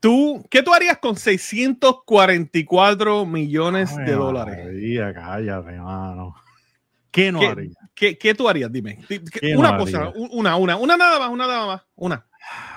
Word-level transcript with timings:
tú, 0.00 0.44
¿qué 0.50 0.62
tú 0.62 0.72
harías 0.74 0.98
con 0.98 1.16
644 1.16 3.26
millones 3.26 3.96
Ay, 3.96 4.04
de 4.06 4.12
dólares? 4.12 4.64
María, 4.66 5.14
cállate, 5.14 5.74
hermano. 5.74 6.34
¿Qué 7.10 7.32
no 7.32 7.40
¿Qué, 7.40 7.46
haría? 7.46 7.70
qué, 7.94 8.18
qué 8.18 8.34
tú 8.34 8.48
harías? 8.48 8.70
Dime. 8.70 8.98
Di- 9.08 9.20
que- 9.24 9.40
¿Qué 9.40 9.56
Una 9.56 9.72
no 9.72 9.78
cosa, 9.78 9.98
haría? 10.08 10.12
una, 10.30 10.56
una, 10.56 10.76
una 10.76 10.96
nada 10.96 11.18
más, 11.18 11.30
una 11.30 11.46
nada 11.46 11.66
más, 11.66 11.82
una. 11.94 12.26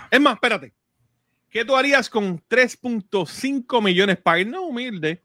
Es 0.09 0.21
más, 0.21 0.35
espérate. 0.35 0.73
¿Qué 1.49 1.65
tú 1.65 1.75
harías 1.75 2.09
con 2.09 2.39
3.5 2.47 3.81
millones 3.83 4.17
para 4.17 4.39
irnos 4.39 4.61
humilde 4.63 5.23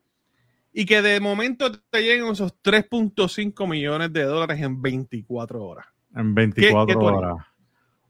y 0.72 0.86
que 0.86 1.02
de 1.02 1.20
momento 1.20 1.70
te 1.90 2.02
lleguen 2.02 2.26
esos 2.28 2.54
3.5 2.62 3.68
millones 3.68 4.12
de 4.12 4.24
dólares 4.24 4.60
en 4.60 4.80
24 4.82 5.62
horas? 5.62 5.86
En 6.16 6.34
24 6.34 6.86
qué 6.86 6.94
tú 6.94 7.08
harías? 7.08 7.22
horas. 7.22 7.46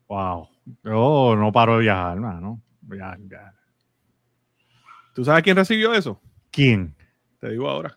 Wow. 0.09 0.49
Yo 0.85 1.37
no 1.37 1.53
paro 1.53 1.75
de 1.77 1.83
viajar, 1.83 2.15
hermano. 2.15 2.63
Viajar, 2.83 3.19
viajar. 3.19 3.55
¿Tú 5.15 5.25
sabes 5.25 5.45
quién 5.45 5.57
recibió 5.57 5.95
eso? 5.95 6.21
¿Quién? 6.51 6.97
Te 7.39 7.51
digo 7.51 7.71
ahora. 7.71 7.97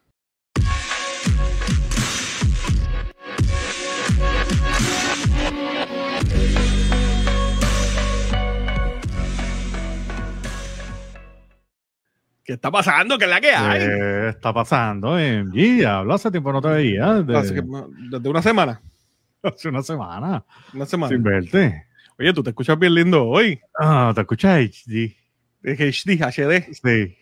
¿Qué 12.44 12.54
está 12.54 12.70
pasando? 12.70 13.18
¿Qué 13.18 13.26
es 13.26 13.30
la 13.32 13.42
que 13.42 13.52
hay? 13.52 13.80
¿Qué 13.80 14.30
está 14.30 14.54
pasando, 14.54 15.16
MG? 15.18 15.86
Hablo 15.88 16.14
hace 16.14 16.30
tiempo 16.30 16.54
no 16.54 16.62
te 16.62 16.68
veía. 16.68 17.16
Desde 17.16 18.30
una 18.30 18.44
semana. 18.44 18.80
hace 19.42 19.70
una 19.70 19.82
semana. 19.82 20.46
Una 20.72 20.86
semana. 20.86 21.10
Sin 21.10 21.24
verte. 21.24 21.88
Oye, 22.20 22.32
tú 22.32 22.44
te 22.44 22.52
escuchas 22.52 22.78
bien 22.78 22.94
lindo 22.94 23.26
hoy. 23.26 23.60
Ah, 23.80 24.12
¿te 24.14 24.22
escuchas 24.22 24.60
HD? 24.60 25.27
Es 25.68 25.80
HD, 25.80 26.22
HD, 26.24 26.74
Sí. 26.74 27.18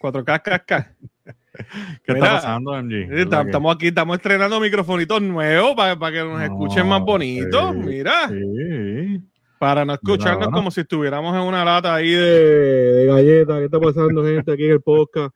4K, 0.00 0.42
KK. 0.42 0.96
¿Qué 2.04 2.14
Mira, 2.14 2.26
está 2.26 2.34
pasando, 2.36 2.72
MG? 2.82 2.92
Eh, 2.92 3.06
¿Verdad 3.08 3.30
tam- 3.40 3.42
que- 3.44 3.48
Estamos 3.50 3.74
aquí, 3.76 3.86
estamos 3.88 4.16
estrenando 4.16 4.60
microfonitos 4.60 5.22
nuevos 5.22 5.74
para, 5.74 5.94
que 6.12 6.18
nos 6.24 6.38
No, 6.38 6.42
escuchen 6.42 6.88
más 6.88 7.00
bonitos. 7.02 7.72
sí, 7.72 7.78
Mira, 7.78 8.28
Sí. 8.28 9.20
para 9.58 9.84
no 9.84 9.94
escucharnos 9.94 10.48
Mira, 10.48 10.52
como 10.56 10.70
si 10.70 10.80
estuviéramos 10.82 11.34
en 11.34 11.42
una 11.42 11.64
lata 11.64 11.94
ahí 11.94 12.10
de, 12.10 12.92
de 12.94 13.06
galletas. 13.06 13.58
¿Qué 13.58 13.64
está 13.64 13.80
pasando, 13.80 14.24
gente, 14.24 14.52
aquí 14.52 14.64
en 14.64 14.70
el 14.72 14.80
podcast? 14.82 15.34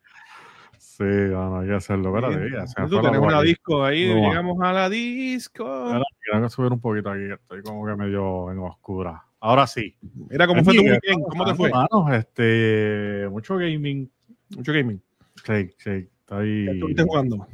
Sí, 0.79 1.05
bueno, 1.05 1.59
hay 1.61 1.69
que 1.69 1.75
hacerlo. 1.75 2.17
Espérate, 2.17 2.51
ya 2.53 2.83
me 2.83 2.89
Tú 2.89 3.01
voz 3.01 3.19
una 3.19 3.43
disco 3.43 3.85
ahí, 3.85 4.09
No 4.15 4.29
llegamos 4.29 4.59
a 4.63 4.73
la 4.73 4.89
disco. 4.89 5.67
Ahora, 5.67 6.05
Quiero 6.21 6.49
subir 6.51 6.73
un 6.73 6.81
poquito 6.81 7.11
aquí, 7.11 7.27
que 7.27 7.35
estoy 7.35 7.63
como 7.63 7.85
que 7.87 7.95
medio 7.97 8.51
en 8.53 8.59
oscura. 8.59 9.23
Ahora 9.45 9.67
sí. 9.67 9.93
Mira, 10.31 10.47
¿cómo 10.47 10.63
fue 10.63 10.73
tu 10.73 10.83
weekend? 10.83 11.25
¿Cómo 11.29 11.45
te 11.45 11.55
fue? 11.55 11.73
Este, 12.17 13.29
mucho 13.29 13.57
gaming. 13.57 14.09
Mucho 14.57 14.73
gaming. 14.73 15.03
Sí, 15.45 15.69
sí. 15.79 16.09
Estoy... 16.21 16.65
¿Qué 16.67 16.71
estuviste 16.71 17.03
jugando? 17.03 17.49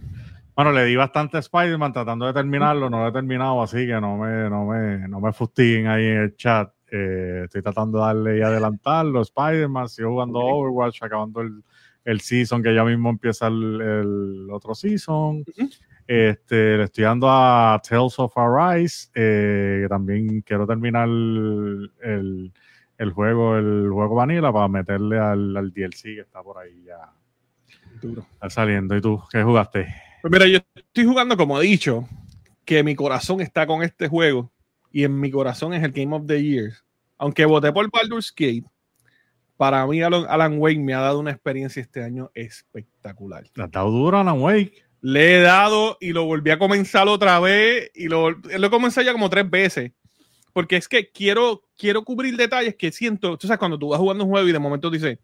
Bueno, 0.54 0.72
le 0.72 0.84
di 0.84 0.96
bastante 0.96 1.38
a 1.38 1.40
Spider-Man 1.40 1.94
tratando 1.94 2.26
de 2.26 2.34
terminarlo, 2.34 2.90
no 2.90 3.00
lo 3.00 3.08
he 3.08 3.12
terminado, 3.12 3.62
así 3.62 3.86
que 3.86 3.98
no 4.02 4.18
me, 4.18 4.50
no 4.50 4.66
me, 4.66 5.08
no 5.08 5.18
me 5.18 5.32
fustiguen 5.32 5.86
ahí 5.86 6.04
en 6.04 6.16
el 6.18 6.36
chat. 6.36 6.70
Eh, 6.90 7.42
estoy 7.44 7.62
tratando 7.62 7.98
de 7.98 8.04
darle 8.04 8.38
y 8.38 8.42
adelantarlo. 8.42 9.22
Spider-Man, 9.22 9.88
sigo 9.88 10.10
jugando. 10.10 10.40
Overwatch, 10.40 11.02
acabando 11.02 11.40
el, 11.40 11.62
el 12.04 12.20
season, 12.20 12.62
que 12.62 12.74
ya 12.74 12.84
mismo 12.84 13.08
empieza 13.08 13.46
el, 13.46 13.80
el 13.80 14.48
otro 14.50 14.74
season. 14.74 15.38
Ujú. 15.38 15.70
Este, 16.08 16.78
le 16.78 16.84
estoy 16.84 17.04
dando 17.04 17.28
a 17.30 17.78
Tales 17.86 18.18
of 18.18 18.32
Arise, 18.38 19.10
eh, 19.14 19.80
que 19.82 19.88
también 19.90 20.40
quiero 20.40 20.66
terminar 20.66 21.06
el, 21.06 21.92
el, 22.02 22.52
el 22.96 23.12
juego, 23.12 23.58
el 23.58 23.90
juego 23.92 24.14
Vanilla, 24.14 24.50
para 24.50 24.68
meterle 24.68 25.18
al, 25.18 25.54
al 25.54 25.70
DLC 25.70 26.02
que 26.14 26.20
está 26.20 26.42
por 26.42 26.56
ahí 26.56 26.82
ya 26.84 27.12
Duro. 28.00 28.26
está 28.32 28.48
saliendo. 28.48 28.96
¿Y 28.96 29.02
tú 29.02 29.22
qué 29.30 29.42
jugaste? 29.42 29.86
Pues 30.22 30.32
mira, 30.32 30.46
yo 30.46 30.60
estoy 30.74 31.04
jugando, 31.04 31.36
como 31.36 31.60
he 31.60 31.64
dicho, 31.66 32.08
que 32.64 32.82
mi 32.82 32.94
corazón 32.94 33.42
está 33.42 33.66
con 33.66 33.82
este 33.82 34.08
juego 34.08 34.50
y 34.90 35.04
en 35.04 35.20
mi 35.20 35.30
corazón 35.30 35.74
es 35.74 35.84
el 35.84 35.92
Game 35.92 36.16
of 36.16 36.26
the 36.26 36.42
Year. 36.42 36.72
Aunque 37.18 37.44
voté 37.44 37.70
por 37.70 37.86
Baldur's 37.90 38.32
Gate, 38.34 38.64
para 39.58 39.86
mí 39.86 40.00
Alan, 40.00 40.24
Alan 40.26 40.58
Wake 40.58 40.78
me 40.78 40.94
ha 40.94 41.00
dado 41.00 41.20
una 41.20 41.32
experiencia 41.32 41.82
este 41.82 42.02
año 42.02 42.30
espectacular. 42.32 43.44
¿Le 43.54 43.64
has 43.64 43.70
dado 43.70 43.90
duro 43.90 44.18
Alan 44.18 44.40
Wake? 44.40 44.87
Le 45.00 45.36
he 45.36 45.40
dado 45.40 45.96
y 46.00 46.12
lo 46.12 46.24
volví 46.24 46.50
a 46.50 46.58
comenzar 46.58 47.06
otra 47.08 47.38
vez 47.40 47.90
y 47.94 48.08
lo, 48.08 48.30
lo 48.30 48.66
he 48.66 48.70
comenzado 48.70 49.04
ya 49.04 49.12
como 49.12 49.30
tres 49.30 49.48
veces. 49.48 49.92
Porque 50.52 50.76
es 50.76 50.88
que 50.88 51.10
quiero, 51.10 51.62
quiero 51.76 52.02
cubrir 52.04 52.36
detalles 52.36 52.74
que 52.74 52.90
siento. 52.90 53.36
Tú 53.38 53.46
sabes, 53.46 53.58
cuando 53.58 53.78
tú 53.78 53.88
vas 53.88 54.00
jugando 54.00 54.24
un 54.24 54.30
juego 54.30 54.48
y 54.48 54.52
de 54.52 54.58
momento 54.58 54.90
dices, 54.90 55.18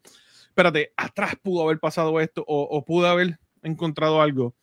espérate, 0.47 0.93
atrás 0.95 1.35
pudo 1.41 1.63
haber 1.63 1.79
pasado 1.79 2.19
esto 2.21 2.43
o, 2.47 2.61
o 2.63 2.85
pudo 2.85 3.07
haber 3.07 3.37
encontrado 3.61 4.21
algo. 4.21 4.55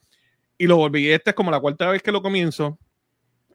Y 0.56 0.66
lo 0.66 0.76
volví. 0.76 1.10
Esta 1.10 1.30
es 1.30 1.36
como 1.36 1.50
la 1.50 1.60
cuarta 1.60 1.90
vez 1.90 2.02
que 2.02 2.12
lo 2.12 2.22
comienzo. 2.22 2.78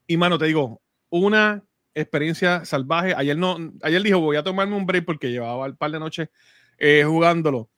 Y 0.05 0.17
mano, 0.17 0.37
te 0.37 0.45
digo, 0.45 0.81
una 1.09 1.63
experiencia 1.93 2.65
salvaje. 2.65 3.13
Ayer 3.15 3.37
no, 3.37 3.57
ayer 3.81 4.01
dijo, 4.01 4.19
voy 4.19 4.37
a 4.37 4.43
tomarme 4.43 4.75
un 4.75 4.85
break 4.85 5.05
porque 5.05 5.31
llevaba 5.31 5.65
un 5.65 5.75
par 5.75 5.91
de 5.91 5.99
noches 5.99 6.29
eh, 6.77 7.03
jugándolo. 7.05 7.69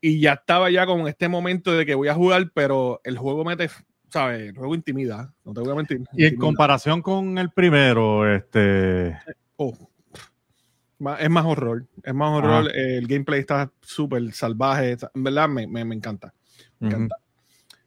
Y 0.00 0.20
ya 0.20 0.34
estaba 0.34 0.70
ya 0.70 0.86
con 0.86 1.06
este 1.08 1.28
momento 1.28 1.72
de 1.72 1.84
que 1.84 1.94
voy 1.94 2.08
a 2.08 2.14
jugar, 2.14 2.50
pero 2.54 3.00
el 3.04 3.18
juego 3.18 3.44
mete, 3.44 3.68
¿sabes? 4.10 4.50
El 4.50 4.56
juego 4.56 4.74
intimida. 4.74 5.32
No 5.44 5.52
te 5.52 5.60
voy 5.60 5.70
a 5.70 5.74
mentir. 5.74 5.98
Y 5.98 6.00
en 6.00 6.06
intimida. 6.28 6.38
comparación 6.40 7.02
con 7.02 7.36
el 7.38 7.50
primero, 7.50 8.32
este. 8.32 9.18
Oh, 9.56 9.74
es 11.18 11.30
más 11.30 11.44
horror. 11.44 11.86
Es 12.02 12.14
más 12.14 12.32
horror. 12.32 12.70
El 12.74 13.06
gameplay 13.06 13.40
está 13.40 13.70
súper 13.80 14.32
salvaje. 14.32 14.96
En 15.14 15.24
verdad, 15.24 15.48
me, 15.48 15.66
me- 15.66 15.84
me 15.84 15.94
encanta. 15.94 16.32
Me 16.80 16.88
encanta. 16.88 17.16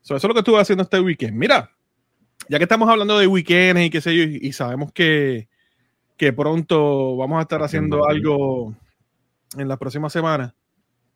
So, 0.02 0.16
eso 0.16 0.28
es 0.28 0.30
lo 0.30 0.34
que 0.34 0.40
estuve 0.40 0.60
haciendo 0.60 0.84
este 0.84 1.00
weekend. 1.00 1.34
Mira, 1.38 1.72
ya 2.50 2.58
que 2.58 2.64
estamos 2.64 2.90
hablando 2.90 3.18
de 3.20 3.28
weekends 3.28 3.82
y 3.82 3.90
qué 3.90 4.02
sé 4.02 4.16
yo, 4.16 4.24
y, 4.24 4.40
y 4.42 4.52
sabemos 4.54 4.92
que, 4.92 5.48
que 6.18 6.34
pronto 6.34 7.16
vamos 7.18 7.38
a 7.40 7.42
estar 7.44 7.62
haciendo 7.64 8.04
Haciendo 8.06 8.30
algo 8.32 8.76
en 9.58 9.68
la 9.68 9.78
próxima 9.78 10.10
semana, 10.10 10.56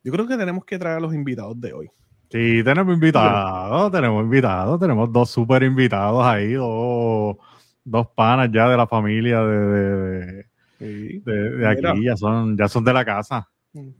yo 0.05 0.11
creo 0.11 0.27
que 0.27 0.37
tenemos 0.37 0.63
que 0.63 0.77
traer 0.79 0.97
a 0.97 0.99
los 1.01 1.13
invitados 1.13 1.59
de 1.59 1.73
hoy. 1.73 1.89
Sí, 2.31 2.63
tenemos 2.63 2.93
invitados, 2.93 3.91
tenemos 3.91 4.23
invitados, 4.23 4.79
tenemos 4.79 5.11
dos 5.11 5.29
super 5.29 5.63
invitados 5.63 6.23
ahí, 6.25 6.53
dos, 6.53 7.35
dos 7.83 8.07
panas 8.15 8.49
ya 8.53 8.69
de 8.69 8.77
la 8.77 8.87
familia 8.87 9.41
de, 9.41 9.57
de, 9.57 10.45
Sí. 10.77 11.19
de- 11.25 11.49
de 11.57 11.67
aquí, 11.67 12.03
ya 12.05 12.15
son, 12.15 12.55
ya 12.57 12.67
son 12.67 12.83
de 12.83 12.93
la 12.93 13.03
casa. 13.03 13.49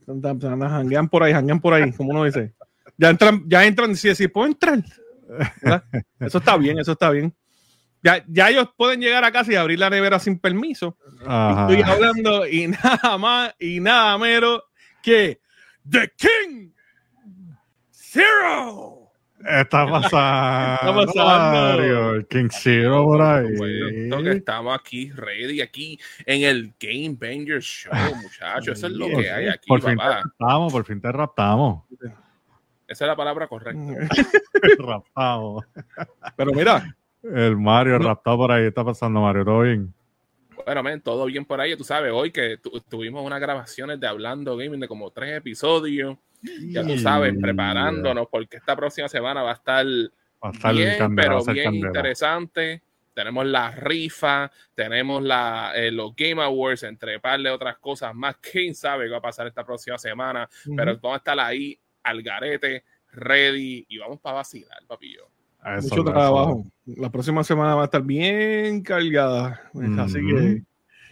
Janguean 0.08 1.10
por 1.10 1.24
ahí, 1.24 1.34
janguean 1.34 1.60
por 1.60 1.74
ahí, 1.74 1.92
como 1.94 2.12
uno 2.12 2.24
dice. 2.24 2.54
Ya 2.98 3.10
entran, 3.10 3.44
ya 3.48 3.66
entran, 3.66 3.96
si 3.96 4.14
si 4.16 4.28
puedo 4.28 4.48
entrar. 4.48 4.84
¿verdad? 5.62 5.84
Eso 6.20 6.38
está 6.38 6.56
bien, 6.58 6.80
eso 6.80 6.92
está 6.94 7.10
bien. 7.10 7.34
Ya, 8.04 8.24
ya 8.28 8.50
ellos 8.50 8.70
pueden 8.78 9.00
llegar 9.02 9.24
a 9.24 9.32
casa 9.32 9.52
y 9.52 9.56
abrir 9.56 9.80
la 9.80 9.90
nevera 9.90 10.20
sin 10.20 10.38
permiso. 10.40 10.98
Ajá. 11.26 11.68
Estoy 11.72 11.82
hablando 11.90 12.48
y 12.48 12.68
nada 12.84 13.18
más 13.18 13.56
y 13.60 13.80
nada 13.80 14.18
menos 14.18 14.62
que 15.02 15.40
The 15.90 16.12
King 16.18 16.72
Zero. 17.92 19.02
Está 19.48 19.88
pasando, 19.88 20.76
Está 20.76 20.96
pasando. 21.14 21.52
Mario, 21.78 22.16
el 22.16 22.28
King 22.28 22.48
Zero 22.52 23.04
por 23.04 23.22
ahí. 23.22 23.56
Bueno, 23.58 24.24
que 24.24 24.32
estamos 24.32 24.76
aquí 24.80 25.12
ready, 25.12 25.62
aquí 25.62 26.00
en 26.26 26.44
el 26.44 26.74
Game 26.80 27.16
Banger 27.20 27.62
Show, 27.62 27.92
muchachos. 28.24 28.78
Eso 28.78 28.88
es 28.88 28.94
lo 28.94 29.08
que 29.08 29.30
hay 29.30 29.48
aquí, 29.50 29.68
por 29.68 29.82
fin 29.82 29.92
te 29.92 29.98
papá. 29.98 30.22
raptamos, 30.24 30.72
por 30.74 30.86
fin 30.86 31.02
te 31.02 31.12
raptamos. 31.12 31.84
Esa 32.88 33.06
es 33.06 33.08
la 33.10 33.16
palabra 33.16 33.48
correcta. 33.48 33.94
raptamos. 34.80 35.66
Pero 36.36 36.52
mira, 36.54 36.96
El 37.24 37.58
Mario 37.58 38.00
No. 38.00 38.08
raptado 38.08 38.38
por 38.38 38.52
ahí, 38.52 38.66
está 38.68 38.84
pasando 38.84 39.22
Mario, 39.22 39.46
todo 39.46 39.62
bien. 39.62 39.94
Bueno, 40.66 40.82
men, 40.84 41.00
todo 41.02 41.26
bien 41.26 41.46
por 41.46 41.62
ahí. 41.62 41.76
Tú 41.78 41.84
sabes, 41.84 42.12
hoy 42.12 42.32
que 42.32 42.58
tu- 42.58 42.80
tuvimos 42.82 43.24
unas 43.26 43.40
grabaciones 43.40 44.00
de 44.00 44.08
Hablando 44.08 44.58
Gaming 44.58 44.80
de 44.80 44.88
como 44.88 45.12
tres 45.12 45.38
episodios. 45.38 46.18
Ya 46.72 46.82
tú 46.86 46.98
sabes, 46.98 47.34
preparándonos 47.42 48.28
porque 48.30 48.58
esta 48.58 48.76
próxima 48.76 49.08
semana 49.08 49.42
va 49.44 49.52
a 49.52 49.54
estar 49.56 49.86
Va 50.44 50.50
a 50.50 50.52
estar 50.52 50.76
bien, 50.76 50.98
candela, 50.98 51.30
pero 51.30 51.54
bien 51.54 51.64
candela. 51.66 51.88
interesante. 51.88 52.82
Tenemos 53.14 53.46
la 53.46 53.72
rifa, 53.72 54.52
tenemos 54.76 55.24
la, 55.24 55.72
eh, 55.74 55.90
los 55.90 56.14
Game 56.16 56.42
Awards, 56.44 56.84
entre 56.84 57.20
par 57.20 57.40
de 57.40 57.50
otras 57.50 57.78
cosas 57.78 58.14
más. 58.14 58.36
¿Quién 58.52 58.76
sabe 58.76 59.06
qué 59.06 59.12
va 59.12 59.18
a 59.18 59.22
pasar 59.22 59.48
esta 59.48 59.64
próxima 59.66 59.98
semana? 59.98 60.50
Pero 60.76 60.98
vamos 61.02 61.16
a 61.16 61.18
estar 61.18 61.40
ahí 61.40 61.80
al 62.04 62.22
garete, 62.22 62.84
ready, 63.14 63.86
y 63.88 63.98
vamos 63.98 64.20
para 64.20 64.36
vacilar, 64.36 64.80
papillo. 64.86 65.30
Eso, 65.66 65.90
mucho 65.90 65.96
eso. 65.96 66.04
trabajo. 66.04 66.66
La 66.86 67.10
próxima 67.10 67.44
semana 67.44 67.76
va 67.76 67.82
a 67.84 67.86
estar 67.86 68.04
bien 68.04 68.82
cargada. 68.82 69.62
Así 69.98 70.20
que. 70.26 70.64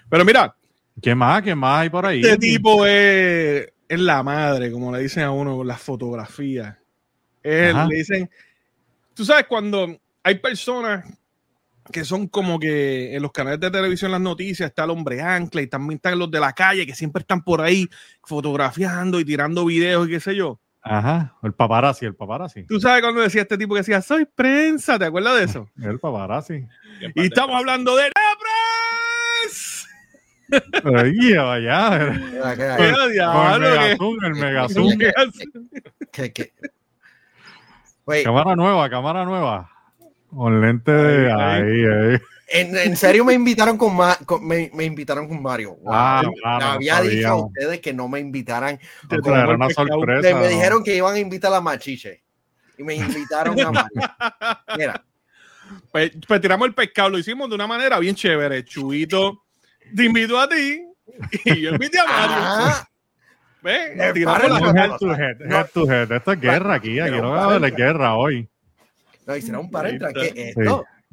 Pero 0.09 0.25
mira, 0.25 0.55
¿Qué 1.01 1.15
más? 1.15 1.41
¿Qué 1.41 1.55
más 1.55 1.81
hay 1.81 1.89
por 1.89 2.05
ahí? 2.05 2.21
este 2.21 2.37
tipo 2.37 2.85
es, 2.85 3.67
es 3.87 3.99
la 3.99 4.21
madre, 4.23 4.71
como 4.71 4.91
le 4.91 5.01
dicen 5.01 5.23
a 5.23 5.31
uno 5.31 5.57
con 5.57 5.67
las 5.67 5.81
fotografías. 5.81 6.77
Ajá. 7.43 7.87
le 7.87 7.95
dicen, 7.95 8.29
tú 9.13 9.25
sabes, 9.25 9.45
cuando 9.47 9.97
hay 10.23 10.35
personas 10.35 11.05
que 11.91 12.05
son 12.05 12.27
como 12.27 12.57
que 12.57 13.13
en 13.13 13.21
los 13.21 13.33
canales 13.33 13.59
de 13.59 13.69
televisión, 13.69 14.11
las 14.11 14.21
noticias, 14.21 14.69
está 14.69 14.85
el 14.85 14.91
hombre 14.91 15.21
ancla 15.21 15.61
y 15.61 15.67
también 15.67 15.97
están 15.97 16.17
los 16.17 16.31
de 16.31 16.39
la 16.39 16.53
calle 16.53 16.85
que 16.85 16.95
siempre 16.95 17.21
están 17.21 17.43
por 17.43 17.59
ahí 17.59 17.89
fotografiando 18.23 19.19
y 19.19 19.25
tirando 19.25 19.65
videos 19.65 20.07
y 20.07 20.11
qué 20.11 20.19
sé 20.21 20.35
yo. 20.35 20.61
Ajá, 20.85 21.33
el 21.41 21.53
paparazzi, 21.53 22.05
el 22.05 22.13
paparazzi. 22.13 22.63
Tú 22.65 22.77
sabes 22.79 23.01
cuando 23.01 23.21
decía 23.21 23.43
este 23.43 23.57
tipo 23.57 23.73
que 23.73 23.79
decía, 23.79 24.01
soy 24.01 24.25
prensa, 24.25 24.99
¿te 24.99 25.05
acuerdas 25.05 25.37
de 25.37 25.43
eso? 25.45 25.69
El 25.81 25.97
paparazzi. 25.99 26.65
y 27.15 27.25
estamos 27.25 27.55
hablando 27.55 27.95
de 27.95 28.03
la 28.03 28.11
prensa. 29.49 29.87
Ahí, 30.83 31.33
vaya. 31.33 31.97
El 34.25 34.35
megazoo, 34.35 34.91
el 34.91 35.33
Güey, 38.05 38.23
Cámara 38.25 38.55
nueva, 38.57 38.89
cámara 38.89 39.23
nueva. 39.23 39.71
Con 40.29 40.59
lente 40.59 40.91
de 40.91 41.31
Ahí, 41.31 41.61
ahí, 41.61 41.85
ahí. 41.85 42.19
En, 42.47 42.77
en 42.77 42.95
serio 42.97 43.23
me 43.25 43.33
invitaron 43.33 43.77
con, 43.77 43.95
Ma- 43.95 44.17
con- 44.25 44.45
me, 44.45 44.69
me 44.73 44.83
invitaron 44.85 45.27
con 45.27 45.41
Mario. 45.41 45.75
Wow. 45.81 45.93
Ah, 45.93 46.21
no 46.59 46.65
había 46.71 47.01
dicho 47.01 47.27
a 47.27 47.35
ustedes 47.45 47.79
que 47.79 47.93
no 47.93 48.07
me 48.07 48.19
invitaran. 48.19 48.79
Te 49.09 49.17
una 49.19 49.69
sorpresa. 49.69 50.37
Me, 50.39 50.47
dijeron 50.49 50.83
que 50.83 50.95
iban 50.95 51.15
a 51.15 51.19
invitar 51.19 51.53
a 51.53 51.61
Machiche. 51.61 52.21
Y 52.77 52.83
me 52.83 52.95
invitaron 52.95 53.59
a 53.59 53.71
Mario. 53.71 53.91
Mira, 54.77 55.03
Pues, 55.91 56.11
pues 56.27 56.41
tiramos 56.41 56.67
el 56.67 56.73
pescado, 56.73 57.09
lo 57.11 57.17
hicimos 57.19 57.47
de 57.49 57.55
una 57.55 57.67
manera 57.67 57.97
bien 57.99 58.15
chévere. 58.15 58.63
Chubito 58.65 59.43
te 59.95 60.05
invito 60.05 60.39
a 60.39 60.47
ti 60.49 60.81
y 61.45 61.61
yo 61.61 61.69
invité 61.71 61.99
a 61.99 62.05
Mario. 62.05 62.35
ah. 62.39 62.87
Me 63.61 64.11
Tiramos 64.13 64.49
la- 64.61 64.83
Head 64.83 64.97
to 64.99 65.13
head, 65.13 65.41
head 65.51 65.67
to 65.73 65.89
head. 65.89 66.11
Esto 66.11 66.31
es 66.33 66.41
guerra 66.41 66.73
aquí, 66.75 66.99
aquí 66.99 67.11
no 67.15 67.31
va 67.31 67.43
a 67.43 67.55
haber 67.55 67.71
guerra 67.73 68.15
hoy. 68.15 68.49
no, 69.25 69.35
hicieron 69.37 69.61
un 69.61 69.71
paréntesis. 69.71 70.33
¿Qué 70.33 70.49
es 70.49 70.55
Sí. 70.55 70.61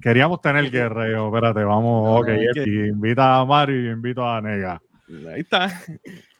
Queríamos 0.00 0.40
tener 0.40 0.70
yo, 0.70 1.26
espérate, 1.28 1.62
vamos, 1.64 2.20
ok, 2.20 2.28
Eti, 2.28 2.64
que- 2.64 2.86
invita 2.88 3.40
a 3.40 3.44
Mario 3.44 3.80
y 3.80 3.84
yo 3.86 3.90
invito 3.92 4.28
a 4.28 4.40
Nega. 4.40 4.80
Ahí 5.32 5.40
está. 5.40 5.68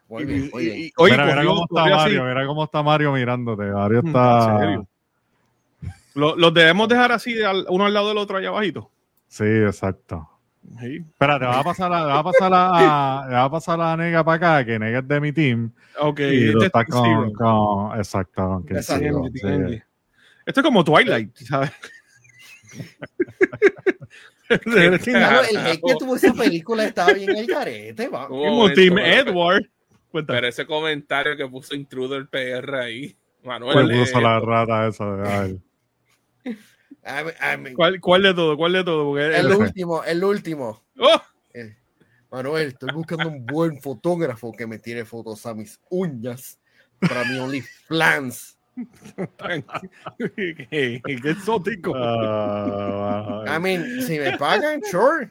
Muy 0.09 0.23
Y- 0.23 0.25
bien, 0.25 0.45
y- 0.45 0.49
muy 0.51 0.65
bien. 0.65 0.77
y- 0.79 0.91
oye, 0.97 1.11
mira, 1.13 1.43
cómo 1.45 1.63
está 1.69 1.83
así. 1.83 1.93
Mario, 1.93 2.23
mira 2.25 2.45
cómo 2.47 2.63
está 2.63 2.83
Mario 2.83 3.13
mirándote. 3.13 3.63
Mario 3.65 4.01
Mm, 4.03 4.07
está. 4.07 4.51
¿en 4.53 4.59
serio? 4.59 4.87
Lo- 6.15 6.35
¿Los 6.35 6.53
debemos 6.53 6.89
dejar 6.89 7.11
así, 7.13 7.41
al- 7.41 7.65
uno 7.69 7.85
al 7.85 7.93
lado 7.93 8.09
del 8.09 8.17
otro 8.17 8.37
allá 8.37 8.49
abajito? 8.49 8.89
Sí, 9.27 9.45
exacto. 9.45 10.27
Sí. 10.79 10.97
Espérate, 10.97 11.45
va 11.45 11.59
a 11.59 11.63
pasar 11.63 11.93
a, 11.93 12.03
va 12.03 12.19
a 12.19 12.23
pasar 12.23 12.51
a, 12.53 13.27
va 13.31 13.43
a 13.45 13.49
pasar 13.51 13.81
a 13.81 13.95
Nega 13.97 14.23
para 14.23 14.35
acá, 14.59 14.65
que 14.65 14.77
Nega 14.77 14.99
es 14.99 15.07
de 15.07 15.19
mi 15.21 15.31
team. 15.31 15.71
Ok, 15.99 16.19
y 16.19 16.49
este 16.49 16.65
está 16.65 16.85
con, 16.85 17.31
con- 17.33 17.97
Exacto, 17.97 18.63
con. 18.67 18.77
Esto 18.77 20.59
es 20.59 20.63
como 20.63 20.83
Twilight, 20.83 21.35
¿sabes? 21.37 21.71
El 24.49 25.57
hate 25.57 25.81
que 25.85 25.95
tuvo 25.97 26.15
esa 26.15 26.33
película 26.33 26.85
estaba 26.85 27.13
bien 27.13 27.35
el 27.37 27.47
carete. 27.47 28.07
va. 28.09 28.27
Como 28.27 28.45
momento, 28.45 28.81
Team 28.81 28.95
pero- 28.95 29.29
Edward. 29.29 29.63
Cuéntame. 30.11 30.37
Pero 30.37 30.47
ese 30.49 30.65
comentario 30.65 31.37
que 31.37 31.47
puso 31.47 31.73
Intruder 31.73 32.27
PR 32.27 32.75
ahí, 32.81 33.15
Manuel. 33.43 33.73
¿Cuál 33.73 33.87
lee 33.87 33.99
puso 33.99 34.19
la 34.19 34.39
rata 34.41 34.87
esa? 34.87 35.05
Mí- 37.57 37.73
¿Cuál, 37.73 37.99
¿Cuál 38.01 38.23
de 38.23 38.33
todo? 38.33 38.57
¿Cuál 38.57 38.73
de 38.73 38.83
todo? 38.83 39.05
Porque 39.05 39.37
El 39.37 39.47
último, 39.53 40.03
el 40.03 40.23
último. 40.23 40.83
¡Oh! 40.99 41.21
Eh, 41.53 41.77
Manuel, 42.29 42.67
estoy 42.69 42.89
buscando 42.93 43.29
un 43.29 43.45
buen 43.45 43.81
fotógrafo 43.81 44.51
que 44.51 44.67
me 44.67 44.77
tire 44.79 45.05
fotos 45.05 45.45
a 45.45 45.53
mis 45.53 45.79
uñas 45.89 46.59
para 46.99 47.23
mi 47.23 47.37
OnlyFans. 47.39 48.57
qué, 50.35 51.01
exótico. 51.05 51.93
Ah, 51.95 53.43
I 53.47 53.59
mean, 53.59 54.01
si 54.01 54.19
me 54.19 54.37
pagan, 54.37 54.81
sure. 54.83 55.29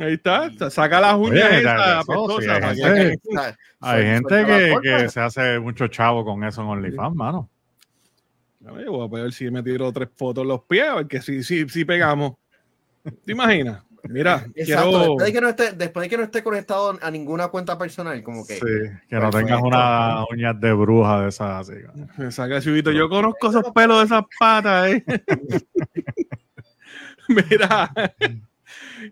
Ahí 0.00 0.14
está. 0.14 0.70
Saca 0.70 1.00
las 1.00 1.14
uñas 1.14 1.48
Oye, 1.48 1.58
eso, 1.60 2.40
sí, 2.40 2.48
hay 2.48 2.76
gente- 2.76 3.28
Hay 3.80 4.04
que, 4.46 4.78
que 4.82 5.08
se 5.10 5.20
hace 5.20 5.58
mucho 5.58 5.88
chavo 5.88 6.24
con 6.24 6.42
eso 6.44 6.62
en 6.62 6.68
OnlyFans, 6.68 7.14
mano. 7.14 7.50
Ay, 8.64 8.84
voy 8.86 9.04
a 9.20 9.22
ver 9.24 9.32
si 9.32 9.50
me 9.50 9.62
tiro 9.62 9.92
tres 9.92 10.08
fotos 10.16 10.42
en 10.42 10.48
los 10.48 10.62
pies, 10.62 10.88
a 10.88 10.94
ver 10.96 11.06
que 11.06 11.20
si, 11.20 11.42
si, 11.42 11.68
si 11.68 11.84
pegamos. 11.84 12.34
¿Te 13.24 13.32
imaginas? 13.32 13.82
Mira, 14.08 14.46
Exacto, 14.54 14.88
quiero. 14.90 14.98
después, 15.00 15.26
de 15.26 15.32
que 15.32 15.40
no 15.40 15.48
esté, 15.48 15.72
después 15.72 16.02
de 16.04 16.10
que 16.10 16.16
no 16.16 16.22
esté 16.24 16.42
conectado 16.42 16.98
a 17.00 17.10
ninguna 17.10 17.48
cuenta 17.48 17.78
personal, 17.78 18.22
como 18.22 18.46
que 18.46 18.54
Sí, 18.54 18.60
que 19.08 19.16
no 19.16 19.30
Perfecto. 19.30 19.38
tengas 19.38 19.62
unas 19.62 20.24
uñas 20.30 20.60
de 20.60 20.72
bruja 20.72 21.22
de 21.22 21.28
esas 21.28 21.70
así. 21.70 22.62
Chubito. 22.64 22.90
Yo 22.92 23.08
conozco 23.08 23.48
esos 23.50 23.64
pelos 23.72 23.98
de 24.00 24.04
esas 24.06 24.24
patas, 24.38 24.88
eh. 24.92 25.04
Mira. 27.28 27.90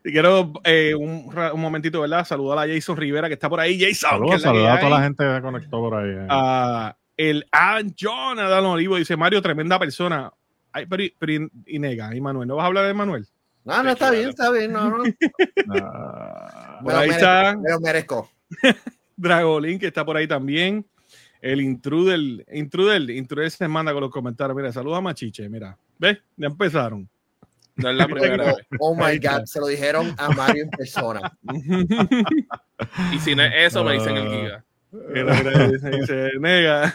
Y 0.04 0.10
quiero 0.12 0.52
eh, 0.64 0.94
un, 0.94 1.30
momentito, 1.60 2.00
¿verdad? 2.00 2.24
Saludar 2.24 2.58
a 2.58 2.72
Jason 2.72 2.96
Rivera 2.96 3.28
que 3.28 3.34
está 3.34 3.48
por 3.48 3.60
ahí. 3.60 3.78
Jason, 3.80 4.10
que 4.10 4.16
Saludos, 4.16 4.42
saludos 4.42 4.68
a 4.68 4.78
toda 4.80 4.90
la 4.98 5.02
gente 5.02 5.24
que 5.24 5.34
se 5.36 5.40
conectó 5.42 5.78
por 5.80 5.94
ahí. 5.94 6.10
eh. 6.10 6.26
a 6.28 6.96
el 7.16 7.46
Adam 7.52 7.92
Jonathan 7.94 8.64
Olivo 8.64 8.96
dice 8.96 9.16
Mario, 9.16 9.42
tremenda 9.42 9.78
persona. 9.78 10.32
Ay, 10.72 10.86
pero, 10.86 11.02
y- 11.02 11.14
pero 11.18 11.32
y- 11.32 11.50
y 11.66 11.78
nega, 11.78 12.14
y 12.14 12.20
Manuel, 12.20 12.48
¿no 12.48 12.56
vas 12.56 12.64
a 12.64 12.66
hablar 12.68 12.86
de 12.86 12.94
Manuel? 12.94 13.26
No, 13.76 13.82
no 13.84 13.90
está 13.90 14.10
bien, 14.10 14.28
está 14.30 14.50
bien, 14.50 14.72
no, 14.72 14.90
no. 14.98 15.04
Ah, 15.82 16.80
Por 16.82 16.88
Me 16.88 16.92
lo 16.92 16.98
ahí 16.98 17.08
merezco, 17.08 17.26
está 17.26 17.56
me 17.56 17.70
lo 17.70 17.80
merezco. 17.80 18.30
Dragolín, 19.16 19.78
que 19.78 19.86
está 19.88 20.04
por 20.04 20.16
ahí 20.16 20.26
también. 20.26 20.84
El 21.42 21.60
intruder, 21.60 22.20
intruder, 22.52 23.08
intruder 23.10 23.50
se 23.50 23.66
manda 23.68 23.92
con 23.92 24.02
los 24.02 24.10
comentarios. 24.10 24.54
Mira, 24.56 24.72
saluda 24.72 24.98
a 24.98 25.00
Machiche, 25.00 25.48
mira. 25.48 25.76
¿Ves? 25.98 26.18
Ya 26.36 26.46
empezaron. 26.48 27.08
No 27.76 27.88
es 27.90 27.96
la 27.96 28.06
primera 28.06 28.44
Oh, 28.52 28.56
vez. 28.56 28.66
oh 28.78 28.94
my. 28.94 29.18
God, 29.18 29.44
se 29.46 29.58
lo 29.60 29.66
dijeron 29.66 30.14
a 30.18 30.28
Mario 30.30 30.64
en 30.64 30.70
persona. 30.70 31.20
Y 33.14 33.18
si 33.18 33.34
no 33.34 33.42
es 33.42 33.52
eso, 33.56 33.84
me 33.84 33.92
dicen 33.94 34.16
el 34.16 34.26
Ah. 34.26 34.30
giga. 34.30 34.64
Mira, 34.92 35.34
mira, 35.34 35.68
dice, 35.68 35.90
dice, 35.90 36.30
nega. 36.40 36.94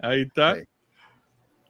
Ahí 0.00 0.22
está. 0.22 0.56
Sí. 0.56 0.62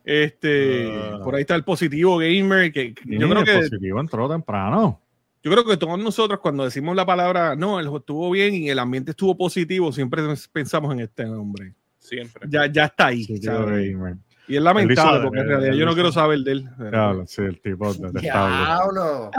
Este, 0.04 0.90
Ah. 0.92 1.20
por 1.22 1.34
ahí 1.34 1.42
está 1.42 1.54
el 1.54 1.64
positivo 1.64 2.18
gamer, 2.18 2.72
que 2.72 2.94
que 2.94 3.02
yo 3.04 3.26
sí, 3.26 3.28
creo 3.28 3.38
el 3.40 3.44
que 3.44 3.56
positivo 3.58 4.00
entró 4.00 4.28
temprano. 4.28 5.00
Yo 5.42 5.50
creo 5.50 5.64
que 5.64 5.76
todos 5.76 5.98
nosotros 5.98 6.40
cuando 6.40 6.64
decimos 6.64 6.94
la 6.96 7.06
palabra, 7.06 7.56
no, 7.56 7.78
el 7.78 7.86
juego 7.86 7.98
estuvo 7.98 8.30
bien 8.30 8.54
y 8.54 8.68
el 8.68 8.78
ambiente 8.78 9.12
estuvo 9.12 9.36
positivo, 9.36 9.90
siempre 9.92 10.22
pensamos 10.52 10.92
en 10.92 11.00
este 11.00 11.24
hombre. 11.24 11.74
Siempre. 11.98 12.46
Ya, 12.48 12.66
ya 12.66 12.86
está 12.86 13.06
ahí. 13.06 13.26
Gamer. 13.26 14.16
Y 14.48 14.56
es 14.56 14.62
lamentable 14.62 15.20
porque 15.22 15.40
en 15.40 15.48
realidad 15.48 15.74
yo 15.74 15.86
no 15.86 15.94
quiero 15.94 16.10
saber 16.10 16.40
de 16.40 16.52
él. 16.52 16.68
Diablo, 16.78 17.24
sí, 17.26 17.42
el 17.42 17.60
tipo 17.60 17.92
detestable. 17.94 18.20
Diablo. 18.20 19.30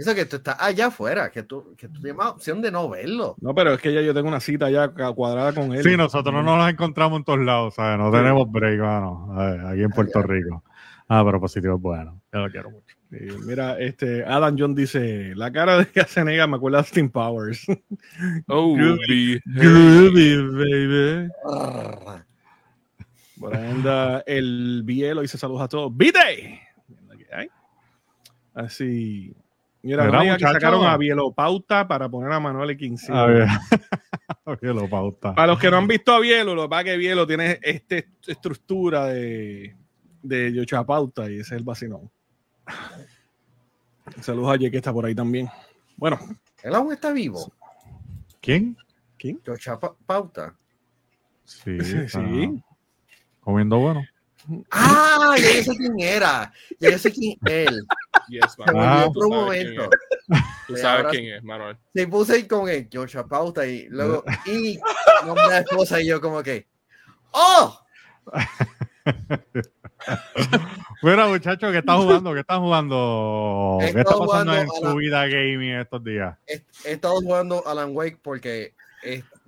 Dice 0.00 0.14
que 0.14 0.24
tú 0.24 0.36
estás 0.36 0.56
allá 0.58 0.86
afuera, 0.86 1.30
que 1.30 1.42
tú, 1.42 1.74
que 1.76 1.86
tú 1.86 2.00
tienes 2.00 2.24
opción 2.24 2.62
de 2.62 2.70
no 2.70 2.88
verlo. 2.88 3.36
No, 3.38 3.54
pero 3.54 3.74
es 3.74 3.82
que 3.82 3.92
ya 3.92 4.00
yo 4.00 4.14
tengo 4.14 4.28
una 4.28 4.40
cita 4.40 4.70
ya 4.70 4.88
cuadrada 4.88 5.52
con 5.52 5.74
él. 5.74 5.82
Sí, 5.82 5.94
nosotros 5.94 6.32
no 6.42 6.56
nos 6.56 6.70
encontramos 6.70 7.18
en 7.18 7.24
todos 7.24 7.40
lados, 7.40 7.74
¿sabes? 7.74 7.98
No 7.98 8.10
tenemos 8.10 8.50
break, 8.50 8.80
mano, 8.80 9.28
aquí 9.68 9.82
en 9.82 9.90
Puerto 9.90 10.22
Rico. 10.22 10.64
Ah, 11.06 11.22
pero 11.22 11.38
positivo 11.38 11.74
es 11.74 11.82
bueno. 11.82 12.18
Yo 12.32 12.38
lo 12.40 12.50
quiero 12.50 12.70
mucho. 12.70 12.96
Sí, 13.10 13.18
mira, 13.44 13.78
este 13.78 14.24
Adam 14.24 14.56
John 14.58 14.74
dice, 14.74 15.34
la 15.36 15.52
cara 15.52 15.76
de 15.76 15.84
Casenega 15.92 16.46
me 16.46 16.56
acuerda 16.56 16.78
a 16.78 16.84
Steam 16.84 17.10
Powers. 17.10 17.66
Oh, 18.46 18.74
Groovy. 18.76 19.38
Groovy, 19.44 20.36
baby. 20.46 21.30
Por 23.38 23.54
ahí 23.54 23.70
anda 23.70 24.24
el 24.26 24.80
Bielo 24.82 25.20
dice 25.20 25.36
saludos 25.36 25.60
a 25.60 25.68
todos. 25.68 25.94
¡Vite! 25.94 26.58
Así. 28.54 29.34
Mira, 29.82 30.04
Mira, 30.04 30.16
no 30.18 30.22
diga 30.22 30.36
que 30.36 30.44
sacaron 30.44 30.84
a 30.84 30.96
Bielo 30.96 31.32
Pauta 31.32 31.88
para 31.88 32.08
poner 32.08 32.30
a 32.32 32.40
Manuel 32.40 32.76
15. 32.76 33.12
A 33.12 33.26
ver. 33.26 33.48
Ok, 34.44 34.62
lo 34.62 34.88
pauta. 34.88 35.34
Para 35.34 35.48
los 35.48 35.58
que 35.58 35.70
no 35.70 35.78
han 35.78 35.86
visto 35.86 36.12
a 36.12 36.20
Bielo, 36.20 36.54
lo 36.54 36.62
que 36.62 36.68
pasa 36.68 36.80
es 36.80 36.84
que 36.86 36.96
Bielo 36.96 37.26
tiene 37.26 37.58
esta 37.62 37.96
estructura 38.26 39.06
de, 39.06 39.74
de 40.22 40.52
Yocha 40.52 40.84
Pauta 40.84 41.30
y 41.30 41.34
ese 41.34 41.40
es 41.40 41.52
el 41.52 41.64
vacilón. 41.64 42.10
Saludos 44.20 44.52
a 44.52 44.56
Ye 44.56 44.70
que 44.70 44.76
está 44.76 44.92
por 44.92 45.06
ahí 45.06 45.14
también. 45.14 45.48
Bueno, 45.96 46.18
Él 46.62 46.74
aún 46.74 46.92
está 46.92 47.12
vivo. 47.12 47.52
¿Quién? 48.40 48.76
Yo 49.44 49.56
chapa 49.56 49.94
pauta. 50.06 50.54
Sí, 51.44 51.78
sí. 52.08 52.62
Comiendo 53.40 53.78
bueno. 53.78 54.02
Ah, 54.70 55.34
ya 55.38 55.56
yo 55.56 55.62
sé 55.62 55.76
quién 55.76 56.00
era. 56.00 56.52
Ya 56.78 56.90
yo 56.90 56.98
sé 56.98 57.12
quién 57.12 57.38
él. 57.44 57.86
Yes, 58.30 58.58
Manuel. 58.58 58.88
Ah. 58.88 59.10
por 59.12 59.26
un 59.26 59.34
momento. 59.34 59.90
Tú 60.66 60.76
sabes 60.76 60.84
ahora 60.84 61.10
quién 61.10 61.34
es, 61.34 61.42
Manuel. 61.42 61.76
Se 61.92 62.06
puse 62.06 62.34
ahí 62.34 62.46
con 62.46 62.68
el 62.68 62.88
yo 62.88 63.04
pauta 63.28 63.66
y 63.66 63.88
luego 63.88 64.24
y 64.46 64.78
nombre 65.26 65.48
la 65.48 65.58
esposa 65.58 66.00
y 66.00 66.06
yo 66.06 66.20
como 66.20 66.42
que 66.42 66.68
¡Oh! 67.32 67.80
Mira, 71.02 71.26
muchachos, 71.26 71.72
¿qué 71.72 71.78
está 71.78 71.96
jugando? 71.96 72.32
¿Qué 72.32 72.40
está 72.40 72.58
jugando? 72.58 73.78
He 73.80 73.84
¿Qué 73.84 73.88
está 73.88 74.00
estado 74.00 74.26
pasando 74.26 74.56
en 74.56 74.68
su 74.68 74.94
vida 74.96 75.26
gaming 75.26 75.74
estos 75.74 76.04
días? 76.04 76.36
He, 76.46 76.62
he 76.84 76.92
estado 76.92 77.16
jugando 77.16 77.66
Alan 77.66 77.94
Wake 77.94 78.18
porque 78.22 78.74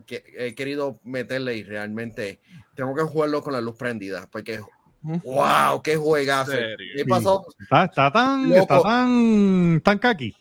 que 0.07 0.25
he 0.37 0.55
querido 0.55 0.99
meterle 1.05 1.57
y 1.57 1.63
realmente 1.63 2.41
tengo 2.75 2.95
que 2.95 3.03
jugarlo 3.03 3.43
con 3.43 3.53
la 3.53 3.61
luz 3.61 3.77
prendida 3.77 4.29
porque 4.31 4.61
wow, 5.03 5.83
qué 5.83 5.97
juegazo. 5.97 6.53
He 6.55 7.05
pasado, 7.05 7.47
Está, 7.61 7.85
está 7.85 8.13
tan, 8.13 8.49
Loco. 8.49 8.61
está 8.63 8.83
tan, 8.83 9.81
tan 9.83 9.99
kaki. 9.99 10.37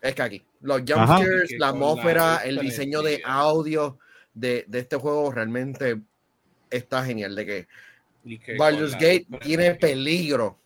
es 0.00 0.20
aquí, 0.20 0.42
los 0.60 0.78
jumpscares, 0.78 1.50
la 1.52 1.58
la 1.58 1.68
atmósfera, 1.68 2.32
luz 2.36 2.44
el 2.44 2.58
diseño 2.60 3.02
de 3.02 3.22
audio 3.24 3.98
de, 4.34 4.64
de 4.68 4.78
este 4.78 4.96
juego 4.96 5.30
realmente 5.32 6.00
está 6.70 7.04
genial. 7.04 7.34
De 7.34 7.46
que 7.46 7.66
Baldur's 8.58 8.92
la- 8.92 8.98
Gate 8.98 9.26
tiene 9.42 9.74
peligro. 9.74 10.56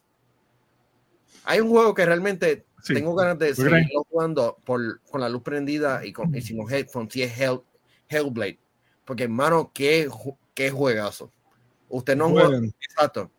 Hay 1.45 1.61
un 1.61 1.69
juego 1.71 1.95
que 1.95 2.07
realmente 2.07 2.65
Sí. 2.83 2.93
tengo 2.93 3.15
ganas 3.15 3.39
de 3.39 3.55
seguirlo 3.55 4.05
jugando 4.11 4.59
por, 4.67 5.01
con 5.11 5.19
la 5.23 5.29
luz 5.31 5.43
prendida 5.43 6.05
y, 6.05 6.13
con, 6.13 6.35
y 6.35 6.43
sin 6.43 6.59
los 6.59 6.71
headphones, 6.71 7.17
y 7.17 7.23
es 7.23 7.39
Hell, 7.41 7.61
Hellblade. 8.11 8.59
Porque, 9.07 9.23
hermano, 9.25 9.71
qué, 9.73 10.07
qué 10.53 10.71
juegazo. 10.71 11.33
Usted 11.89 12.17
no 12.17 12.29
juega. 12.31 12.49
Jueguen. 12.49 12.75
Exacto. 12.81 13.31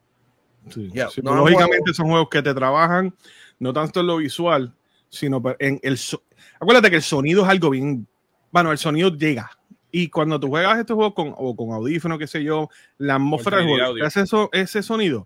Sí. 0.69 0.89
Ya, 0.93 1.09
Sí, 1.09 1.21
no 1.23 1.35
lógicamente 1.35 1.77
juego. 1.79 1.93
son 1.93 2.07
juegos 2.07 2.29
que 2.29 2.41
te 2.41 2.53
trabajan 2.53 3.13
no 3.59 3.71
tanto 3.71 3.99
en 4.01 4.07
lo 4.07 4.17
visual, 4.17 4.73
sino 5.09 5.41
en 5.59 5.79
el 5.83 5.97
so- 5.97 6.23
acuérdate 6.59 6.89
que 6.89 6.95
el 6.97 7.01
sonido 7.03 7.43
es 7.43 7.49
algo 7.49 7.69
bien, 7.69 8.07
bueno, 8.51 8.71
el 8.71 8.77
sonido 8.77 9.09
llega. 9.15 9.49
Y 9.91 10.09
cuando 10.09 10.39
tú 10.39 10.49
juegas 10.49 10.77
estos 10.79 10.95
juegos 10.95 11.13
con, 11.13 11.33
o 11.37 11.55
con 11.55 11.71
audífono, 11.71 12.17
qué 12.17 12.27
sé 12.27 12.43
yo, 12.43 12.67
la 12.97 13.15
atmósfera 13.15 13.57
del 13.57 13.67
3D 13.67 13.69
juego, 13.91 14.05
ese, 14.07 14.21
eso- 14.21 14.49
ese 14.51 14.83
sonido, 14.83 15.25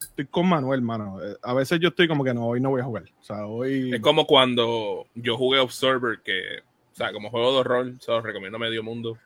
estoy 0.00 0.26
con 0.26 0.46
Manuel, 0.48 0.82
mano. 0.82 1.22
Eh, 1.24 1.36
A 1.42 1.54
veces 1.54 1.78
yo 1.80 1.88
estoy 1.88 2.06
como 2.08 2.22
que 2.24 2.34
no, 2.34 2.46
hoy 2.48 2.60
no 2.60 2.68
voy 2.70 2.80
a 2.82 2.84
jugar. 2.84 3.04
O 3.20 3.24
sea, 3.24 3.46
hoy... 3.46 3.94
Es 3.94 4.00
como 4.00 4.26
cuando 4.26 5.06
yo 5.14 5.36
jugué 5.38 5.58
Observer, 5.60 6.20
que, 6.22 6.40
o 6.92 6.96
sea, 6.96 7.12
como 7.12 7.30
juego 7.30 7.56
de 7.58 7.64
rol, 7.64 7.96
se 8.00 8.10
los 8.10 8.22
recomiendo 8.22 8.56
a 8.56 8.60
medio 8.60 8.82
mundo. 8.82 9.16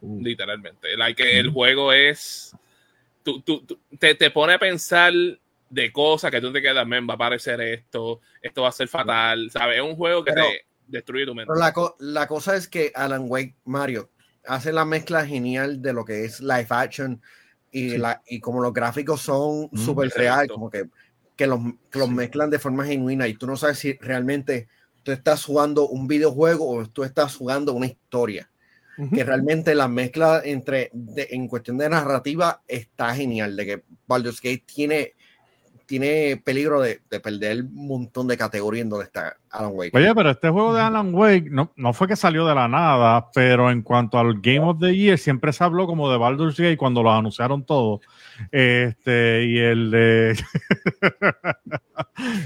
Uh. 0.00 0.20
Literalmente. 0.22 0.96
Like, 0.96 1.38
el 1.38 1.50
juego 1.50 1.92
es. 1.92 2.54
tú- 3.22 3.40
tú- 3.40 3.62
tú- 3.66 3.78
te, 3.98 4.14
te 4.14 4.30
pone 4.30 4.52
a 4.54 4.58
pensar 4.58 5.12
de 5.68 5.92
cosas 5.92 6.30
que 6.30 6.40
tú 6.40 6.52
te 6.52 6.62
quedas, 6.62 6.86
men, 6.86 7.08
va 7.08 7.14
a 7.14 7.16
aparecer 7.16 7.60
esto, 7.60 8.20
esto 8.40 8.62
va 8.62 8.68
a 8.68 8.72
ser 8.72 8.86
fatal, 8.86 9.50
¿sabes? 9.50 9.78
Es 9.78 9.82
un 9.82 9.96
juego 9.96 10.22
que 10.24 10.32
Pero- 10.32 10.46
te 10.46 10.64
destruye 10.86 11.26
tu 11.26 11.34
mente. 11.34 11.48
Pero 11.48 11.58
la, 11.58 11.72
co- 11.72 11.96
la 11.98 12.28
cosa 12.28 12.54
es 12.54 12.68
que 12.68 12.92
Alan 12.94 13.24
Wake 13.26 13.56
Mario 13.64 14.10
hace 14.46 14.72
la 14.72 14.84
mezcla 14.84 15.26
genial 15.26 15.82
de 15.82 15.92
lo 15.92 16.04
que 16.04 16.24
es 16.24 16.38
live 16.38 16.66
action 16.70 17.20
y, 17.72 17.90
Sí. 17.90 17.98
la, 17.98 18.22
y 18.28 18.38
como 18.38 18.60
los 18.62 18.72
gráficos 18.72 19.22
son 19.22 19.68
Mm. 19.72 19.76
súper 19.84 20.08
real, 20.10 20.46
como 20.46 20.70
que, 20.70 20.84
que 21.34 21.48
los, 21.48 21.58
que 21.90 21.98
los 21.98 22.08
mezclan 22.08 22.48
de 22.48 22.60
forma 22.60 22.84
genuina 22.86 23.26
y 23.26 23.34
tú 23.34 23.48
no 23.48 23.56
sabes 23.56 23.80
si 23.80 23.94
realmente 23.94 24.68
tú 25.02 25.10
estás 25.10 25.44
jugando 25.44 25.88
un 25.88 26.06
videojuego 26.06 26.68
o 26.68 26.86
tú 26.86 27.02
estás 27.02 27.34
jugando 27.34 27.72
una 27.72 27.86
historia. 27.86 28.48
Que 29.12 29.24
realmente 29.24 29.74
la 29.74 29.88
mezcla 29.88 30.40
entre 30.44 30.90
de- 30.92 31.28
en 31.30 31.48
cuestión 31.48 31.76
de 31.78 31.88
narrativa 31.90 32.62
está 32.66 33.14
genial, 33.14 33.54
de 33.56 33.66
que 33.66 33.82
Baldur's 34.06 34.40
Gate 34.40 34.64
tiene, 34.66 35.12
tiene 35.84 36.40
peligro 36.42 36.80
de, 36.80 37.00
de 37.10 37.20
perder 37.20 37.62
un 37.62 37.86
montón 37.88 38.26
de 38.26 38.36
categoría 38.36 38.82
en 38.82 38.88
donde 38.88 39.04
está 39.04 39.36
Alan 39.50 39.70
Wake. 39.74 39.96
Oye, 39.96 40.14
pero 40.14 40.30
este 40.30 40.48
juego 40.48 40.74
de 40.74 40.80
Alan 40.82 41.14
Wake 41.14 41.48
no, 41.50 41.72
no 41.76 41.92
fue 41.92 42.08
que 42.08 42.16
salió 42.16 42.46
de 42.46 42.54
la 42.54 42.66
nada, 42.68 43.30
pero 43.32 43.70
en 43.70 43.82
cuanto 43.82 44.18
al 44.18 44.40
Game 44.40 44.60
of 44.60 44.78
the 44.80 44.94
Year, 44.96 45.16
siempre 45.18 45.52
se 45.52 45.62
habló 45.62 45.86
como 45.86 46.10
de 46.10 46.16
Baldur's 46.18 46.56
Gate 46.56 46.76
cuando 46.76 47.02
lo 47.02 47.12
anunciaron 47.12 47.64
todo. 47.64 48.00
Este, 48.50 49.44
y 49.44 49.58
el 49.58 49.90
de. 49.90 50.36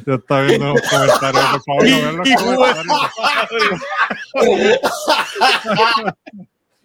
Yo 0.07 0.15
estaba 0.15 0.43
viendo 0.43 0.75
los 0.75 0.83
comentarios, 0.83 1.45
por 1.53 1.63
favor, 1.63 1.89
no 1.89 1.97
vean 1.97 2.17
los 2.17 2.29
comentarios. 2.37 3.81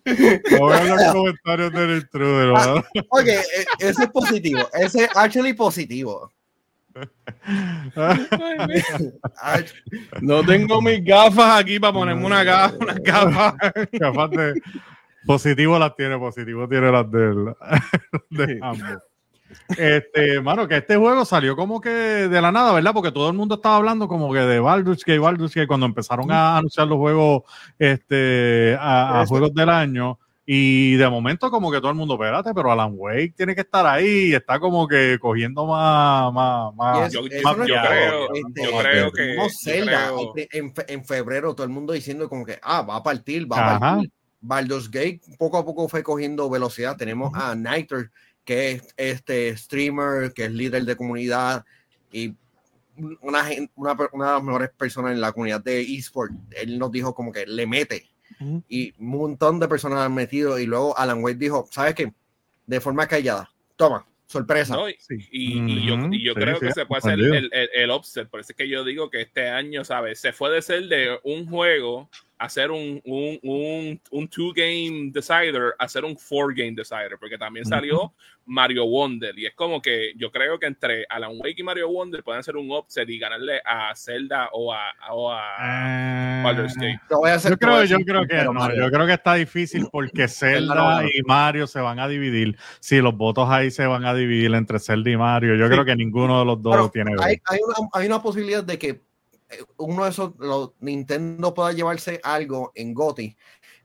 No 0.05 0.65
vean 0.67 0.87
los 0.89 1.13
comentarios 1.13 1.71
del 1.73 1.95
intruder, 1.97 2.47
¿verdad? 2.53 2.83
Oye, 3.09 3.39
e- 3.39 3.65
ese 3.89 4.03
es 4.03 4.09
positivo. 4.09 4.59
Ese 4.73 5.05
es 5.05 5.09
actually 5.15 5.53
positivo. 5.53 6.31
No 10.21 10.43
tengo 10.45 10.81
mis 10.81 11.03
gafas 11.03 11.59
aquí 11.61 11.79
para 11.79 11.93
ponerme 11.93 12.25
una 12.25 12.43
gafa, 12.43 12.75
unas 12.79 12.99
gafas. 13.03 13.53
Capaz 13.99 14.27
de- 14.29 14.61
positivo 15.25 15.77
las 15.79 15.95
tiene, 15.95 16.17
positivo 16.17 16.67
tiene 16.67 16.91
las 16.91 17.09
de, 17.11 17.23
él, 17.25 17.55
de 18.29 18.59
ambos. 18.61 19.03
Este, 19.77 20.41
mano, 20.41 20.67
que 20.67 20.77
este 20.77 20.95
juego 20.95 21.25
salió 21.25 21.55
como 21.55 21.79
que 21.81 21.89
de 21.89 22.41
la 22.41 22.51
nada, 22.51 22.71
¿verdad? 22.73 22.93
Porque 22.93 23.11
todo 23.11 23.29
el 23.29 23.35
mundo 23.35 23.55
estaba 23.55 23.77
hablando 23.77 24.07
como 24.07 24.31
que 24.33 24.39
de 24.39 24.59
Baldur's 24.59 25.03
Gate, 25.03 25.19
Baldur's 25.19 25.53
Gate, 25.53 25.67
cuando 25.67 25.85
empezaron 25.85 26.31
a 26.31 26.57
anunciar 26.57 26.87
los 26.87 26.97
juegos, 26.97 27.43
este, 27.79 28.75
a, 28.79 29.23
juegos 29.27 29.53
del 29.53 29.69
año. 29.69 30.19
Y 30.47 30.93
de 30.97 31.09
momento 31.09 31.49
como 31.49 31.71
que 31.71 31.79
todo 31.79 31.89
el 31.89 31.95
mundo, 31.95 32.13
espérate, 32.13 32.53
pero 32.53 32.71
Alan 32.71 32.93
Wake 32.95 33.33
tiene 33.35 33.55
que 33.55 33.61
estar 33.61 33.83
ahí 33.87 34.29
y 34.29 34.35
está 34.35 34.59
como 34.59 34.87
que 34.87 35.17
cogiendo 35.19 35.65
más, 35.65 36.31
más, 36.31 36.75
más. 36.75 37.11
yo- 37.11 37.21
eso 37.25 37.41
yo 37.41 37.57
no 37.57 37.63
es 37.63 37.89
creo- 37.89 38.27
todo. 38.27 38.35
yo 38.35 38.77
creo 38.77 39.11
que- 39.11 39.35
yo 39.35 39.87
creo- 39.87 40.33
en, 40.51 40.73
fe- 40.75 40.85
en 40.93 41.03
febrero, 41.05 41.55
todo 41.55 41.63
el 41.65 41.71
mundo 41.73 41.93
diciendo 41.93 42.29
como 42.29 42.45
que, 42.45 42.59
ah, 42.61 42.83
va 42.83 42.97
a 42.97 43.01
partir, 43.03 43.51
va 43.51 43.57
a 43.57 43.79
partir. 43.79 44.11
Baldur's 44.39 44.91
Gate 44.91 45.21
poco 45.39 45.57
a 45.57 45.65
poco 45.65 45.89
fue 45.89 46.03
cogiendo 46.03 46.47
velocidad. 46.47 46.95
Tenemos 46.95 47.31
a 47.33 47.55
Nighter, 47.55 48.11
que 48.45 48.71
es 48.71 48.93
este 48.95 49.57
streamer, 49.57 50.31
que 50.33 50.45
es 50.45 50.51
líder 50.51 50.85
de 50.85 50.95
comunidad 50.95 51.65
y 52.11 52.33
una, 53.21 53.43
una, 53.75 53.93
una 54.13 54.25
de 54.27 54.33
las 54.35 54.43
mejores 54.43 54.69
personas 54.69 55.11
en 55.11 55.19
la 55.21 55.31
comunidad 55.33 55.61
de 55.63 55.81
eSport. 55.81 56.31
Él 56.51 56.79
nos 56.79 56.91
dijo 56.91 57.13
como 57.13 57.31
que 57.31 57.45
le 57.45 57.67
mete 57.67 58.09
Ujú. 58.39 58.63
y 58.69 58.93
un 58.99 59.07
montón 59.07 59.59
de 59.59 59.67
personas 59.67 59.99
han 59.99 60.13
metido 60.13 60.57
y 60.59 60.65
luego 60.65 60.97
Alan 60.97 61.23
Wake 61.23 61.37
dijo, 61.37 61.67
¿sabes 61.71 61.95
qué? 61.95 62.13
De 62.65 62.79
forma 62.79 63.07
callada, 63.07 63.51
toma, 63.75 64.07
sorpresa. 64.27 64.75
¿no? 64.75 64.89
Y, 64.89 64.95
Sí. 64.99 65.15
y- 65.31 65.71
y 65.71 65.85
yo, 65.85 65.95
y 66.11 66.23
yo 66.23 66.31
Ujú, 66.33 66.41
creo 66.41 66.55
sí, 66.55 66.61
que 66.61 66.71
sí, 66.71 66.79
se 66.79 66.85
puede 66.85 66.99
hacer 66.99 67.19
el, 67.19 67.49
el, 67.51 67.69
el 67.73 67.89
offset. 67.91 68.29
Por 68.29 68.39
eso 68.39 68.51
es 68.53 68.55
que 68.57 68.69
yo 68.69 68.83
digo 68.83 69.09
que 69.09 69.21
este 69.21 69.49
año, 69.49 69.83
¿sabes? 69.83 70.19
Se 70.19 70.31
fue 70.33 70.51
de 70.51 70.61
ser 70.61 70.87
de 70.87 71.19
un 71.23 71.47
juego 71.47 72.09
hacer 72.37 72.69
un, 72.71 73.01
un, 73.05 73.39
un, 73.43 74.01
un 74.11 74.27
two-game 74.27 75.11
decider 75.11 75.73
a 75.79 75.85
hacer 75.85 76.03
un 76.03 76.17
four-game 76.17 76.73
decider. 76.75 77.17
Porque 77.19 77.37
también 77.37 77.65
salió 77.65 78.13
Mario 78.45 78.85
Wonder. 78.85 79.37
Y 79.39 79.45
es 79.45 79.53
como 79.55 79.81
que 79.81 80.11
yo 80.17 80.31
creo 80.31 80.59
que 80.59 80.65
entre 80.67 81.05
Alan 81.09 81.31
Wake 81.39 81.55
y 81.59 81.63
Mario 81.63 81.89
Wonder 81.89 82.23
pueden 82.23 82.39
hacer 82.39 82.55
un 82.57 82.69
offset 82.71 83.09
y 83.09 83.17
ganarle 83.17 83.61
a 83.65 83.93
Zelda 83.95 84.49
o 84.51 84.73
a, 84.73 84.83
o 85.11 85.31
a 85.31 86.41
Baldur's 86.43 86.75
Gate. 86.75 86.99
Te 87.07 87.15
voy 87.15 87.29
a 87.29 87.35
hacer- 87.35 87.51
Yo 87.51 87.57
creo, 87.57 87.83
yo 87.85 87.97
creo 87.99 88.25
que 88.27 88.43
no, 88.43 88.53
Mario. 88.53 88.83
yo 88.85 88.91
creo 88.91 89.07
que 89.07 89.13
está 89.13 89.33
difícil 89.35 89.87
porque 89.91 90.27
Zelda 90.27 91.03
y 91.13 91.21
Mario 91.23 91.67
se 91.67 91.79
van 91.79 91.99
a 91.99 92.07
dividir. 92.07 92.57
Si 92.79 92.99
los 93.01 93.15
votos 93.15 93.49
ahí 93.49 93.71
se 93.71 93.85
van 93.87 94.05
a 94.05 94.13
dividir 94.13 94.53
entre 94.53 94.79
Zelda 94.79 95.09
y 95.09 95.17
Mario, 95.17 95.55
yo 95.55 95.65
Sí. 95.67 95.71
creo 95.71 95.85
que 95.85 95.95
ninguno 95.95 96.39
de 96.39 96.45
los 96.45 96.61
dos 96.61 96.75
Pero 96.75 96.89
tiene 96.89 97.11
hay, 97.23 97.37
hay 97.45 97.59
una, 97.65 97.89
hay 97.93 98.07
una 98.07 98.21
posibilidad 98.21 98.63
de 98.63 98.77
que 98.77 98.89
eh, 98.89 99.01
uno 99.77 100.03
de 100.03 100.09
esos, 100.09 100.33
los 100.39 100.71
Nintendo 100.79 101.53
pueda 101.53 101.71
llevarse 101.71 102.19
algo 102.23 102.71
en 102.75 102.93
GOTY 102.93 103.35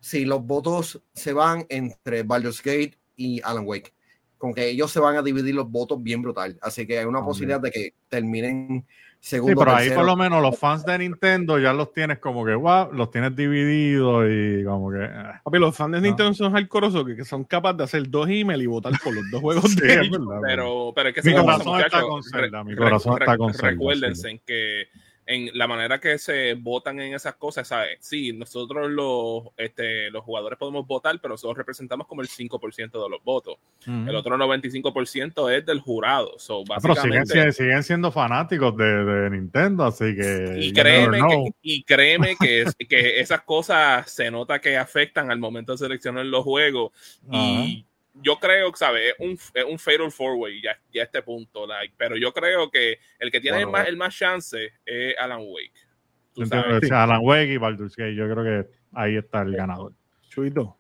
si 0.01 0.25
los 0.25 0.43
votos 0.43 1.03
se 1.13 1.33
van 1.33 1.67
entre 1.69 2.23
Baldur's 2.23 2.63
Gate 2.63 2.99
y 3.17 3.41
Alan 3.43 3.65
Wake. 3.67 3.93
Como 4.39 4.55
que 4.55 4.71
ellos 4.71 4.91
se 4.91 5.01
van 5.01 5.17
a 5.17 5.23
dividir 5.23 5.55
los 5.55 5.71
votos 5.71 6.03
bien 6.03 6.23
brutal. 6.23 6.59
Así 6.63 6.87
que 6.87 6.99
hay 6.99 7.05
una 7.05 7.23
posibilidad 7.23 7.61
de 7.61 7.71
que 7.71 7.95
terminen 8.09 8.87
Sí, 9.23 9.37
segundo. 9.37 9.59
pero 9.59 9.73
ahí 9.73 9.79
tercero. 9.89 9.97
por 10.01 10.07
lo 10.07 10.17
menos 10.17 10.41
los 10.41 10.59
fans 10.59 10.83
de 10.87 10.97
Nintendo 10.97 11.59
ya 11.59 11.75
los 11.75 11.93
tienes 11.93 12.21
como 12.21 12.43
que, 12.43 12.55
wow, 12.55 12.91
los 12.91 13.11
tienes 13.11 13.37
divididos 13.37 14.25
y 14.31 14.65
como 14.65 14.91
que... 14.91 15.05
eh. 15.05 15.09
Papi, 15.45 15.59
los 15.59 15.77
fans 15.77 15.93
de 15.93 15.99
No. 16.01 16.07
Nintendo 16.07 16.33
son 16.33 16.53
hardcoreosos 16.55 17.05
que, 17.05 17.17
que 17.17 17.25
son 17.27 17.45
capaces 17.45 17.77
de 17.77 17.85
hacer 17.85 18.09
dos 18.09 18.27
emails 18.31 18.63
y 18.63 18.67
votar 18.67 18.95
por 19.05 19.13
los 19.13 19.31
dos 19.31 19.43
juegos 19.43 19.65
Sí, 19.73 19.81
de 19.83 19.93
ellos. 19.93 20.11
verdad, 20.13 20.41
Pero, 20.43 20.93
pero 20.97 21.09
es 21.11 21.15
que 21.17 21.23
Mi 21.23 21.37
corazón 21.37 21.81
está 21.81 22.01
con 22.01 22.23
Zelda, 22.23 22.65
mi 22.65 22.75
corazón 22.75 23.19
está 23.21 23.37
con 23.37 23.53
Zelda, 23.53 23.69
Recuérdense 23.73 24.23
sí. 24.23 24.29
en 24.31 24.39
que 24.39 24.85
en 25.33 25.51
la 25.57 25.69
manera 25.69 26.01
que 26.01 26.19
se 26.19 26.55
votan 26.55 26.99
en 27.01 27.15
esas 27.15 27.37
cosas, 27.37 27.69
¿sabes? 27.69 27.99
Sí, 28.01 28.33
nosotros 28.33 28.91
los, 28.91 29.45
este, 29.57 30.11
los 30.11 30.25
jugadores 30.25 30.59
podemos 30.59 30.85
votar, 30.87 31.21
pero 31.21 31.35
nosotros 31.35 31.57
representamos 31.57 32.09
como 32.09 32.21
el 32.23 32.29
5% 32.29 33.03
de 33.03 33.09
los 33.09 33.23
votos. 33.23 33.57
Ujú. 33.87 34.09
El 34.11 34.17
otro 34.17 34.37
95% 34.37 35.51
es 35.57 35.65
del 35.65 35.81
jurado. 35.81 36.37
So, 36.39 36.65
Ah, 36.71 36.79
pero 36.83 36.95
siguen, 36.97 37.21
básicamente, 37.21 37.53
siguen 37.53 37.83
siendo 37.85 38.11
fanáticos 38.11 38.77
de, 38.77 39.05
de 39.05 39.31
Nintendo, 39.31 39.85
así 39.85 40.17
que... 40.17 40.57
y 40.59 40.73
créeme, 40.73 41.19
que, 41.21 41.51
y 41.63 41.83
créeme 41.85 42.37
que, 42.41 42.63
es- 42.63 42.75
que 42.89 43.21
esas 43.21 43.43
cosas 43.43 44.11
se 44.11 44.31
nota 44.31 44.61
que 44.61 44.77
afectan 44.77 45.31
al 45.31 45.39
momento 45.39 45.73
de 45.73 45.79
seleccionar 45.79 46.27
los 46.27 46.43
juegos. 46.43 46.91
Y 47.31 47.87
yo 48.15 48.39
creo, 48.39 48.73
¿sabes? 48.75 49.15
Es 49.19 49.27
un, 49.27 49.33
es 49.55 49.65
un 49.65 49.79
Fatal 49.79 50.11
Four 50.11 50.37
Way 50.37 50.63
ya, 50.63 50.79
ya 50.93 51.03
a 51.03 51.05
este 51.05 51.23
punto. 51.23 51.67
Like, 51.67 51.95
pero 51.97 52.17
yo 52.17 52.33
creo 52.33 52.71
que 52.71 52.99
el 53.19 53.31
que 53.31 53.41
tiene 53.41 53.65
Bueno, 53.65 53.69
el, 53.69 53.73
más, 53.83 53.89
el 53.89 53.97
más 53.97 54.17
chance 54.17 54.73
es 54.85 55.15
Alan 55.19 55.41
Wake. 55.43 55.73
Tú 56.35 56.47
sabes. 56.47 56.83
o 56.85 56.87
sea, 56.87 57.05
Alan 57.05 57.21
Wake 57.23 57.53
y 57.53 57.57
Baldur's 57.57 57.97
Gate, 57.97 58.15
yo 58.15 58.31
creo 58.33 58.45
que 58.45 58.71
ahí 58.95 59.17
está 59.17 59.43
el 59.43 59.55
ganador. 59.57 59.93
Chuito, 60.29 60.77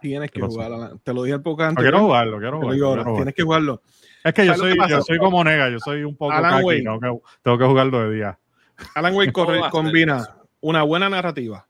tienes 0.00 0.30
que 0.30 0.34
¿Qué 0.34 0.40
pasó? 0.40 0.52
jugar. 0.52 0.72
a 0.72 0.76
la- 0.76 0.96
Te 1.02 1.12
lo 1.12 1.22
dije 1.24 1.34
al 1.34 1.42
poco 1.42 1.62
antes. 1.62 1.82
quiero 1.82 2.00
jugarlo, 2.00 2.38
quiero 2.38 2.52
lo 2.52 2.58
jugarlo. 2.58 2.74
digo 2.74 2.86
quiero 2.88 3.02
jugarlo. 3.02 3.16
tienes 3.16 3.34
que 3.34 3.42
jugarlo. 3.42 3.82
Es 4.24 4.32
que 4.34 4.46
yo 4.46 4.54
¿Sabes 4.54 4.76
lo 4.76 4.82
soy, 4.84 4.90
yo 4.90 5.02
soy 5.02 5.18
como 5.18 5.44
nega, 5.44 5.68
yo 5.70 5.78
soy 5.80 6.04
un 6.04 6.16
poco 6.16 6.32
Alan 6.32 6.52
kaki, 6.52 6.64
Wake. 6.64 6.82
tengo 6.82 7.00
que, 7.00 7.20
tengo 7.42 7.58
que 7.58 7.64
jugarlo 7.64 8.08
de 8.08 8.16
día. 8.16 8.38
Alan 8.94 9.14
Wake 9.14 9.32
corre- 9.32 9.46
¿Cómo 9.46 9.60
va 9.60 9.66
a 9.66 9.70
ser 9.70 9.80
combina 9.82 10.36
una 10.60 10.82
buena 10.82 11.08
narrativa, 11.10 11.66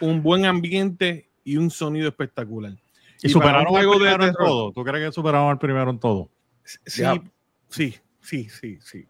un 0.00 0.22
buen 0.22 0.46
ambiente 0.46 1.28
y 1.44 1.56
un 1.56 1.70
sonido 1.70 2.08
espectacular. 2.08 2.72
Y, 3.22 3.26
un 3.26 3.32
superaron 3.32 3.60
al 3.62 3.66
juego 3.68 3.92
de 3.94 3.98
primero 3.98 4.24
en 4.26 4.34
todo. 4.34 4.72
¿Tú 4.72 4.84
crees 4.84 5.06
que 5.08 5.12
superaron 5.12 5.50
al 5.50 5.58
primero 5.58 5.90
en 5.90 5.98
todo? 5.98 6.28
Sí, 6.64 7.02
Ya. 7.02 7.20
sí, 7.68 7.94
sí, 8.20 8.48
sí, 8.48 8.78
sí. 8.82 9.06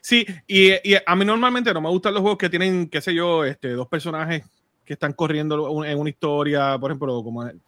Sí, 0.00 0.26
y, 0.46 0.72
y 0.92 0.96
a 1.04 1.16
mí 1.16 1.24
normalmente 1.24 1.72
no 1.72 1.80
me 1.80 1.88
gustan 1.88 2.12
los 2.14 2.20
juegos 2.20 2.38
que 2.38 2.50
tienen, 2.50 2.88
qué 2.88 3.00
sé 3.00 3.14
yo, 3.14 3.44
este, 3.44 3.70
dos 3.70 3.88
personajes 3.88 4.44
que 4.84 4.92
están 4.92 5.12
corriendo 5.12 5.84
en 5.84 5.98
una 5.98 6.10
historia, 6.10 6.78
por 6.78 6.90
ejemplo, 6.90 7.22
como 7.22 7.46
en- 7.46 7.60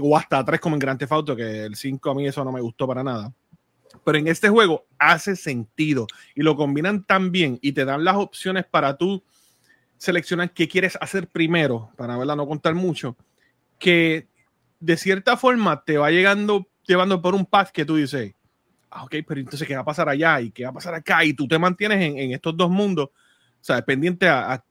o 0.00 0.16
hasta 0.16 0.44
tres 0.44 0.60
como 0.60 0.76
en 0.76 0.80
Grand 0.80 0.98
Theft 0.98 1.12
Auto, 1.12 1.34
que 1.36 1.64
el 1.64 1.74
5 1.74 2.10
a 2.10 2.14
mí 2.14 2.26
eso 2.26 2.44
no 2.44 2.52
me 2.52 2.60
gustó 2.60 2.86
para 2.86 3.02
nada. 3.02 3.32
Pero 4.04 4.18
en 4.18 4.28
este 4.28 4.48
juego 4.48 4.86
hace 4.98 5.34
sentido 5.34 6.06
y 6.34 6.42
lo 6.42 6.56
combinan 6.56 7.04
tan 7.04 7.32
bien 7.32 7.58
y 7.62 7.72
te 7.72 7.84
dan 7.84 8.04
las 8.04 8.16
opciones 8.16 8.64
para 8.66 8.96
tú 8.96 9.22
seleccionar 9.96 10.52
qué 10.52 10.68
quieres 10.68 10.96
hacer 11.00 11.26
primero, 11.28 11.90
para 11.96 12.16
verla 12.16 12.36
no 12.36 12.46
contar 12.46 12.74
mucho, 12.74 13.16
que 13.78 14.28
de 14.80 14.96
cierta 14.96 15.36
forma 15.36 15.82
te 15.84 15.98
va 15.98 16.10
llegando, 16.10 16.68
llevando 16.86 17.20
por 17.20 17.34
un 17.34 17.46
path 17.46 17.70
que 17.70 17.84
tú 17.84 17.96
dices, 17.96 18.34
ah, 18.90 19.04
ok, 19.04 19.16
pero 19.26 19.40
entonces, 19.40 19.66
¿qué 19.66 19.74
va 19.74 19.82
a 19.82 19.84
pasar 19.84 20.08
allá? 20.08 20.40
¿Y 20.40 20.50
qué 20.50 20.64
va 20.64 20.70
a 20.70 20.74
pasar 20.74 20.94
acá? 20.94 21.24
Y 21.24 21.34
tú 21.34 21.46
te 21.46 21.58
mantienes 21.58 22.02
en, 22.02 22.18
en 22.18 22.32
estos 22.32 22.56
dos 22.56 22.70
mundos, 22.70 23.08
o 23.08 23.64
sea, 23.64 23.82
pendiente 23.82 24.28
a, 24.28 24.52
a 24.52 24.64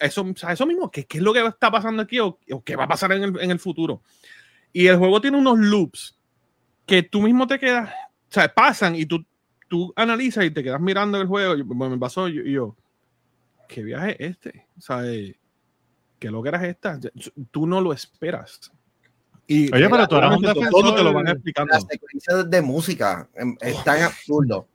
eso, 0.00 0.26
sea, 0.36 0.52
eso 0.52 0.66
mismo, 0.66 0.90
¿qué, 0.90 1.06
qué 1.06 1.18
es 1.18 1.24
lo 1.24 1.32
que 1.32 1.44
está 1.46 1.70
pasando 1.70 2.02
aquí 2.02 2.18
o, 2.20 2.38
o 2.50 2.62
qué 2.62 2.76
va 2.76 2.84
a 2.84 2.88
pasar 2.88 3.12
en 3.12 3.22
el, 3.22 3.40
en 3.40 3.50
el 3.50 3.58
futuro? 3.58 4.02
Y 4.72 4.86
el 4.88 4.98
juego 4.98 5.20
tiene 5.20 5.38
unos 5.38 5.58
loops 5.58 6.18
que 6.84 7.02
tú 7.02 7.22
mismo 7.22 7.46
te 7.46 7.58
quedas, 7.58 7.90
o 7.90 8.32
sea, 8.32 8.52
pasan 8.52 8.94
y 8.94 9.06
tú, 9.06 9.24
tú 9.68 9.92
analizas 9.96 10.44
y 10.44 10.50
te 10.50 10.62
quedas 10.62 10.80
mirando 10.80 11.20
el 11.20 11.26
juego. 11.26 11.56
y 11.56 11.62
bueno, 11.62 11.94
me 11.94 11.98
pasó 11.98 12.28
yo, 12.28 12.42
yo, 12.42 12.76
¿qué 13.68 13.82
viaje 13.82 14.22
es 14.22 14.30
este? 14.32 14.66
O 14.76 14.80
sea, 14.80 15.06
eh, 15.06 15.38
¿qué 16.18 16.30
lo 16.30 16.44
esta? 16.44 16.98
Tú 17.50 17.66
no 17.66 17.80
lo 17.80 17.92
esperas. 17.92 18.72
Y 19.48 19.72
Oye, 19.72 19.88
pero 19.88 20.08
tú 20.08 20.16
eras 20.16 20.36
un 20.36 20.42
defensor- 20.42 20.70
todo 20.70 20.94
te 20.94 21.02
lo 21.04 21.12
van 21.12 21.28
explicando. 21.28 21.72
Las 21.72 21.84
secuencias 21.84 22.50
de 22.50 22.62
música 22.62 23.28
em, 23.34 23.56
es 23.60 23.82
tan 23.84 24.02
absurdo. 24.02 24.66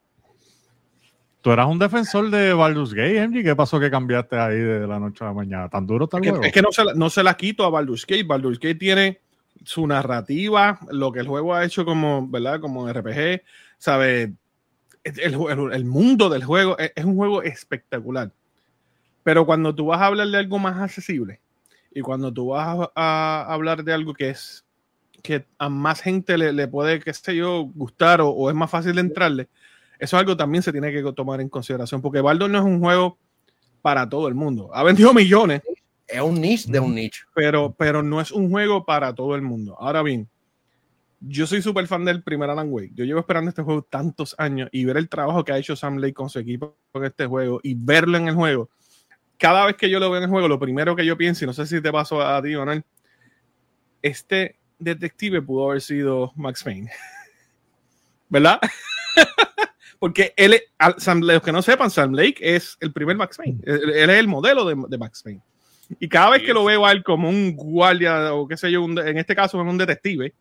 Tú 1.41 1.51
eras 1.51 1.67
un 1.67 1.79
defensor 1.79 2.29
de 2.29 2.53
Baldur's 2.53 2.93
Gate, 2.93 3.19
MG. 3.27 3.43
¿Qué 3.43 3.55
pasó 3.55 3.79
que 3.79 3.89
cambiaste 3.89 4.37
ahí 4.37 4.57
de 4.59 4.87
la 4.87 4.99
noche 4.99 5.23
a 5.23 5.27
la 5.27 5.33
mañana? 5.33 5.67
¿Tan 5.69 5.85
duro 5.87 6.05
está 6.05 6.17
el 6.19 6.25
Es 6.25 6.33
es 6.45 6.51
que 6.53 6.61
no, 6.61 6.71
se 6.71 6.85
la, 6.85 6.93
no 6.93 7.09
se 7.09 7.23
la 7.23 7.33
quito 7.35 7.65
a 7.65 7.69
Baldur's 7.69 8.05
Gate. 8.05 8.23
Baldur's 8.23 8.59
Gate 8.59 8.75
tiene 8.75 9.19
su 9.65 9.85
narrativa, 9.87 10.79
lo 10.91 11.11
que 11.11 11.19
el 11.19 11.27
juego 11.27 11.53
ha 11.53 11.65
hecho 11.65 11.83
como, 11.83 12.27
¿verdad? 12.29 12.59
Como 12.61 12.87
RPG, 12.87 13.41
¿sabe? 13.77 14.33
El, 15.03 15.19
el- 15.19 15.73
el 15.73 15.83
mundo 15.85 16.29
del 16.29 16.43
juego 16.45 16.77
es, 16.77 16.93
es 16.95 17.03
un 17.05 17.15
juego 17.17 17.41
espectacular. 17.43 18.31
Pero 19.23 19.45
cuando 19.45 19.75
tú 19.75 19.87
vas 19.87 19.99
a 19.99 20.05
hablar 20.05 20.27
de 20.29 20.37
algo 20.37 20.59
más 20.59 20.77
accesible 20.79 21.40
y 21.91 22.01
cuando 22.01 22.33
tú 22.33 22.47
vas 22.47 22.89
a, 22.95 23.45
a 23.47 23.53
hablar 23.53 23.83
de 23.83 23.93
algo 23.93 24.13
que 24.13 24.29
es 24.29 24.65
que 25.21 25.45
a 25.59 25.69
más 25.69 26.01
gente 26.01 26.37
le, 26.37 26.51
le 26.51 26.67
puede, 26.67 26.99
qué 26.99 27.13
sé 27.13 27.35
yo, 27.35 27.63
gustar 27.75 28.21
o, 28.21 28.29
o 28.29 28.49
es 28.49 28.55
más 28.55 28.71
fácil 28.71 28.95
de 28.95 29.01
entrarle, 29.01 29.49
eso 29.99 30.17
es 30.17 30.19
algo 30.19 30.35
también 30.35 30.63
se 30.63 30.71
tiene 30.71 30.91
que 30.91 31.03
tomar 31.13 31.41
en 31.41 31.49
consideración, 31.49 32.01
porque 32.01 32.21
Baldur 32.21 32.49
no 32.49 32.57
es 32.57 32.63
un 32.65 32.79
juego 32.79 33.19
para 33.81 34.09
todo 34.09 34.27
el 34.27 34.33
mundo. 34.35 34.69
Ha 34.73 34.83
vendido 34.83 35.13
millones, 35.13 35.61
Es 36.07 36.21
un 36.21 36.41
niche 36.41 36.71
de 36.71 36.79
un 36.79 36.95
niche. 36.95 37.21
pero, 37.35 37.73
pero 37.77 38.01
no 38.01 38.19
es 38.19 38.31
un 38.31 38.49
juego 38.49 38.83
para 38.83 39.13
todo 39.13 39.35
el 39.35 39.43
mundo. 39.43 39.77
Ahora 39.79 40.01
bien, 40.01 40.27
yo 41.19 41.45
soy 41.45 41.61
súper 41.61 41.85
fan 41.85 42.03
del 42.03 42.23
primer 42.23 42.49
Alan 42.49 42.69
Wake. 42.71 42.93
Yo 42.95 43.05
llevo 43.05 43.19
esperando 43.19 43.49
este 43.49 43.61
juego 43.61 43.83
tantos 43.83 44.33
años 44.39 44.69
y 44.71 44.85
ver 44.85 44.97
el 44.97 45.07
trabajo 45.07 45.45
que 45.45 45.51
ha 45.51 45.57
hecho 45.59 45.75
Sam 45.75 45.97
Lake 45.97 46.15
con 46.15 46.29
su 46.29 46.39
equipo 46.39 46.75
con 46.91 47.05
este 47.05 47.27
juego 47.27 47.59
y 47.61 47.75
verlo 47.75 48.17
en 48.17 48.27
el 48.27 48.33
juego. 48.33 48.69
Cada 49.41 49.65
vez 49.65 49.75
que 49.75 49.89
yo 49.89 49.99
lo 49.99 50.11
veo 50.11 50.17
en 50.19 50.25
el 50.25 50.29
juego, 50.29 50.47
lo 50.47 50.59
primero 50.59 50.95
que 50.95 51.03
yo 51.03 51.17
pienso, 51.17 51.43
y 51.43 51.47
no 51.47 51.53
sé 51.53 51.65
si 51.65 51.81
te 51.81 51.91
pasó 51.91 52.21
a 52.21 52.39
ti 52.43 52.53
o 52.53 52.63
no, 52.63 52.79
este 54.03 54.55
detective 54.77 55.41
pudo 55.41 55.69
haber 55.71 55.81
sido 55.81 56.31
Max 56.35 56.63
Payne. 56.63 56.91
¿Verdad? 58.29 58.59
Porque 59.99 60.33
él, 60.37 60.53
es- 60.53 60.63
al- 60.77 60.99
Sam, 60.99 61.21
los 61.21 61.41
que 61.41 61.51
no 61.51 61.61
sepan, 61.63 61.89
Sam 61.89 62.13
Lake 62.13 62.37
es 62.39 62.77
el 62.81 62.91
primer 62.93 63.15
Max 63.17 63.37
Payne. 63.37 63.59
Él, 63.65 63.89
él 63.89 64.09
es 64.11 64.19
el 64.19 64.27
modelo 64.27 64.63
de, 64.65 64.75
de 64.87 64.97
Max 64.99 65.23
Payne. 65.23 65.41
Y 65.99 66.07
cada 66.07 66.29
vez 66.29 66.43
que 66.43 66.53
lo 66.53 66.63
veo 66.63 66.85
a 66.85 66.91
él 66.91 67.03
como 67.03 67.27
un 67.27 67.55
guardia 67.55 68.33
o 68.33 68.47
qué 68.47 68.55
sé 68.57 68.71
yo, 68.71 68.81
un 68.83 68.97
en 68.97 69.17
este 69.17 69.35
caso 69.35 69.59
es 69.61 69.67
un 69.67 69.77
detective, 69.77 70.33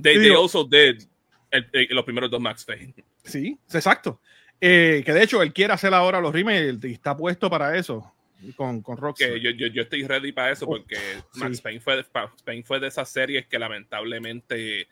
They, 0.00 0.14
they 0.14 0.18
digo- 0.30 0.42
also 0.42 0.62
did 0.64 1.02
el- 1.50 1.68
el- 1.72 1.88
los 1.90 2.04
primeros 2.04 2.30
dos 2.30 2.40
Max 2.40 2.64
Payne. 2.64 2.94
sí, 3.24 3.58
exacto. 3.72 4.20
Eh, 4.60 5.02
que 5.04 5.12
de 5.12 5.22
hecho 5.22 5.42
él 5.42 5.52
quiere 5.52 5.72
hacer 5.72 5.92
ahora 5.92 6.20
los 6.20 6.32
remakes 6.32 6.78
y 6.84 6.92
está 6.92 7.16
puesto 7.16 7.48
para 7.50 7.76
eso 7.76 8.12
con, 8.56 8.82
con 8.82 8.96
Rockstar. 8.96 9.32
Que 9.34 9.40
yo, 9.40 9.50
yo, 9.50 9.66
yo 9.68 9.82
estoy 9.82 10.04
ready 10.06 10.32
para 10.32 10.52
eso 10.52 10.66
porque 10.66 10.96
sí. 10.96 11.40
Max 11.40 11.60
Payne 11.60 11.80
fue, 11.80 12.04
Payne 12.44 12.62
fue 12.64 12.80
de 12.80 12.88
esas 12.88 13.08
series 13.08 13.46
que 13.46 13.58
lamentablemente 13.58 14.88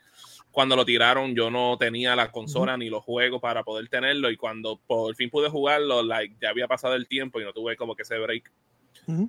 cuando 0.51 0.75
lo 0.75 0.85
tiraron 0.85 1.35
yo 1.35 1.51
no 1.51 1.77
tenía 1.77 2.15
la 2.15 2.31
consola 2.31 2.77
ni 2.77 2.89
los 2.89 3.03
juegos 3.03 3.39
para 3.41 3.63
poder 3.63 3.89
tenerlo 3.89 4.29
y 4.31 4.37
cuando 4.37 4.79
por 4.87 5.15
fin 5.15 5.29
pude 5.29 5.49
jugarlo, 5.49 6.01
like, 6.03 6.35
ya 6.41 6.49
había 6.49 6.67
pasado 6.67 6.95
el 6.95 7.07
tiempo 7.07 7.39
y 7.39 7.43
no 7.43 7.53
tuve 7.53 7.75
como 7.75 7.95
que 7.95 8.01
ese 8.03 8.17
break. 8.17 8.51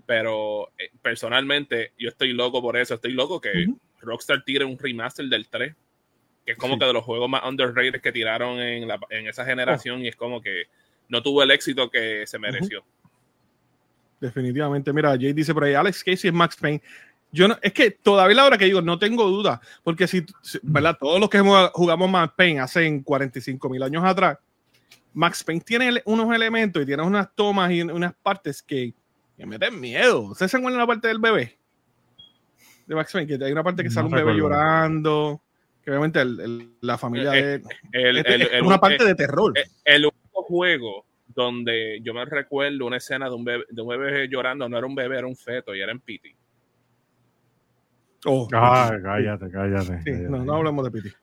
Pero 0.07 0.71
eh, 0.79 0.91
personalmente 1.03 1.93
yo 1.99 2.09
estoy 2.09 2.33
loco 2.33 2.61
por 2.61 2.77
eso. 2.77 2.95
Estoy 2.95 3.13
loco 3.13 3.41
que. 3.41 3.67
Rockstar 4.01 4.45
tire 4.45 4.65
un 4.65 4.79
remaster 4.79 5.27
del 5.27 5.49
3, 5.49 5.75
que 6.47 6.53
es 6.53 6.59
como 6.59 6.75
Sí. 6.75 6.79
que 6.81 6.87
de 6.87 6.93
los 6.93 7.03
juegos 7.05 7.29
más 7.29 7.43
underrated 7.45 8.01
que 8.01 8.13
tiraron 8.13 8.61
en, 8.61 8.87
la- 8.87 9.01
en 9.11 9.27
esa 9.27 9.43
Oh. 9.43 9.47
generación 9.47 10.05
y 10.05 10.09
es 10.09 10.15
como 10.15 10.41
que 10.41 10.65
no 11.09 11.21
tuvo 11.21 11.43
el 11.43 11.51
éxito 11.51 11.91
que 11.91 12.25
se 12.27 12.39
mereció. 12.39 12.85
Definitivamente. 14.21 14.93
Mira, 14.93 15.11
Jay 15.11 15.33
dice 15.33 15.55
por 15.55 15.65
ahí, 15.65 15.75
Alex 15.75 16.03
Casey 16.05 16.29
es 16.29 16.35
Max 16.35 16.57
Payne. 16.57 16.83
Yo 17.31 17.47
no, 17.47 17.57
es 17.61 17.73
que 17.73 17.91
todavía 17.91 18.37
la 18.37 18.45
hora 18.47 18.57
que 18.59 18.65
digo, 18.65 18.81
no 18.81 18.99
tengo 18.99 19.25
duda, 19.29 19.61
porque 19.85 20.07
si, 20.07 20.25
si- 20.43 20.59
¿verdad? 20.63 20.97
Todos 20.99 21.21
los 21.21 21.29
que 21.29 21.39
hemos- 21.39 21.71
jugamos 21.73 22.11
Max 22.11 22.33
Payne 22.37 22.61
hace 22.61 23.03
45 23.05 23.69
mil 23.69 23.83
años 23.83 24.03
atrás, 24.05 24.39
Max 25.13 25.45
Payne 25.45 25.61
tiene 25.61 26.03
unos 26.07 26.35
elementos 26.35 26.83
y 26.83 26.87
tiene 26.87 27.03
unas 27.03 27.35
tomas 27.35 27.71
y 27.71 27.83
unas 27.83 28.15
partes 28.15 28.63
que 28.63 28.95
me 29.37 29.47
meten 29.47 29.79
miedo. 29.79 30.21
¿Ustedes 30.23 30.51
se 30.51 30.57
acuerdan 30.57 30.81
la 30.81 30.87
parte 30.87 31.09
del 31.09 31.19
bebé? 31.19 31.59
De 32.87 32.95
Max 32.95 33.13
Payne, 33.13 33.27
que 33.39 33.45
hay 33.45 33.53
una 33.53 33.63
parte 33.63 33.83
que 33.83 33.89
No 33.91 33.95
sale 33.95 34.07
un 34.07 34.13
bebé 34.13 34.33
recuerdo. 34.33 34.49
llorando, 34.49 35.43
que 35.85 35.91
obviamente 35.91 36.21
el- 36.23 36.41
el- 36.41 36.71
la 36.81 36.97
familia 36.97 37.37
Eh, 37.37 37.43
de... 37.43 37.55
El, 37.93 38.17
es, 38.19 38.25
el- 38.27 38.43
es 38.43 38.49
el- 38.53 38.63
una 38.65 38.79
parte 38.79 39.03
el- 39.03 39.09
de 39.09 39.15
terror. 39.15 39.53
el- 39.55 39.71
el 39.85 40.07
único 40.07 40.43
juego 40.45 41.05
donde 41.39 42.01
yo 42.03 42.13
me 42.13 42.25
recuerdo 42.25 42.85
una 42.85 42.97
escena 42.97 43.29
de 43.29 43.35
un 43.37 43.45
bebé, 43.45 43.65
de 43.71 43.81
un 43.81 43.89
bebé 43.89 44.29
llorando, 44.29 44.69
no 44.69 44.77
era 44.77 44.87
un 44.87 44.95
bebé, 44.97 45.19
era 45.19 45.27
un 45.29 45.37
feto 45.37 45.73
y 45.73 45.81
era 45.81 45.93
en 45.93 46.01
Pity. 46.01 46.35
Oh, 48.27 48.49
Ay, 48.53 49.01
cállate, 49.01 49.49
cállate. 49.49 50.03
sí, 50.03 50.11
cállate. 50.11 50.29
no, 50.29 50.45
no 50.45 50.55
hablemos 50.57 50.85
de 50.85 50.91
Piti. 50.91 51.15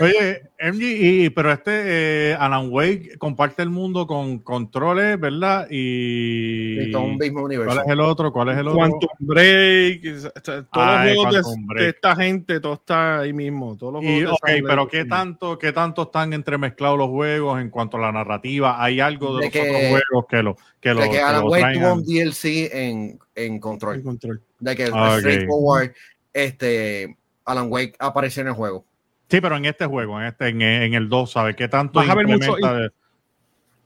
Oye, 0.00 0.42
MG, 0.58 0.82
y- 0.82 1.30
pero 1.30 1.52
este 1.52 2.30
eh, 2.32 2.36
Alan 2.38 2.68
Wake 2.70 3.16
comparte 3.18 3.62
el 3.62 3.70
mundo 3.70 4.06
con 4.06 4.38
controles, 4.40 5.18
¿verdad? 5.20 5.66
Y. 5.70 6.80
Y 6.88 6.90
todo 6.90 7.02
un 7.02 7.16
mismo 7.16 7.42
universo. 7.42 7.74
¿Cuál 7.74 7.86
es 7.86 7.92
el 7.92 8.00
otro? 8.00 8.32
¿Cuál 8.32 8.48
es 8.50 8.58
el 8.58 8.66
otro? 8.68 8.78
Quantum 8.78 9.08
Break, 9.20 10.00
o 10.16 10.18
sea, 10.20 10.30
todos 10.42 10.66
Ay, 10.72 11.14
los 11.14 11.26
juegos 11.26 11.56
de, 11.76 11.82
de 11.84 11.88
esta 11.90 12.16
gente, 12.16 12.60
todo 12.60 12.74
está 12.74 13.20
ahí 13.20 13.32
mismo. 13.32 13.76
Todos 13.76 13.94
los 13.94 14.02
Y, 14.04 14.06
juegos 14.22 14.32
ok, 14.42 14.48
pero 14.66 14.88
¿qué 14.88 15.04
tanto, 15.04 15.58
¿qué 15.58 15.72
tanto 15.72 16.02
están 16.02 16.32
entremezclados 16.32 16.98
los 16.98 17.08
juegos 17.10 17.60
en 17.60 17.70
cuanto 17.70 17.96
a 17.96 18.00
la 18.00 18.12
narrativa? 18.12 18.82
¿Hay 18.82 19.00
algo 19.00 19.36
de, 19.38 19.40
De 19.40 19.44
los 19.46 19.52
que- 19.52 19.60
otros 19.60 19.76
juegos 19.76 20.26
que 20.28 20.42
lo 20.42 20.56
que 20.80 20.94
lo, 20.94 21.00
de 21.00 21.06
que 21.08 21.12
que 21.16 21.20
Alan 21.22 21.40
lo 21.42 21.50
Wake 21.50 21.74
tuvo 21.78 21.92
un 21.94 22.04
DLC 22.04 22.70
en, 22.72 23.18
en 23.34 23.58
control. 23.60 24.02
control. 24.02 24.42
De 24.60 24.76
que 24.76 24.90
Ah, 24.92 25.12
ok. 25.14 25.18
straightforward, 25.20 25.92
este, 26.32 27.16
Alan 27.44 27.66
Wake 27.70 27.94
apareció 27.98 28.42
en 28.42 28.48
el 28.48 28.54
juego. 28.54 28.84
Sí, 29.28 29.40
pero 29.40 29.56
en 29.56 29.64
este 29.64 29.86
juego, 29.86 30.20
en 30.20 30.26
este 30.26 30.48
en, 30.48 30.62
en 30.62 30.94
el 30.94 31.08
2, 31.08 31.32
¿sabes 31.32 31.56
qué 31.56 31.66
tanto 31.68 31.98
Vas 31.98 32.08
a 32.08 32.14
ver 32.14 32.26
mucho- 32.26 32.54
de- 32.56 32.90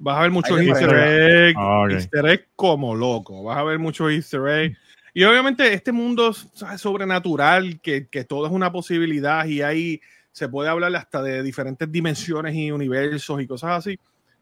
Vas 0.01 0.19
a 0.19 0.23
ver 0.23 0.31
muchos 0.31 0.61
easter 0.61 0.91
eggs, 0.95 1.59
Ah, 1.59 1.83
ok. 1.85 1.91
easter 1.91 2.27
eggs 2.27 2.47
como 2.55 2.95
loco. 2.95 3.43
Vas 3.43 3.59
a 3.59 3.65
ver 3.65 3.79
muchos 3.79 4.11
easter 4.13 4.47
eggs. 4.47 4.79
Y 5.15 5.25
obviamente 5.25 5.73
este 5.73 5.91
mundo 5.91 6.33
¿sabes? 6.33 6.81
sobrenatural, 6.81 7.81
que, 7.81 8.07
que 8.07 8.25
todo 8.25 8.47
es 8.47 8.53
una 8.53 8.71
posibilidad 8.71 9.45
y 9.47 9.63
ahí 9.63 10.01
se 10.31 10.49
puede 10.49 10.69
hablar 10.69 10.95
hasta 10.95 11.21
de 11.23 11.43
diferentes 11.43 11.91
dimensiones 11.91 12.55
y 12.55 12.71
universos 12.71 13.41
y 13.43 13.47
cosas 13.49 13.71
así. 13.79 13.99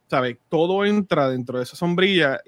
¿Sabes? 0.07 0.37
Todo 0.49 0.85
entra 0.85 1.29
dentro 1.29 1.57
de 1.57 1.63
esa 1.63 1.75
sombrilla 1.75 2.39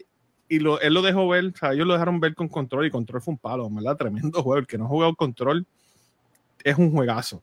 y 0.47 0.59
lo, 0.59 0.79
él 0.79 0.93
lo 0.93 1.01
dejó 1.01 1.27
ver, 1.27 1.45
o 1.45 1.57
sea, 1.57 1.73
ellos 1.73 1.87
lo 1.87 1.93
dejaron 1.93 2.19
ver 2.19 2.35
con 2.35 2.47
control 2.47 2.85
y 2.85 2.91
control 2.91 3.21
fue 3.21 3.33
un 3.33 3.37
palo, 3.39 3.69
¿verdad? 3.69 3.97
Tremendo 3.97 4.43
juego. 4.43 4.59
El 4.59 4.67
que 4.67 4.77
no 4.77 4.85
ha 4.85 4.89
jugado 4.89 5.15
control 5.15 5.65
es 6.63 6.77
un 6.77 6.91
juegazo. 6.91 7.41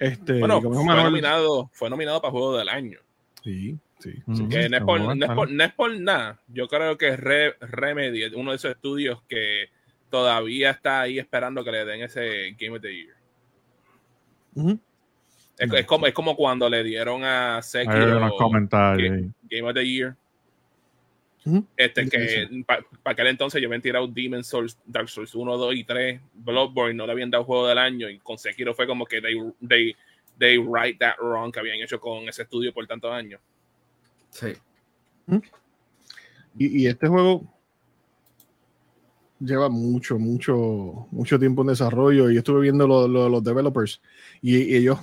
Este, 0.00 0.38
Bueno, 0.40 0.60
fue 0.60 0.84
Manuel- 0.84 1.04
nominado, 1.04 1.70
fue 1.72 1.88
nominado 1.90 2.20
para 2.20 2.32
Juego 2.32 2.56
del 2.58 2.68
Año. 2.68 2.98
Sí, 3.44 3.78
sí. 4.00 4.14
Mm. 4.26 4.48
Que 4.48 4.68
no, 4.68 4.76
es 4.78 4.82
por, 4.82 4.98
bueno, 4.98 5.04
no, 5.06 5.12
es 5.12 5.20
está 5.20 5.34
por, 5.34 5.46
bien. 5.46 5.56
no 5.58 5.64
es 5.64 5.72
por 5.74 6.00
nada. 6.00 6.40
Yo 6.48 6.66
creo 6.68 6.98
que 6.98 7.16
Re- 7.16 7.54
Remedy 7.60 8.22
es 8.24 8.32
uno 8.32 8.50
de 8.50 8.56
esos 8.56 8.70
estudios 8.72 9.22
que 9.28 9.68
todavía 10.10 10.70
está 10.70 11.02
ahí 11.02 11.18
esperando 11.18 11.62
que 11.62 11.70
le 11.70 11.84
den 11.84 12.02
ese 12.02 12.56
Game 12.58 12.76
of 12.76 12.82
the 12.82 12.92
Year. 12.94 13.14
Ujú. 14.54 14.78
Es, 15.58 15.68
No. 15.68 15.76
es 15.76 15.86
como, 15.86 16.06
es 16.06 16.14
como 16.14 16.34
cuando 16.34 16.68
le 16.68 16.82
dieron 16.82 17.22
a 17.22 17.56
Hay 17.56 17.62
Sekiro 17.62 18.16
unos 18.16 18.32
comentarios. 18.38 19.12
ahí. 19.18 19.30
Game 19.50 19.68
of 19.68 19.74
the 19.74 19.86
Year. 19.86 20.16
Este 21.76 22.06
que 22.08 22.64
para 22.66 22.84
aquel 23.04 23.26
entonces 23.28 23.60
yo 23.62 23.68
habían 23.68 23.80
tirado 23.80 24.06
Demon 24.06 24.44
Souls, 24.44 24.78
Dark 24.86 25.08
Souls 25.08 25.34
1, 25.34 25.56
2 25.56 25.74
y 25.74 25.84
3, 25.84 26.20
Bloodborne 26.34 26.94
no 26.94 27.06
le 27.06 27.12
habían 27.12 27.30
dado 27.30 27.44
juego 27.44 27.66
del 27.66 27.78
año 27.78 28.08
y 28.10 28.18
con 28.18 28.36
Sekiro 28.36 28.74
fue 28.74 28.86
como 28.86 29.06
que 29.06 29.20
they, 29.22 29.36
they, 29.66 29.96
they 30.38 30.58
right 30.58 30.98
that 30.98 31.14
wrong 31.18 31.50
que 31.50 31.60
habían 31.60 31.78
hecho 31.80 31.98
con 31.98 32.28
ese 32.28 32.42
estudio 32.42 32.72
por 32.74 32.86
tantos 32.86 33.10
años. 33.12 33.40
Sí. 34.28 34.52
Y, 36.58 36.82
y 36.82 36.86
este 36.86 37.08
juego 37.08 37.42
lleva 39.38 39.68
mucho, 39.70 40.18
mucho, 40.18 41.06
mucho 41.10 41.38
tiempo 41.38 41.62
en 41.62 41.68
desarrollo 41.68 42.30
y 42.30 42.36
estuve 42.36 42.60
viendo 42.60 42.86
lo, 42.86 43.08
lo- 43.08 43.28
los 43.30 43.42
developers 43.42 44.00
y, 44.42 44.56
y 44.58 44.76
ellos 44.76 44.98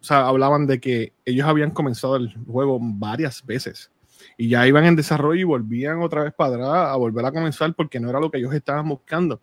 o 0.00 0.04
sea, 0.06 0.28
hablaban 0.28 0.66
de 0.66 0.78
que 0.80 1.12
ellos 1.24 1.46
habían 1.48 1.70
comenzado 1.72 2.16
el 2.16 2.32
juego 2.46 2.78
varias 2.80 3.44
veces 3.44 3.90
y 4.36 4.48
ya 4.48 4.66
iban 4.66 4.84
en 4.84 4.96
desarrollo 4.96 5.40
y 5.40 5.44
volvían 5.44 6.00
otra 6.02 6.24
vez 6.24 6.32
para 6.34 6.54
atrás 6.54 6.68
a 6.92 6.96
volver 6.96 7.24
a 7.24 7.32
comenzar 7.32 7.72
porque 7.74 8.00
no 8.00 8.10
era 8.10 8.20
lo 8.20 8.30
que 8.30 8.38
ellos 8.38 8.54
estaban 8.54 8.88
buscando. 8.88 9.40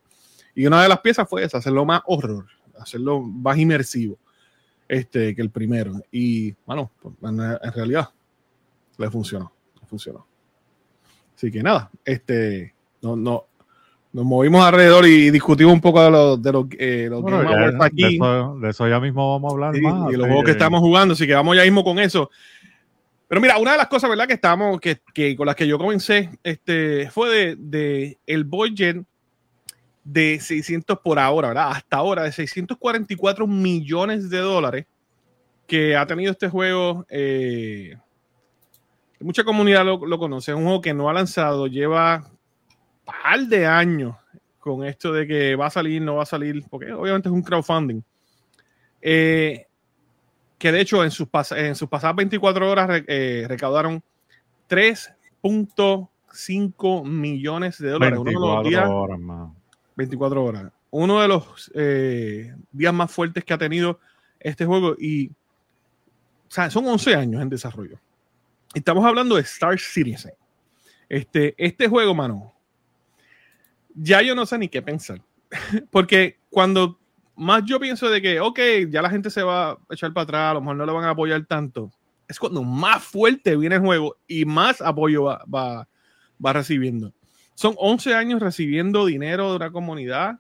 Y 0.56 0.66
una 0.66 0.82
de 0.84 0.90
las 0.90 1.00
piezas 1.00 1.28
fue 1.30 1.44
esa, 1.44 1.60
hacerlo 1.60 1.86
más 1.86 2.02
horror, 2.06 2.46
hacerlo 2.80 3.22
más 3.22 3.58
inmersivo 3.58 4.18
este, 4.88 5.34
que 5.36 5.42
el 5.42 5.50
primero. 5.50 5.94
Y 6.12 6.54
bueno, 6.66 6.92
pues, 7.02 7.16
en, 7.24 7.40
en 7.40 7.74
realidad 7.74 8.10
le 8.98 9.10
funcionó, 9.10 9.52
le 9.80 9.88
funcionó. 9.88 10.28
Así 11.36 11.50
que 11.52 11.64
nada, 11.64 11.90
este, 12.06 12.74
no, 13.02 13.16
no, 13.16 13.46
nos 14.14 14.26
movimos 14.26 14.64
alrededor 14.64 15.08
y 15.08 15.32
discutimos 15.32 15.74
un 15.74 15.82
poco 15.82 16.04
de 16.04 16.12
los, 16.12 16.42
de 16.42 16.52
los, 16.52 16.66
eh, 16.78 17.08
los 17.10 17.22
Bueno, 17.22 17.38
Game 17.38 17.50
ya, 17.50 17.58
Awards 17.58 17.80
de, 17.80 17.86
aquí 17.86 18.16
eso, 18.16 18.56
de 18.60 18.70
eso 18.70 18.88
ya 18.90 19.00
mismo 19.00 19.32
vamos 19.32 19.52
a 19.52 19.54
hablar 19.54 19.76
y, 19.76 19.82
más. 19.82 20.12
y 20.14 20.18
los 20.18 20.28
juegos 20.28 20.46
que- 20.46 20.52
estamos 20.52 20.82
jugando, 20.82 21.14
así 21.14 21.26
que 21.26 21.34
vamos 21.34 21.56
ya 21.56 21.64
mismo 21.64 21.84
con 21.84 21.98
eso. 21.98 22.30
Pero 23.32 23.40
mira, 23.40 23.58
una 23.60 23.72
de 23.72 23.78
las 23.78 23.88
cosas, 23.88 24.10
¿verdad? 24.10 24.28
Que 24.28 24.34
estábamos, 24.34 24.82
que, 24.82 25.00
que 25.14 25.38
con 25.38 25.46
las 25.48 25.56
que 25.56 25.66
yo 25.66 25.78
comencé, 25.78 26.32
este, 26.44 27.10
fue 27.12 27.30
de, 27.30 27.56
de 27.58 28.20
el 28.28 28.44
budget 28.44 29.06
de 30.04 30.38
600 30.42 31.00
por 31.00 31.18
ahora, 31.18 31.48
¿verdad? 31.48 31.72
Hasta 31.72 31.96
ahora, 31.96 32.24
de 32.24 32.34
644 32.34 33.48
millones 33.48 34.30
de 34.30 34.40
dólares 34.40 34.86
que 35.66 35.96
ha 35.96 36.06
tenido 36.06 36.34
este 36.34 36.50
juego. 36.50 37.06
eh, 37.08 37.96
mucha 39.22 39.46
comunidad 39.46 39.86
lo, 39.86 40.06
lo 40.06 40.20
conoce. 40.20 40.52
Es 40.52 40.58
un 40.58 40.66
juego 40.66 40.82
que 40.82 40.94
no 40.94 41.10
ha 41.10 41.14
lanzado, 41.14 41.68
lleva 41.68 42.30
par 43.06 43.40
de 43.48 43.66
años 43.66 44.14
con 44.60 44.84
esto 44.84 45.14
de 45.14 45.26
que 45.26 45.56
va 45.56 45.68
a 45.68 45.72
salir, 45.72 46.02
no 46.02 46.16
va 46.16 46.24
a 46.24 46.26
salir, 46.26 46.66
porque 46.70 46.92
obviamente 46.92 47.30
es 47.30 47.34
un 47.34 47.44
crowdfunding. 47.44 48.04
Eh, 49.02 49.68
que 50.62 50.72
de 50.72 50.80
hecho 50.80 51.04
en 51.04 51.10
sus, 51.10 51.28
pas- 51.28 51.58
en 51.58 51.76
sus 51.76 51.90
pasadas 51.90 52.16
24 52.18 52.70
horas 52.70 53.02
eh, 53.08 53.46
recaudaron 53.50 54.04
3.5 54.70 57.04
millones 57.04 57.80
de 57.80 57.90
dólares. 57.90 58.20
Uno 58.20 58.30
de 58.30 58.36
los 58.36 58.44
24 58.64 58.70
días, 58.70 58.88
horas 58.88 59.20
más. 59.20 59.50
24 59.96 60.44
horas. 60.44 60.72
Uno 60.92 61.20
de 61.20 61.28
los 61.28 61.72
eh, 61.74 62.54
días 62.72 62.94
más 62.94 63.12
fuertes 63.12 63.44
que 63.44 63.54
ha 63.54 63.58
tenido 63.58 64.00
este 64.40 64.64
juego 64.66 64.96
y 65.00 65.30
o 65.30 65.34
sea, 66.54 66.70
son 66.70 66.86
11 66.88 67.16
años 67.16 67.42
en 67.42 67.50
desarrollo. 67.50 68.00
Estamos 68.76 69.04
hablando 69.06 69.36
de 69.38 69.42
Star 69.42 69.80
Citizen. 69.80 70.34
Este, 71.10 71.56
este 71.58 71.88
juego, 71.88 72.14
mano, 72.14 72.54
ya 73.96 74.22
yo 74.22 74.36
no 74.36 74.46
sé 74.46 74.60
ni 74.60 74.68
qué 74.68 74.84
pensar. 74.84 75.22
Porque 75.92 76.38
cuando 76.52 77.00
más 77.42 77.64
yo 77.66 77.80
pienso 77.80 78.08
de 78.10 78.22
que, 78.22 78.40
ok, 78.40 78.60
ya 78.90 79.02
la 79.02 79.10
gente 79.10 79.32
se 79.32 79.42
va 79.42 79.72
a 79.72 79.78
echar 79.90 80.14
para 80.14 80.24
atrás, 80.24 80.52
a 80.52 80.54
lo 80.54 80.62
mejor 80.62 80.76
no 80.76 80.86
le 80.86 80.92
van 80.92 81.06
a 81.06 81.10
apoyar 81.10 81.44
tanto, 81.46 81.92
es 82.28 82.38
cuando 82.38 82.64
más 82.64 83.04
fuerte 83.04 83.58
viene 83.58 83.76
el 83.76 83.82
juego 83.82 84.16
y 84.28 84.46
más 84.46 84.80
apoyo 84.80 85.24
va, 85.24 85.44
va, 85.54 85.88
va 86.44 86.54
recibiendo. 86.54 87.12
Son 87.56 87.74
11 87.78 88.14
años 88.14 88.42
recibiendo 88.42 89.06
dinero 89.06 89.50
de 89.50 89.56
una 89.56 89.72
comunidad. 89.72 90.40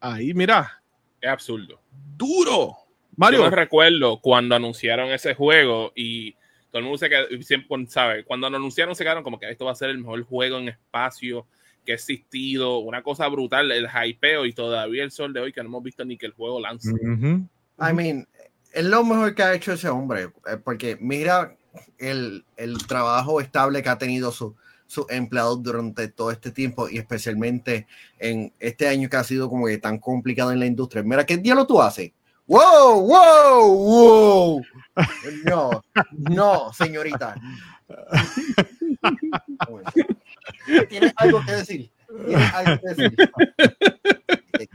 Ahí, 0.00 0.34
mira, 0.34 0.82
Es 1.20 1.30
absurdo. 1.30 1.80
duro. 2.16 2.76
Yo 2.76 3.16
Mario, 3.16 3.44
me 3.44 3.50
recuerdo 3.50 4.20
cuando 4.20 4.54
anunciaron 4.56 5.10
ese 5.10 5.34
juego 5.34 5.92
y 5.94 6.32
todo 6.70 6.78
el 6.78 6.84
mundo 6.84 6.98
se 6.98 7.08
quedó, 7.08 7.26
siempre 7.42 7.86
sabe, 7.86 8.24
cuando 8.24 8.50
lo 8.50 8.56
anunciaron 8.56 8.94
se 8.94 9.04
quedaron 9.04 9.22
como 9.22 9.38
que 9.38 9.50
esto 9.50 9.66
va 9.66 9.72
a 9.72 9.76
ser 9.76 9.90
el 9.90 9.98
mejor 9.98 10.22
juego 10.24 10.58
en 10.58 10.68
espacio 10.68 11.46
que 11.84 11.92
ha 11.92 11.94
existido, 11.94 12.78
una 12.78 13.02
cosa 13.02 13.28
brutal, 13.28 13.70
el 13.72 13.88
hypeo 13.88 14.46
y 14.46 14.52
todavía 14.52 15.04
el 15.04 15.10
sol 15.10 15.32
de 15.32 15.40
hoy 15.40 15.52
que 15.52 15.62
no 15.62 15.68
hemos 15.68 15.82
visto 15.82 16.04
ni 16.04 16.16
que 16.16 16.26
el 16.26 16.32
juego 16.32 16.60
lance. 16.60 16.92
Ujú. 16.92 17.46
I 17.78 17.94
mean, 17.94 18.28
es 18.72 18.84
lo 18.84 19.04
mejor 19.04 19.34
que 19.34 19.42
ha 19.42 19.54
hecho 19.54 19.72
ese 19.72 19.88
hombre, 19.88 20.30
eh, 20.46 20.56
porque 20.62 20.98
mira 21.00 21.56
el, 21.98 22.44
el 22.56 22.86
trabajo 22.86 23.40
estable 23.40 23.82
que 23.82 23.88
ha 23.88 23.98
tenido 23.98 24.32
su, 24.32 24.56
sus 24.86 25.06
empleados 25.08 25.62
durante 25.62 26.08
todo 26.08 26.32
este 26.32 26.50
tiempo 26.50 26.88
y 26.88 26.98
especialmente 26.98 27.86
en 28.18 28.52
este 28.58 28.88
año 28.88 29.08
que 29.08 29.16
ha 29.16 29.24
sido 29.24 29.48
como 29.48 29.66
que 29.66 29.78
tan 29.78 29.98
complicado 29.98 30.52
en 30.52 30.58
la 30.58 30.66
industria. 30.66 31.04
Mira, 31.04 31.24
¿qué 31.24 31.36
diablo 31.36 31.66
tú 31.66 31.80
haces? 31.80 32.10
¡Wow! 32.46 33.06
¡Wow! 33.06 33.76
¡Wow! 33.76 34.62
No, 35.44 35.82
no, 36.12 36.72
señorita. 36.72 37.36
¿Tienes 40.88 41.12
algo 41.16 41.42
que 41.44 41.52
decir? 41.52 41.90
¿Tienes 42.26 42.54
algo 42.54 42.80
que 42.82 42.88
decir? 42.94 43.16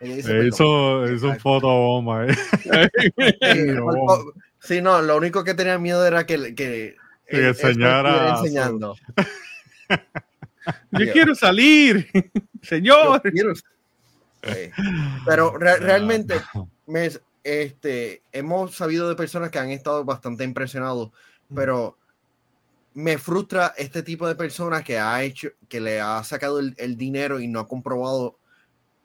Eh, 0.00 0.22
perdón. 0.22 0.46
Hizo, 0.48 1.12
hizo 1.14 1.28
un 1.30 1.40
fotobomba. 1.40 2.26
eh. 2.26 2.36
Sí, 4.60 4.80
no. 4.82 5.00
lo 5.02 5.16
único 5.16 5.44
que 5.44 5.54
tenía 5.54 5.78
miedo 5.78 6.06
era 6.06 6.24
que, 6.26 6.54
que, 6.54 6.96
Que 7.26 7.48
enseñara 7.48 8.30
enseñando. 8.38 8.96
yo 10.90 11.12
quiero 11.12 11.34
salir, 11.34 12.08
señor. 12.62 13.22
Quiero- 13.22 13.54
Sí. 13.54 14.70
Pero 15.24 15.56
re- 15.56 15.78
realmente 15.78 16.34
me, 16.86 17.10
este, 17.44 18.20
hemos 18.30 18.74
sabido 18.74 19.08
de 19.08 19.16
personas 19.16 19.48
que 19.50 19.58
han 19.58 19.70
estado 19.70 20.04
bastante 20.04 20.44
impresionados, 20.44 21.12
pero 21.54 21.96
me 22.94 23.18
frustra 23.18 23.74
este 23.76 24.02
tipo 24.02 24.26
de 24.26 24.36
personas 24.36 24.84
que 24.84 24.98
ha 24.98 25.22
hecho, 25.22 25.50
que 25.68 25.80
le 25.80 26.00
ha 26.00 26.22
sacado 26.22 26.60
el, 26.60 26.74
el 26.78 26.96
dinero 26.96 27.40
y 27.40 27.48
no 27.48 27.60
ha 27.60 27.68
comprobado, 27.68 28.38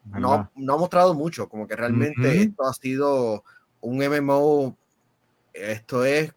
no, 0.06 0.52
no 0.56 0.74
ha 0.74 0.78
mostrado 0.78 1.14
mucho, 1.14 1.50
como 1.50 1.68
que 1.68 1.76
realmente 1.76 2.42
esto 2.42 2.68
ha 2.68 2.74
sido 2.74 3.44
un 3.82 4.02
MMO, 4.02 4.78
esto 5.54 6.06
es 6.06 6.34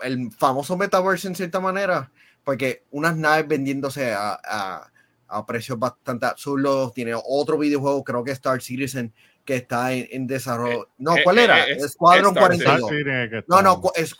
el 0.00 0.30
famoso 0.32 0.76
metaverse 0.76 1.28
en 1.28 1.34
cierta 1.34 1.60
manera, 1.60 2.10
porque 2.44 2.84
unas 2.90 3.16
naves 3.16 3.48
vendiéndose 3.48 4.12
a, 4.12 4.38
a, 4.44 4.90
a 5.28 5.46
precios 5.46 5.78
bastante 5.78 6.26
absurdos, 6.26 6.92
tiene 6.92 7.14
otro 7.14 7.58
videojuego, 7.58 8.04
creo 8.04 8.22
que 8.22 8.32
Star 8.32 8.62
Citizen, 8.62 9.12
que 9.44 9.56
está 9.56 9.92
en, 9.92 10.06
en 10.10 10.26
desarrollo. 10.26 10.88
No, 10.98 11.16
eh, 11.16 11.20
¿cuál 11.24 11.38
eh, 11.38 11.44
era? 11.44 11.66
eh, 11.66 11.88
Squadron 11.88 12.36
Star 12.36 12.52
Star 12.52 12.80
42. 12.80 12.90
Citizen 12.90 13.30
que 13.30 13.44
No, 13.48 13.62
no, 13.62 13.82
es, 13.94 14.14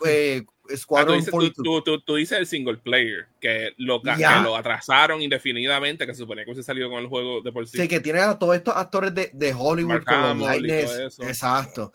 eh, 0.69 0.75
Ah, 0.75 0.75
tú, 0.75 0.77
Squadron 0.77 1.17
dices, 1.17 1.31
tú, 1.31 1.37
42. 1.39 1.55
tú- 1.65 1.83
tú- 1.83 2.01
tú 2.03 2.15
dices 2.17 2.39
el 2.39 2.47
single 2.47 2.77
player, 2.79 3.27
que 3.41 3.73
lo, 3.79 4.01
que 4.01 4.13
lo 4.43 4.57
atrasaron 4.57 5.21
indefinidamente, 5.21 6.07
que 6.07 6.15
se 6.15 6.19
suponía 6.21 6.45
que 6.45 6.51
hubiese 6.53 6.63
salido 6.67 6.89
con 6.89 6.99
el 7.01 7.07
juego 7.09 7.41
de 7.43 7.51
por 7.53 7.67
sí. 7.67 7.79
Sí, 7.79 7.89
que 7.89 8.01
tiene 8.01 8.21
a 8.21 8.39
todos 8.39 8.55
estos 8.57 8.77
actores 8.77 9.15
de, 9.15 9.31
de 9.33 9.53
Hollywood 9.57 9.89
Mark 9.93 10.05
con 10.05 10.39
los. 10.39 11.19
Exacto. 11.21 11.93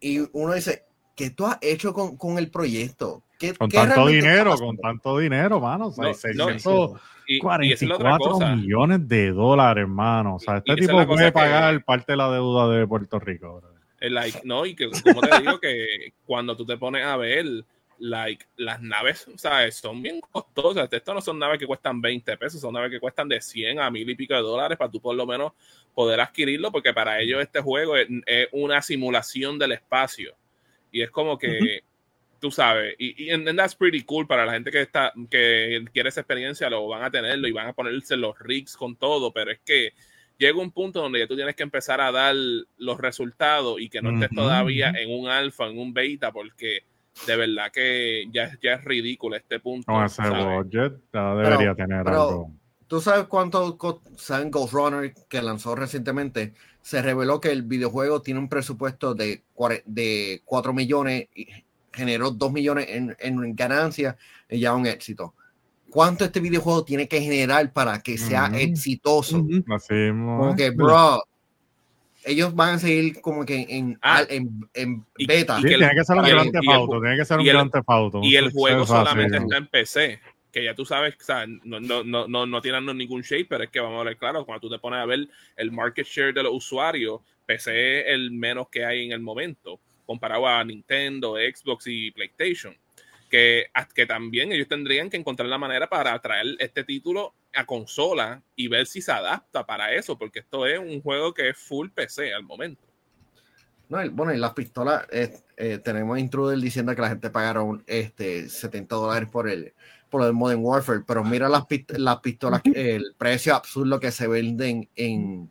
Y 0.00 0.20
uno 0.32 0.54
dice, 0.54 0.84
¿qué 1.16 1.30
tú 1.30 1.46
has 1.46 1.58
hecho 1.60 1.92
con, 1.92 2.16
con 2.16 2.38
el 2.38 2.50
proyecto? 2.50 3.22
¿Qué, 3.38 3.54
Con 3.54 3.68
qué 3.70 3.78
tanto 3.78 4.06
dinero, 4.06 4.54
con 4.56 4.76
tanto 4.76 5.16
dinero, 5.18 5.60
mano. 5.60 5.86
O 5.86 5.92
sea, 5.92 6.04
No, 6.04 6.10
no, 6.10 6.14
644 6.58 7.64
y, 7.64 7.68
y 7.68 7.72
esa 7.72 7.84
es 7.84 7.88
la 7.88 7.94
otra 7.96 8.18
cosa. 8.18 8.54
millones 8.56 9.08
de 9.08 9.30
dólares, 9.30 9.82
hermano. 9.82 10.36
O 10.36 10.38
sea, 10.38 10.58
este 10.58 10.76
tipo 10.76 11.06
puede 11.06 11.26
que- 11.26 11.32
pagar 11.32 11.82
parte 11.84 12.12
de 12.12 12.16
la 12.18 12.30
deuda 12.30 12.68
de 12.68 12.86
Puerto 12.86 13.18
Rico. 13.18 13.60
bro. 13.60 13.70
El, 13.98 14.14
like, 14.14 14.40
no, 14.44 14.64
y 14.66 14.74
que 14.74 14.90
como 14.90 15.20
te 15.20 15.38
digo 15.40 15.60
que 15.60 16.12
cuando 16.24 16.56
tú 16.56 16.64
te 16.66 16.76
pones 16.78 17.04
a 17.04 17.16
ver, 17.18 17.46
like, 18.00 18.46
las 18.56 18.80
naves, 18.82 19.26
¿sabes? 19.36 19.76
Son 19.76 20.02
bien 20.02 20.20
costosas. 20.20 20.88
Estas 20.92 21.14
no 21.14 21.20
son 21.20 21.38
naves 21.38 21.58
que 21.58 21.66
cuestan 21.66 22.00
20 22.00 22.36
pesos, 22.36 22.60
son 22.60 22.74
naves 22.74 22.90
que 22.90 23.00
cuestan 23.00 23.28
de 23.28 23.40
100 23.40 23.78
a 23.80 23.90
mil 23.90 24.08
y 24.10 24.14
pico 24.16 24.34
de 24.34 24.40
dólares 24.42 24.78
para 24.78 24.90
tú 24.90 25.00
por 25.00 25.14
lo 25.16 25.26
menos 25.26 25.52
poder 25.94 26.20
adquirirlo, 26.20 26.72
porque 26.72 26.94
para 26.94 27.20
ellos 27.20 27.42
este 27.42 27.60
juego 27.60 27.96
es, 27.96 28.08
es 28.26 28.48
una 28.52 28.82
simulación 28.82 29.58
del 29.58 29.72
espacio. 29.72 30.36
Y 30.92 31.02
es 31.02 31.10
como 31.10 31.38
que, 31.38 31.84
tú 32.40 32.50
sabes, 32.50 32.94
y, 32.98 33.24
y 33.26 33.30
and- 33.30 33.48
and 33.48 33.58
that's 33.58 33.74
pretty 33.74 34.02
cool 34.04 34.26
para 34.26 34.46
la 34.46 34.52
gente 34.52 34.70
que 34.70 34.82
está, 34.82 35.12
que 35.30 35.84
quiere 35.92 36.08
esa 36.08 36.20
experiencia, 36.22 36.70
lo 36.70 36.86
van 36.88 37.02
a 37.04 37.10
tenerlo 37.10 37.48
y 37.48 37.52
van 37.52 37.68
a 37.68 37.72
ponerse 37.74 38.16
los 38.16 38.38
rigs 38.40 38.76
con 38.76 38.96
todo, 38.96 39.32
pero 39.32 39.50
es 39.52 39.60
que 39.60 39.92
llega 40.38 40.58
un 40.60 40.72
punto 40.72 41.00
donde 41.02 41.18
ya 41.20 41.26
tú 41.26 41.36
tienes 41.36 41.54
que 41.56 41.62
empezar 41.62 42.00
a 42.00 42.10
dar 42.12 42.34
los 42.78 42.98
resultados 42.98 43.80
y 43.80 43.88
que 43.90 44.02
no 44.02 44.10
estés 44.10 44.32
Ujú, 44.32 44.32
todavía 44.32 44.90
ujú. 44.90 44.96
en 44.96 45.10
un 45.10 45.28
alfa, 45.28 45.66
en 45.68 45.78
un 45.78 45.92
beta, 45.92 46.32
porque 46.32 46.84
de 47.26 47.36
verdad 47.36 47.70
que 47.72 48.24
ya, 48.32 48.50
ya 48.62 48.74
es 48.74 48.84
ridículo 48.84 49.36
este 49.36 49.60
punto. 49.60 49.86
Con 49.92 50.04
ese 50.04 50.22
budget 50.22 50.94
ya 51.12 51.34
debería 51.34 51.74
tener 51.74 52.04
pero- 52.04 52.28
algo. 52.28 52.52
¿Tú 52.86 53.00
sabes 53.00 53.26
cuánto 53.28 53.78
saben 54.16 54.50
Ghost 54.50 54.72
Runner 54.72 55.14
que 55.28 55.40
lanzó 55.40 55.76
recientemente? 55.76 56.54
Se 56.82 57.00
reveló 57.00 57.40
que 57.40 57.52
el 57.52 57.62
videojuego 57.62 58.20
tiene 58.20 58.40
un 58.40 58.48
presupuesto 58.48 59.14
de, 59.14 59.44
de 59.86 60.42
4 60.44 60.72
millones 60.72 61.28
y 61.36 61.46
generó 61.92 62.32
2 62.32 62.50
millones 62.52 62.86
en, 62.88 63.16
en 63.20 63.54
ganancias 63.54 64.16
y 64.48 64.58
ya 64.58 64.74
un 64.74 64.86
éxito. 64.86 65.34
¿Cuánto 65.88 66.24
este 66.24 66.40
videojuego 66.40 66.84
tiene 66.84 67.06
que 67.06 67.20
generar 67.20 67.72
para 67.72 68.00
que 68.00 68.18
sea 68.18 68.46
Ujú. 68.46 68.56
exitoso? 68.56 69.38
Ujú. 69.38 69.62
Así 69.72 69.94
mismo, 69.94 70.38
Como 70.38 70.52
¿eh? 70.52 70.56
que, 70.56 70.70
bro, 70.70 71.22
ellos 72.24 72.54
van 72.54 72.74
a 72.74 72.78
seguir 72.78 73.20
como 73.20 73.44
que 73.44 73.66
en, 73.68 73.98
Ah. 74.02 74.24
en, 74.28 74.68
en 74.74 75.04
beta. 75.26 75.58
y 75.58 75.62
que 75.62 75.74
el- 75.74 75.78
tiene 75.80 75.94
que 75.94 76.04
ser 76.04 76.16
un 76.16 76.22
gran 76.24 76.44
y 76.44 76.48
el- 76.48 76.52
tefauto, 76.52 77.00
tiene 77.00 77.16
que 77.16 77.24
ser 77.24 77.38
un 77.38 77.44
y 77.44 77.48
el- 77.48 77.54
gran 77.54 77.70
tefauto. 77.70 78.20
Y 78.22 78.36
el 78.36 78.50
juego 78.52 78.86
solamente 78.86 79.36
está 79.38 79.56
en 79.56 79.66
PC. 79.66 80.20
Que 80.52 80.64
ya 80.64 80.74
tú 80.74 80.84
sabes, 80.84 81.14
o 81.20 81.22
sea, 81.22 81.46
no, 81.46 81.78
no, 81.78 82.02
no, 82.02 82.26
no, 82.26 82.44
no 82.44 82.60
tienen 82.60 82.84
ningún 82.98 83.22
shape, 83.22 83.44
pero 83.48 83.62
es 83.64 83.70
que 83.70 83.78
vamos 83.78 84.00
a 84.00 84.04
ver 84.04 84.16
claro, 84.16 84.44
cuando 84.44 84.60
tú 84.60 84.68
te 84.68 84.80
pones 84.80 84.98
a 84.98 85.06
ver 85.06 85.28
el 85.56 85.70
market 85.70 86.04
share 86.04 86.34
de 86.34 86.42
los 86.42 86.52
usuarios, 86.52 87.20
PC 87.46 88.00
es 88.00 88.06
el 88.08 88.32
menos 88.32 88.68
que 88.68 88.84
hay 88.84 89.04
en 89.06 89.12
el 89.12 89.20
momento, 89.20 89.78
comparado 90.04 90.48
a 90.48 90.64
Nintendo, 90.64 91.36
Xbox 91.36 91.86
y 91.86 92.10
PlayStation. 92.10 92.74
Que, 93.30 93.66
que 93.94 94.06
también 94.06 94.50
ellos 94.52 94.68
tendrían 94.68 95.08
que 95.08 95.16
encontrar 95.16 95.48
la 95.48 95.56
manera 95.56 95.88
para 95.88 96.20
traer 96.20 96.56
este 96.58 96.84
título 96.84 97.32
a 97.54 97.64
consola 97.64 98.42
y 98.56 98.68
ver 98.68 98.86
si 98.86 99.00
se 99.00 99.12
adapta 99.12 99.64
para 99.64 99.94
eso, 99.94 100.18
porque 100.18 100.40
esto 100.40 100.66
es 100.66 100.78
un 100.78 101.00
juego 101.00 101.32
que 101.32 101.48
es 101.50 101.56
full 101.56 101.88
PC 101.90 102.34
al 102.34 102.42
momento. 102.42 102.82
No, 103.88 104.00
el- 104.00 104.10
bueno, 104.10 104.32
y 104.32 104.38
las 104.38 104.52
pistolas, 104.52 105.06
eh, 105.10 105.32
eh, 105.56 105.78
tenemos 105.78 106.18
Intruder 106.18 106.58
diciendo 106.58 106.94
que 106.94 107.02
la 107.02 107.08
gente 107.08 107.30
pagaron 107.30 107.82
este, 107.86 108.48
70 108.48 108.94
dólares 108.96 109.28
por 109.30 109.48
el, 109.48 109.74
por 110.08 110.24
el 110.24 110.32
Modern 110.32 110.60
Warfare, 110.62 111.00
pero 111.06 111.24
mira 111.24 111.48
las, 111.48 111.64
las 111.88 112.18
pistolas, 112.20 112.62
el 112.74 113.14
precio 113.18 113.54
absurdo 113.54 113.98
que 113.98 114.12
se 114.12 114.28
venden 114.28 114.88
en, 114.94 115.50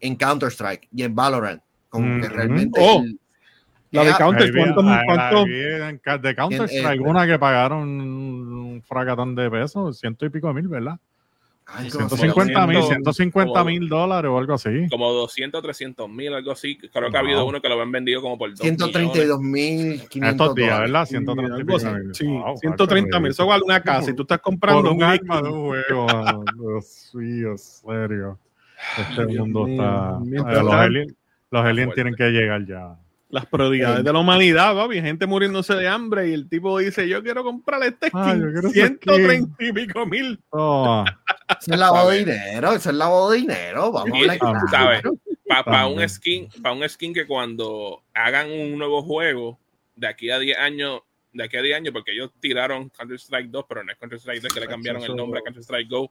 en 0.00 0.16
Counter-Strike 0.16 0.88
y 0.92 1.02
en 1.04 1.14
Valorant. 1.14 1.62
Como 1.88 2.20
que 2.20 2.28
realmente. 2.28 2.80
Oh, 2.82 3.02
el- 3.02 3.19
La 3.92 4.04
de 4.04 4.12
Counter, 4.14 4.42
Ahí 4.42 4.50
vi- 4.52 4.58
¿cuánto? 4.60 4.80
ahí- 4.82 5.04
cuánto- 5.06 5.36
ahí 5.38 5.44
vi 5.48 5.64
en 5.88 5.98
ca- 5.98 6.18
de 6.18 6.34
Counter 6.36 6.62
Strike, 6.68 7.00
en- 7.00 7.06
una 7.08 7.26
que 7.26 7.38
pagaron 7.38 7.88
un 7.88 8.82
fracatón 8.86 9.34
de 9.34 9.50
pesos, 9.50 9.98
ciento 9.98 10.24
y 10.26 10.30
pico 10.30 10.52
mil, 10.54 10.68
¿verdad? 10.68 10.98
Ay, 11.72 11.88
¿cómo 11.88 12.08
se 12.08 12.16
150 12.16 12.66
mil, 12.66 12.82
ciento- 12.82 13.12
150 13.12 13.60
como- 13.60 13.64
mil 13.70 13.88
dólares 13.88 14.28
o 14.28 14.38
algo 14.38 14.54
así. 14.54 14.88
Como 14.90 15.12
200, 15.12 15.62
300 15.62 16.08
mil, 16.08 16.34
algo 16.34 16.50
así. 16.50 16.76
Creo 16.76 16.90
que 17.10 17.16
ha 17.16 17.20
Wow. 17.20 17.28
habido 17.28 17.46
uno 17.46 17.60
que 17.60 17.68
lo 17.68 17.80
han 17.80 17.92
vendido 17.92 18.20
como 18.22 18.36
por 18.38 18.50
2 18.50 18.60
millones. 18.60 18.78
132.500 18.92 20.30
Estos 20.32 20.54
días, 20.56 20.68
dólares. 20.70 20.90
¿verdad? 20.92 21.04
Sí, 21.04 21.10
130 21.10 21.42
y 21.42 21.46
algo 21.60 21.66
pico 21.66 21.76
así. 21.76 21.86
mil. 21.86 22.14
Sí, 22.14 22.26
Wow, 22.26 22.56
130 22.58 23.20
mil. 23.20 23.30
Eso 23.30 23.46
vale 23.46 23.62
una 23.64 23.80
casa 23.82 24.10
y 24.10 24.14
tú 24.14 24.22
estás 24.22 24.38
comprando 24.40 24.82
Por 24.82 24.90
un 24.92 24.96
un 24.98 25.02
arma 25.04 25.42
de 25.42 25.48
un 25.48 25.66
juego. 25.68 26.06
Dios 26.56 27.10
mío, 27.14 27.50
en 27.52 27.58
serio. 27.58 28.38
Este 28.98 29.26
Dios 29.26 29.46
mundo 29.48 29.66
está. 29.68 30.18
eh, 30.50 30.62
los 30.62 30.72
aliens, 30.74 31.14
los 31.50 31.64
aliens 31.64 31.94
tienen 31.94 32.14
que 32.16 32.30
llegar 32.30 32.66
ya. 32.66 32.96
Las 33.30 33.46
prioridades 33.46 34.02
de 34.04 34.12
la 34.12 34.18
humanidad, 34.18 34.74
papi. 34.74 35.00
Gente 35.00 35.26
muriéndose 35.26 35.74
de 35.74 35.86
hambre 35.86 36.28
y 36.28 36.32
el 36.34 36.48
tipo 36.48 36.78
dice: 36.78 37.08
Yo 37.08 37.22
quiero 37.22 37.44
comprarle 37.44 37.88
este 37.88 38.08
skin. 38.08 38.20
Ah, 38.20 38.34
yo 38.36 38.50
quiero 38.52 38.68
ese 38.68 38.86
130 38.88 39.56
y 39.64 39.72
pico 39.72 40.04
mil. 40.06 40.40
Toma. 40.50 41.04
Eso 41.60 41.72
es 41.72 41.78
lavado 41.78 42.10
de 42.10 42.18
dinero, 42.18 42.72
eso 42.72 42.90
es 42.90 42.96
lavado 42.96 43.30
de 43.30 43.38
dinero. 43.38 43.92
Vamos 43.92 44.12
a 44.12 44.34
Y- 44.34 44.38
hablar. 44.40 45.02
Para 45.64 45.86
un 45.86 46.08
skin, 46.08 46.48
para 46.62 46.74
un 46.74 46.88
skin 46.88 47.12
que 47.12 47.26
cuando 47.26 48.02
hagan 48.14 48.50
un 48.50 48.78
nuevo 48.78 49.02
juego 49.02 49.58
de 49.96 50.06
aquí 50.06 50.30
a 50.30 50.38
10 50.38 50.56
años, 50.58 51.00
de 51.32 51.44
aquí 51.44 51.56
a 51.56 51.62
10 51.62 51.76
años, 51.76 51.92
porque 51.92 52.12
ellos 52.12 52.30
tiraron 52.40 52.88
Counter 52.90 53.16
Strike 53.18 53.50
2, 53.50 53.64
pero 53.68 53.82
no 53.84 53.90
es 53.92 53.98
Counter 53.98 54.18
Strike 54.18 54.42
2 54.42 54.54
que 54.54 54.60
le 54.60 54.66
cambiaron 54.68 55.02
el 55.02 55.14
nombre 55.16 55.40
a 55.40 55.42
Counter 55.42 55.62
Strike 55.62 55.88
Go. 55.90 56.10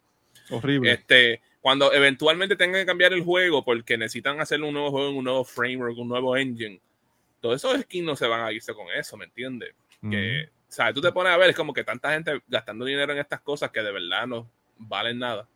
Horrible. 0.51 0.91
Este, 0.91 1.41
cuando 1.61 1.91
eventualmente 1.93 2.55
tengan 2.55 2.81
que 2.81 2.85
cambiar 2.85 3.13
el 3.13 3.23
juego 3.23 3.63
porque 3.63 3.97
necesitan 3.97 4.39
hacer 4.41 4.61
un 4.61 4.73
nuevo 4.73 4.91
juego 4.91 5.09
en 5.09 5.17
un 5.17 5.23
nuevo 5.23 5.43
framework, 5.45 5.97
un 5.97 6.07
nuevo 6.09 6.35
engine, 6.35 6.81
todos 7.39 7.55
esos 7.55 7.81
skins 7.81 8.05
no 8.05 8.15
se 8.15 8.27
van 8.27 8.41
a 8.41 8.51
irse 8.51 8.73
con 8.73 8.87
eso, 8.95 9.17
¿me 9.17 9.25
entiendes? 9.25 9.73
Que, 10.09 10.45
o 10.45 10.71
sea, 10.71 10.93
tú 10.93 11.01
te 11.01 11.11
pones 11.11 11.33
a 11.33 11.37
ver, 11.37 11.49
es 11.49 11.55
como 11.55 11.73
que 11.73 11.83
tanta 11.83 12.11
gente 12.13 12.41
gastando 12.47 12.85
dinero 12.85 13.11
en 13.11 13.19
estas 13.19 13.41
cosas 13.41 13.69
que 13.71 13.81
de 13.81 13.91
verdad 13.91 14.27
no 14.27 14.49
valen 14.77 15.19
nada. 15.19 15.47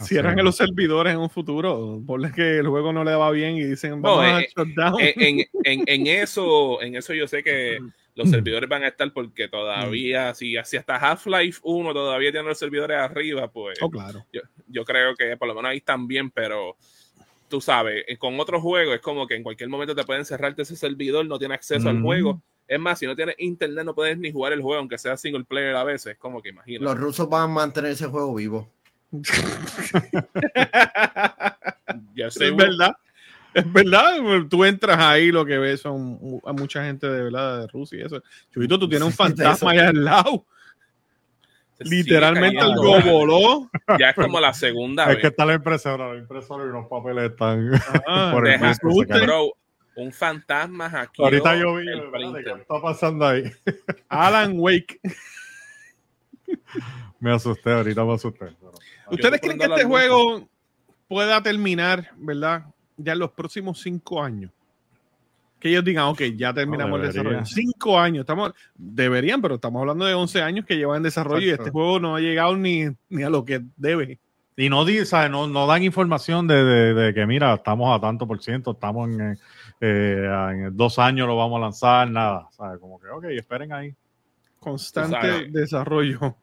Cierran 0.00 0.36
los 0.44 0.56
servidores 0.56 1.12
en 1.14 1.20
un 1.20 1.30
futuro. 1.30 2.02
Ponle 2.04 2.32
que 2.32 2.58
el 2.58 2.66
juego 2.66 2.92
no 2.92 3.04
le 3.04 3.14
va 3.14 3.30
bien 3.30 3.56
y 3.56 3.62
dicen: 3.64 4.02
No, 4.02 4.16
Vamos 4.16 4.24
a 4.24 4.40
eh, 4.40 4.48
shutdown. 4.54 5.00
en, 5.00 5.14
en, 5.40 5.46
en- 5.62 5.84
en 5.86 6.06
eso, 6.08 6.82
en 6.82 6.96
eso 6.96 7.14
yo 7.14 7.28
sé 7.28 7.44
que 7.44 7.78
los 8.16 8.28
servidores 8.28 8.68
van 8.68 8.82
a 8.82 8.88
estar 8.88 9.12
porque 9.12 9.48
todavía, 9.48 10.34
si, 10.34 10.56
si 10.64 10.76
hasta 10.76 10.96
Half-Life 10.96 11.60
1 11.62 11.92
todavía 11.94 12.32
tiene 12.32 12.46
los 12.48 12.58
servidores 12.58 12.96
arriba, 12.98 13.50
pues 13.50 13.78
Oh, 13.80 13.88
claro. 13.90 14.26
yo, 14.32 14.40
yo 14.66 14.84
creo 14.84 15.14
que 15.14 15.36
por 15.36 15.46
lo 15.48 15.54
menos 15.54 15.70
ahí 15.70 15.78
están 15.78 16.06
bien, 16.08 16.30
pero 16.30 16.76
tú 17.54 17.60
sabes, 17.60 18.04
eh, 18.08 18.16
con 18.16 18.40
otros 18.40 18.60
juegos 18.60 18.96
es 18.96 19.00
como 19.00 19.28
que 19.28 19.36
en 19.36 19.44
cualquier 19.44 19.68
momento 19.68 19.94
te 19.94 20.02
pueden 20.02 20.24
cerrarte 20.24 20.62
ese 20.62 20.74
servidor, 20.74 21.24
no 21.24 21.38
tiene 21.38 21.54
acceso 21.54 21.88
al 21.88 22.02
juego. 22.02 22.42
Es 22.66 22.80
más, 22.80 22.98
si 22.98 23.06
no 23.06 23.14
tienes 23.14 23.36
internet 23.38 23.84
no 23.84 23.94
puedes 23.94 24.18
ni 24.18 24.32
jugar 24.32 24.52
el 24.52 24.60
juego, 24.60 24.80
aunque 24.80 24.98
sea 24.98 25.16
single 25.16 25.44
player 25.44 25.76
a 25.76 25.84
veces. 25.84 26.14
Es 26.14 26.18
como 26.18 26.42
que 26.42 26.48
imagínate. 26.48 26.84
Los 26.84 26.98
rusos 26.98 27.28
van 27.28 27.42
a 27.42 27.46
mantener 27.46 27.92
ese 27.92 28.08
juego 28.08 28.34
vivo. 28.34 28.68
Ya 32.16 32.30
sé, 32.30 32.46
es 32.46 32.56
verdad. 32.56 32.92
Es 33.52 33.72
verdad, 33.72 34.16
tú 34.48 34.64
entras 34.64 34.98
ahí, 34.98 35.30
lo 35.30 35.44
que 35.44 35.58
ves 35.58 35.80
son 35.80 36.40
a 36.44 36.52
mucha 36.52 36.84
gente 36.84 37.08
de 37.08 37.22
verdad 37.22 37.60
de 37.60 37.66
Rusia 37.68 38.00
y 38.00 38.02
eso. 38.02 38.20
Chubito, 38.52 38.78
tú 38.78 38.88
tienes 38.88 39.06
un 39.06 39.12
fantasma 39.12 39.70
allá 39.70 39.88
al 39.90 40.04
lado. 40.04 40.46
Literalmente 41.84 42.58
cayendo. 42.58 42.94
algo 42.94 43.10
voló. 43.10 43.70
Ya 43.98 44.10
es 44.10 44.14
como 44.16 44.40
la 44.40 44.52
segunda 44.54 45.04
Es 45.04 45.08
vez. 45.10 45.18
que 45.18 45.26
está 45.28 45.44
la 45.44 45.54
impresora, 45.54 46.12
la 46.12 46.18
impresora 46.18 46.64
y 46.64 46.68
los 46.68 46.86
papeles 46.86 47.30
están. 47.30 47.70
Ah, 48.06 48.30
Por 48.32 48.48
el. 48.48 48.60
Bro, 49.22 49.52
un 49.96 50.12
fantasma 50.12 50.86
aquí. 51.00 51.22
Ahorita 51.22 51.56
yo 51.56 51.76
vi, 51.76 51.88
el 51.88 52.10
¿verdad? 52.10 52.32
¿De 52.32 52.44
¿qué 52.44 52.50
está 52.60 52.80
pasando 52.82 53.26
ahí? 53.26 53.44
Alan 54.08 54.54
Wake. 54.58 55.00
Me 57.20 57.32
asusté, 57.32 57.72
ahorita 57.72 58.04
me 58.04 58.14
asusté. 58.14 58.46
pero- 58.60 58.72
¿Ustedes 59.10 59.40
creen 59.40 59.58
que 59.58 59.64
este 59.66 59.84
juego 59.84 60.48
pueda 61.08 61.42
terminar, 61.42 62.10
verdad? 62.16 62.64
Ya 62.96 63.12
en 63.12 63.18
los 63.20 63.30
próximos 63.32 63.80
cinco 63.80 64.22
años. 64.22 64.50
Que 65.64 65.70
ellos 65.70 65.82
digan, 65.82 66.04
ok, 66.08 66.20
ya 66.36 66.52
terminamos 66.52 67.00
el 67.00 67.06
desarrollo. 67.06 67.42
Cinco 67.46 67.98
años, 67.98 68.20
estamos, 68.20 68.52
deberían, 68.74 69.40
pero 69.40 69.54
estamos 69.54 69.80
hablando 69.80 70.04
de 70.04 70.12
11 70.12 70.42
años 70.42 70.66
que 70.66 70.76
llevan 70.76 70.98
en 70.98 71.04
desarrollo 71.04 71.46
y 71.46 71.48
este 71.48 71.70
juego 71.70 71.98
no 71.98 72.16
ha 72.16 72.20
llegado 72.20 72.54
ni, 72.54 72.84
ni 73.08 73.22
a 73.22 73.30
lo 73.30 73.46
que 73.46 73.62
debe. 73.74 74.18
Y 74.58 74.68
no, 74.68 74.84
no, 74.84 75.46
no 75.48 75.66
dan 75.66 75.82
información 75.82 76.46
de, 76.46 76.62
de- 76.62 76.92
de 76.92 77.14
que, 77.14 77.24
mira, 77.24 77.54
estamos 77.54 77.96
a 77.96 77.98
tanto 77.98 78.26
por 78.26 78.42
ciento, 78.42 78.72
estamos 78.72 79.08
en, 79.08 79.20
eh, 79.32 79.36
eh, 79.80 80.50
en 80.66 80.76
dos 80.76 80.98
años 80.98 81.26
lo 81.26 81.34
vamos 81.34 81.56
a 81.56 81.60
lanzar, 81.62 82.10
nada. 82.10 82.46
¿sabes? 82.50 82.78
Como 82.78 83.00
que, 83.00 83.08
ok, 83.08 83.24
esperen 83.30 83.72
ahí. 83.72 83.94
Constante 84.60 85.16
sabes. 85.18 85.50
desarrollo. 85.50 86.36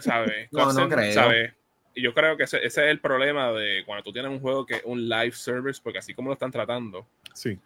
¿sabes? 0.00 0.48
No, 0.52 0.72
no 0.72 0.88
creo. 0.88 1.12
¿sabes? 1.12 1.54
Y 1.94 2.02
yo 2.02 2.12
creo 2.14 2.36
que 2.36 2.42
ese, 2.42 2.56
ese 2.66 2.84
es 2.84 2.90
el 2.90 2.98
problema 2.98 3.52
de 3.52 3.84
cuando 3.86 4.02
tú 4.02 4.12
tienes 4.12 4.32
un 4.32 4.40
juego 4.40 4.66
que 4.66 4.74
es 4.74 4.82
un 4.84 5.08
live 5.08 5.30
service, 5.34 5.80
porque 5.80 6.00
así 6.00 6.14
como 6.14 6.30
lo 6.30 6.32
están 6.32 6.50
tratando, 6.50 7.06
Sí. 7.32 7.56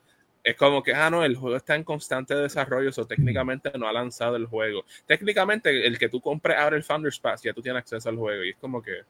Es 0.44 0.56
como 0.56 0.82
que, 0.82 0.92
ah, 0.94 1.10
no, 1.10 1.24
el 1.24 1.36
juego 1.36 1.56
está 1.56 1.74
en 1.74 1.84
constante 1.84 2.34
desarrollo, 2.34 2.90
o 2.96 3.06
técnicamente 3.06 3.72
no 3.78 3.88
ha 3.88 3.92
lanzado 3.92 4.36
el 4.36 4.46
juego. 4.46 4.84
Técnicamente, 5.06 5.86
el 5.86 5.98
que 5.98 6.08
tú 6.10 6.20
compres 6.20 6.56
ahora 6.58 6.76
el 6.76 6.84
Founders 6.84 7.18
Pass, 7.18 7.42
ya 7.42 7.52
tú 7.54 7.62
tienes 7.62 7.80
acceso 7.80 8.08
al 8.10 8.16
juego, 8.16 8.44
y 8.44 8.50
es 8.50 8.56
como 8.56 8.82
que, 8.82 9.00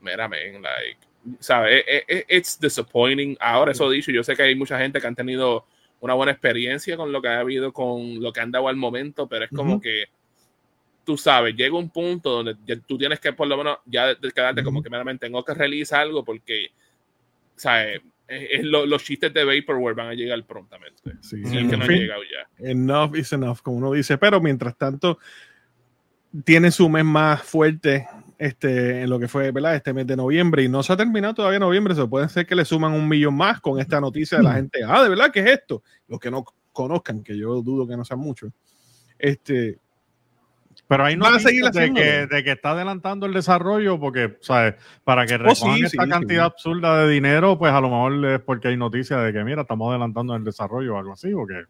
mira, 0.00 0.28
man, 0.28 0.62
like, 0.62 0.98
¿sabes? 1.38 1.84
Eh, 1.86 2.04
eh, 2.08 2.24
It's 2.28 2.58
disappointing. 2.58 3.36
Ahora, 3.40 3.72
eso 3.72 3.88
dicho, 3.90 4.10
yo 4.10 4.24
sé 4.24 4.34
que 4.34 4.42
hay 4.42 4.54
mucha 4.54 4.78
gente 4.78 5.00
que 5.00 5.06
han 5.06 5.14
tenido 5.14 5.66
una 6.00 6.14
buena 6.14 6.32
experiencia 6.32 6.96
con 6.96 7.12
lo 7.12 7.20
que 7.20 7.28
ha 7.28 7.40
habido, 7.40 7.72
con 7.72 8.20
lo 8.22 8.32
que 8.32 8.40
han 8.40 8.50
dado 8.50 8.68
al 8.68 8.76
momento, 8.76 9.28
pero 9.28 9.44
es 9.44 9.50
como 9.50 9.74
Ujú. 9.74 9.82
que 9.82 10.04
tú 11.04 11.16
sabes, 11.18 11.54
llega 11.56 11.76
un 11.76 11.90
punto 11.90 12.30
donde 12.30 12.56
ya 12.66 12.76
tú 12.80 12.96
tienes 12.96 13.18
que 13.20 13.32
por 13.32 13.48
lo 13.48 13.56
menos 13.56 13.78
ya 13.84 14.06
de- 14.08 14.14
de 14.16 14.30
quedarte 14.30 14.62
como 14.62 14.82
que 14.82 14.90
meramente 14.90 15.26
tengo 15.26 15.44
que 15.44 15.54
release 15.54 15.94
algo 15.94 16.24
porque, 16.24 16.68
¿sabes? 17.56 18.00
Es- 18.30 18.48
es 18.60 18.64
lo- 18.64 18.86
los 18.86 19.02
chistes 19.02 19.34
de 19.34 19.44
Vaporware 19.44 19.94
van 19.94 20.08
a 20.08 20.14
llegar 20.14 20.44
prontamente. 20.46 21.02
sí. 21.20 21.36
En 21.44 21.68
que 21.68 21.76
no 21.76 21.82
han 21.82 21.88
fin, 21.88 21.98
llegado 21.98 22.22
ya. 22.22 22.68
enough 22.70 23.16
is 23.16 23.32
enough, 23.32 23.58
como 23.60 23.76
uno 23.78 23.92
dice. 23.92 24.16
Pero 24.18 24.40
mientras 24.40 24.76
tanto, 24.76 25.18
tiene 26.44 26.70
su 26.70 26.88
mes 26.88 27.04
más 27.04 27.42
fuerte 27.42 28.06
este, 28.38 29.02
en 29.02 29.10
lo 29.10 29.18
que 29.18 29.28
fue 29.28 29.50
¿verdad? 29.50 29.74
este 29.74 29.92
mes 29.92 30.06
de 30.06 30.16
noviembre 30.16 30.62
y 30.62 30.68
no 30.68 30.82
se 30.82 30.92
ha 30.92 30.96
terminado 30.96 31.34
todavía 31.34 31.58
noviembre. 31.58 31.94
Se 31.94 32.06
puede 32.06 32.28
ser 32.28 32.46
que 32.46 32.54
le 32.54 32.64
suman 32.64 32.92
un 32.92 33.06
millón 33.08 33.34
más 33.36 33.60
con 33.60 33.78
esta 33.80 34.00
noticia 34.00 34.38
de 34.38 34.44
la 34.44 34.54
gente. 34.54 34.80
Ah, 34.86 35.02
de 35.02 35.08
verdad, 35.10 35.30
¿qué 35.32 35.40
es 35.40 35.46
esto? 35.50 35.82
Los 36.08 36.18
que 36.20 36.30
no 36.30 36.44
conozcan, 36.72 37.22
que 37.22 37.36
yo 37.36 37.60
dudo 37.62 37.86
que 37.86 37.96
no 37.96 38.04
sean 38.04 38.20
muchos. 38.20 38.52
Este, 39.18 39.78
Pero 40.90 41.04
hay 41.04 41.14
Van 41.14 41.34
a 41.36 41.38
seguir 41.38 41.62
de 41.70 41.94
que, 41.94 42.26
de 42.26 42.42
que 42.42 42.50
está 42.50 42.72
adelantando 42.72 43.24
el 43.24 43.32
desarrollo 43.32 44.00
porque, 44.00 44.36
¿sabes? 44.40 44.74
Para 45.04 45.24
que 45.24 45.34
Oh, 45.36 45.38
recojan 45.38 45.76
sí, 45.76 45.84
esta 45.84 46.02
sí, 46.02 46.10
cantidad 46.10 46.42
sí. 46.42 46.46
absurda 46.46 47.04
de 47.06 47.12
dinero, 47.12 47.56
pues 47.60 47.72
a 47.72 47.80
lo 47.80 47.88
mejor 47.90 48.26
es 48.26 48.40
porque 48.40 48.66
hay 48.66 48.76
noticias 48.76 49.24
de 49.24 49.32
que, 49.32 49.44
mira, 49.44 49.62
estamos 49.62 49.88
adelantando 49.88 50.34
el 50.34 50.42
desarrollo 50.42 50.96
o 50.96 50.98
algo 50.98 51.12
así, 51.12 51.30
porque 51.32 51.62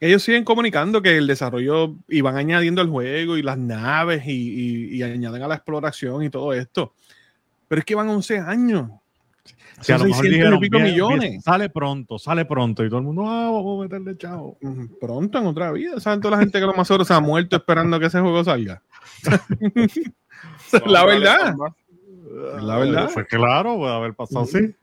ellos 0.00 0.22
siguen 0.22 0.44
comunicando 0.44 1.02
que 1.02 1.18
el 1.18 1.26
desarrollo 1.26 1.96
y 2.08 2.22
van 2.22 2.38
añadiendo 2.38 2.80
el 2.80 2.88
juego 2.88 3.36
y 3.36 3.42
las 3.42 3.58
naves 3.58 4.22
y, 4.26 4.30
y- 4.32 4.96
y 4.96 5.02
añaden 5.02 5.42
a 5.42 5.48
la 5.48 5.56
exploración 5.56 6.22
y 6.22 6.30
todo 6.30 6.54
esto. 6.54 6.94
Pero 7.68 7.80
es 7.80 7.84
que 7.84 7.94
van 7.96 8.08
11 8.08 8.38
años. 8.38 8.88
Si 9.80 9.92
a 9.92 9.98
Son 9.98 10.08
lo 10.08 10.10
mejor 10.10 10.24
600 10.24 10.24
y 10.24 10.28
dijeron, 10.30 10.60
pico 10.60 10.76
"Bien, 10.78 10.90
millones. 10.90 11.20
bien, 11.30 11.40
sale 11.42 11.68
pronto, 11.70 12.18
sale 12.18 12.44
pronto, 12.44 12.84
y 12.84 12.88
todo 12.88 12.98
el 12.98 13.04
mundo, 13.04 13.22
ah, 13.26 13.50
vamos 13.50 13.78
a 13.78 13.82
meterle 13.84 14.16
chavo. 14.18 14.58
Pronto 15.00 15.38
en 15.38 15.46
otra 15.46 15.70
vida. 15.72 16.00
¿Saben 16.00 16.20
toda 16.20 16.32
la 16.36 16.40
gente 16.42 16.58
que 16.58 16.66
lo 16.66 16.74
más 16.74 16.86
seguro 16.88 17.04
se 17.04 17.14
ha 17.14 17.20
muerto 17.20 17.56
esperando 17.56 17.98
que 18.00 18.06
ese 18.06 18.20
juego 18.20 18.42
salga? 18.44 18.82
la 20.86 21.04
verdad. 21.04 21.54
La 22.60 22.76
verdad. 22.78 23.10
Pues 23.14 23.26
claro, 23.26 23.76
puede 23.76 23.94
haber 23.94 24.14
pasado, 24.14 24.44
sí. 24.46 24.74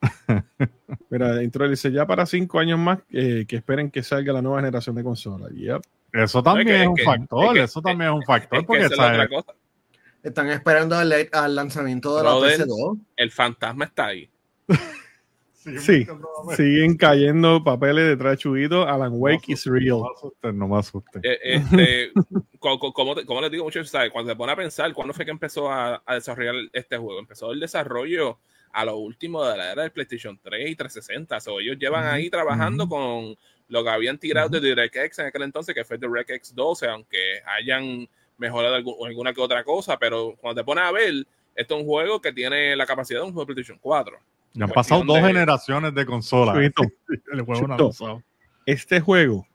Mira, 1.10 1.32
dentro 1.34 1.68
dice 1.68 1.92
ya 1.92 2.06
para 2.06 2.26
cinco 2.26 2.58
años 2.58 2.78
más 2.78 2.98
eh, 3.10 3.44
que 3.46 3.56
esperen 3.56 3.90
que 3.90 4.02
salga 4.02 4.32
la 4.32 4.42
nueva 4.42 4.58
generación 4.58 4.96
de 4.96 5.04
consolas. 5.04 5.50
Yep. 5.52 5.82
Eso 6.12 6.42
también 6.42 6.68
Es 6.68 6.74
que- 6.76 6.82
es, 6.82 6.88
un 6.88 6.96
factor, 6.98 7.44
es 7.46 7.52
que- 7.52 7.62
eso 7.62 7.82
también 7.82 8.10
es 8.10 8.16
un 8.16 8.22
factor, 8.22 8.66
porque 8.66 8.84
esa 8.84 8.94
es 8.94 9.00
otra 9.00 9.28
cosa. 9.28 9.52
Están 10.22 10.48
esperando 10.50 10.96
al, 10.96 11.12
al 11.32 11.54
lanzamiento 11.54 12.16
de 12.16 12.22
la 12.24 12.30
Brother. 12.30 12.60
PS2. 12.60 12.98
El 13.16 13.30
fantasma 13.30 13.84
está 13.86 14.06
ahí. 14.06 14.28
Sí, 15.78 16.04
siguen 16.56 16.96
cayendo 16.96 17.62
papeles 17.62 18.08
detrás 18.08 18.32
de 18.32 18.36
Chubito. 18.38 18.82
Alan 18.88 19.12
Wake 19.14 19.44
is 19.52 19.64
No 19.64 19.72
real. 19.74 20.00
me 20.00 20.08
asusten, 20.16 20.58
no 20.58 20.66
me 20.66 20.76
asusten. 20.78 21.22
Eh, 21.24 21.38
este, 21.40 22.10
co- 22.58 22.80
co- 22.80 22.92
como, 22.92 23.14
les 23.40 23.50
digo 23.52 23.62
mucho, 23.62 23.84
¿sabes? 23.84 24.10
cuando 24.10 24.32
se 24.32 24.36
pone 24.36 24.50
a 24.52 24.56
pensar, 24.56 24.92
¿cuándo 24.92 25.14
fue 25.14 25.24
que 25.24 25.30
empezó 25.30 25.70
a, 25.70 26.02
a 26.04 26.14
desarrollar 26.14 26.56
este 26.72 26.96
juego? 26.96 27.20
Empezó 27.20 27.52
el 27.52 27.60
desarrollo 27.60 28.40
a 28.72 28.84
lo 28.84 28.96
último 28.96 29.44
de 29.44 29.56
la 29.56 29.70
era 29.70 29.82
del 29.82 29.92
PlayStation 29.92 30.36
3 30.42 30.68
y 30.68 30.74
360. 30.74 31.38
So, 31.38 31.60
ellos 31.60 31.76
llevan 31.78 32.06
ahí 32.06 32.28
trabajando 32.28 32.88
con 32.88 33.36
lo 33.68 33.84
que 33.84 33.90
habían 33.90 34.18
tirado 34.18 34.48
de 34.48 34.60
DirectX 34.60 35.20
en 35.20 35.26
aquel 35.26 35.42
entonces, 35.42 35.76
que 35.76 35.84
fue 35.84 35.96
DirectX 35.96 36.56
12, 36.56 36.88
aunque 36.88 37.40
hayan 37.46 38.08
mejorado 38.38 38.76
algu- 38.76 39.06
alguna 39.06 39.32
que 39.32 39.40
otra 39.40 39.64
cosa, 39.64 39.98
pero 39.98 40.34
cuando 40.40 40.60
te 40.60 40.64
pones 40.64 40.84
a 40.84 40.92
ver, 40.92 41.26
esto 41.54 41.74
es 41.76 41.80
un 41.82 41.86
juego 41.86 42.20
que 42.20 42.32
tiene 42.32 42.74
la 42.76 42.86
capacidad 42.86 43.20
de 43.20 43.26
un 43.26 43.32
juego 43.32 43.46
de 43.46 43.54
PlayStation 43.54 43.78
4. 43.80 44.18
Ya 44.54 44.64
han 44.64 44.70
pasado 44.70 45.02
dos 45.04 45.16
de- 45.16 45.22
generaciones 45.22 45.94
de 45.94 46.06
consolas. 46.06 46.56
El 47.32 47.42
juego 47.42 47.68
no 47.68 48.22
este 48.66 49.00
juego 49.00 49.46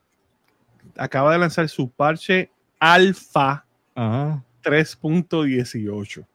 acaba 0.96 1.32
de 1.32 1.38
lanzar 1.38 1.68
su 1.68 1.90
parche 1.90 2.50
Alpha 2.78 3.64
Ajá. 3.94 4.44
3.18. 4.62 6.26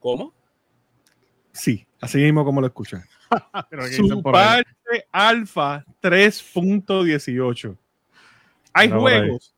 ¿Cómo? 0.00 0.32
Sí, 1.52 1.86
así 2.00 2.18
mismo 2.18 2.44
como 2.44 2.60
lo 2.60 2.66
escuchan. 2.66 3.04
Pero 3.70 3.82
¿qué 3.82 3.88
dicen 3.88 4.08
Su 4.08 4.22
parche 4.22 5.06
Alpha 5.10 5.84
3.18. 6.02 7.76
Hay 8.72 8.90
juegos, 8.90 9.54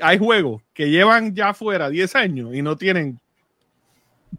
hay 0.00 0.18
juegos 0.18 0.62
que 0.72 0.90
llevan 0.90 1.34
ya 1.34 1.54
fuera 1.54 1.90
10 1.90 2.16
años 2.16 2.54
y 2.54 2.62
no 2.62 2.76
tienen 2.76 3.18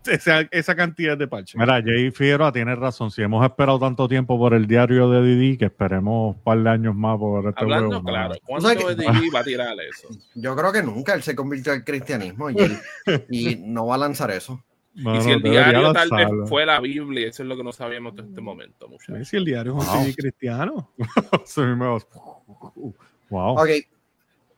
esa, 0.06 0.42
esa 0.52 0.76
cantidad 0.76 1.18
de 1.18 1.28
parches. 1.28 1.56
Mira, 1.56 1.82
Jay 1.84 2.12
Figueroa 2.12 2.52
tiene 2.52 2.76
razón. 2.76 3.12
Si 3.12 3.22
hemos 3.22 3.46
esperado 3.46 3.80
tanto 3.80 4.08
tiempo 4.08 4.38
por 4.38 4.54
el 4.54 4.68
diario 4.68 5.10
de 5.10 5.24
Didi, 5.24 5.58
que 5.58 5.66
esperemos 5.66 6.36
un 6.36 6.42
par 6.42 6.62
de 6.62 6.70
años 6.70 6.96
más 6.96 7.18
por 7.18 7.48
este 7.48 7.62
Hablando 7.62 8.02
juego. 8.02 8.04
claro. 8.04 8.36
¿cuánto 8.44 8.70
¿Sabes 8.70 8.84
qué? 8.84 8.96
de 8.96 9.06
DD 9.06 9.34
va 9.34 9.40
a 9.40 9.44
tirar 9.44 9.76
eso? 9.80 10.08
Yo 10.36 10.56
creo 10.56 10.72
que 10.72 10.84
nunca 10.84 11.14
él 11.14 11.24
se 11.24 11.36
convirtió 11.36 11.74
al 11.74 11.84
cristianismo 11.84 12.50
y, 12.50 13.56
no 13.64 13.88
va 13.88 13.96
a 13.96 14.00
lanzar 14.00 14.32
eso. 14.32 14.64
Y 14.96 15.22
si 15.22 15.32
el 15.32 15.42
diario 15.42 15.92
tal 15.92 16.10
vez 16.12 16.28
fue 16.48 16.68
la 16.68 16.80
Biblia, 16.80 17.28
eso 17.28 17.42
es 17.42 17.50
lo 17.50 17.58
que 17.58 17.64
no 17.64 17.72
sabíamos 17.72 18.12
hasta 18.12 18.24
este 18.24 18.42
momento, 18.42 18.88
muchachos. 18.88 19.28
si 19.28 19.38
el 19.38 19.46
diario 19.46 19.76
es 19.80 19.88
un 19.88 19.94
Wow. 19.94 20.14
Cristiano. 20.16 20.90
Wow. 23.30 23.58
Ok. 23.58 23.70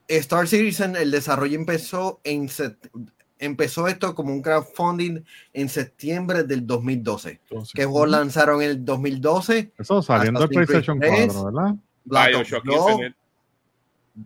Star 0.07 0.47
Citizen, 0.47 0.95
el 0.95 1.11
desarrollo 1.11 1.55
empezó 1.55 2.19
en 2.23 2.47
set- 2.47 2.89
empezó 3.39 3.87
esto 3.87 4.15
como 4.15 4.31
un 4.33 4.41
crowdfunding 4.41 5.21
en 5.53 5.69
septiembre 5.69 6.43
del 6.43 6.65
2012. 6.65 7.41
Entonces, 7.49 7.73
¿Qué 7.73 7.85
juegos 7.85 8.09
lanzaron 8.09 8.61
en 8.61 8.69
el 8.69 8.85
2020? 8.85 9.73
Eso 9.77 10.01
saliendo 10.01 10.47
Creed 10.47 10.65
PlayStation 10.67 10.99
3. 10.99 11.33
4, 11.33 11.45
¿verdad? 11.45 11.75
Black 12.05 12.35
Ops 12.35 12.49
Bioshock 12.49 12.65
2, 12.65 12.91
Infinite. 12.91 13.15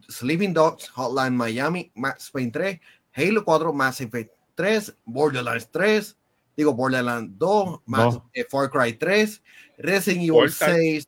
Sleeping 0.10 0.54
Dogs, 0.54 0.90
Hotline 0.90 1.36
Miami, 1.36 1.92
Max 1.96 2.30
Payne 2.32 2.52
3, 2.52 2.80
Halo 3.14 3.44
4, 3.44 3.74
Mass 3.74 4.02
Effect 4.02 4.32
3, 4.56 4.94
Borderlands 5.06 5.68
3, 5.72 6.16
digo 6.56 6.74
Borderlands 6.74 7.32
2, 7.40 7.80
Mass- 7.88 8.14
Dos. 8.16 8.24
eh, 8.34 8.46
Far 8.50 8.70
Cry 8.70 8.94
3, 8.94 9.42
Resident 9.80 10.22
Evil 10.24 10.34
Portal. 10.50 10.76
6, 10.76 11.08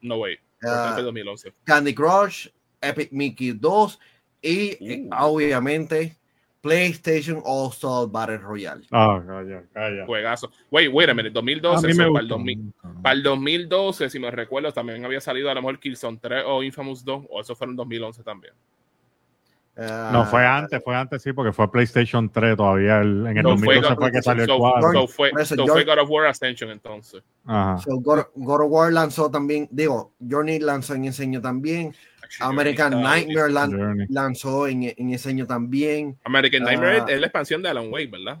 No 0.00 0.16
way. 0.18 0.36
ah, 0.64 0.86
Portal 0.94 1.04
2011. 1.06 1.52
Candy 1.64 1.92
Crush, 1.94 2.48
Epic 2.80 3.10
Mickey 3.12 3.52
2 3.52 3.98
y 4.42 4.70
eh, 4.80 5.06
Uh. 5.10 5.14
obviamente 5.26 6.16
PlayStation 6.62 7.40
All 7.44 7.70
Star 7.70 8.06
Battle 8.08 8.36
Royale. 8.38 8.84
Ah, 8.90 9.22
calla, 9.26 9.62
calla. 9.72 10.04
Juegazo. 10.06 10.50
Wait, 10.70 10.90
wait 10.92 11.08
a 11.08 11.14
minute. 11.14 11.30
a 11.30 11.40
2012. 11.40 11.86
mí 11.86 11.92
so, 11.94 11.98
me 12.02 12.08
para, 12.08 12.20
el 12.20 12.28
gustó. 12.28 12.34
2000 12.36 12.72
para 13.02 13.12
el 13.14 13.22
2012, 13.22 14.10
si 14.10 14.18
me 14.18 14.30
recuerdo, 14.30 14.70
también 14.72 15.02
había 15.04 15.20
salido 15.22 15.50
a 15.50 15.54
lo 15.54 15.62
mejor 15.62 15.78
Killzone 15.78 16.18
3 16.20 16.44
o 16.46 16.62
Infamous 16.62 17.02
2, 17.04 17.24
o 17.30 17.40
eso 17.40 17.56
fue 17.56 17.66
en 17.66 17.76
2011 17.76 18.22
también. 18.22 18.52
Ah, 19.76 20.10
No, 20.12 20.26
fue 20.26 20.44
antes, 20.44 20.82
fue 20.84 20.94
antes, 20.94 21.22
sí, 21.22 21.32
porque 21.32 21.52
fue 21.52 21.70
PlayStation 21.70 22.28
3 22.28 22.56
todavía. 22.56 22.98
el- 23.00 23.26
en 23.28 23.38
el 23.38 23.42
No, 23.42 23.56
fue 23.56 23.76
2012 23.76 23.94
God- 23.94 24.00
fue 24.02 24.12
que 24.12 24.20
salió 24.22 24.42
el 24.42 24.48
so- 24.50 24.58
4. 24.58 24.92
so 24.92 25.08
fue, 25.08 25.30
fue 25.30 25.84
God 25.84 25.98
of 26.00 26.10
War 26.10 26.26
Ascension 26.26 26.70
entonces. 26.70 27.22
Ajá. 27.46 27.78
So, 27.78 27.96
God, 28.00 28.24
God 28.34 28.60
of 28.64 28.70
War 28.70 28.92
lanzó 28.92 29.30
también, 29.30 29.66
digo, 29.70 30.12
Journey 30.28 30.58
lanzó 30.58 30.94
en 30.94 31.06
ese 31.06 31.22
año 31.22 31.40
también, 31.40 31.94
American 32.38 33.00
Nightmare 33.02 33.50
lan- 33.52 33.70
Journey. 33.76 34.06
lanzó 34.08 34.66
en, 34.68 34.84
en 34.96 35.12
ese 35.12 35.28
año 35.30 35.46
también. 35.46 36.16
American 36.24 36.62
Nightmare 36.62 37.00
Ah. 37.00 37.06
es 37.08 37.20
la 37.20 37.26
expansión 37.26 37.62
de 37.62 37.68
Alan 37.70 37.90
Wake, 37.92 38.10
¿verdad? 38.10 38.40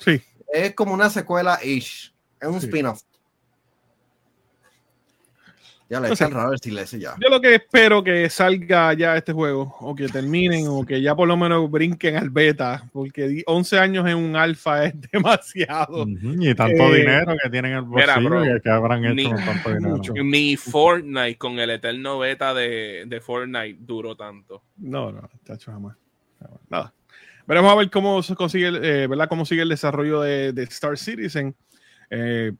Sí, 0.00 0.20
Es 0.52 0.74
como 0.74 0.94
una 0.94 1.10
secuela 1.10 1.58
ish, 1.64 2.12
es 2.40 2.48
un 2.48 2.60
Sí. 2.60 2.66
spin-off. 2.66 3.02
Ya 5.90 6.00
le 6.00 6.08
están 6.10 6.30
raro 6.32 6.50
decirle 6.50 6.82
eso 6.82 6.96
ya. 6.96 7.14
yo 7.20 7.28
lo 7.28 7.40
que 7.42 7.56
espero 7.56 8.02
que 8.02 8.28
salga 8.30 8.94
ya 8.94 9.16
este 9.18 9.32
juego, 9.34 9.76
o 9.80 9.94
que 9.94 10.08
terminen, 10.08 10.66
o 10.68 10.84
que 10.84 11.00
ya 11.02 11.14
por 11.14 11.28
lo 11.28 11.36
menos 11.36 11.70
brinquen 11.70 12.16
al 12.16 12.30
beta, 12.30 12.88
porque 12.92 13.28
di- 13.28 13.42
11 13.46 13.78
años 13.78 14.08
en 14.08 14.16
un 14.16 14.34
alfa 14.34 14.84
es 14.86 14.94
demasiado. 15.12 16.04
Ujú, 16.04 16.36
Y 16.42 16.54
tanto 16.54 16.82
Eh, 16.94 16.98
dinero 17.00 17.34
que 17.42 17.50
tienen 17.50 17.72
en 17.72 17.78
el 17.78 17.84
mira, 17.86 18.14
bolsillo 18.16 18.28
bro, 18.30 18.56
y 18.56 18.60
que 18.62 18.70
habrán 18.70 19.04
hecho 19.04 19.14
ni- 19.14 19.24
con 19.24 19.44
tanto 19.44 19.68
dinero. 19.74 19.96
mucho. 19.96 20.12
Ni 20.14 20.56
Fortnite 20.56 21.36
con 21.36 21.58
el 21.58 21.68
eterno 21.70 22.18
beta 22.18 22.54
de, 22.54 23.04
de 23.06 23.20
Fortnite 23.20 23.76
duró 23.80 24.16
tanto. 24.16 24.62
No, 24.78 25.12
no, 25.12 25.28
chacho, 25.46 25.70
jamás. 25.70 25.96
Nada. 26.70 26.92
Veremos 27.46 27.70
a 27.70 27.74
ver 27.74 27.90
cómo 27.90 28.22
se 28.22 28.34
consigue, 28.34 28.68
eh, 28.68 29.06
¿verdad? 29.06 29.28
Cómo 29.28 29.44
sigue 29.44 29.62
el 29.62 29.68
desarrollo 29.68 30.22
de, 30.22 30.52
de 30.54 30.62
Star 30.62 30.96
Citizen. 30.96 31.54
Eh, 32.08 32.52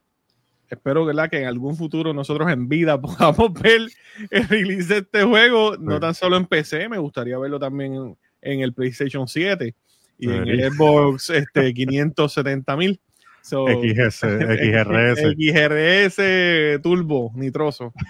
espero, 0.68 1.04
¿verdad? 1.04 1.30
Que 1.30 1.40
en 1.40 1.46
algún 1.46 1.76
futuro 1.76 2.12
nosotros 2.12 2.50
en 2.50 2.68
vida 2.68 3.00
podamos 3.00 3.52
ver 3.54 3.82
el 4.30 4.48
release 4.48 4.92
de 4.92 5.00
este 5.00 5.22
juego, 5.24 5.76
no 5.76 6.00
tan 6.00 6.14
solo 6.14 6.36
en 6.36 6.46
PC, 6.46 6.88
me 6.88 6.98
gustaría 6.98 7.38
verlo 7.38 7.58
también 7.58 7.94
en, 7.94 8.16
en 8.42 8.60
el 8.60 8.72
PlayStation 8.72 9.26
7 9.26 9.74
y 10.18 10.30
en 10.30 10.48
el. 10.48 10.72
Xbox 10.72 11.30
este, 11.30 11.72
570 11.74 12.76
mil. 12.76 13.00
So, 13.42 13.66
XS, 13.66 14.20
XRS. 14.20 15.20
XRS 15.36 16.82
Turbo 16.82 17.32
Nitroso. 17.34 17.92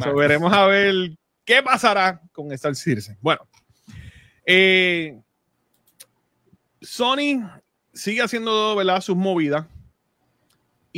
So, 0.00 0.14
veremos 0.14 0.52
a 0.52 0.66
ver 0.66 1.16
qué 1.44 1.60
pasará 1.60 2.20
con 2.30 2.52
Star 2.52 2.76
Citizen. 2.76 3.18
Bueno, 3.20 3.40
eh, 4.44 5.18
Sony 6.80 7.50
sigue 7.92 8.22
haciendo 8.22 8.76
¿verdad? 8.76 9.00
sus 9.00 9.16
movidas 9.16 9.66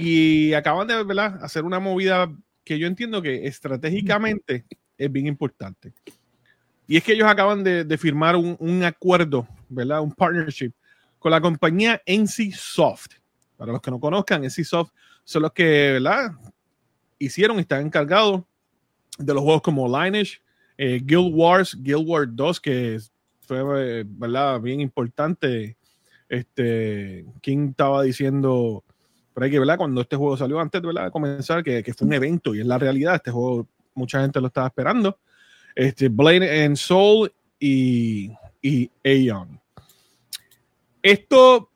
y 0.01 0.55
acaban 0.55 0.87
de 0.87 1.03
¿verdad? 1.03 1.43
hacer 1.43 1.65
una 1.65 1.81
movida 1.81 2.33
que 2.63 2.79
yo 2.79 2.87
entiendo 2.87 3.21
que 3.21 3.49
estratégicamente 3.49 4.65
es 4.97 5.11
bien 5.11 5.27
importante. 5.27 5.93
Y 6.87 6.97
es 6.97 7.03
que 7.03 7.15
ellos 7.15 7.27
acaban 7.27 7.65
de, 7.65 7.83
de 7.83 7.99
firmar 7.99 8.37
un, 8.37 8.57
un 8.61 8.85
acuerdo, 8.85 9.49
¿verdad? 9.69 10.01
Un 10.01 10.13
partnership 10.13 10.71
con 11.19 11.33
la 11.33 11.41
compañía 11.41 12.01
NC 12.07 12.53
Soft. 12.53 13.09
Para 13.57 13.73
los 13.73 13.83
que 13.83 13.91
no 13.91 13.99
conozcan, 13.99 14.45
NC 14.45 14.63
Soft 14.65 14.93
son 15.25 15.43
los 15.43 15.53
que, 15.53 15.93
¿verdad? 15.95 16.31
Hicieron 17.19 17.57
y 17.57 17.63
están 17.63 17.85
encargados 17.85 18.45
de 19.19 19.35
los 19.35 19.43
juegos 19.43 19.63
como 19.63 19.89
Lineage, 19.89 20.41
eh, 20.77 21.01
Guild 21.03 21.35
Wars, 21.35 21.77
Guild 21.77 22.09
Wars 22.09 22.29
2, 22.31 22.61
que 22.61 23.01
fue, 23.41 23.59
eh, 23.79 24.05
¿verdad? 24.07 24.61
Bien 24.61 24.81
importante. 24.81 25.77
Este, 26.29 27.25
¿quién 27.43 27.71
estaba 27.71 28.05
diciendo 28.05 28.85
por 29.39 29.45
ahí 29.45 29.53
que, 29.53 29.61
¿verdad? 29.61 29.77
Cuando 29.77 30.01
este 30.01 30.17
juego 30.17 30.37
salió 30.37 30.59
antes, 30.59 30.83
¿verdad? 30.83 31.05
De 31.05 31.11
comenzar, 31.13 31.63
que, 31.63 31.81
que 31.85 31.95
fue 31.95 32.09
un 32.09 32.13
evento 32.13 32.57
y 32.57 32.61
es 32.61 32.67
la 32.67 32.77
realidad. 32.77 33.15
Este 33.15 33.31
juego, 33.31 33.69
mucha 33.95 34.21
gente 34.21 34.41
lo 34.41 34.49
estaba 34.49 34.67
esperando. 34.67 35.21
Este, 35.77 36.09
Blade 36.09 36.65
and 36.65 36.75
Soul 36.75 37.33
y, 37.61 38.33
y 38.61 38.91
Aeon. 39.05 39.61
Esto, 41.01 41.71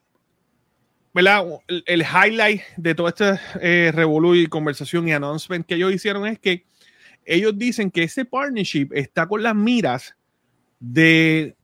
¿verdad? 1.15 1.45
El, 1.87 2.03
highlight 2.03 2.63
de 2.79 2.97
toda 2.97 3.11
esta 3.11 3.41
eh, 3.61 3.93
revolú 3.95 4.35
y 4.35 4.49
conversación 4.49 5.07
y 5.07 5.13
announcement 5.13 5.65
que 5.65 5.77
ellos 5.77 5.95
hicieron 5.95 6.27
es 6.27 6.41
que 6.41 6.65
ellos 7.25 7.57
dicen 7.57 7.93
que 7.93 8.03
ese 8.03 8.25
partnership 8.25 8.89
está 8.91 9.29
con 9.29 9.41
las 9.41 9.55
miras 9.55 10.17
de 10.81 11.55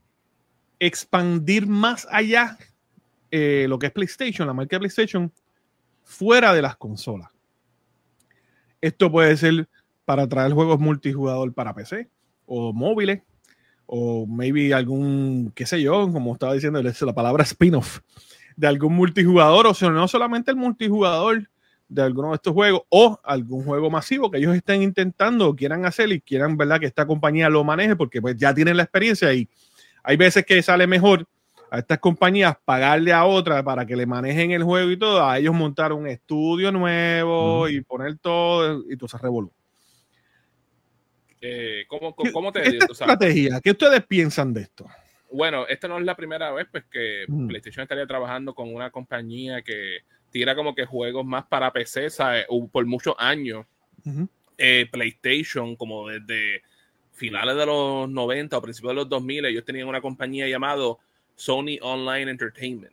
expandir 0.79 1.67
más 1.67 2.07
allá 2.09 2.57
eh, 3.33 3.67
lo 3.69 3.81
que 3.81 3.87
es 3.87 3.93
PlayStation, 3.93 4.47
la 4.47 4.55
marca 4.55 4.79
PlayStation, 4.79 5.33
fuera 6.09 6.55
de 6.55 6.63
las 6.63 6.77
consolas. 6.77 7.29
Esto 8.81 9.13
puede 9.13 9.37
ser 9.37 9.69
para 10.07 10.27
traer 10.27 10.53
juegos 10.53 10.81
multijugador 10.81 11.53
para 11.53 11.75
PC 11.75 12.09
o 12.47 12.73
móviles 12.73 13.21
o 13.85 14.27
maybe 14.27 14.73
algún, 14.73 15.53
qué 15.55 15.67
sé 15.67 15.83
yo, 15.83 16.11
como 16.11 16.33
estaba 16.33 16.55
diciendo 16.55 16.83
la 16.83 17.15
palabra 17.15 17.45
spin-off 17.45 18.01
de 18.57 18.67
algún 18.67 18.95
multijugador, 18.95 19.67
o 19.67 19.75
sea, 19.75 19.91
no 19.91 20.09
solamente 20.09 20.51
el 20.51 20.57
multijugador 20.57 21.49
de 21.89 22.03
alguno 22.03 22.31
de 22.31 22.37
estos 22.37 22.55
juegos 22.55 22.83
o 22.89 23.21
algún 23.23 23.65
juego 23.65 23.91
masivo 23.91 24.31
que 24.31 24.39
ellos 24.39 24.57
estén 24.57 24.83
intentando 24.83 25.49
o 25.49 25.55
quieran 25.55 25.85
hacer 25.85 26.11
y 26.11 26.23
quieran, 26.23 26.57
¿verdad? 26.57 26.81
Que 26.81 26.87
esta 26.87 27.07
compañía 27.07 27.51
lo 27.51 27.65
maneje 27.65 27.97
porque 27.97 28.23
pues 28.23 28.35
ya 28.37 28.55
tienen 28.55 28.79
la 28.79 28.85
experiencia 28.85 29.33
y 29.35 29.47
hay 30.03 30.17
veces 30.17 30.47
que 30.47 30.63
sale 30.63 30.87
mejor 30.87 31.29
a 31.71 31.79
estas 31.79 31.99
compañías 31.99 32.57
pagarle 32.65 33.13
a 33.13 33.25
otra 33.25 33.63
para 33.63 33.87
que 33.87 33.97
le 33.97 34.07
manejen 34.07 34.51
el 34.53 34.63
juego 34.63 34.91
y 34.91 34.97
todo, 34.97 35.25
a 35.25 35.39
ellos 35.39 35.55
montar 35.55 35.93
un 35.93 36.07
estudio 36.07 36.73
nuevo 36.73 37.69
y 37.69 37.81
poner 37.81 38.19
todo 38.19 38.85
y 38.89 38.97
todo 38.97 39.09
se 39.09 39.19
revolú. 39.19 39.53
Eh, 41.41 41.85
¿cómo, 41.87 42.15
cómo, 42.15 42.53
te 42.53 42.63
digo? 42.69 42.87
estrategia? 42.91 43.61
¿Qué 43.61 43.71
ustedes 43.71 44.05
piensan 44.07 44.53
de 44.53 44.63
esto? 44.63 44.87
Bueno, 45.31 45.67
esta 45.69 45.87
no 45.89 45.99
es 45.99 46.05
la 46.05 46.17
primera 46.17 46.51
vez 46.53 46.67
pues 46.71 46.85
que 46.91 47.25
PlayStation 47.27 47.83
estaría 47.83 48.07
trabajando 48.07 48.55
con 48.55 48.75
una 48.75 48.91
compañía 48.91 49.63
que 49.63 49.99
tira 50.31 50.55
como 50.55 50.75
que 50.75 50.87
juegos 50.87 51.25
más 51.25 51.45
para 51.47 51.73
PC, 51.73 52.11
¿sabes? 52.11 52.47
Por 52.73 52.87
muchos 52.87 53.15
años. 53.19 53.67
Eh, 54.57 54.89
PlayStation, 54.91 55.77
como 55.77 56.09
desde 56.09 56.63
finales 57.13 57.57
de 57.57 57.67
los 57.67 58.09
90 58.09 58.57
o 58.57 58.63
principios 58.63 58.91
de 58.93 58.95
los 58.95 59.09
2000, 59.09 59.45
ellos 59.47 59.65
tenían 59.65 59.87
una 59.87 60.01
compañía 60.01 60.49
llamada 60.49 60.97
Sony 61.39 61.79
Online 61.81 62.31
Entertainment. 62.31 62.93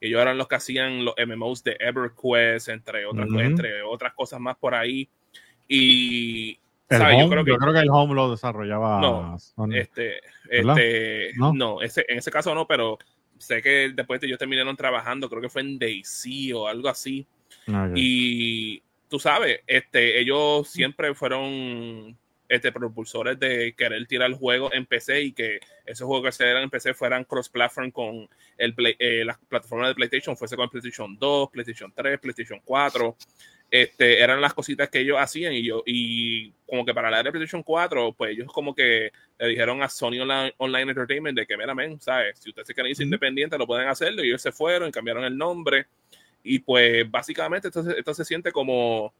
Ellos 0.00 0.20
eran 0.22 0.38
los 0.38 0.46
que 0.46 0.54
hacían 0.54 1.04
los 1.04 1.14
MMOs 1.16 1.64
de 1.64 1.76
EverQuest, 1.80 2.68
entre 2.68 3.04
otras, 3.04 3.28
entre 3.32 3.82
otras 3.82 4.14
cosas 4.14 4.38
más 4.38 4.56
por 4.56 4.74
ahí. 4.74 5.08
Y 5.66 6.54
yo, 6.90 7.28
creo 7.28 7.44
que, 7.44 7.80
el 7.80 7.90
Home 7.90 8.14
lo 8.14 8.30
desarrollaba. 8.30 9.00
No, 9.00 9.36
este, 9.72 10.20
este, 10.48 11.32
no, 11.36 11.82
ese, 11.82 12.04
en 12.08 12.18
ese 12.18 12.30
caso 12.30 12.54
no, 12.54 12.66
pero 12.66 12.98
sé 13.38 13.60
que 13.60 13.90
después 13.94 14.20
de 14.20 14.28
ellos 14.28 14.38
terminaron 14.38 14.76
trabajando, 14.76 15.28
creo 15.28 15.42
que 15.42 15.48
fue 15.48 15.62
en 15.62 15.78
Daisy 15.78 16.52
o 16.52 16.68
algo 16.68 16.88
así. 16.88 17.26
Ah, 17.66 17.90
y 17.94 18.82
tú 19.08 19.18
sabes, 19.18 19.60
este, 19.66 20.20
ellos 20.20 20.68
siempre 20.68 21.14
fueron 21.14 22.16
este, 22.54 22.72
propulsores 22.72 23.38
de 23.38 23.74
querer 23.76 24.06
tirar 24.06 24.28
el 24.28 24.36
juego 24.36 24.72
en 24.72 24.86
PC 24.86 25.22
y 25.22 25.32
que 25.32 25.60
esos 25.84 26.06
juegos 26.06 26.26
que 26.26 26.32
se 26.32 26.44
dieran 26.44 26.62
en 26.62 26.70
PC 26.70 26.94
fueran 26.94 27.24
cross-platform 27.24 27.90
con 27.90 28.28
el 28.56 28.74
eh, 28.98 29.24
las 29.24 29.38
plataformas 29.38 29.88
de 29.88 29.94
PlayStation, 29.94 30.36
fuese 30.36 30.56
con 30.56 30.68
PlayStation 30.68 31.16
2, 31.18 31.50
PlayStation 31.50 31.92
3, 31.94 32.18
PlayStation 32.20 32.60
4. 32.64 33.16
Este, 33.70 34.22
eran 34.22 34.40
las 34.40 34.54
cositas 34.54 34.88
que 34.88 35.00
ellos 35.00 35.18
hacían 35.18 35.52
y 35.52 35.64
yo, 35.64 35.82
y 35.84 36.52
como 36.66 36.84
que 36.84 36.94
para 36.94 37.10
la 37.10 37.22
de 37.22 37.32
PlayStation 37.32 37.62
4, 37.62 38.12
pues 38.12 38.30
ellos 38.30 38.52
como 38.52 38.72
que 38.74 39.10
le 39.38 39.48
dijeron 39.48 39.82
a 39.82 39.88
Sony 39.88 40.20
Online, 40.20 40.90
Entertainment 40.90 41.36
de 41.36 41.46
que, 41.46 41.56
mira, 41.56 41.74
men, 41.74 42.00
¿sabes? 42.00 42.38
Si 42.38 42.50
ustedes 42.50 42.68
se 42.68 42.74
quieren 42.74 42.92
ir 42.92 43.02
independientes, 43.02 43.58
lo 43.58 43.66
pueden 43.66 43.88
hacerlo. 43.88 44.22
Y 44.22 44.28
ellos 44.28 44.42
se 44.42 44.52
fueron 44.52 44.88
y 44.88 44.92
cambiaron 44.92 45.24
el 45.24 45.36
nombre. 45.36 45.86
Y 46.44 46.60
pues 46.60 47.10
básicamente 47.10 47.68
esto, 47.68 47.90
esto 47.90 48.14
se 48.14 48.24
siente 48.24 48.52
como 48.52 49.12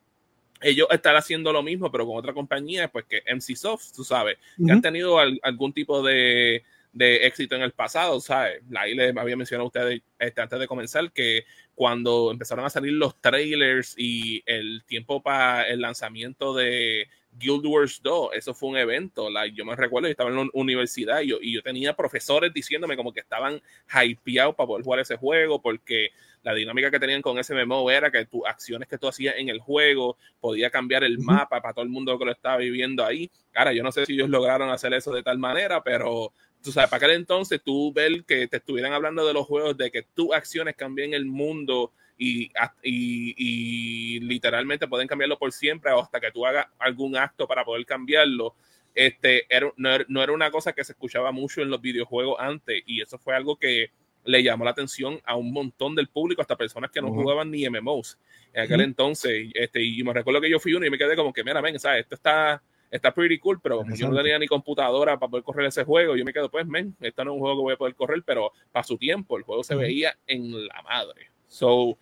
ellos 0.61 0.89
están 0.91 1.17
haciendo 1.17 1.53
lo 1.53 1.63
mismo, 1.63 1.91
pero 1.91 2.07
con 2.07 2.17
otra 2.17 2.33
compañía, 2.33 2.89
pues 2.89 3.05
que 3.05 3.23
MC 3.33 3.57
Soft, 3.57 3.93
tú 3.95 4.05
sabes, 4.05 4.39
que 4.65 4.73
han 4.73 4.83
tenido 4.83 5.19
algún 5.19 5.73
tipo 5.73 6.03
de, 6.03 6.63
de, 6.93 7.27
éxito 7.27 7.57
en 7.57 7.63
el 7.63 7.73
pasado, 7.73 8.21
¿sabes? 8.21 8.63
Ahí 8.77 8.95
les 8.95 9.17
había 9.17 9.37
mencionado 9.37 9.65
a 9.65 9.67
ustedes 9.67 10.03
este, 10.19 10.41
antes 10.41 10.59
de 10.59 10.67
comenzar 10.67 11.13
que 11.13 11.45
cuando 11.75 12.31
empezaron 12.31 12.65
a 12.65 12.71
salir 12.71 12.93
los 12.93 13.21
trailers 13.21 13.95
y 13.99 14.43
el 14.47 14.85
tiempo 14.87 15.23
para 15.23 15.69
el 15.69 15.81
lanzamiento 15.81 16.55
de 16.55 17.09
Guild 17.39 17.67
Wars 17.67 18.01
2, 18.03 18.31
eso 18.35 18.55
fue 18.55 18.71
un 18.71 18.77
evento. 18.77 19.29
yo 19.53 19.65
me 19.65 19.75
recuerdo, 19.77 20.09
yo 20.09 20.13
estaba 20.13 20.31
en 20.31 20.37
la 20.37 20.47
universidad 20.53 21.21
y 21.21 21.29
yo, 21.29 21.39
y 21.41 21.55
yo 21.55 21.63
tenía 21.63 21.95
profesores 21.95 22.53
diciéndome 22.53 22.97
como 22.97 23.13
que 23.13 23.21
estaban 23.21 23.61
hypeados 24.05 24.55
para 24.55 24.67
poder 24.67 24.85
jugar 24.85 25.01
ese 25.01 25.17
juego 25.17 25.61
porque 25.61 26.11
la 26.43 26.55
dinámica 26.55 26.91
que 26.91 27.01
tenían 27.01 27.23
con 27.23 27.39
ese 27.39 27.55
MMO 27.55 27.91
era 27.91 28.11
que 28.11 28.27
tus 28.27 28.43
acciones 28.47 28.89
que 28.89 28.99
tú 28.99 29.09
hacías 29.09 29.35
en 29.39 29.49
el 29.49 29.59
juego 29.61 30.17
podía 30.41 30.71
cambiar 30.71 31.03
el 31.03 31.19
mapa 31.19 31.61
para 31.61 31.75
todo 31.75 31.85
el 31.85 31.91
mundo 31.91 32.19
que 32.19 32.27
lo 32.27 32.33
estaba 32.33 32.59
viviendo 32.59 33.05
ahí. 33.05 33.31
Ahora, 33.55 33.73
yo 33.73 33.83
no 33.83 33.91
sé 33.91 34.05
si 34.05 34.13
ellos 34.13 34.29
lograron 34.29 34.69
hacer 34.69 34.93
eso 34.93 35.13
de 35.13 35.23
tal 35.23 35.39
manera, 35.39 35.83
pero 35.83 36.33
tú 36.63 36.71
sabes, 36.71 36.91
para 36.91 37.05
aquel 37.05 37.17
entonces 37.17 37.63
tú 37.65 37.93
ver 37.93 38.25
que 38.25 38.47
te 38.47 38.59
estuvieran 38.59 38.93
hablando 38.93 39.27
de 39.27 39.33
los 39.33 39.47
juegos, 39.47 39.77
de 39.77 39.91
que 39.91 40.03
tus 40.03 40.33
acciones 40.33 40.77
cambien 40.77 41.15
el 41.15 41.25
mundo 41.25 41.93
y, 42.17 42.51
y, 42.83 44.21
literalmente 44.21 44.87
pueden 44.87 45.09
cambiarlo 45.09 45.39
por 45.39 45.53
siempre 45.53 45.93
o 45.93 46.01
hasta 46.01 46.21
que 46.21 46.31
tú 46.31 46.47
hagas 46.47 46.67
algún 46.79 47.17
acto 47.17 47.47
para 47.47 47.65
poder 47.65 47.85
cambiarlo. 47.87 48.55
Este, 48.95 49.47
era, 49.49 49.73
no, 49.77 50.23
era 50.23 50.33
una 50.33 50.51
cosa 50.51 50.73
que 50.73 50.85
se 50.85 50.93
escuchaba 50.93 51.33
mucho 51.33 51.63
en 51.63 51.71
los 51.71 51.81
videojuegos 51.81 52.37
antes 52.39 52.83
y 52.87 53.01
eso 53.01 53.19
fue 53.19 53.35
algo 53.35 53.57
que 53.57 53.91
le 54.25 54.43
llamó 54.43 54.65
la 54.65 54.71
atención 54.71 55.21
a 55.25 55.37
un 55.37 55.53
montón 55.53 55.95
del 55.95 56.09
público, 56.09 56.41
hasta 56.41 56.57
personas 56.57 56.91
que 56.91 57.03
no 57.03 57.09
jugaban 57.09 57.51
ni 57.51 57.69
MMOs 57.69 58.19
en 58.53 58.63
aquel 58.63 58.81
entonces. 58.81 59.51
Este, 59.53 59.83
y 59.83 60.03
me 60.03 60.13
recuerdo 60.13 60.41
que 60.41 60.49
yo 60.49 60.59
fui 60.59 60.75
uno 60.75 60.87
y 60.87 60.91
me 60.91 60.97
quedé 60.97 61.17
como 61.17 61.33
que, 61.33 61.45
mira, 61.45 61.61
ven, 61.61 61.79
¿sabes? 61.79 62.03
Esto 62.03 62.15
está, 62.15 62.63
está 62.91 63.13
pretty 63.13 63.39
cool, 63.39 63.61
pero 63.61 63.85
yo 63.95 64.09
no 64.09 64.17
tenía 64.17 64.39
ni 64.39 64.47
computadora 64.47 65.19
para 65.19 65.29
poder 65.29 65.45
correr 65.45 65.67
ese 65.67 65.85
juego, 65.85 66.17
yo 66.17 66.25
me 66.25 66.33
quedo, 66.33 66.51
pues, 66.51 66.67
men, 66.67 66.97
esto 67.01 67.25
no 67.25 67.33
es 67.33 67.35
un 67.35 67.41
juego 67.41 67.57
que 67.57 67.63
voy 67.63 67.73
a 67.75 67.77
poder 67.77 67.95
correr, 67.95 68.23
pero 68.25 68.53
para 68.73 68.85
su 68.85 68.97
tiempo, 68.97 69.37
el 69.37 69.43
juego 69.43 69.63
se 69.63 69.75
veía 69.75 70.17
en 70.27 70.67
la 70.69 70.81
madre. 70.83 71.31
So, 71.49 71.99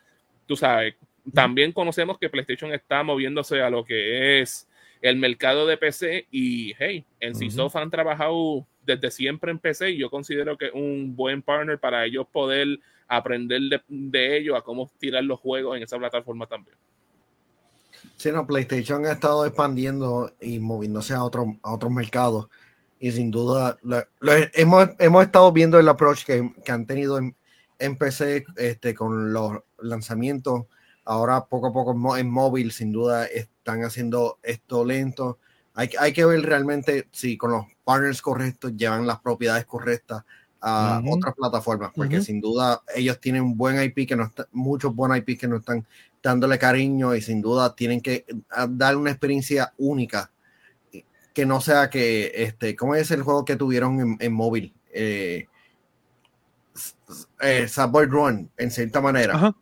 tú 0.53 0.57
sabes, 0.57 0.95
también 1.33 1.73
conocemos 1.73 2.19
que 2.19 2.29
PlayStation 2.29 2.75
está 2.75 3.03
moviéndose 3.03 3.63
a 3.63 3.71
lo 3.71 3.87
que 3.87 4.43
es 4.43 4.69
el 5.01 5.17
mercado 5.17 5.67
de 5.67 5.79
PC 5.79 6.27
y, 6.31 6.75
hey, 6.79 7.07
en 7.21 7.35
CISOF 7.35 7.75
han 7.77 7.89
trabajado 7.89 8.67
desde 8.85 9.11
siempre 9.11 9.51
en 9.51 9.59
PC 9.59 9.93
y 9.93 9.99
yo 9.99 10.11
considero 10.11 10.59
que 10.59 10.67
es 10.67 10.73
un 10.75 11.17
buen 11.17 11.41
partner 11.41 11.79
para 11.79 12.05
ellos 12.05 12.27
poder 12.31 12.81
aprender 13.09 13.63
de, 13.89 14.37
ellos 14.37 14.55
a 14.55 14.61
cómo 14.61 14.91
tirar 14.99 15.25
los 15.25 15.41
juegos 15.41 15.75
en 15.79 15.85
esa 15.85 15.97
plataforma 15.99 16.47
también. 16.47 16.77
Sí, 18.17 18.31
no, 18.31 18.47
PlayStation 18.47 19.07
ha 19.07 19.13
estado 19.13 19.47
expandiendo 19.47 20.35
y 20.39 20.59
moviéndose 20.59 21.15
a, 21.15 21.25
otro, 21.25 21.47
a 21.63 21.73
otros 21.73 21.91
mercados 21.91 22.51
y 23.01 23.11
sin 23.11 23.31
duda 23.31 23.79
hemos, 24.53 24.91
hemos, 24.99 25.25
estado 25.25 25.51
viendo 25.51 25.81
el 25.81 25.89
approach 25.89 26.25
que, 26.27 26.53
que 26.63 26.73
han 26.73 26.87
tenido 26.87 27.17
en, 27.17 27.35
en, 27.79 27.97
PC 27.97 28.45
este, 28.57 28.95
con 28.95 29.33
los 29.33 29.59
lanzamientos. 29.79 30.67
Ahora 31.05 31.47
poco 31.47 31.69
a 31.69 31.73
poco 31.73 32.17
en 32.17 32.31
móvil 32.31 32.73
sin 32.73 32.93
duda 32.93 33.27
están 33.27 33.85
haciendo 33.85 34.39
esto 34.43 34.85
lento 34.85 35.39
hay, 35.75 35.91
hay 35.99 36.13
que 36.13 36.25
ver 36.25 36.43
realmente 36.43 37.09
si 37.13 37.37
con 37.37 37.53
los 37.53 37.67
partners 37.85 38.21
correctos 38.21 38.77
llevan 38.77 39.07
las 39.07 39.21
propiedades 39.21 39.65
correctas 39.65 40.23
a 40.65 41.03
otras 41.09 41.35
plataformas, 41.35 41.91
porque 41.93 42.21
sin 42.21 42.41
duda 42.41 42.83
ellos 42.95 43.19
tienen 43.21 43.43
un 43.43 43.57
buen 43.57 43.83
IP 43.83 44.07
que 44.07 44.15
no 44.15 44.27
está, 44.27 44.47
muchos 44.53 44.95
buenos 44.95 45.19
IP 45.19 45.37
que 45.37 45.49
no 45.49 45.57
están 45.57 45.85
dándole 46.23 46.57
cariño 46.57 47.17
y 47.17 47.21
sin 47.21 47.41
duda 47.41 47.75
tienen 47.75 48.01
que 48.01 48.25
dar 48.69 48.97
una 48.97 49.11
experiencia 49.11 49.73
única 49.79 50.31
que 51.35 51.47
no 51.47 51.61
sea 51.61 51.91
que 51.91 52.31
este, 52.37 52.77
¿cómo 52.77 52.95
es 52.95 53.11
el 53.11 53.23
juego 53.23 53.45
que 53.45 53.57
tuvieron 53.57 54.19
en, 54.21 54.33
móvil? 54.33 54.73
Eh, 54.93 55.49
eh, 57.41 57.67
Run, 58.09 58.51
en 58.57 58.71
cierta 58.71 59.01
manera. 59.01 59.55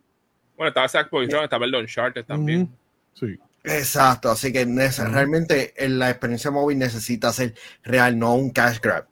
Bueno, 0.57 0.67
estaba 0.67 0.87
Sackboy 0.87 1.29
Run, 1.29 1.43
estaba 1.43 1.65
el 1.65 1.75
Uncharted 1.75 2.25
también. 2.25 2.69
Sí. 3.13 3.37
Exacto, 3.63 4.31
así 4.31 4.51
que 4.51 4.65
realmente 4.65 5.73
la 5.87 6.09
experiencia 6.09 6.49
móvil 6.49 6.79
necesita 6.79 7.31
ser 7.31 7.53
real, 7.83 8.17
no 8.17 8.33
un 8.33 8.49
cash 8.51 8.79
grab. 8.79 9.07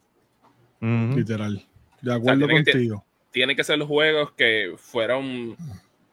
Literal. 0.82 1.66
De 2.02 2.14
acuerdo 2.14 2.48
contigo. 2.48 3.06
tiene 3.32 3.56
que 3.56 3.64
ser 3.64 3.78
los 3.78 3.88
juegos 3.88 4.32
que 4.32 4.74
fueron 4.78 5.56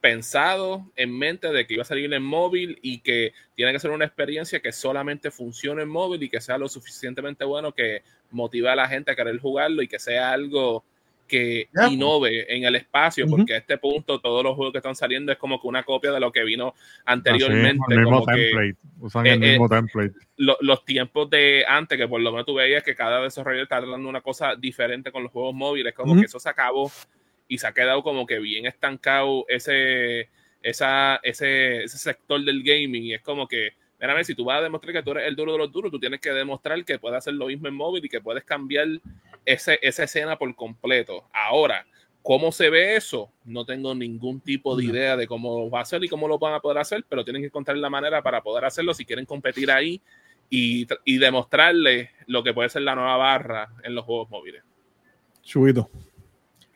pensados 0.01 0.83
en 0.95 1.17
mente 1.17 1.51
de 1.51 1.65
que 1.65 1.73
iba 1.73 1.81
a 1.81 1.85
salir 1.85 2.13
en 2.13 2.23
móvil 2.23 2.77
y 2.81 2.99
que 2.99 3.33
tiene 3.55 3.73
que 3.73 3.79
ser 3.79 3.91
una 3.91 4.05
experiencia 4.05 4.59
que 4.59 4.71
solamente 4.71 5.31
funcione 5.31 5.81
en 5.81 5.89
móvil 5.89 6.21
y 6.21 6.29
que 6.29 6.39
sea 6.39 6.57
lo 6.57 6.69
suficientemente 6.69 7.43
bueno 7.43 7.73
que 7.73 8.03
motive 8.29 8.69
a 8.69 8.75
la 8.75 8.87
gente 8.87 9.11
a 9.11 9.15
querer 9.15 9.39
jugarlo 9.39 9.81
y 9.81 9.87
que 9.87 9.97
sea 9.97 10.31
algo 10.31 10.83
que 11.27 11.69
innove 11.89 12.53
en 12.53 12.63
el 12.63 12.75
espacio, 12.75 13.27
porque 13.27 13.53
a 13.53 13.57
este 13.57 13.77
punto 13.77 14.19
todos 14.19 14.43
los 14.43 14.55
juegos 14.55 14.71
que 14.71 14.79
están 14.79 14.95
saliendo 14.95 15.31
es 15.31 15.37
como 15.37 15.61
que 15.61 15.67
una 15.67 15.83
copia 15.83 16.11
de 16.11 16.19
lo 16.19 16.31
que 16.31 16.43
vino 16.43 16.73
anteriormente. 17.05 17.79
usan 18.99 19.27
el 19.27 19.39
mismo 19.39 19.69
template. 19.69 20.13
los 20.37 20.85
tiempos 20.85 21.29
de 21.29 21.65
antes, 21.67 21.97
que 21.97 22.07
por 22.07 22.21
lo 22.21 22.31
menos 22.31 22.45
tú 22.45 22.55
veías 22.55 22.83
que 22.83 22.95
cada 22.95 23.21
desarrollador 23.21 23.63
está 23.63 23.81
dando 23.81 24.09
una 24.09 24.21
cosa 24.21 24.55
diferente 24.55 25.11
con 25.11 25.23
los 25.23 25.31
juegos 25.31 25.53
móviles, 25.53 25.93
como 25.93 26.15
que 26.15 26.25
eso 26.25 26.39
se 26.39 26.49
acabó 26.49 26.91
y 27.47 27.57
se 27.57 27.67
ha 27.67 27.73
quedado 27.73 28.03
como 28.03 28.25
que 28.25 28.39
bien 28.39 28.65
estancado 28.65 29.45
ese, 29.47 30.29
esa, 30.61 31.17
ese, 31.23 31.83
ese 31.83 31.97
sector 31.97 32.43
del 32.43 32.63
gaming 32.63 33.03
y 33.03 33.13
es 33.13 33.21
como 33.21 33.47
que 33.47 33.73
Mira, 33.99 34.23
si 34.23 34.35
tú 34.35 34.45
vas 34.45 34.59
a 34.59 34.63
demostrar 34.63 34.93
que 34.93 35.01
tú 35.01 35.11
eres 35.11 35.27
el 35.27 35.35
duro 35.35 35.53
de 35.53 35.57
los 35.57 35.71
duros, 35.71 35.91
tú 35.91 35.99
tienes 35.99 36.21
que 36.21 36.31
demostrar 36.31 36.83
que 36.85 36.99
puedes 36.99 37.17
hacer 37.17 37.33
lo 37.33 37.47
mismo 37.47 37.67
en 37.67 37.73
móvil 37.73 38.05
y 38.05 38.09
que 38.09 38.21
puedes 38.21 38.43
cambiar 38.43 38.87
ese, 39.43 39.79
esa 39.81 40.03
escena 40.03 40.37
por 40.37 40.55
completo. 40.55 41.25
Ahora, 41.33 41.85
¿cómo 42.21 42.51
se 42.51 42.69
ve 42.69 42.95
eso? 42.95 43.31
No 43.43 43.65
tengo 43.65 43.95
ningún 43.95 44.39
tipo 44.39 44.75
de 44.75 44.85
idea 44.85 45.17
de 45.17 45.25
cómo 45.25 45.69
va 45.71 45.81
a 45.81 45.85
ser 45.85 46.03
y 46.03 46.09
cómo 46.09 46.27
lo 46.27 46.37
van 46.37 46.53
a 46.53 46.59
poder 46.59 46.77
hacer, 46.77 47.05
pero 47.09 47.23
tienen 47.23 47.41
que 47.41 47.47
encontrar 47.47 47.77
la 47.77 47.89
manera 47.89 48.21
para 48.21 48.41
poder 48.41 48.65
hacerlo 48.65 48.93
si 48.93 49.03
quieren 49.03 49.25
competir 49.25 49.71
ahí 49.71 49.99
y, 50.49 50.85
y 51.03 51.17
demostrarle 51.17 52.11
lo 52.27 52.43
que 52.43 52.53
puede 52.53 52.69
ser 52.69 52.83
la 52.83 52.93
nueva 52.93 53.17
barra 53.17 53.69
en 53.83 53.95
los 53.95 54.05
juegos 54.05 54.29
móviles. 54.29 54.63
Chubito. 55.41 55.89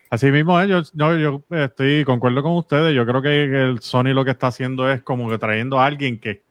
Así 0.10 0.30
mismo, 0.32 0.60
eh, 0.60 0.68
yo, 0.68 0.82
no, 0.94 1.18
yo 1.18 1.44
estoy 1.52 2.04
concuerdo 2.04 2.42
con 2.42 2.54
ustedes. 2.54 2.96
Yo 2.96 3.06
creo 3.06 3.22
que 3.22 3.44
el 3.44 3.80
Sony 3.80 4.14
lo 4.14 4.26
que 4.26 4.32
está 4.32 4.48
haciendo 4.48 4.92
es 4.92 5.04
como 5.04 5.30
que 5.30 5.38
trayendo 5.38 5.80
a 5.80 5.86
alguien 5.86 6.20
que, 6.20 6.42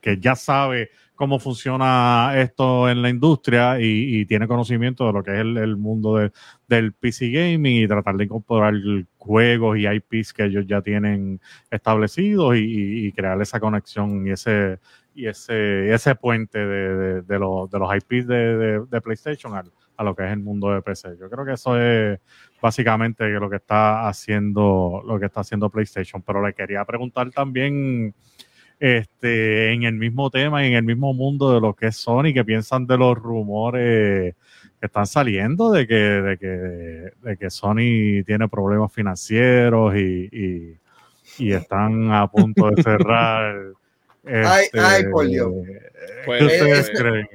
que 0.00 0.18
ya 0.18 0.34
sabe 0.34 0.90
cómo 1.20 1.38
funciona 1.38 2.32
esto 2.36 2.88
en 2.88 3.02
la 3.02 3.10
industria 3.10 3.78
y, 3.78 4.24
tiene 4.24 4.48
conocimiento 4.48 5.06
de 5.06 5.12
lo 5.12 5.22
que 5.22 5.34
es 5.34 5.40
el, 5.40 5.76
mundo 5.76 6.30
del 6.66 6.92
PC 6.94 7.30
gaming 7.30 7.84
y 7.84 7.86
tratar 7.86 8.16
de 8.16 8.24
incorporar 8.24 8.72
juegos 9.18 9.76
y 9.76 9.86
IPs 9.86 10.32
que 10.32 10.44
ellos 10.44 10.66
ya 10.66 10.80
tienen 10.80 11.38
establecidos 11.70 12.54
y, 12.56 13.12
crear 13.12 13.38
esa 13.42 13.60
conexión 13.60 14.26
y 14.26 14.30
ese 14.30 14.78
y 15.14 15.26
ese, 15.26 15.92
ese 15.92 16.14
puente 16.14 16.58
de, 16.58 17.20
de, 17.20 17.38
los, 17.38 17.70
de 17.70 17.78
los 17.78 17.94
IPs 17.94 18.26
de, 18.26 19.00
PlayStation 19.02 19.54
a, 19.54 19.64
a, 19.98 20.04
lo 20.04 20.16
que 20.16 20.24
es 20.24 20.32
el 20.32 20.38
mundo 20.38 20.72
de 20.72 20.80
PC. 20.80 21.18
Yo 21.20 21.28
creo 21.28 21.44
que 21.44 21.52
eso 21.52 21.78
es 21.78 22.18
básicamente 22.62 23.28
lo 23.28 23.50
que 23.50 23.56
está 23.56 24.08
haciendo 24.08 25.02
lo 25.04 25.20
que 25.20 25.26
está 25.26 25.40
haciendo 25.40 25.68
PlayStation. 25.68 26.22
Pero 26.22 26.46
le 26.46 26.54
quería 26.54 26.82
preguntar 26.86 27.30
también 27.30 28.14
este, 28.80 29.74
en 29.74 29.82
el 29.82 29.92
mismo 29.92 30.30
tema 30.30 30.64
y 30.64 30.68
en 30.68 30.74
el 30.74 30.82
mismo 30.82 31.12
mundo 31.12 31.52
de 31.52 31.60
lo 31.60 31.74
que 31.74 31.88
es 31.88 31.96
Sony, 31.96 32.32
que 32.32 32.44
piensan 32.44 32.86
de 32.86 32.96
los 32.96 33.16
rumores 33.16 34.34
que 34.80 34.86
están 34.86 35.06
saliendo 35.06 35.70
de 35.70 35.86
que, 35.86 35.94
de 35.94 36.38
que, 36.38 36.46
de 36.46 37.36
que 37.36 37.50
Sony 37.50 38.24
tiene 38.24 38.48
problemas 38.48 38.90
financieros 38.90 39.94
y, 39.94 40.78
y, 41.38 41.52
están 41.52 42.10
a 42.10 42.26
punto 42.28 42.70
de 42.70 42.82
cerrar. 42.82 43.54
ay, 44.26 44.66
ay, 44.72 45.04
por 45.10 45.26
Dios. 45.26 45.52
¿Qué 46.24 46.44
ustedes 46.44 46.90
creen? 46.96 47.28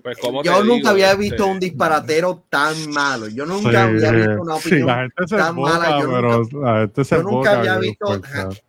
Pues, 0.00 0.18
yo 0.44 0.64
nunca 0.64 0.90
había 0.90 1.14
visto 1.14 1.46
un 1.46 1.60
disparatero 1.60 2.44
tan 2.48 2.90
malo. 2.90 3.28
Yo 3.28 3.46
nunca 3.46 3.84
había 3.84 4.12
visto 4.12 4.42
una 4.42 4.54
opinión 4.56 5.12
tan 5.28 5.56
mala. 5.56 6.00
Yo 6.00 6.06
nunca, 6.06 6.88
yo 6.94 7.22
nunca 7.22 7.58
había 7.58 7.78
visto 7.78 8.20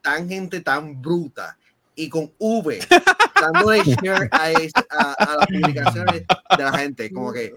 tan 0.02 0.28
gente 0.28 0.62
tan 0.62 1.00
bruta 1.00 1.58
y 1.96 2.10
con 2.10 2.32
V, 2.38 2.80
dándole 3.42 3.84
share 3.84 4.30
a, 4.32 4.46
a, 5.14 5.38
las 5.38 5.48
publicaciones 5.48 6.24
de 6.58 6.64
la 6.64 6.78
gente, 6.78 7.12
como 7.12 7.32
que... 7.34 7.54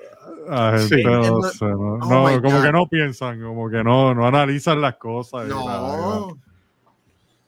no, 0.49 2.24
oh 2.24 2.43
como 2.43 2.62
que 2.62 2.72
no 2.72 2.89
piensan, 2.89 3.43
como 3.43 3.70
que 3.70 3.82
no, 3.82 4.14
no 4.14 4.26
analizan 4.26 4.80
las 4.80 4.97
cosas. 4.97 5.47
No. 5.47 6.39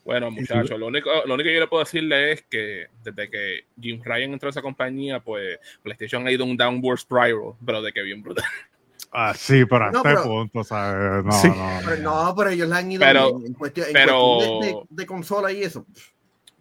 Bueno, 0.08 0.30
muchachos, 0.30 0.78
lo 0.78 0.86
único, 0.86 1.10
lo 1.26 1.34
único 1.34 1.48
que 1.48 1.54
yo 1.54 1.60
le 1.60 1.66
puedo 1.66 1.84
decirle 1.84 2.32
es 2.32 2.42
que 2.44 2.86
desde 3.04 3.28
que 3.28 3.66
Jim 3.78 4.00
Ryan 4.02 4.32
entró 4.32 4.48
a 4.48 4.50
esa 4.50 4.62
compañía, 4.62 5.20
pues 5.20 5.58
PlayStation 5.82 6.26
ha 6.26 6.32
ido 6.32 6.46
un 6.46 6.56
downward 6.56 6.98
spiral, 6.98 7.52
pero 7.64 7.82
de 7.82 7.92
que 7.92 8.02
bien 8.02 8.22
brutal. 8.22 8.46
Ah, 9.12 9.34
sí, 9.34 9.64
pero 9.64 9.86
hasta 9.86 10.12
este 10.12 10.22
punto, 10.22 10.64
¿sabes? 10.64 11.24
No, 11.24 11.54
no, 11.54 11.80
pero, 11.84 12.02
no, 12.02 12.34
pero 12.36 12.50
ellos 12.50 12.68
le 12.68 12.74
han 12.74 12.92
ido 12.92 13.04
en, 13.44 13.54
cuestión, 13.54 13.86
de, 14.88 15.06
consola 15.06 15.52
y 15.52 15.62
eso. 15.62 15.86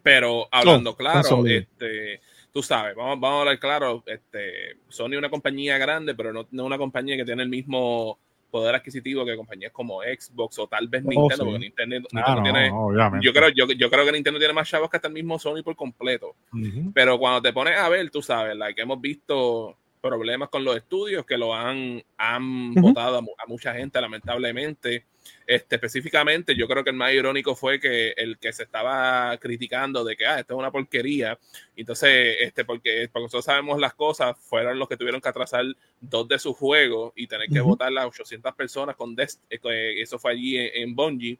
Pero 0.02 0.48
hablando 0.50 0.96
claro, 0.96 1.44
este, 1.46 2.20
tú 2.52 2.62
sabes, 2.62 2.94
vamos, 2.94 3.20
vamos 3.20 3.36
a 3.36 3.40
hablar 3.40 3.58
claro, 3.58 4.02
este, 4.06 4.76
Sony 4.88 5.12
es 5.12 5.18
una 5.18 5.30
compañía 5.30 5.76
grande, 5.78 6.14
pero 6.14 6.32
no, 6.32 6.46
no 6.50 6.64
una 6.64 6.78
compañía 6.78 7.16
que 7.16 7.24
tiene 7.24 7.42
el 7.42 7.48
mismo 7.48 8.18
poder 8.50 8.74
adquisitivo 8.74 9.24
que 9.24 9.36
compañías 9.36 9.72
como 9.72 10.00
Xbox 10.02 10.58
o 10.58 10.66
tal 10.66 10.88
vez 10.88 11.02
oh, 11.04 11.10
Nintendo, 11.10 11.44
porque 11.44 11.58
Nintendo, 11.58 12.08
ah, 12.14 12.40
tiene, 12.42 12.70
yo 13.20 13.32
creo, 13.32 13.50
yo, 13.50 13.66
yo, 13.66 13.90
creo 13.90 14.04
que 14.04 14.12
Nintendo 14.12 14.38
tiene 14.38 14.54
más 14.54 14.68
chavos 14.68 14.88
que 14.88 14.96
hasta 14.96 15.08
el 15.08 15.14
mismo 15.14 15.38
Sony 15.38 15.62
por 15.62 15.76
completo. 15.76 16.34
Pero 16.94 17.18
cuando 17.18 17.42
te 17.42 17.52
pones 17.52 17.78
a 17.78 17.88
ver, 17.88 18.10
tú 18.10 18.22
sabes, 18.22 18.56
que 18.74 18.82
hemos 18.82 19.00
visto 19.00 19.76
problemas 20.00 20.48
con 20.48 20.64
los 20.64 20.76
estudios 20.76 21.26
que 21.26 21.36
lo 21.36 21.54
han, 21.54 22.02
han 22.16 22.74
votado 22.74 23.18
a, 23.18 23.46
mucha 23.46 23.74
gente, 23.74 24.00
lamentablemente. 24.00 25.04
Este, 25.46 25.76
específicamente, 25.76 26.54
yo 26.54 26.68
creo 26.68 26.84
que 26.84 26.90
el 26.90 26.96
más 26.96 27.12
irónico 27.12 27.54
fue 27.54 27.80
que 27.80 28.10
el 28.16 28.38
que 28.38 28.52
se 28.52 28.64
estaba 28.64 29.36
criticando 29.38 30.04
de 30.04 30.14
que, 30.14 30.26
ah, 30.26 30.40
esto 30.40 30.54
es 30.54 30.58
una 30.58 30.70
porquería. 30.70 31.38
Entonces, 31.74 32.36
este, 32.40 32.64
porque, 32.64 33.08
porque 33.10 33.24
nosotros 33.24 33.46
sabemos 33.46 33.80
las 33.80 33.94
cosas, 33.94 34.36
fueron 34.38 34.78
los 34.78 34.88
que 34.88 34.96
tuvieron 34.96 35.20
que 35.20 35.28
atrasar 35.28 35.64
dos 36.00 36.28
de 36.28 36.38
sus 36.38 36.56
juegos 36.56 37.12
y 37.16 37.26
tener 37.26 37.48
que 37.48 37.60
votar 37.60 37.90
las 37.90 38.06
800 38.06 38.54
personas 38.54 38.94
con 38.96 39.14
Dest 39.16 39.40
eh, 39.50 40.02
eso 40.02 40.18
fue 40.18 40.32
allí 40.32 40.58
en, 40.58 40.94
Bungie. 40.94 41.38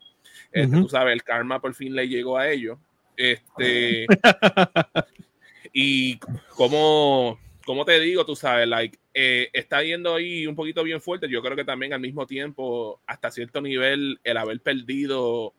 Este, 0.53 0.77
tú 0.77 0.89
sabes, 0.89 1.13
el 1.13 1.23
karma 1.23 1.61
por 1.61 1.75
fin 1.75 1.95
le 1.95 2.09
llegó 2.09 2.39
a 2.39 2.49
ellos. 2.49 2.79
Este, 3.17 4.07
y 5.73 6.19
como 6.57 7.39
como 7.69 7.85
te 7.85 8.01
digo, 8.01 8.25
tú 8.25 8.35
sabes, 8.35 8.67
like, 8.67 8.99
eh, 9.13 9.51
está 9.53 9.83
yendo 9.83 10.15
ahí 10.15 10.47
un 10.47 10.57
poquito 10.57 10.83
bien 10.83 11.03
fuerte. 11.03 11.29
Yo 11.29 11.43
creo 11.43 11.55
que 11.55 11.67
también 11.67 11.93
al 11.93 12.01
mismo 12.01 12.27
tiempo, 12.27 12.99
hasta 13.07 13.31
cierto 13.31 13.61
nivel, 13.61 14.19
el 14.25 14.39
haber 14.39 14.59
perdido 14.63 15.53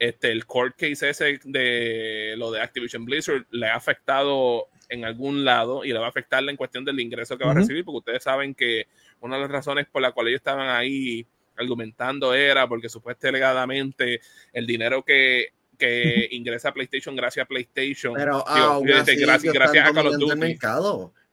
este, 0.00 0.32
el 0.32 0.46
court 0.46 0.74
case 0.76 1.10
ese 1.10 1.38
de 1.44 2.34
lo 2.38 2.50
de 2.50 2.60
Activision 2.60 3.04
Blizzard 3.04 3.46
le 3.52 3.68
ha 3.68 3.76
afectado 3.76 4.66
en 4.88 5.04
algún 5.04 5.44
lado 5.44 5.84
y 5.84 5.92
le 5.92 6.00
va 6.00 6.06
a 6.06 6.08
afectar 6.08 6.42
en 6.42 6.56
cuestión 6.56 6.84
del 6.84 6.98
ingreso 6.98 7.38
que 7.38 7.44
va 7.44 7.52
a 7.52 7.54
recibir, 7.54 7.84
porque 7.84 7.98
ustedes 7.98 8.24
saben 8.24 8.56
que 8.56 8.88
una 9.20 9.36
de 9.36 9.42
las 9.42 9.50
razones 9.52 9.86
por 9.86 10.02
la 10.02 10.10
cual 10.10 10.26
ellos 10.26 10.38
estaban 10.38 10.68
ahí 10.68 11.24
argumentando 11.56 12.34
era 12.34 12.66
porque 12.66 12.88
supuestamente 12.88 14.20
el 14.52 14.66
dinero 14.66 15.04
que 15.04 15.50
que 15.78 16.28
ingresa 16.30 16.70
a 16.70 16.74
PlayStation 16.74 17.14
gracias 17.16 17.44
a 17.44 17.48
PlayStation. 17.48 18.14
Pero 18.14 18.44
gracias, 18.82 19.42
gracias 19.52 19.88
a 19.88 19.92
Call 19.92 20.08
of 20.08 20.16
Duty. 20.16 20.58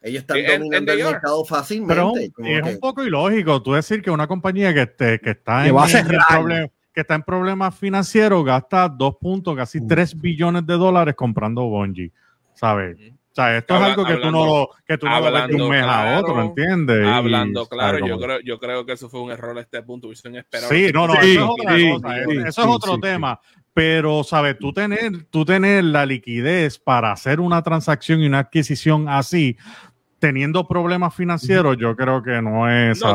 Ellos 0.02 0.22
están 0.22 0.38
dominando 0.43 0.91
el 0.93 1.04
mercado 1.04 1.45
fácilmente. 1.45 2.32
es 2.43 2.74
un 2.74 2.80
poco 2.80 3.04
ilógico 3.04 3.62
tú 3.62 3.74
decir 3.74 4.02
que 4.02 4.10
una 4.10 4.28
compañía 4.28 4.74
que, 4.74 4.82
está 4.82 5.14
en, 5.14 5.22
que 6.93 7.02
está 7.02 7.16
en 7.16 7.24
problemas 7.24 7.78
financieros 7.78 8.43
gasta 8.43 8.89
dos 8.89 9.16
puntos, 9.18 9.56
casi 9.56 9.86
3 9.86 10.20
billones 10.20 10.66
de 10.66 10.74
dólares 10.74 11.14
comprando 11.16 11.64
Bungie, 11.64 12.12
¿sabes? 12.54 12.97
O 13.32 13.34
sea, 13.34 13.58
esto 13.58 13.76
es 13.78 13.82
algo 13.82 14.04
que 14.04 14.18
tú 14.18 14.30
no 14.30 14.45
lo 14.45 14.70
que 14.86 14.97
tú 14.97 15.06
no 15.06 15.22
ves 15.22 15.47
de 15.47 15.56
un 15.56 15.70
mes 15.70 15.84
a 15.84 16.20
otro, 16.20 16.41
¿entiendes? 16.41 17.08
Hablando 17.08 17.66
claro, 17.66 18.06
yo 18.06 18.20
creo, 18.20 18.39
yo 18.41 18.60
creo 18.60 18.86
que 18.86 18.91
eso 18.91 19.08
fue 19.08 19.22
un 19.22 19.32
error 19.32 19.58
a 19.58 19.62
este 19.62 19.82
punto. 19.84 20.10
Sí, 20.14 20.91
no, 20.93 21.08
no, 21.08 21.14
eso 21.14 21.24
es 21.24 21.38
otra 21.39 21.78
cosa. 21.93 22.18
eso 22.47 22.62
es 22.62 22.68
otro 22.68 22.99
tema. 22.99 23.39
Pero, 23.74 24.26
¿sabes? 24.26 24.60
Tú 24.60 24.74
tener, 24.74 25.24
tú 25.30 25.45
tener 25.45 25.86
la 25.86 26.06
liquidez 26.06 26.78
para 26.78 27.14
hacer 27.14 27.39
una 27.39 27.64
transacción 27.64 28.20
y 28.20 28.28
una 28.28 28.39
adquisición 28.39 29.08
así, 29.08 29.56
teniendo 30.22 30.68
problemas 30.68 31.16
financieros, 31.16 31.78
yo 31.78 31.96
creo 31.96 32.22
que 32.22 32.44
no 32.44 32.70
es. 32.70 33.00
Tú, 33.00 33.06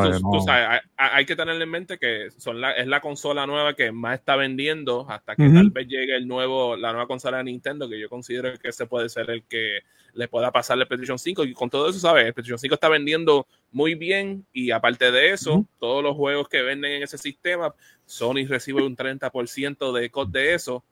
sabes, 0.45 0.83
hay, 0.97 1.25
que 1.25 1.37
tener 1.37 1.63
en 1.63 1.71
mente 1.71 1.99
que 1.99 2.33
son 2.37 2.61
la, 2.61 2.73
es 2.73 2.89
la 2.89 3.01
consola 3.01 3.47
nueva 3.47 3.75
que 3.75 3.93
más 3.93 4.19
está 4.19 4.35
vendiendo 4.35 5.09
hasta 5.09 5.37
que 5.37 5.49
tal 5.49 5.71
vez 5.71 5.87
llegue 5.87 6.17
el 6.17 6.27
nuevo, 6.27 6.77
la 6.77 6.91
nueva 6.91 7.07
consola 7.07 7.39
de 7.39 7.45
Nintendo, 7.45 7.89
que 7.89 8.01
yo 8.01 8.09
considero 8.09 8.53
que 8.59 8.71
ese 8.71 8.87
puede 8.87 9.09
ser 9.09 9.31
el 9.31 9.45
que 9.45 9.83
le 10.15 10.27
pueda 10.27 10.51
pasar 10.51 10.79
el 10.79 10.87
PlayStation 10.89 11.17
5. 11.17 11.45
Y 11.45 11.53
con 11.53 11.71
todo 11.71 11.89
eso, 11.89 12.01
¿sabes? 12.01 12.27
El 12.27 12.35
PlayStation 12.35 12.59
5 12.59 12.75
está 12.75 12.89
vendiendo 12.89 13.47
muy 13.71 13.95
bien 13.95 14.45
y 14.53 14.73
aparte 14.73 15.13
de 15.13 15.31
eso, 15.31 15.65
todos 15.79 16.03
los 16.03 16.17
juegos 16.17 16.49
que 16.49 16.63
venden 16.63 16.91
en 16.91 17.03
ese 17.05 17.19
sistema, 17.19 17.73
Sony 18.05 18.49
recibe 18.49 18.83
un 18.83 18.97
30% 18.97 19.93
de 19.93 20.11
coste 20.11 20.39
de 20.41 20.55
eso. 20.55 20.85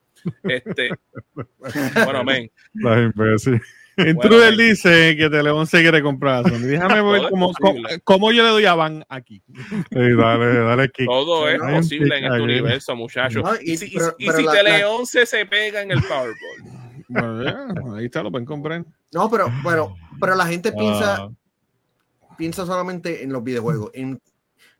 Este, 0.44 0.90
bueno, 2.04 2.22
men. 2.22 2.52
La 2.74 3.02
imbécil. 3.02 3.60
Intruder 3.96 4.56
dice 4.56 5.16
que 5.16 5.30
Teleón 5.30 5.66
se 5.66 5.80
quiere 5.80 6.02
comprar 6.02 6.44
Déjame 6.44 7.02
ver 7.12 7.30
cómo, 7.30 7.52
cómo, 8.04 8.32
yo 8.32 8.42
le 8.42 8.48
doy 8.50 8.64
a 8.66 8.74
Van 8.74 9.04
aquí. 9.08 9.42
dale, 9.90 10.54
dale 10.58 10.88
Todo 10.88 11.48
es 11.48 11.60
posible 11.60 12.18
en 12.18 12.24
este 12.24 12.40
universo, 12.40 12.96
muchachos. 12.96 13.44
y, 13.62 13.76
si, 13.76 13.94
Teleón 14.52 15.06
se, 15.06 15.26
se 15.26 15.46
pega 15.46 15.82
en 15.82 15.92
el 15.92 16.02
Powerball. 16.02 16.74
Bueno, 17.08 17.94
ahí 17.94 18.06
está, 18.06 18.22
lo 18.22 18.30
pueden 18.30 18.46
comprar. 18.46 18.84
No, 19.12 19.30
pero, 19.30 19.46
bueno, 19.62 19.96
pero 20.20 20.34
la 20.34 20.46
gente 20.46 20.72
piensa, 20.72 21.16
ah. 21.16 21.30
piensa 22.36 22.66
solamente 22.66 23.22
en 23.22 23.32
los 23.32 23.44
videojuegos. 23.44 23.90
En, 23.94 24.20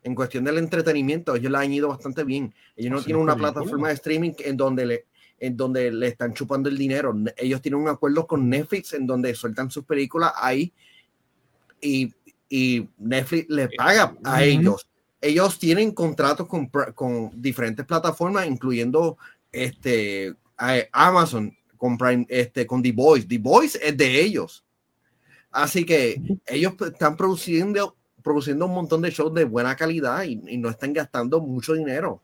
en 0.02 0.14
cuestión 0.14 0.44
del 0.44 0.58
entretenimiento, 0.58 1.34
ellos 1.34 1.52
la 1.52 1.60
han 1.60 1.72
ido 1.72 1.88
bastante 1.88 2.24
bien. 2.24 2.54
Ellos 2.76 2.92
no 2.92 3.02
tienen 3.02 3.22
una 3.22 3.36
plataforma 3.36 3.88
de 3.88 3.94
streaming 3.94 4.32
en 4.38 4.56
donde 4.56 4.86
le 4.86 5.06
en 5.38 5.56
donde 5.56 5.90
le 5.90 6.08
están 6.08 6.34
chupando 6.34 6.68
el 6.68 6.78
dinero. 6.78 7.14
Ellos 7.36 7.60
tienen 7.60 7.80
un 7.80 7.88
acuerdo 7.88 8.26
con 8.26 8.48
Netflix 8.48 8.92
en 8.92 9.06
donde 9.06 9.34
sueltan 9.34 9.70
sus 9.70 9.84
películas 9.84 10.32
ahí 10.36 10.72
y, 11.80 12.12
y 12.48 12.88
Netflix 12.98 13.48
les 13.48 13.68
paga 13.76 14.16
a 14.24 14.42
ellos. 14.42 14.88
Ellos 15.20 15.58
tienen 15.58 15.92
contratos 15.92 16.46
con, 16.46 16.70
con, 16.94 17.30
diferentes 17.40 17.84
plataformas, 17.86 18.46
incluyendo 18.46 19.16
este, 19.50 20.34
Amazon, 20.92 21.56
con, 21.76 21.98
este, 22.28 22.66
con 22.66 22.82
The 22.82 22.92
Voice. 22.92 23.26
The 23.26 23.38
Voice 23.38 23.78
es 23.82 23.96
de 23.96 24.20
ellos. 24.20 24.64
Así 25.50 25.86
que 25.86 26.20
ellos 26.46 26.74
están 26.86 27.16
produciendo, 27.16 27.96
produciendo 28.22 28.66
un 28.66 28.74
montón 28.74 29.00
de 29.02 29.10
shows 29.10 29.32
de 29.34 29.44
buena 29.44 29.76
calidad 29.76 30.24
y, 30.24 30.40
y 30.46 30.58
no 30.58 30.68
están 30.68 30.92
gastando 30.92 31.40
mucho 31.40 31.74
dinero 31.74 32.20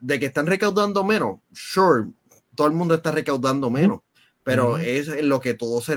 de 0.00 0.18
que 0.20 0.26
están 0.26 0.46
recaudando 0.46 1.04
menos, 1.04 1.38
sure, 1.52 2.08
todo 2.54 2.66
el 2.66 2.72
mundo 2.72 2.94
está 2.94 3.10
recaudando 3.12 3.70
menos, 3.70 4.00
pero 4.42 4.78
es 4.78 5.08
en 5.08 5.28
lo 5.28 5.40
que 5.40 5.54
todo 5.54 5.80
se 5.80 5.94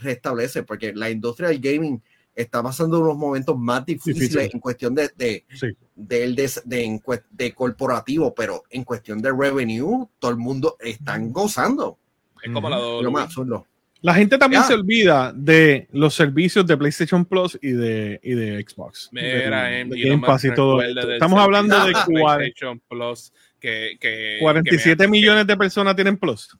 restablece, 0.00 0.62
porque 0.62 0.92
la 0.94 1.10
industria 1.10 1.48
del 1.48 1.60
gaming 1.60 2.02
está 2.34 2.62
pasando 2.62 2.98
unos 3.00 3.16
momentos 3.16 3.56
más 3.56 3.86
difíciles 3.86 4.30
Difícil. 4.30 4.50
en 4.52 4.60
cuestión 4.60 4.94
de, 4.94 5.08
de, 5.16 5.44
Sí. 5.54 5.68
de, 5.94 6.84
en 6.84 7.00
cue- 7.00 7.22
de 7.30 7.54
corporativo, 7.54 8.34
pero 8.34 8.64
en 8.70 8.82
cuestión 8.82 9.22
de 9.22 9.30
revenue, 9.32 10.08
todo 10.18 10.32
el 10.32 10.36
mundo 10.38 10.76
están 10.80 11.32
gozando. 11.32 11.96
Es 12.42 12.52
como 12.52 12.68
la 12.68 12.78
Lo 12.78 13.10
más 13.12 13.24
absurdo. 13.26 13.66
La 14.04 14.12
gente 14.12 14.36
también 14.36 14.62
se 14.64 14.74
olvida 14.74 15.32
de 15.34 15.88
los 15.92 16.12
servicios 16.14 16.66
de 16.66 16.76
PlayStation 16.76 17.24
Plus 17.24 17.58
y 17.62 17.72
de, 17.72 18.20
y 18.22 18.34
de 18.34 18.62
Xbox. 18.62 19.08
Mira, 19.12 19.64
de, 19.68 19.84
de 19.86 19.98
Game 20.02 20.18
me 20.18 20.26
Pass 20.26 20.44
y 20.44 20.52
todo 20.52 20.82
Estamos 20.82 21.40
hablando 21.40 21.74
de 21.86 21.92
PlayStation 22.06 22.82
Plus 22.86 23.32
que, 23.58 23.96
que 23.98 24.36
47 24.42 24.96
que 24.96 25.08
me- 25.08 25.10
millones 25.10 25.46
de 25.46 25.56
personas 25.56 25.96
tienen 25.96 26.18
Plus. 26.18 26.54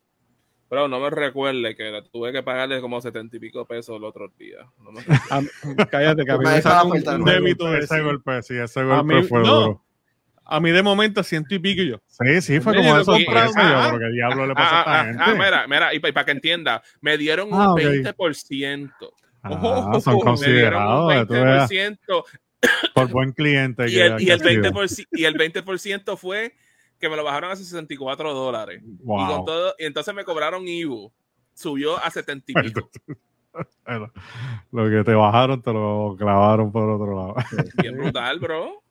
Pero 0.70 0.88
no 0.88 0.98
me 0.98 1.10
recuerde 1.10 1.76
que 1.76 1.90
la 1.90 2.02
tuve 2.02 2.32
que 2.32 2.42
pagarle 2.42 2.80
como 2.80 2.98
70 2.98 3.36
y 3.36 3.40
pico 3.40 3.66
pesos 3.66 3.94
el 3.98 4.04
otro 4.04 4.32
día. 4.38 4.60
No 4.82 4.92
me- 4.92 5.02
A- 5.28 5.86
cállate, 5.90 6.24
que 6.24 6.30
a 6.32 6.38
mí 6.38 6.44
Me 6.46 6.82
un, 6.82 7.20
un 7.20 7.24
débito 7.26 7.66
de 7.70 7.80
ese 7.80 8.00
golpe, 8.00 8.42
sí, 8.42 8.54
ese 8.56 8.82
golpe 8.84 9.16
mí- 9.16 9.22
fue 9.24 9.42
no. 9.42 9.60
duro. 9.60 9.84
A 10.46 10.60
mí 10.60 10.70
de 10.70 10.82
momento 10.82 11.22
ciento 11.22 11.54
y 11.54 11.58
pico 11.58 11.82
yo. 11.82 12.00
Sí, 12.06 12.40
sí, 12.42 12.60
fue 12.60 12.74
como 12.74 12.96
eso. 12.98 13.12
compraron, 13.12 13.52
ah, 13.56 13.98
diablo 14.12 14.46
le 14.46 14.54
pasó 14.54 14.74
a 14.74 14.78
Ah, 14.78 14.80
esta 14.80 15.00
ah, 15.00 15.04
gente. 15.06 15.22
ah, 15.24 15.34
mira, 15.34 15.66
mira, 15.66 15.94
y 15.94 15.98
para 16.00 16.24
que 16.24 16.32
entienda, 16.32 16.82
me 17.00 17.16
dieron 17.16 17.52
un 17.52 17.60
Ah, 17.60 17.72
ok. 17.72 17.80
20%. 17.80 18.90
Ah, 19.42 19.50
Ojo, 19.50 20.00
son 20.00 20.14
me 20.16 20.46
Me 20.46 20.52
dieron 20.52 20.82
un 20.82 21.00
considerados. 21.04 21.26
tú 21.28 21.34
veas, 21.34 21.70
20% 21.70 22.24
por 22.94 23.08
buen 23.10 23.32
cliente. 23.32 23.88
y 23.90 23.98
el, 23.98 24.20
y 24.22 24.30
el 24.30 24.40
ha 24.40 24.48
sido. 24.48 24.62
20%, 24.72 25.06
y 25.12 25.24
el 25.24 25.34
20% 25.34 26.16
fue 26.16 26.54
que 26.98 27.08
me 27.08 27.16
lo 27.16 27.24
bajaron 27.24 27.50
a 27.50 27.56
64 27.56 28.32
dólares. 28.32 28.82
Y, 28.82 28.96
con 28.96 29.06
Wow. 29.06 29.44
todo, 29.44 29.74
y 29.78 29.84
entonces 29.84 30.14
me 30.14 30.24
cobraron 30.24 30.66
Ivo. 30.68 31.12
Subió 31.54 31.98
a 32.02 32.10
70 32.10 32.52
y 32.52 32.54
pico. 32.54 32.90
Bueno, 33.86 34.10
Lo 34.72 34.90
que 34.90 35.04
te 35.04 35.14
bajaron 35.14 35.62
te 35.62 35.72
lo 35.72 36.16
clavaron 36.18 36.72
por 36.72 36.90
otro 36.90 37.14
lado. 37.16 37.34
Bien 37.80 37.96
brutal, 37.96 38.40
bro. 38.40 38.82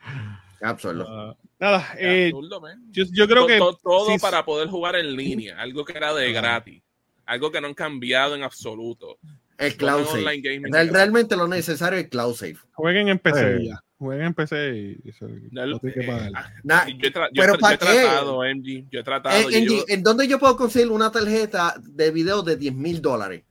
Absurdo. 0.60 1.06
Ah, 1.08 1.36
nada, 1.58 1.86
eh, 1.98 2.26
Absurdo, 2.32 2.60
yo, 2.90 3.04
yo 3.12 3.26
creo 3.28 3.42
To- 3.42 3.46
que 3.46 3.58
to- 3.58 3.78
todo 3.82 4.10
sí, 4.10 4.18
para 4.18 4.44
poder 4.44 4.68
jugar 4.68 4.96
en 4.96 5.14
línea, 5.16 5.60
algo 5.60 5.84
que 5.84 5.92
era 5.96 6.12
de 6.14 6.32
gratis, 6.32 6.82
algo 7.26 7.50
que 7.52 7.60
no 7.60 7.68
han 7.68 7.74
cambiado 7.74 8.34
en 8.34 8.42
absoluto. 8.42 9.18
El 9.56 9.76
cloud 9.76 10.04
Todo 10.04 10.14
online 10.14 10.40
gaming. 10.40 10.72
Real- 10.72 10.88
realmente 10.88 11.36
lo 11.36 11.48
necesario 11.48 11.98
es 11.98 12.04
el 12.04 12.10
cloud 12.10 12.34
save. 12.34 12.56
jueguen 12.72 13.08
en 13.08 13.18
PC 13.18 13.58
Sí. 13.58 13.70
Jueguen 13.98 14.26
en 14.26 14.34
PC 14.34 14.96
y 15.02 15.08
eso, 15.08 15.26
No, 15.50 15.66
no 15.66 15.78
tienen 15.80 15.98
que 16.00 16.06
eh, 16.06 16.08
pagar. 16.08 16.52
Na- 16.62 16.86
yo 16.86 16.94
he, 17.08 17.12
tra- 17.12 17.28
yo 17.32 17.42
he 17.42 17.46
pero 17.46 17.54
tra- 17.54 17.56
yo 17.56 17.60
¿pa' 17.60 17.72
he 17.72 17.78
qué? 17.78 18.00
tratado, 18.02 18.44
MG, 18.44 18.84
yo 18.92 19.00
he 19.00 19.02
tratado. 19.02 19.48
Llevo- 19.50 19.84
¿en 19.88 20.02
dónde 20.04 20.28
yo 20.28 20.38
puedo 20.38 20.56
conseguir 20.56 20.90
una 20.92 21.10
tarjeta 21.10 21.74
de 21.82 22.10
video 22.12 22.42
de 22.42 22.56
10 22.56 22.72
mil 22.74 23.02
dólares? 23.02 23.42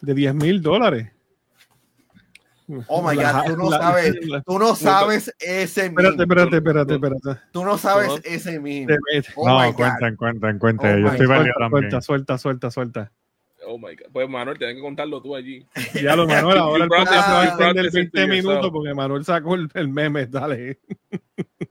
De 0.00 0.14
10 0.14 0.34
mil 0.36 0.62
dólares. 0.62 1.10
Oh 2.88 3.02
my 3.02 3.14
La- 3.16 3.32
God, 3.32 3.44
tú 3.46 3.56
no 3.56 3.70
la- 3.70 3.78
sabes, 3.78 4.26
la- 4.26 4.40
tú 4.42 4.58
no 4.58 4.74
sabes 4.76 5.34
ese 5.38 5.86
Espérate, 5.86 6.16
meme. 6.16 6.22
espérate, 6.24 6.56
espérate, 6.56 6.94
espérate. 6.94 7.40
Tú 7.52 7.64
no 7.64 7.78
sabes 7.78 8.08
No. 8.08 8.16
ese 8.24 8.60
meme. 8.60 8.86
Te- 8.86 8.98
Oh 9.36 9.48
no, 9.48 9.58
my 9.60 9.66
God. 9.72 9.76
cuenten, 9.76 10.16
cuenten, 10.16 10.58
cuenten. 10.58 10.94
Oh 10.94 10.98
Yo 10.98 11.06
estoy 11.12 11.26
Suelta, 11.26 11.52
también. 11.58 11.90
suelta, 11.90 12.00
suelta, 12.00 12.38
suelta, 12.38 12.70
suelta. 12.70 13.12
Oh 13.66 13.76
my 13.78 13.94
God. 13.94 14.06
Pues 14.12 14.28
Manuel, 14.28 14.56
tienes 14.58 14.76
que 14.76 14.82
contarlo 14.82 15.20
tú 15.20 15.36
allí. 15.36 15.66
Ya 16.02 16.16
lo 16.16 16.26
Manuel, 16.26 16.58
ahora 16.58 16.84
el 16.84 16.88
podcast 16.90 17.26
se 17.26 17.32
va 17.32 17.40
a 17.40 17.44
extender 17.44 17.74
brought 17.74 17.84
this 17.86 17.92
20 18.12 18.22
into 18.22 18.34
minutos 18.48 18.70
porque 18.70 18.94
Manuel 18.94 19.24
sacó 19.24 19.54
el, 19.54 19.68
el 19.74 19.88
meme, 19.88 20.26
dale. 20.26 20.80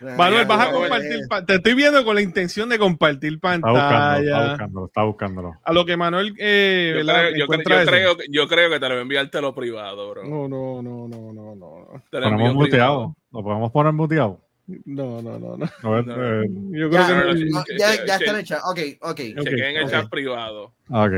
Manuel, 0.00 0.46
vas 0.46 0.68
a 0.68 0.72
compartir, 0.72 1.20
pa- 1.28 1.44
te 1.44 1.54
estoy 1.56 1.74
viendo 1.74 2.04
con 2.04 2.14
la 2.14 2.22
intención 2.22 2.68
de 2.68 2.78
compartir 2.78 3.34
Está 3.34 3.48
buscándolo, 3.48 3.78
está 3.78 3.98
pantalla. 3.98 4.48
buscándolo, 4.48 4.86
está 4.86 5.02
buscándolo. 5.02 5.52
A 5.64 5.72
lo 5.72 5.84
que 5.84 5.96
Manuel, 5.96 6.34
eh, 6.38 6.94
Yo 6.98 7.04
creo, 7.06 7.30
yo, 7.36 7.46
creo, 7.46 7.80
yo, 7.80 7.86
creo, 7.86 8.16
yo 8.30 8.48
creo 8.48 8.70
que 8.70 8.80
te 8.80 8.88
lo 8.88 8.94
voy 8.94 8.98
a 8.98 9.02
enviarte 9.02 9.40
lo 9.40 9.54
privado, 9.54 10.10
bro. 10.10 10.24
No, 10.24 10.48
no, 10.48 10.82
no, 10.82 11.08
no, 11.08 11.32
no, 11.32 11.54
no. 11.54 12.02
Te 12.10 12.18
lo 12.20 12.24
Ponemos 12.30 12.54
muteado. 12.54 13.14
Lo 13.32 13.42
podemos 13.42 13.72
poner 13.72 13.92
muteado. 13.92 14.40
No, 14.84 15.22
no, 15.22 15.38
no, 15.38 15.56
no. 15.56 15.66
A 15.82 15.90
ver, 15.90 16.06
No. 16.06 16.42
eh, 16.42 16.46
Yo 16.72 16.90
creo 16.90 16.90
Ya, 16.90 17.06
que 17.08 17.14
no, 17.14 17.20
no. 17.24 17.34
no, 17.34 17.40
no, 17.40 17.64
ya, 17.78 18.04
ya 18.04 18.16
está 18.16 18.30
en 18.32 18.36
el 18.36 18.44
chat. 18.44 18.60
Ok, 18.64 18.78
ok. 19.00 19.08
Ok, 19.10 19.16
Chequen 19.44 19.64
en 19.64 19.76
el 19.78 19.90
chat 19.90 20.08
privado. 20.10 20.74
ok. 20.90 21.12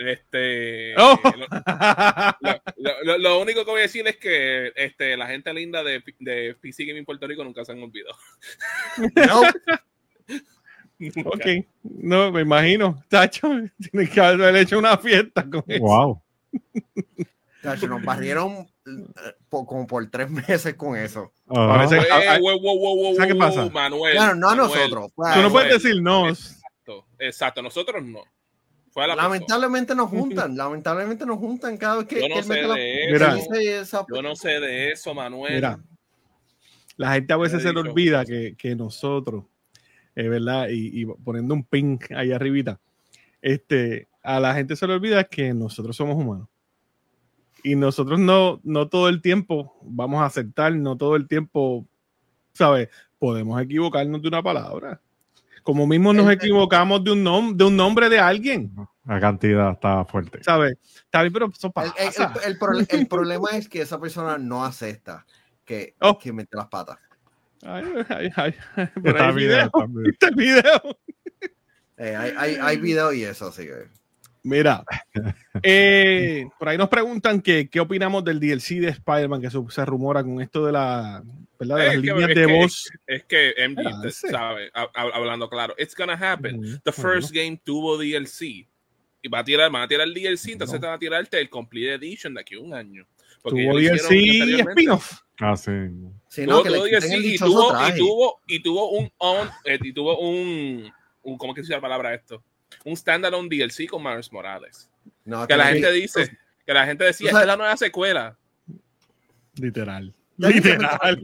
Este. 0.00 0.94
Oh. 0.96 1.18
Lo, 2.40 2.52
lo- 2.78 3.02
lo- 3.04 3.18
lo 3.18 3.38
único 3.40 3.64
que 3.64 3.70
voy 3.70 3.80
a 3.80 3.82
decir 3.82 4.06
es 4.08 4.16
que 4.16 4.72
este, 4.74 5.16
la 5.16 5.26
gente 5.26 5.52
linda 5.52 5.82
de, 5.84 6.02
de 6.18 6.56
PC 6.60 6.86
Gaming 6.86 7.04
Puerto 7.04 7.26
Rico 7.26 7.44
nunca 7.44 7.64
se 7.64 7.72
han 7.72 7.82
olvidado. 7.82 8.16
No, 9.16 9.42
ok, 11.26 11.46
no, 11.82 12.32
me 12.32 12.42
imagino. 12.42 13.02
Tacho, 13.08 13.48
tiene 13.90 14.08
que 14.08 14.20
haber 14.20 14.56
hecho 14.56 14.78
una 14.78 14.96
fiesta 14.96 15.44
con 15.48 15.62
eso. 15.66 15.82
Wow. 15.84 16.22
Tacho, 17.62 17.86
nos 17.88 18.02
barrieron 18.02 18.66
eh, 18.86 19.34
por- 19.50 19.66
como 19.66 19.86
por 19.86 20.08
tres 20.10 20.30
meses 20.48 20.74
con 20.74 20.96
eso. 20.96 21.32
Eh, 21.50 21.86
¿sabes 21.88 23.26
qué 23.26 23.34
pasa? 23.34 23.68
Manuel. 23.68 24.14
Claro, 24.14 24.34
no 24.34 24.48
a 24.48 24.54
Manuel. 24.56 24.90
nosotros. 24.90 25.12
Tú 25.34 25.42
no 25.42 25.50
puedes 25.50 25.82
decir 25.82 26.00
no. 26.02 26.28
Exacto, 26.28 27.06
exacto, 27.18 27.60
nosotros 27.62 28.02
no. 28.02 28.22
Fue 28.90 29.04
a 29.04 29.06
la 29.06 29.14
persona. 29.14 29.34
Lamentablemente 29.34 29.94
nos 29.94 30.10
juntan, 30.10 30.56
lamentablemente 30.56 31.24
nos 31.26 31.38
juntan 31.38 31.76
cada 31.76 31.96
vez 31.98 32.06
que, 32.06 32.16
Yo 32.16 32.22
que 32.22 32.28
no 32.28 32.36
él 32.36 32.42
sé 32.44 32.48
mete 32.48 32.66
la- 32.68 32.74
de 32.74 32.80
que 32.80 33.12
Mira. 33.12 33.38
esa- 33.80 34.04
Yo 34.12 34.22
no 34.22 34.36
sé 34.36 34.60
de 34.60 34.92
eso, 34.92 35.14
Manuel. 35.14 35.54
Mira, 35.54 35.80
la 36.96 37.12
gente 37.14 37.32
a 37.32 37.36
veces 37.36 37.62
se 37.62 37.72
le 37.72 37.80
olvida 37.80 38.24
que, 38.24 38.54
que 38.56 38.74
nosotros, 38.76 39.44
es 40.14 40.28
verdad, 40.28 40.68
y, 40.68 41.00
y 41.02 41.06
poniendo 41.06 41.54
un 41.54 41.64
ping 41.64 41.98
ahí 42.14 42.32
arribita, 42.32 42.78
este, 43.40 44.08
a 44.22 44.38
la 44.40 44.52
gente 44.54 44.76
se 44.76 44.86
le 44.86 44.94
olvida 44.94 45.24
que 45.24 45.54
nosotros 45.54 45.96
somos 45.96 46.16
humanos. 46.16 46.48
Y 47.62 47.74
nosotros 47.76 48.18
no, 48.18 48.60
no 48.64 48.88
todo 48.88 49.08
el 49.08 49.20
tiempo 49.22 49.76
vamos 49.82 50.20
a 50.22 50.26
aceptar, 50.26 50.74
no 50.74 50.96
todo 50.96 51.14
el 51.16 51.28
tiempo, 51.28 51.86
¿sabes? 52.54 52.88
Podemos 53.18 53.60
equivocarnos 53.62 54.20
de 54.22 54.28
una 54.28 54.42
palabra. 54.42 55.00
Como 55.62 55.86
mismo 55.86 56.12
nos 56.12 56.30
equivocamos 56.30 57.02
de 57.04 57.12
un, 57.12 57.24
nom- 57.24 57.54
de 57.54 57.64
un 57.64 57.76
nombre 57.76 58.08
de 58.08 58.18
alguien, 58.18 58.72
La 59.04 59.20
cantidad 59.20 59.72
está 59.72 60.04
fuerte. 60.04 60.42
¿sabes? 60.42 60.74
Está 61.04 61.22
bien, 61.22 61.32
pero 61.32 61.46
eso 61.52 61.66
El, 61.68 61.72
pasa. 61.72 61.94
el- 61.98 62.06
el- 62.08 62.52
el 62.52 62.58
pro- 62.58 62.78
el 62.98 63.06
problema 63.08 63.50
es 63.52 63.68
que 63.68 63.82
esa 63.82 64.00
persona 64.00 64.38
no 64.38 64.64
acepta 64.64 65.24
que, 65.64 65.94
Oh. 66.00 66.18
que 66.18 66.32
mete 66.32 66.56
las 66.56 66.66
patas. 66.68 66.98
Ay, 67.62 67.84
ay, 68.08 68.30
ay, 68.36 68.54
por 68.94 69.06
Está 69.06 69.28
ahí 69.28 69.34
bien, 69.34 69.48
video, 69.50 69.70
está 70.10 70.30
video. 70.30 70.98
Eh, 71.98 72.16
hay, 72.16 72.32
hay, 72.38 72.54
hay 72.56 72.76
video 72.78 73.12
y 73.12 73.24
eso, 73.24 73.48
así 73.48 73.64
que. 73.64 73.88
Mira, 74.42 74.84
eh, 75.62 76.46
por 76.58 76.68
ahí 76.68 76.78
nos 76.78 76.88
preguntan 76.88 77.40
que 77.40 77.68
qué 77.68 77.80
opinamos 77.80 78.24
del 78.24 78.40
DLC 78.40 78.80
de 78.80 78.88
Spider-Man 78.88 79.40
que 79.42 79.50
se, 79.50 79.58
se 79.68 79.84
rumora 79.84 80.22
con 80.22 80.40
esto 80.40 80.64
de, 80.64 80.72
la, 80.72 81.22
¿verdad? 81.58 81.76
de 81.76 81.82
Es 81.82 81.86
las 81.86 81.94
que- 81.94 82.00
líneas 82.00 82.30
es 82.30 82.36
de 82.36 82.46
que- 82.46 82.52
voz. 82.52 82.90
Es 83.06 83.24
que 83.24 83.54
MG, 83.68 83.86
Ah, 83.86 84.00
te- 84.02 84.10
sí. 84.10 84.28
sabe, 84.28 84.70
ha- 84.74 84.88
ha- 84.94 85.10
hablando 85.14 85.48
claro, 85.48 85.74
it's 85.78 85.94
gonna 85.94 86.14
happen. 86.14 86.80
The 86.84 86.92
first 86.92 87.32
game 87.32 87.60
tuvo 87.62 87.98
DLC. 87.98 88.66
Y 89.22 89.28
va 89.28 89.40
a 89.40 89.44
tirar, 89.44 89.70
van 89.70 89.82
a 89.82 89.88
tirar 89.88 90.06
el 90.06 90.14
DLC, 90.14 90.52
entonces 90.52 90.74
No. 90.76 90.80
te 90.80 90.86
van 90.86 90.96
a 90.96 90.98
tirarte 90.98 91.38
el 91.38 91.50
Complete 91.50 91.94
Edition 91.94 92.32
de 92.32 92.40
aquí 92.40 92.54
a 92.54 92.60
un 92.60 92.72
año. 92.72 93.06
Porque 93.42 93.62
Tuvo 93.64 93.78
DLC 93.78 94.14
y 94.16 94.60
spin-off. 94.60 95.20
Ah, 95.38 95.56
sí. 95.56 95.70
Tuvo, 95.70 96.46
no, 96.46 96.62
que 96.62 96.68
tuvo 96.70 96.84
DLC 96.84 97.16
y 97.18 97.36
tuvo, 97.38 97.72
y 97.88 97.96
tuvo, 97.98 98.40
y 98.46 98.62
tuvo 98.62 98.90
un 98.92 99.10
on, 99.18 99.48
eh, 99.64 99.78
y 99.82 99.92
tuvo 99.92 100.18
un, 100.18 100.90
un 101.22 101.36
¿cómo 101.38 101.52
que 101.54 101.60
se 101.60 101.64
dice 101.66 101.74
la 101.74 101.80
palabra 101.82 102.14
esto? 102.14 102.42
Un 102.84 102.96
standalone 102.96 103.48
DLC 103.48 103.88
con 103.88 104.02
Miles 104.02 104.32
Morales. 104.32 104.88
No, 105.24 105.46
Que 105.46 105.56
la 105.56 105.66
gente 105.66 105.92
dice, 105.92 106.36
que 106.64 106.74
la 106.74 106.86
gente 106.86 107.04
decía, 107.04 107.30
es 107.30 107.46
la 107.46 107.56
nueva 107.56 107.76
secuela. 107.76 108.36
Literal. 109.54 110.14
Literal. 110.36 111.20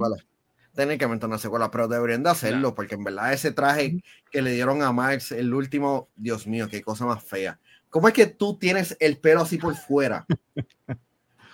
Técnicamente 0.74 1.24
una 1.24 1.38
secuela, 1.38 1.70
pero 1.70 1.88
deberían 1.88 2.22
de 2.22 2.30
hacerlo, 2.30 2.74
porque 2.74 2.97
en 2.97 3.05
verdad 3.05 3.32
ese 3.32 3.51
traje 3.51 4.03
que 4.30 4.42
le 4.42 4.53
dieron 4.53 4.82
a 4.82 4.92
Max, 4.92 5.32
el 5.32 5.55
último, 5.55 6.11
Dios 6.16 6.47
mío, 6.47 6.68
qué 6.68 6.82
cosa 6.82 7.07
más 7.07 7.24
fea. 7.24 7.59
¿Cómo 7.88 8.09
es 8.09 8.14
que 8.14 8.26
tú 8.26 8.59
tienes 8.59 8.94
el 9.01 9.16
pelo 9.16 9.40
así 9.40 9.57
por 9.57 9.74
fuera? 9.74 10.26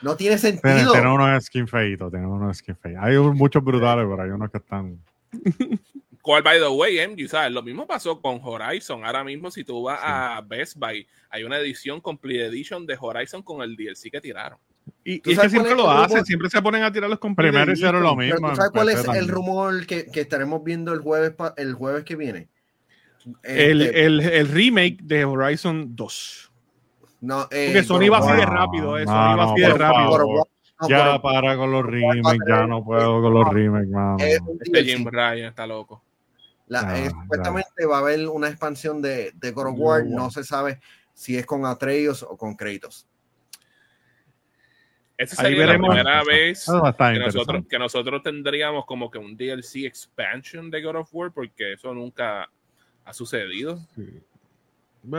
No 0.03 0.17
tiene 0.17 0.37
sentido. 0.37 0.91
tiene 0.91 1.09
unos 1.09 1.45
skin 1.45 1.69
feitos, 1.69 2.11
tiene 2.11 2.27
unos 2.27 2.57
skin 2.57 2.77
feitos. 2.77 3.05
Hay 3.05 3.17
muchos 3.17 3.63
brutales, 3.63 4.05
pero 4.11 4.23
hay 4.23 4.31
unos 4.31 4.51
que 4.51 4.59
están. 4.59 4.99
Cual, 6.23 6.43
by 6.43 6.59
the 6.61 6.69
way, 6.69 6.99
MG, 7.07 7.29
¿sabes? 7.29 7.51
Lo 7.53 7.63
mismo 7.63 7.85
pasó 7.87 8.21
con 8.21 8.41
Horizon. 8.43 9.05
Ahora 9.05 9.25
mismo, 9.25 9.51
si 9.51 9.65
tú 9.65 9.83
vas 9.83 9.99
a 10.03 10.41
Best 10.47 10.77
Buy, 10.77 11.05
hay 11.29 11.43
una 11.45 11.59
edición 11.59 12.01
Complete 12.01 12.47
Edition 12.47 12.87
de 12.87 12.97
Horizon 12.99 13.43
con 13.43 13.61
el 13.61 13.75
DLC 13.77 14.09
que 14.11 14.21
tiraron. 14.21 14.59
Y, 15.05 15.19
¿Tú 15.19 15.31
y 15.31 15.33
es 15.33 15.39
que 15.41 15.49
sabes 15.49 15.51
siempre 15.53 15.75
lo 15.75 15.91
hacen, 15.91 16.11
rumor? 16.11 16.27
siempre 16.27 16.51
se 16.51 16.63
ponen 16.63 16.83
a 16.85 16.93
tirar 16.93 17.11
los 17.11 17.19
Primero 17.19 17.51
completos. 17.51 17.75
hicieron 17.79 18.03
lo 18.05 18.15
mismo. 18.15 18.51
¿tú 18.51 18.57
sabes 18.57 18.71
cuál 18.71 18.89
es 18.91 19.05
el 19.09 19.27
rumor 19.29 19.85
que, 19.87 20.07
que 20.07 20.21
estaremos 20.21 20.63
viendo 20.63 20.93
el 20.93 21.01
jueves, 21.01 21.33
pa- 21.33 21.55
el 21.57 21.75
jueves 21.75 22.05
que 22.05 22.15
viene? 22.15 22.49
El, 23.43 23.83
Este, 23.83 24.05
el, 24.05 24.21
el 24.21 24.49
remake 24.49 24.99
de 25.03 25.25
Horizon 25.25 25.95
2. 25.97 26.53
no, 27.23 27.43
eh, 27.51 27.67
Porque 27.73 27.83
Sony 27.85 28.09
va 28.13 28.19
así 28.19 28.33
de 28.37 28.47
rápido, 28.47 28.97
eh, 28.99 29.05
no, 29.07 29.11
Sony 29.13 29.15
va 29.17 29.37
no, 29.37 29.43
así 29.53 29.61
de 29.61 29.69
rápido. 29.75 30.19
No, 30.81 30.89
Ya 30.89 31.05
pero- 31.05 31.23
para 31.23 31.57
con 31.57 31.71
los 31.73 31.85
remakes, 31.85 32.39
ya 32.49 32.67
no 32.67 32.85
puedo 32.85 33.21
con 33.23 33.35
los 33.35 33.49
remakes, 33.53 33.89
mano. 33.91 34.17
Este. 34.21 34.85
Jim 34.85 35.05
Ryan 35.05 35.49
está 35.49 35.67
loco. 35.67 36.03
La- 36.73 36.81
Ah, 36.89 36.99
eh, 36.99 37.11
supuestamente 37.11 37.85
va 37.87 37.97
a 37.97 38.01
haber 38.01 38.27
una 38.29 38.49
expansión 38.49 39.03
de, 39.03 39.33
de 39.35 39.51
God 39.51 39.67
of 39.69 39.75
War. 39.77 40.05
No 40.07 40.31
se 40.31 40.43
sabe 40.43 40.81
si 41.13 41.37
es 41.37 41.45
con 41.45 41.67
Atreus 41.67 42.23
o 42.23 42.35
con 42.37 42.55
Kratos. 42.57 43.07
Esa 45.19 45.43
Ahí 45.43 45.49
sería 45.51 45.67
veremos. 45.67 45.89
la 45.89 45.95
primera 46.03 46.25
vez 46.25 46.65
que 46.65 46.73
nosotros, 46.73 47.15
interesante. 47.15 47.69
que 47.69 47.79
nosotros 47.79 48.23
tendríamos 48.23 48.87
como 48.87 49.11
que 49.11 49.19
un 49.19 49.37
DLC 49.37 49.85
expansion 49.87 50.71
de 50.71 50.83
God 50.83 50.97
of 50.97 51.11
War, 51.13 51.31
porque 51.33 51.75
eso 51.75 51.93
nunca 51.95 52.51
ha 53.05 53.13
sucedido. 53.13 53.79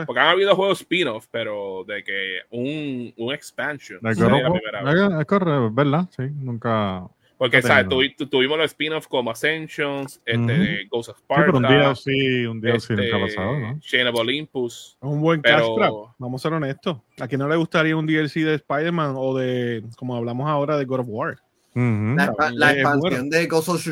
Porque 0.06 0.20
han 0.20 0.28
habido 0.28 0.56
juegos 0.56 0.80
spin-off, 0.80 1.26
pero 1.30 1.84
de 1.86 2.02
que 2.02 2.40
un, 2.50 3.14
un 3.16 3.32
expansion 3.34 4.00
De 4.02 4.14
sería 4.14 4.42
la 4.42 4.50
primera 4.52 4.82
vez. 4.82 4.94
es- 4.94 5.20
es 5.20 5.26
correcto, 5.26 5.66
es 5.68 5.74
verdad, 5.74 6.08
sí, 6.10 6.22
nunca. 6.34 7.06
Porque, 7.44 7.60
¿sabes? 7.62 7.86
Tuvi- 7.88 8.16
tu- 8.16 8.26
tuvimos 8.26 8.56
los 8.56 8.66
spin-offs 8.70 9.06
como 9.06 9.30
Ascensions, 9.30 10.20
este, 10.24 10.38
Ujú. 10.38 10.88
Ghost 10.90 11.08
of 11.10 11.18
Sí, 11.18 11.24
pero 11.28 11.58
un 11.58 11.64
Sparta, 11.64 11.68
DLC, 11.68 12.48
un 12.48 12.60
DLC 12.60 12.76
este, 12.76 12.94
nunca 12.96 13.16
ha 13.16 13.20
pasado, 13.20 13.58
¿no? 13.58 13.78
Chain 13.80 14.06
of 14.06 14.14
Olympus. 14.18 14.96
es 15.02 15.08
un 15.08 15.20
buen 15.20 15.42
Pero- 15.42 15.58
cash 15.58 15.68
grab, 15.76 15.92
Vamos 16.18 16.40
a 16.40 16.42
ser 16.42 16.52
honestos. 16.54 16.98
¿A 17.20 17.28
quién 17.28 17.38
no 17.40 17.48
le 17.48 17.56
gustaría 17.56 17.96
un 17.96 18.06
DLC 18.06 18.44
de 18.44 18.54
Spider-Man 18.54 19.14
o 19.16 19.36
de, 19.36 19.84
como 19.96 20.16
hablamos 20.16 20.48
ahora, 20.48 20.78
de 20.78 20.84
God 20.86 21.00
of 21.00 21.06
War? 21.10 21.38
Ujú. 21.74 22.14
La, 22.16 22.28
expa- 22.32 22.52
la 22.54 22.70
Es 22.70 22.76
expansión 22.78 23.28
de 23.30 23.46
Ghost 23.46 23.68
of 23.68 23.86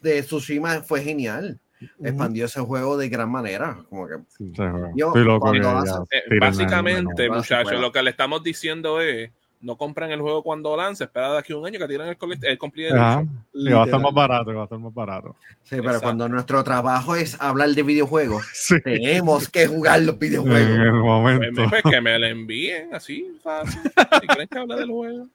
de 0.00 0.22
Tsushima 0.22 0.80
fue 0.82 1.02
genial. 1.02 1.58
Expandió 2.02 2.46
ese 2.46 2.60
juego 2.60 2.96
de 2.96 3.10
gran 3.10 3.30
manera. 3.30 3.76
Como 3.90 4.06
que 4.08 4.14
Sí. 4.28 4.50
Yo, 4.96 5.12
loco 5.14 5.52
ya 5.54 5.78
haces- 5.80 5.98
Eh, 6.10 6.22
la- 6.28 6.46
básicamente, 6.46 7.24
la- 7.24 7.28
la 7.28 7.36
muchachos, 7.36 7.78
lo 7.80 7.92
que 7.92 8.02
le 8.02 8.08
estamos 8.10 8.42
diciendo 8.42 9.00
es 9.02 9.30
no 9.64 9.76
compren 9.76 10.10
el 10.12 10.20
juego 10.20 10.42
cuando 10.42 10.76
lance, 10.76 11.04
espera 11.04 11.32
de 11.32 11.38
aquí 11.38 11.52
a 11.52 11.56
un 11.56 11.66
año 11.66 11.78
que 11.78 11.88
tienen 11.88 12.08
el, 12.08 12.16
el 12.42 12.58
Complete 12.58 12.94
Ajá. 12.96 13.24
Y 13.52 13.70
va 13.72 13.82
a 13.82 13.84
estar 13.86 14.00
más 14.00 14.12
barato, 14.14 14.54
va 14.54 14.60
a 14.60 14.64
estar 14.64 14.78
más 14.78 14.94
barato. 14.94 15.34
Sí, 15.62 15.70
pero 15.76 15.82
Exacto. 15.84 16.02
cuando 16.02 16.28
nuestro 16.28 16.62
trabajo 16.62 17.16
es 17.16 17.40
hablar 17.40 17.70
de 17.70 17.82
videojuegos, 17.82 18.44
Sí, 18.52 18.80
tenemos 18.82 19.48
que 19.48 19.66
jugar 19.66 20.02
los 20.02 20.14
en 20.14 20.18
videojuegos. 20.20 20.60
el 20.70 20.90
Pues, 20.90 21.02
momento. 21.02 21.62
pues, 21.68 21.82
que 21.82 22.00
me 22.00 22.18
lo 22.18 22.26
envíen 22.26 22.94
así, 22.94 23.36
fácil. 23.42 23.80
Si 24.20 24.26
quieren 24.26 24.48
que 24.48 24.58
hable 24.58 24.76
del 24.76 24.90
juego. 24.90 25.26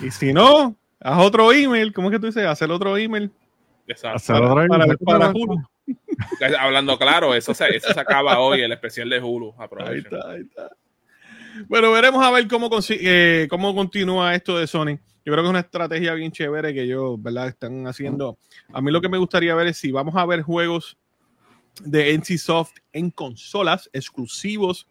Y 0.00 0.10
si 0.10 0.32
no, 0.32 0.74
haz 1.00 1.22
otro 1.24 1.52
email. 1.52 1.92
¿Cómo 1.92 2.08
es 2.08 2.12
que 2.12 2.18
tú 2.20 2.26
dices? 2.26 2.44
Hacer 2.46 2.70
otro 2.70 2.96
email. 2.96 3.30
Exacto. 3.86 4.16
Hacer 4.16 4.36
para- 4.68 4.86
vez, 4.86 4.96
para 5.04 5.16
otra 5.16 5.28
vez. 5.32 5.42
Hulu. 5.42 5.62
Hablando 6.58 6.96
claro, 6.98 7.34
eso 7.34 7.52
se, 7.54 7.76
eso 7.76 7.92
se 7.92 8.00
acaba 8.00 8.38
hoy, 8.38 8.62
el 8.62 8.72
especial 8.72 9.08
de 9.10 9.20
Hulu. 9.20 9.50
Ahí 9.58 9.64
Aprovechen. 9.64 10.04
está, 10.14 10.30
ahí 10.30 10.40
está. 10.40 10.70
Bueno, 11.68 11.92
veremos 11.92 12.24
a 12.24 12.30
ver 12.30 12.46
cómo, 12.48 12.68
eh, 12.88 13.46
cómo 13.50 13.74
continúa 13.74 14.34
esto 14.34 14.58
de 14.58 14.66
Sony. 14.66 14.98
Yo 15.24 15.32
creo 15.32 15.36
que 15.36 15.44
es 15.44 15.50
una 15.50 15.60
estrategia 15.60 16.14
bien 16.14 16.32
chévere 16.32 16.74
que 16.74 16.82
ellos, 16.82 17.22
¿verdad? 17.22 17.48
Están 17.48 17.86
haciendo. 17.86 18.38
A 18.72 18.80
mí 18.80 18.90
lo 18.90 19.00
que 19.00 19.08
me 19.08 19.18
gustaría 19.18 19.54
ver 19.54 19.68
es 19.68 19.78
si 19.78 19.90
vamos 19.90 20.14
a 20.16 20.26
ver 20.26 20.42
juegos 20.42 20.98
de 21.82 22.16
NCSoft 22.16 22.76
en 22.92 23.10
consolas 23.10 23.88
exclusivos 23.92 24.86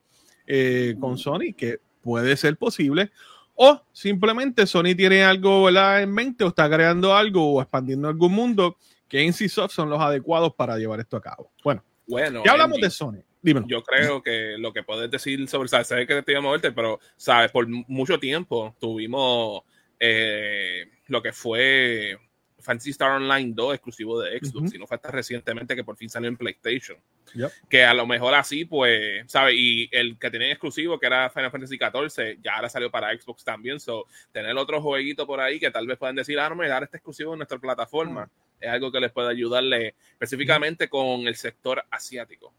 eh, 0.47 0.95
con 0.99 1.17
Sony, 1.17 1.53
que 1.55 1.79
puede 2.01 2.35
ser 2.35 2.57
posible. 2.57 3.11
O 3.55 3.81
simplemente 3.91 4.65
Sony 4.65 4.95
tiene 4.97 5.23
algo 5.23 5.65
¿verdad? 5.65 6.01
en 6.01 6.11
mente 6.11 6.43
o 6.43 6.47
está 6.47 6.67
creando 6.67 7.15
algo 7.15 7.53
o 7.53 7.61
expandiendo 7.61 8.07
algún 8.07 8.33
mundo 8.33 8.77
que 9.07 9.27
NCSoft 9.27 9.73
son 9.73 9.89
los 9.91 10.01
adecuados 10.01 10.53
para 10.55 10.77
llevar 10.77 10.99
esto 10.99 11.17
a 11.17 11.21
cabo. 11.21 11.51
Bueno, 11.63 11.83
Bueno, 12.07 12.41
ya 12.43 12.53
hablamos 12.53 12.77
Andy, 12.77 12.87
de 12.87 12.89
Sony. 12.89 13.23
Dímelo. 13.43 13.67
Yo 13.67 13.83
creo 13.83 14.23
que 14.23 14.55
lo 14.57 14.73
que 14.73 14.83
puedes 14.83 15.11
decir 15.11 15.47
sobre, 15.47 15.67
sabes, 15.67 16.07
que 16.07 16.23
te 16.23 16.31
iba 16.31 16.39
a 16.39 16.41
moverte, 16.41 16.71
pero 16.71 16.99
sabes, 17.17 17.51
por 17.51 17.67
mucho 17.67 18.17
tiempo 18.17 18.75
tuvimos 18.79 19.61
eh, 19.99 20.89
lo 21.07 21.21
que 21.21 21.33
fue 21.33 22.17
Fantasy 22.63 22.91
Star 22.91 23.11
Online 23.11 23.51
2 23.53 23.73
exclusivo 23.75 24.21
de 24.21 24.39
Xbox, 24.39 24.67
Ujú. 24.67 24.75
y 24.75 24.79
no 24.79 24.87
fue 24.87 24.95
hasta 24.95 25.11
recientemente 25.11 25.75
que 25.75 25.83
por 25.83 25.97
fin 25.97 26.09
salió 26.09 26.29
en 26.29 26.37
PlayStation. 26.37 26.97
Yep. 27.33 27.51
Que 27.69 27.83
a 27.83 27.93
lo 27.93 28.07
mejor 28.07 28.33
así, 28.33 28.63
pues, 28.63 29.23
¿sabes? 29.27 29.55
Y 29.57 29.89
el 29.91 30.17
que 30.17 30.31
tenía 30.31 30.51
exclusivo, 30.51 30.97
que 30.97 31.07
era 31.07 31.29
Final 31.29 31.51
Fantasy 31.51 31.77
XIV, 31.77 32.41
ya 32.41 32.55
ahora 32.55 32.69
salió 32.69 32.89
para 32.89 33.13
Xbox 33.17 33.43
también. 33.43 33.79
So, 33.79 34.07
tener 34.31 34.55
otro 34.55 34.81
jueguito 34.81 35.27
por 35.27 35.41
ahí 35.41 35.59
que 35.59 35.71
tal 35.71 35.85
vez 35.85 35.97
puedan 35.97 36.15
decir, 36.15 36.39
ah, 36.39 36.47
no, 36.47 36.55
me 36.55 36.69
dar 36.69 36.83
este 36.83 36.97
exclusivo 36.97 37.33
en 37.33 37.39
nuestra 37.39 37.59
plataforma. 37.59 38.29
Es 38.59 38.69
algo 38.69 38.91
que 38.91 39.01
les 39.01 39.11
puede 39.11 39.29
ayudarle 39.29 39.95
específicamente 40.13 40.87
con 40.87 41.27
el 41.27 41.35
sector 41.35 41.83
asiático. 41.91 42.53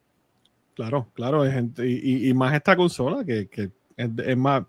Claro, 0.75 1.09
claro, 1.15 1.45
es 1.45 1.55
y, 1.79 2.29
y- 2.29 2.35
más 2.35 2.53
esta 2.55 2.75
consola 2.77 3.25
que, 3.25 3.47
que 3.49 3.71
es, 3.97 4.11
es 4.27 4.37
más 4.37 4.65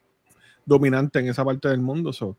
dominante 0.65 1.19
en 1.19 1.29
esa 1.29 1.43
parte 1.43 1.67
del 1.67 1.79
mundo. 1.81 2.13
so. 2.13 2.37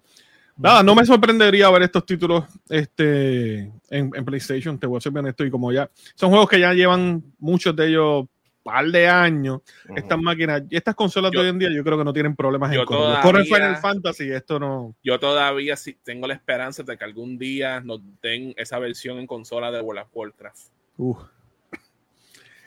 Nada, 0.59 0.83
no 0.83 0.95
me 0.95 1.05
sorprendería 1.05 1.69
ver 1.71 1.83
estos 1.83 2.07
títulos 2.07 2.45
este, 2.71 3.59
en, 3.91 4.11
en 4.15 4.25
PlayStation, 4.25 4.79
te 4.79 4.87
voy 4.87 4.97
a 4.97 5.01
ser 5.01 5.13
bien 5.13 5.25
honesto, 5.25 5.45
y 5.45 5.51
como 5.51 5.71
ya 5.73 5.91
son 6.15 6.31
juegos 6.31 6.49
que 6.49 6.59
ya 6.61 6.73
llevan 6.73 7.23
muchos 7.39 7.77
de 7.77 7.89
ellos 7.89 8.27
par 8.63 8.87
de 8.87 9.07
años, 9.07 9.61
Ujú. 9.85 9.95
estas 9.97 10.19
máquinas, 10.19 10.63
y 10.71 10.77
estas 10.77 10.95
consolas 10.95 11.31
Yo- 11.33 11.41
de 11.41 11.45
hoy 11.47 11.51
en 11.53 11.59
día 11.59 11.69
yo 11.71 11.85
creo 11.85 11.99
que 11.99 12.05
no 12.05 12.13
tienen 12.13 12.35
problemas 12.35 12.71
en 12.73 12.79
yo 12.79 12.85
correr. 12.87 13.21
Corre 13.23 13.45
todavía- 13.45 13.55
Final 13.55 13.77
Fantasy, 13.77 14.31
esto 14.33 14.59
no... 14.59 14.95
Yo 15.05 15.21
todavía 15.21 15.77
sí 15.77 15.97
tengo 16.03 16.27
la 16.27 16.35
esperanza 16.35 16.83
de 16.83 16.97
que 16.97 17.05
algún 17.05 17.37
día 17.39 17.81
nos 17.81 18.01
den 18.23 18.55
esa 18.57 18.79
versión 18.79 19.19
en 19.19 19.27
consola 19.27 19.71
de 19.71 19.81
World 19.83 20.03
of 20.05 20.09
Warcraft. 20.15 20.59
uf. 20.97 21.19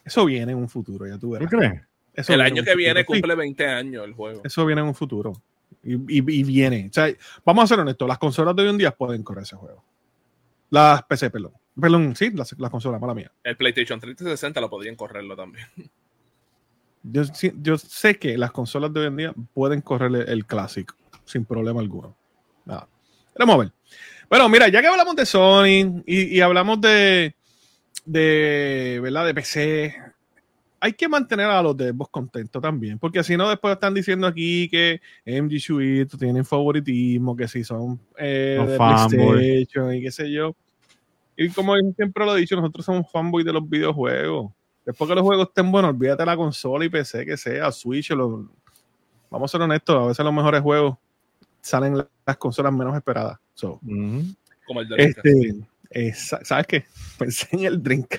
Eso 0.06 0.26
viene 0.26 0.52
en 0.52 0.58
un 0.58 0.70
futuro, 0.70 1.06
ya 1.08 1.14
tú 1.14 1.20
¿Tú 1.22 1.30
verás. 1.32 1.50
crees? 1.50 1.82
Eso 2.14 2.34
el 2.34 2.42
año 2.42 2.64
que 2.64 2.76
viene 2.76 3.06
cumple 3.06 3.36
20 3.36 3.68
años 3.68 4.04
el 4.06 4.14
juego. 4.14 4.42
Eso 4.44 4.66
viene 4.66 4.82
en 4.82 4.88
un 4.88 4.96
futuro. 4.96 5.34
Y, 5.84 5.94
y- 5.96 6.40
y 6.40 6.44
viene. 6.44 6.88
O 6.90 6.94
sea, 6.94 7.08
vamos 7.46 7.64
a 7.64 7.68
ser 7.68 7.80
honestos, 7.80 8.08
las 8.08 8.18
consolas 8.18 8.56
de 8.56 8.64
hoy 8.64 8.70
en 8.70 8.78
día 8.78 8.92
pueden 8.92 9.24
correr 9.24 9.44
ese 9.44 9.56
juego. 9.56 9.84
Las 10.70 11.04
PC, 11.04 11.30
perdón. 11.30 11.54
Perdón, 11.80 12.16
sí, 12.16 12.32
las, 12.32 12.54
las 12.60 12.70
consolas, 12.70 13.00
mala 13.00 13.14
mía. 13.14 13.32
El 13.44 13.56
PlayStation 13.56 14.00
360 14.00 14.60
lo 14.60 14.70
podrían 14.70 14.96
correrlo 14.96 15.36
también. 15.36 15.68
Yo, 17.04 17.24
sí- 17.24 17.54
yo 17.62 17.78
sé 17.78 18.20
que 18.20 18.38
las 18.38 18.52
consolas 18.52 18.94
de 18.94 19.00
hoy 19.00 19.06
en 19.08 19.16
día 19.16 19.34
pueden 19.54 19.80
correr 19.82 20.12
el, 20.14 20.30
el 20.30 20.46
Classic 20.46 20.92
sin 21.24 21.46
problema 21.46 21.80
alguno. 21.80 22.16
Nada. 22.66 22.90
Vamos 23.38 23.56
a 23.56 23.58
ver. 23.60 23.72
Bueno, 24.30 24.50
mira, 24.50 24.68
ya 24.68 24.82
que 24.82 24.88
hablamos 24.88 25.16
de 25.16 25.26
Sony 25.26 26.04
y, 26.06 26.38
y 26.38 26.42
hablamos 26.42 26.82
de, 26.82 27.36
de, 28.06 29.00
¿verdad? 29.02 29.26
de 29.26 29.34
PC, 29.34 29.96
hay 30.82 30.94
que 30.94 31.08
mantener 31.10 31.48
a 31.48 31.62
los 31.62 31.76
de 31.76 31.90
Xbox 31.90 32.10
contentos 32.12 32.62
también, 32.62 32.98
porque 33.00 33.24
si 33.24 33.36
no, 33.36 33.50
después 33.50 33.74
están 33.74 33.94
diciendo 33.94 34.26
aquí 34.28 34.70
que 34.70 35.02
MG 35.26 35.60
Suite 35.60 36.18
tienen 36.18 36.46
favoritismo, 36.46 37.36
que 37.36 37.48
si 37.48 37.64
son 37.64 38.00
eh, 38.18 38.56
Los 38.58 39.12
de. 39.12 39.18
PlayStation 39.18 39.94
y 39.94 40.02
qué 40.02 40.12
sé 40.12 40.32
yo. 40.32 40.56
Y 41.36 41.50
como 41.50 41.74
siempre 41.96 42.26
lo 42.26 42.36
he 42.36 42.40
dicho, 42.42 42.56
nosotros 42.56 42.86
somos 42.86 43.10
fanboys 43.12 43.46
de 43.46 43.54
los 43.54 43.68
videojuegos. 43.70 44.52
Después 44.86 45.08
que 45.10 45.16
los 45.16 45.24
juegos 45.24 45.48
estén 45.50 45.72
buenos, 45.72 45.92
olvídate 45.92 46.26
la 46.26 46.36
consola 46.36 46.84
y 46.86 46.90
PC 46.90 47.26
que 47.26 47.38
sea, 47.38 47.72
Switch. 47.72 48.12
o 48.12 48.16
lo- 48.16 48.50
Vamos 49.30 49.50
a 49.50 49.58
ser 49.58 49.62
honestos, 49.62 49.96
a 49.96 50.08
veces 50.08 50.26
los 50.26 50.34
mejores 50.34 50.60
juegos 50.62 50.98
salen 51.62 51.98
la- 51.98 52.10
las 52.26 52.38
consolas 52.38 52.74
menos 52.74 52.96
esperadas. 52.96 53.38
So. 53.54 53.80
Como 54.66 54.82
el 54.82 54.88
de 54.90 54.96
este, 55.04 55.56
eh, 55.90 56.14
sa- 56.14 56.44
¿Sabes 56.44 56.68
qué? 56.68 56.86
Pensé 57.18 57.48
en 57.52 57.66
el 57.66 57.82
drink. 57.82 58.16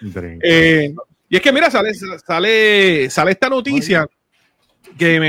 Drink. 0.00 0.40
Eh, 0.44 0.94
y 1.28 1.36
es 1.36 1.42
que, 1.42 1.52
mira, 1.52 1.70
sale, 1.70 1.92
sale, 1.94 3.10
sale 3.10 3.30
esta 3.32 3.48
noticia 3.48 4.06
que 4.96 5.20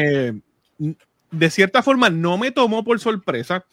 me, 0.80 0.94
de 1.32 1.50
cierta 1.50 1.82
forma 1.82 2.10
no 2.10 2.38
me 2.38 2.52
tomó 2.52 2.84
por 2.84 3.00
sorpresa 3.00 3.66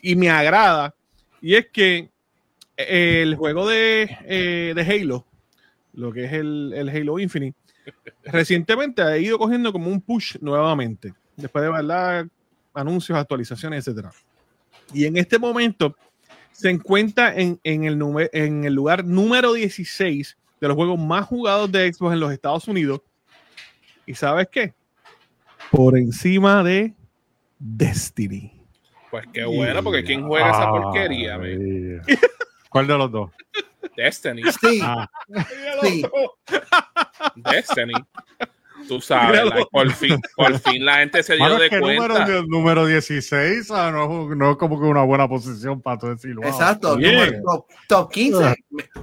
y 0.00 0.14
me 0.14 0.30
agrada. 0.30 0.94
Y 1.40 1.56
es 1.56 1.66
que 1.72 2.10
eh, 2.76 3.22
el 3.22 3.34
juego 3.34 3.68
de, 3.68 4.16
eh, 4.26 4.72
de 4.76 4.82
Halo, 4.82 5.26
lo 5.94 6.12
que 6.12 6.24
es 6.24 6.32
el, 6.34 6.72
el 6.76 6.88
Halo 6.88 7.18
Infinite, 7.18 7.56
recientemente 8.24 9.02
ha 9.02 9.18
ido 9.18 9.38
cogiendo 9.38 9.72
como 9.72 9.90
un 9.90 10.00
push 10.00 10.36
nuevamente, 10.40 11.12
después 11.36 11.64
de 11.64 11.70
verdad 11.70 12.26
anuncios, 12.74 13.18
actualizaciones, 13.18 13.86
etcétera. 13.86 14.12
Y 14.94 15.04
en 15.06 15.16
este 15.16 15.38
momento 15.38 15.96
se 16.52 16.70
encuentra 16.70 17.34
en, 17.34 17.58
en 17.64 17.84
el, 17.84 18.00
en 18.32 18.64
el 18.64 18.74
lugar 18.74 19.04
número 19.04 19.52
16 19.54 20.36
de 20.60 20.68
los 20.68 20.76
juegos 20.76 20.98
más 20.98 21.26
jugados 21.26 21.70
de 21.72 21.92
Xbox 21.92 22.12
en 22.14 22.20
los 22.20 22.32
Estados 22.32 22.68
Unidos. 22.68 23.00
¿Y 24.06 24.14
sabes 24.14 24.48
qué? 24.50 24.74
Por 25.70 25.96
encima 25.96 26.62
de 26.62 26.94
Destiny. 27.58 28.52
Pues 29.10 29.24
qué 29.32 29.44
bueno, 29.44 29.82
porque 29.82 30.04
¿quién 30.04 30.26
juega 30.26 30.50
esa 30.50 30.68
porquería? 30.70 31.34
Ay. 31.34 31.56
man? 31.58 32.02
¿Cuál 32.70 32.86
de 32.86 32.96
los 32.98 33.10
dos? 33.12 33.30
Destiny. 33.96 34.42
Sí, 34.60 34.80
Ah, 34.82 35.10
sí. 35.82 36.02
Destiny. 37.36 37.92
Tú 38.88 39.00
sabes, 39.00 39.44
like, 39.44 39.66
por, 39.70 39.90
fin, 39.92 40.20
por 40.36 40.58
fin 40.58 40.84
la 40.84 40.96
gente 40.98 41.22
se 41.22 41.36
dio 41.36 41.46
es 41.54 41.58
de 41.60 41.70
que 41.70 41.80
cuenta. 41.80 42.08
número, 42.26 42.42
número 42.46 42.86
16 42.86 43.70
ah, 43.70 43.90
no, 43.92 44.34
no 44.34 44.50
es 44.52 44.56
como 44.56 44.80
que 44.80 44.86
una 44.86 45.02
buena 45.02 45.28
posición 45.28 45.80
para 45.80 45.98
tú 45.98 46.06
decir. 46.08 46.34
wow. 46.36 46.44
Exacto. 46.46 46.96
número- 46.96 47.42
top, 47.44 47.66
top 47.88 48.10
15. 48.12 48.54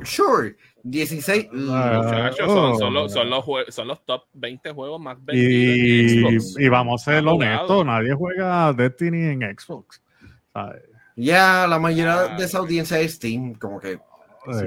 Sure. 0.04 0.56
16. 0.84 1.48
mm, 1.52 1.70
Ah. 1.72 2.02
Muchachos, 2.04 2.48
son, 2.48 2.78
son 2.78 2.94
los, 2.94 3.12
son, 3.14 3.30
los 3.30 3.44
jue- 3.46 3.70
son 3.70 3.88
los 3.90 4.06
top 4.06 4.24
20 4.34 4.72
juegos 4.72 5.00
más 5.02 5.18
vendidos 5.24 6.58
en 6.58 6.62
Y, 6.62 6.66
y 6.66 6.70
vamos 6.70 7.02
a 7.08 7.12
ser 7.12 7.28
honestos, 7.28 7.86
nadie 7.86 8.14
juega 8.14 8.72
Destiny 8.74 9.24
en 9.34 9.42
Xbox. 9.58 10.02
¿sabes? 10.54 10.84
Ya 11.16 11.68
la 11.68 11.80
mayoría 11.80 12.22
Ah. 12.32 12.36
de 12.38 12.46
esa 12.46 12.60
audiencia 12.60 12.98
es 13.00 13.16
Steam, 13.16 13.56
como 13.56 13.78
que 13.80 14.00
Sí, 14.54 14.66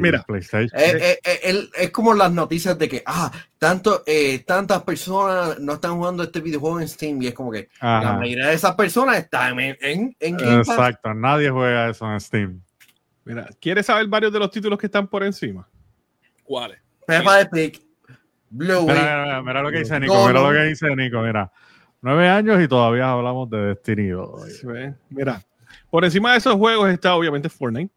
Mira. 0.00 0.22
PlayStation. 0.22 0.80
Eh, 0.80 0.96
eh, 1.00 1.18
eh, 1.24 1.40
el- 1.44 1.70
es 1.76 1.90
como 1.90 2.14
las 2.14 2.32
noticias 2.32 2.78
de 2.78 2.88
que, 2.88 3.02
ah, 3.06 3.30
tanto, 3.58 4.02
eh, 4.06 4.40
tantas 4.46 4.82
personas 4.82 5.58
no 5.58 5.74
están 5.74 5.96
jugando 5.96 6.22
este 6.22 6.40
videojuego 6.40 6.80
en 6.80 6.88
Steam 6.88 7.20
y 7.22 7.28
es 7.28 7.34
como 7.34 7.50
que 7.50 7.68
la 7.80 8.16
mayoría 8.18 8.48
de 8.48 8.54
esas 8.54 8.74
personas 8.74 9.18
están 9.18 9.58
en, 9.60 9.76
en, 9.80 10.16
en 10.20 10.36
Game 10.36 10.58
Pass. 10.58 10.68
Exacto, 10.68 11.14
nadie 11.14 11.50
juega 11.50 11.88
eso 11.90 12.10
en 12.12 12.20
Steam. 12.20 12.62
Mira, 13.24 13.48
¿quieres 13.60 13.86
saber 13.86 14.06
varios 14.06 14.32
de 14.32 14.38
los 14.38 14.50
títulos 14.50 14.78
que 14.78 14.86
están 14.86 15.06
por 15.06 15.22
encima? 15.22 15.68
¿Cuáles? 16.44 16.78
Peppa 17.06 17.38
the 17.38 17.46
Pig, 17.46 17.82
Blue 18.50 18.82
Mira, 18.82 18.94
mira, 18.94 19.22
mira, 19.24 19.42
mira 19.42 19.62
lo 19.62 19.70
que 19.70 19.78
dice 19.80 20.00
Nico, 20.00 20.26
mira 20.26 20.40
lo 20.42 20.50
que 20.52 20.62
dice 20.64 20.96
Nico, 20.96 21.20
mira. 21.20 21.52
Nueve 22.00 22.28
años 22.28 22.62
y 22.62 22.68
todavía 22.68 23.10
hablamos 23.10 23.50
de 23.50 23.58
Destiny 23.58 24.08
2. 24.08 24.52
Sí, 24.52 24.66
ve. 24.66 24.94
Mira, 25.10 25.42
por 25.90 26.04
encima 26.04 26.32
de 26.32 26.38
esos 26.38 26.54
juegos 26.54 26.88
está 26.90 27.14
obviamente 27.14 27.48
Fortnite. 27.48 27.92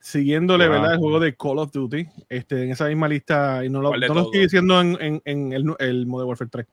Siguiéndole, 0.00 0.66
Wow. 0.66 0.72
¿verdad? 0.76 0.92
El 0.94 0.98
juego 0.98 1.20
de 1.20 1.36
Call 1.36 1.58
of 1.58 1.72
Duty. 1.72 2.06
Este, 2.28 2.64
en 2.64 2.70
esa 2.72 2.86
misma 2.88 3.06
lista, 3.08 3.64
y 3.64 3.68
no 3.68 3.82
lo, 3.82 3.94
estoy 3.94 4.40
diciendo 4.42 4.80
en, 4.80 4.96
en- 5.00 5.22
en 5.24 5.52
el, 5.52 5.74
el 5.78 6.06
Modern 6.06 6.28
Warfare 6.28 6.50
3. 6.50 6.66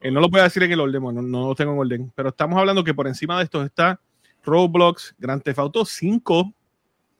Eh, 0.00 0.10
no 0.10 0.20
lo 0.20 0.28
voy 0.28 0.40
a 0.40 0.44
decir 0.44 0.62
en 0.62 0.70
el 0.72 0.80
orden, 0.80 1.02
bueno, 1.02 1.22
no, 1.22 1.28
no 1.28 1.48
lo 1.48 1.54
tengo 1.54 1.72
en 1.72 1.78
orden. 1.78 2.12
Pero 2.14 2.28
estamos 2.28 2.58
hablando 2.58 2.84
que 2.84 2.94
por 2.94 3.06
encima 3.08 3.38
de 3.38 3.44
estos 3.44 3.64
está 3.64 3.98
Roblox, 4.44 5.14
Grand 5.18 5.42
Theft 5.42 5.58
Auto 5.58 5.84
5, 5.84 6.52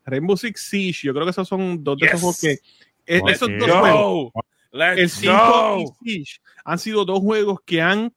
Rainbow 0.05 0.37
Six 0.37 0.61
Siege. 0.61 1.07
Yo 1.07 1.13
creo 1.13 1.25
que 1.25 1.31
esos 1.31 1.49
son 1.49 1.83
dos 1.83 1.99
de 1.99 2.07
esos 2.07 2.21
juegos 2.21 2.41
que. 2.41 2.59
Let's 3.07 3.33
esos 3.37 3.49
dos 3.59 3.69
go. 3.69 3.81
juegos, 3.81 4.33
el 4.73 4.79
Let's 4.97 5.13
5 5.15 5.33
go. 5.35 5.95
y 6.05 6.15
Siege 6.25 6.41
han 6.65 6.79
sido 6.79 7.05
dos 7.07 7.21
juegos 7.21 7.61
que 7.65 7.81
han 7.81 8.13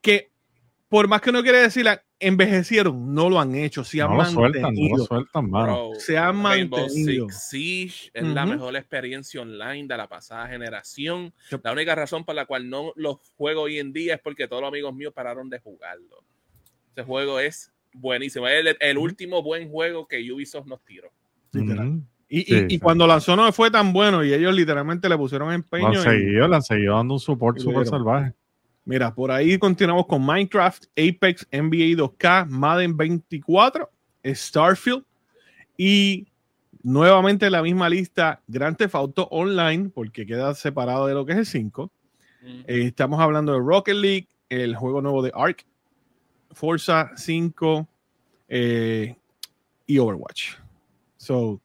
que 0.00 0.30
por 0.88 1.08
más 1.08 1.20
que 1.20 1.30
uno 1.30 1.42
quiere 1.42 1.58
decir 1.58 1.86
envejecieron, 2.26 3.14
no 3.14 3.28
lo 3.28 3.38
han 3.40 3.54
hecho, 3.54 3.84
se 3.84 4.00
han 4.02 4.10
No 4.10 4.16
lo 4.18 4.24
sueltan, 4.26 4.62
no 4.62 4.68
mantenido. 4.68 4.96
lo 4.98 5.04
sueltan, 5.04 5.50
mano. 5.50 5.88
Bro, 5.90 6.00
Se 6.00 6.16
han 6.18 6.42
Rainbow 6.42 6.80
mantenido. 6.80 7.28
Six 7.28 7.48
Siege 7.48 8.10
es 8.14 8.24
la 8.24 8.46
mejor 8.46 8.74
experiencia 8.76 9.40
online 9.42 9.86
de 9.86 9.96
la 9.96 10.08
pasada 10.08 10.48
generación. 10.48 11.32
La 11.62 11.72
única 11.72 11.94
razón 11.94 12.24
por 12.24 12.34
la 12.34 12.46
cual 12.46 12.68
no 12.70 12.92
los 12.96 13.16
juego 13.36 13.62
hoy 13.62 13.78
en 13.78 13.92
día 13.92 14.14
es 14.14 14.20
porque 14.20 14.48
todos 14.48 14.62
los 14.62 14.68
amigos 14.68 14.94
míos 14.94 15.12
pararon 15.14 15.50
de 15.50 15.58
jugarlo. 15.58 16.24
Ese 16.94 17.04
juego 17.04 17.38
es 17.40 17.72
buenísimo. 17.94 18.46
Es 18.48 18.64
el, 18.66 18.76
el 18.80 18.98
último 18.98 19.42
buen 19.42 19.68
juego 19.70 20.06
que 20.08 20.30
Ubisoft 20.32 20.66
nos 20.66 20.82
tiró. 20.84 21.10
Y, 21.54 22.40
y- 22.40 22.44
Sí, 22.44 22.54
y 22.66 22.70
sí. 22.70 22.78
cuando 22.78 23.06
lanzó 23.06 23.36
no 23.36 23.52
fue 23.52 23.70
tan 23.70 23.92
bueno 23.92 24.24
y 24.24 24.32
ellos 24.32 24.54
literalmente 24.54 25.06
le 25.08 25.18
pusieron 25.18 25.48
Lo 25.48 25.54
empeño. 25.54 25.88
han 25.88 25.94
en- 25.96 26.00
seguido, 26.02 26.48
le 26.48 26.56
han 26.56 26.62
seguido 26.62 26.96
dando 26.96 27.14
un 27.14 27.20
support 27.20 27.58
Y 27.58 27.60
súper 27.60 27.80
lo 27.80 27.84
salvaje. 27.84 28.32
Mira, 28.84 29.14
por 29.14 29.30
ahí 29.30 29.58
continuamos 29.58 30.06
con 30.06 30.24
Minecraft, 30.24 30.86
Apex, 30.96 31.46
NBA 31.52 31.96
2K, 31.96 32.48
Madden 32.48 32.96
24, 32.96 33.88
Starfield 34.24 35.04
y 35.76 36.26
nuevamente 36.82 37.46
en 37.46 37.52
la 37.52 37.62
misma 37.62 37.88
lista 37.88 38.42
Grand 38.48 38.76
Theft 38.76 38.94
Auto 38.94 39.28
Online, 39.30 39.88
porque 39.90 40.26
queda 40.26 40.54
separado 40.54 41.06
de 41.06 41.14
lo 41.14 41.24
que 41.24 41.32
es 41.32 41.38
el 41.38 41.46
5. 41.46 41.92
Eh, 42.44 42.62
estamos 42.86 43.20
hablando 43.20 43.52
de 43.52 43.60
Rocket 43.60 43.94
League, 43.94 44.28
el 44.48 44.74
juego 44.74 45.00
nuevo 45.00 45.22
de 45.22 45.30
Ark, 45.32 45.64
Forza 46.50 47.12
5 47.16 47.88
eh, 48.48 49.16
y 49.86 49.98
Overwatch. 49.98 50.56
So, 51.16 51.60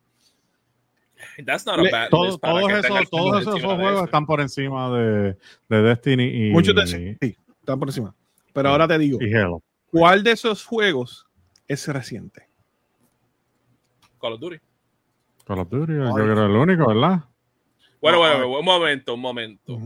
That's 1.45 1.65
not 1.65 1.79
a 1.79 1.83
Le- 1.83 1.91
bad 1.91 2.09
Todo- 2.09 2.37
todos 2.37 2.71
esos, 2.71 3.09
todos 3.09 3.75
juegos 3.75 4.03
están 4.05 4.25
por 4.25 4.41
encima 4.41 4.89
de, 4.97 5.37
de 5.69 5.81
Destiny 5.81 6.47
y, 6.47 6.49
muchos 6.51 6.73
de 6.75 6.87
sí, 6.87 7.37
están 7.59 7.79
por 7.79 7.89
encima. 7.89 8.15
Pero 8.53 8.69
ahora 8.69 8.87
te 8.87 8.97
digo. 8.97 9.19
¿cuál 9.91 10.23
de 10.23 10.31
esos 10.31 10.65
juegos 10.65 11.25
es 11.67 11.87
reciente? 11.87 12.47
Call 14.19 14.33
of 14.33 14.39
Duty. 14.39 14.57
Call 15.45 15.59
of 15.59 15.69
Duty, 15.69 15.93
yo 15.93 16.13
creo 16.13 16.25
que 16.25 16.33
es 16.33 16.39
el 16.39 16.55
único, 16.55 16.87
¿verdad? 16.87 17.23
Bueno, 18.01 18.17
No, 18.17 18.47
bueno, 18.47 18.59
un 18.59 18.65
momento, 18.65 19.13
un 19.13 19.21
momento. 19.21 19.79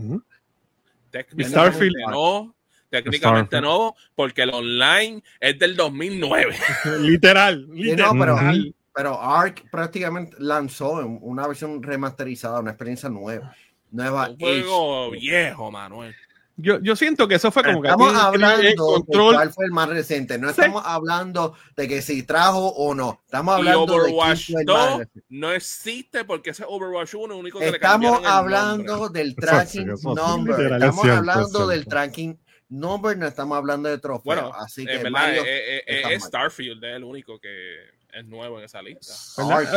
Técnicamente 1.10 1.50
Starfield. 1.50 1.96
no, 2.10 2.54
técnicamente 2.88 3.56
Starfield. 3.56 3.62
no, 3.64 3.94
porque 4.14 4.42
el 4.42 4.50
online 4.54 5.22
es 5.40 5.58
del 5.58 5.76
2009. 5.76 6.54
literal, 7.00 7.68
literal. 7.72 8.14
no, 8.16 8.20
pero. 8.20 8.36
Pero 8.94 9.20
Ark 9.20 9.64
prácticamente 9.70 10.36
lanzó 10.38 11.00
en 11.00 11.18
una 11.22 11.46
versión 11.46 11.82
remasterizada, 11.82 12.60
una 12.60 12.70
experiencia 12.70 13.08
nueva. 13.08 13.54
Nueva 13.90 14.30
Un 14.30 14.38
juego 14.38 15.10
viejo, 15.10 15.70
Manuel. 15.70 16.14
Yo, 16.56 16.78
yo 16.80 16.94
siento 16.96 17.26
que 17.26 17.36
eso 17.36 17.50
fue 17.50 17.62
como 17.64 17.80
que 17.80 17.88
Estamos 17.88 18.14
hablando 18.14 18.60
el 18.62 18.68
de 18.68 18.74
control. 18.76 19.34
cuál 19.34 19.52
fue 19.52 19.64
el 19.64 19.72
más 19.72 19.88
reciente. 19.88 20.38
No 20.38 20.48
Sí. 20.48 20.60
estamos 20.60 20.82
hablando 20.84 21.54
de 21.76 21.88
que 21.88 22.02
si 22.02 22.22
trajo 22.24 22.68
o 22.68 22.94
no. 22.94 23.20
Estamos 23.24 23.54
Y 23.56 23.58
hablando 23.58 23.94
de 23.94 24.00
Overwatch 24.12 24.46
quién 24.46 24.54
fue 24.56 24.60
el 24.60 24.66
más 24.66 24.90
2 24.90 24.98
reciente. 24.98 25.22
no 25.30 25.52
existe 25.52 26.24
porque 26.24 26.50
ese 26.50 26.64
Overwatch 26.68 27.14
1 27.14 27.24
es 27.24 27.30
el 27.30 27.40
único 27.40 27.58
que 27.58 27.70
le 27.70 27.76
Estamos 27.76 28.20
el 28.20 28.26
hablando 28.26 28.96
nombre. 28.96 29.18
del 29.22 29.34
tracking 29.34 29.90
eso 29.90 30.14
number. 30.14 30.60
es 30.60 30.72
estamos 30.72 31.00
cierto, 31.02 31.18
hablando 31.18 31.62
es 31.62 31.68
del 31.78 31.86
tracking 31.86 32.40
number, 32.68 33.18
no 33.18 33.26
estamos 33.26 33.56
hablando 33.58 33.88
de 33.88 33.98
trofeo. 33.98 34.22
Bueno, 34.24 34.52
Así 34.54 34.82
en 34.82 34.86
que 34.88 34.96
verdad, 34.98 35.10
Mario, 35.10 35.42
eh, 35.42 35.46
eh, 35.46 35.76
eh, 35.86 35.96
está 35.96 36.12
es 36.12 36.20
mal. 36.20 36.28
Starfield 36.28 36.84
es 36.84 36.96
el 36.96 37.04
único 37.04 37.40
que 37.40 37.76
es 38.12 38.24
nuevo 38.26 38.58
en 38.58 38.64
esa 38.64 38.82
lista. 38.82 39.12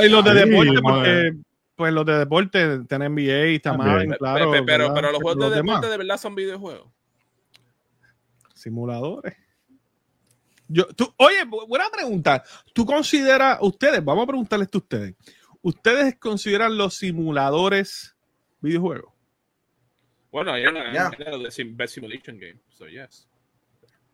Y 0.04 0.10
los 0.10 0.24
de 0.24 0.34
deporte, 0.34 0.82
porque 0.82 1.34
pues 1.76 1.94
los 1.94 2.06
de 2.06 2.18
deporte, 2.20 2.80
tener 2.88 3.10
NBA. 3.10 3.76
Madden, 3.78 4.12
Pe- 4.12 4.18
claro. 4.18 4.52
pe- 4.52 4.64
pero, 4.64 4.94
pero 4.94 5.12
los 5.12 5.22
juegos 5.22 5.50
de 5.50 5.56
demás, 5.58 5.76
deporte 5.76 5.90
de 5.92 5.98
verdad 5.98 6.18
son 6.18 6.36
videojuegos. 6.36 6.88
simuladores. 8.54 9.36
Yo, 10.68 10.88
tú, 10.88 11.14
oye, 11.18 11.46
bu- 11.46 11.68
buena 11.68 11.86
pregunta. 11.92 12.44
¿Tú 12.74 12.86
consideras, 12.86 13.60
ustedes, 13.62 14.04
vamos 14.04 14.24
a 14.24 14.28
preguntarles 14.28 14.66
esto 14.68 14.80
a 14.80 14.82
ustedes, 14.82 15.16
¿ustedes 15.62 16.16
consideran 16.18 16.76
los 16.78 16.96
simuladores 16.96 18.16
videojuegos? 18.62 19.14
Bueno, 20.32 20.52
hay 20.54 20.66
una 20.66 20.84
de 20.92 21.52
sim- 21.52 21.78
Simulation 21.88 22.40
Game, 22.40 22.60
so 22.70 22.88
yes. 22.88 23.28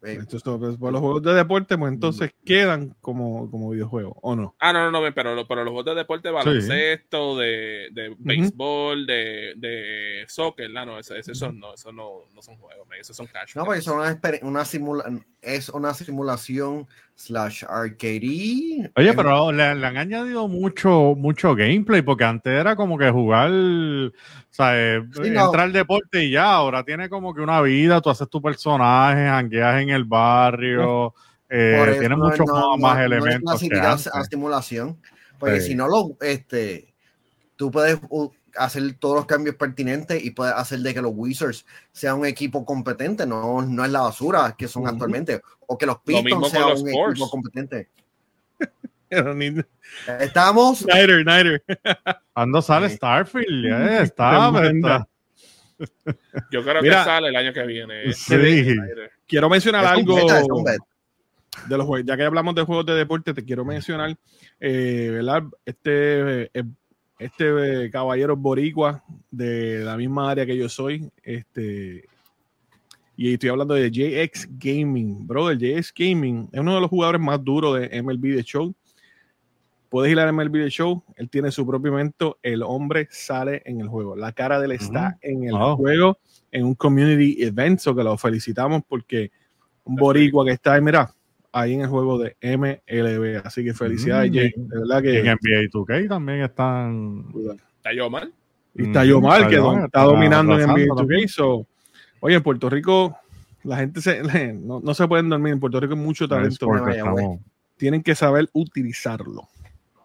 Eh, 0.03 0.13
Entonces, 0.19 0.41
pues, 0.43 0.91
los 0.91 0.99
juegos 1.01 1.21
de 1.23 1.33
deporte, 1.33 1.77
pues 1.77 1.93
entonces 1.93 2.33
quedan 2.43 2.95
como, 3.01 3.49
como 3.51 3.69
videojuegos, 3.69 4.13
¿o 4.21 4.35
no? 4.35 4.55
Ah, 4.59 4.73
no, 4.73 4.89
no, 4.89 5.01
no, 5.01 5.13
pero, 5.13 5.47
pero 5.47 5.63
los 5.63 5.71
juegos 5.71 5.85
de 5.85 5.95
deporte, 5.95 6.29
baloncesto, 6.31 7.37
de, 7.37 7.89
de 7.91 8.15
béisbol, 8.17 9.05
de, 9.05 9.53
de 9.57 10.25
soccer, 10.27 10.69
no, 10.71 10.97
esos, 10.99 11.17
esos 11.17 11.37
son, 11.37 11.59
no, 11.59 11.73
esos 11.73 11.93
no, 11.93 12.25
no 12.33 12.41
son 12.41 12.57
juegos, 12.57 12.87
esos 12.99 13.15
son 13.15 13.27
cash. 13.27 13.55
no, 13.55 13.63
porque 13.65 13.81
son 13.81 13.99
una, 13.99 14.19
una 14.43 14.65
simula- 14.65 15.25
es 15.41 15.69
una 15.69 15.93
simulación 15.93 16.87
slash 17.15 17.63
arcade. 17.67 18.91
Oye, 18.95 19.09
Es- 19.09 19.15
pero 19.15 19.51
le, 19.51 19.75
le 19.75 19.87
han 19.87 19.97
añadido 19.97 20.47
mucho, 20.47 21.15
mucho 21.17 21.55
gameplay, 21.55 22.01
porque 22.01 22.23
antes 22.23 22.51
era 22.53 22.75
como 22.75 22.97
que 22.97 23.09
jugar, 23.09 23.49
o 23.51 24.11
sea, 24.49 24.99
no. 24.99 25.23
entrar 25.23 25.59
al 25.61 25.73
deporte 25.73 26.23
y 26.25 26.31
ya, 26.31 26.51
ahora 26.53 26.83
tiene 26.83 27.09
como 27.09 27.33
que 27.33 27.41
una 27.41 27.61
vida, 27.61 28.01
tú 28.01 28.09
haces 28.09 28.29
tu 28.29 28.41
personaje, 28.41 29.25
jangueas 29.27 29.81
en 29.81 29.89
el 29.89 30.03
barrio, 30.03 31.13
eh, 31.49 31.97
tiene 31.99 32.15
muchos 32.15 32.45
no- 32.47 32.77
más, 32.77 32.95
no- 32.95 32.99
es 33.01 33.05
elementos 33.05 33.39
que 33.39 33.41
clasificado 33.69 33.91
antes. 33.91 34.07
a 34.07 34.23
simulación. 34.23 34.97
Porque 35.39 35.59
Sí. 35.59 35.69
si 35.69 35.75
no 35.75 35.87
lo, 35.87 36.15
este, 36.21 36.93
tú 37.55 37.71
puedes 37.71 37.99
hacer 38.55 38.93
todos 38.99 39.15
los 39.15 39.25
cambios 39.25 39.55
pertinentes 39.55 40.23
y 40.23 40.31
puedes 40.31 40.53
hacer 40.55 40.79
de 40.79 40.93
que 40.93 41.01
los 41.01 41.11
Wizards 41.15 41.65
sean 41.91 42.19
un 42.19 42.25
equipo 42.25 42.65
competente, 42.65 43.25
no, 43.25 43.61
no 43.61 43.85
es 43.85 43.91
la 43.91 44.01
basura 44.01 44.55
que 44.57 44.67
son 44.67 44.87
actualmente, 44.87 45.41
o 45.67 45.77
que 45.77 45.85
los 45.85 45.99
Pistons 45.99 46.49
sean 46.49 46.69
los 46.69 46.81
un 46.81 46.89
equipo 46.89 47.29
competente. 47.29 47.89
Ni- 49.35 49.61
Estamos, 50.19 50.79
Snyder, 50.79 51.23
Snyder. 51.23 51.63
Cuando 52.33 52.61
sale 52.61 52.89
Sí. 52.89 52.95
Starfield, 52.95 53.67
ya 53.67 54.01
está, 54.03 54.49
está- 54.69 55.07
Yo 56.51 56.63
creo 56.63 56.81
Mira. 56.81 56.99
que 56.99 57.03
sale 57.05 57.27
el 57.29 57.35
año 57.35 57.51
que 57.53 57.65
viene. 57.65 58.13
Sí. 58.13 58.75
Quiero 59.27 59.49
mencionar 59.49 59.83
es 59.83 59.89
algo 59.91 60.15
de 61.67 61.77
los 61.77 61.85
juegos. 61.85 62.05
Ya 62.05 62.15
que 62.15 62.23
hablamos 62.23 62.55
de 62.55 62.63
juegos 62.63 62.85
de 62.85 62.93
deporte, 62.93 63.33
te 63.33 63.43
quiero 63.43 63.65
mencionar, 63.65 64.15
eh, 64.59 65.09
¿verdad? 65.11 65.43
Este, 65.65 66.43
eh, 66.57 66.63
este 67.21 67.85
eh, 67.85 67.91
caballero 67.91 68.35
boricua 68.35 69.03
de 69.29 69.79
la 69.79 69.95
misma 69.95 70.31
área 70.31 70.45
que 70.45 70.57
yo 70.57 70.67
soy, 70.67 71.09
este, 71.23 72.05
y 73.15 73.33
estoy 73.33 73.49
hablando 73.49 73.75
de 73.75 73.91
JX 73.91 74.49
Gaming, 74.57 75.27
brother. 75.27 75.55
JX 75.55 75.93
Gaming 75.95 76.49
es 76.51 76.59
uno 76.59 76.73
de 76.73 76.81
los 76.81 76.89
jugadores 76.89 77.21
más 77.21 77.43
duros 77.43 77.79
de 77.79 78.01
MLB 78.01 78.35
The 78.37 78.43
Show. 78.43 78.73
Puedes 79.89 80.11
ir 80.11 80.19
a 80.19 80.31
MLB 80.31 80.53
The 80.53 80.69
Show, 80.69 81.03
él 81.15 81.29
tiene 81.29 81.51
su 81.51 81.67
propio 81.67 81.91
evento, 81.91 82.39
el 82.41 82.63
hombre 82.63 83.07
sale 83.11 83.61
en 83.65 83.81
el 83.81 83.87
juego, 83.87 84.15
la 84.15 84.31
cara 84.31 84.57
de 84.57 84.65
él 84.65 84.71
está 84.71 85.17
en 85.21 85.43
el 85.43 85.53
juego, 85.53 86.17
en 86.51 86.65
un 86.65 86.73
community 86.73 87.43
event, 87.43 87.79
so 87.79 87.93
que 87.93 88.03
lo 88.03 88.17
felicitamos 88.17 88.81
porque 88.87 89.31
un 89.83 89.95
boricua 89.97 90.45
que 90.45 90.51
está 90.51 90.73
ahí, 90.73 90.81
mira, 90.81 91.13
ahí 91.51 91.73
en 91.73 91.81
el 91.81 91.87
juego 91.87 92.17
de 92.17 92.35
MLB, 92.41 93.41
así 93.45 93.63
que 93.63 93.73
felicidades, 93.73 94.31
Mm. 94.31 94.33
Jay, 94.35 94.53
de 94.55 94.79
verdad 94.79 95.03
y 95.03 95.17
en 95.17 95.25
NBA 95.25 95.69
2K 95.71 96.07
también 96.09 96.41
están... 96.41 97.25
¿Está 97.77 97.93
yo 97.93 98.09
mal? 98.09 98.31
y 98.73 98.83
está 98.83 99.03
yo 99.03 99.19
mal, 99.19 99.49
que 99.49 99.55
está, 99.55 99.85
está 99.85 100.03
dominando 100.03 100.57
en 100.59 100.69
NBA 100.69 100.85
2K, 100.85 100.95
también. 100.97 101.27
so, 101.27 101.67
oye, 102.21 102.35
en 102.35 102.43
Puerto 102.43 102.69
Rico 102.69 103.17
la 103.63 103.77
gente 103.77 104.01
se, 104.01 104.21
no, 104.53 104.79
no 104.79 104.93
se 104.93 105.07
pueden 105.07 105.29
dormir, 105.29 105.53
en 105.53 105.59
Puerto 105.59 105.79
Rico 105.79 105.93
hay 105.93 105.99
mucho 105.99 106.27
talento, 106.27 106.67
tienen 107.77 108.01
que 108.03 108.15
saber 108.15 108.47
utilizarlo. 108.53 109.47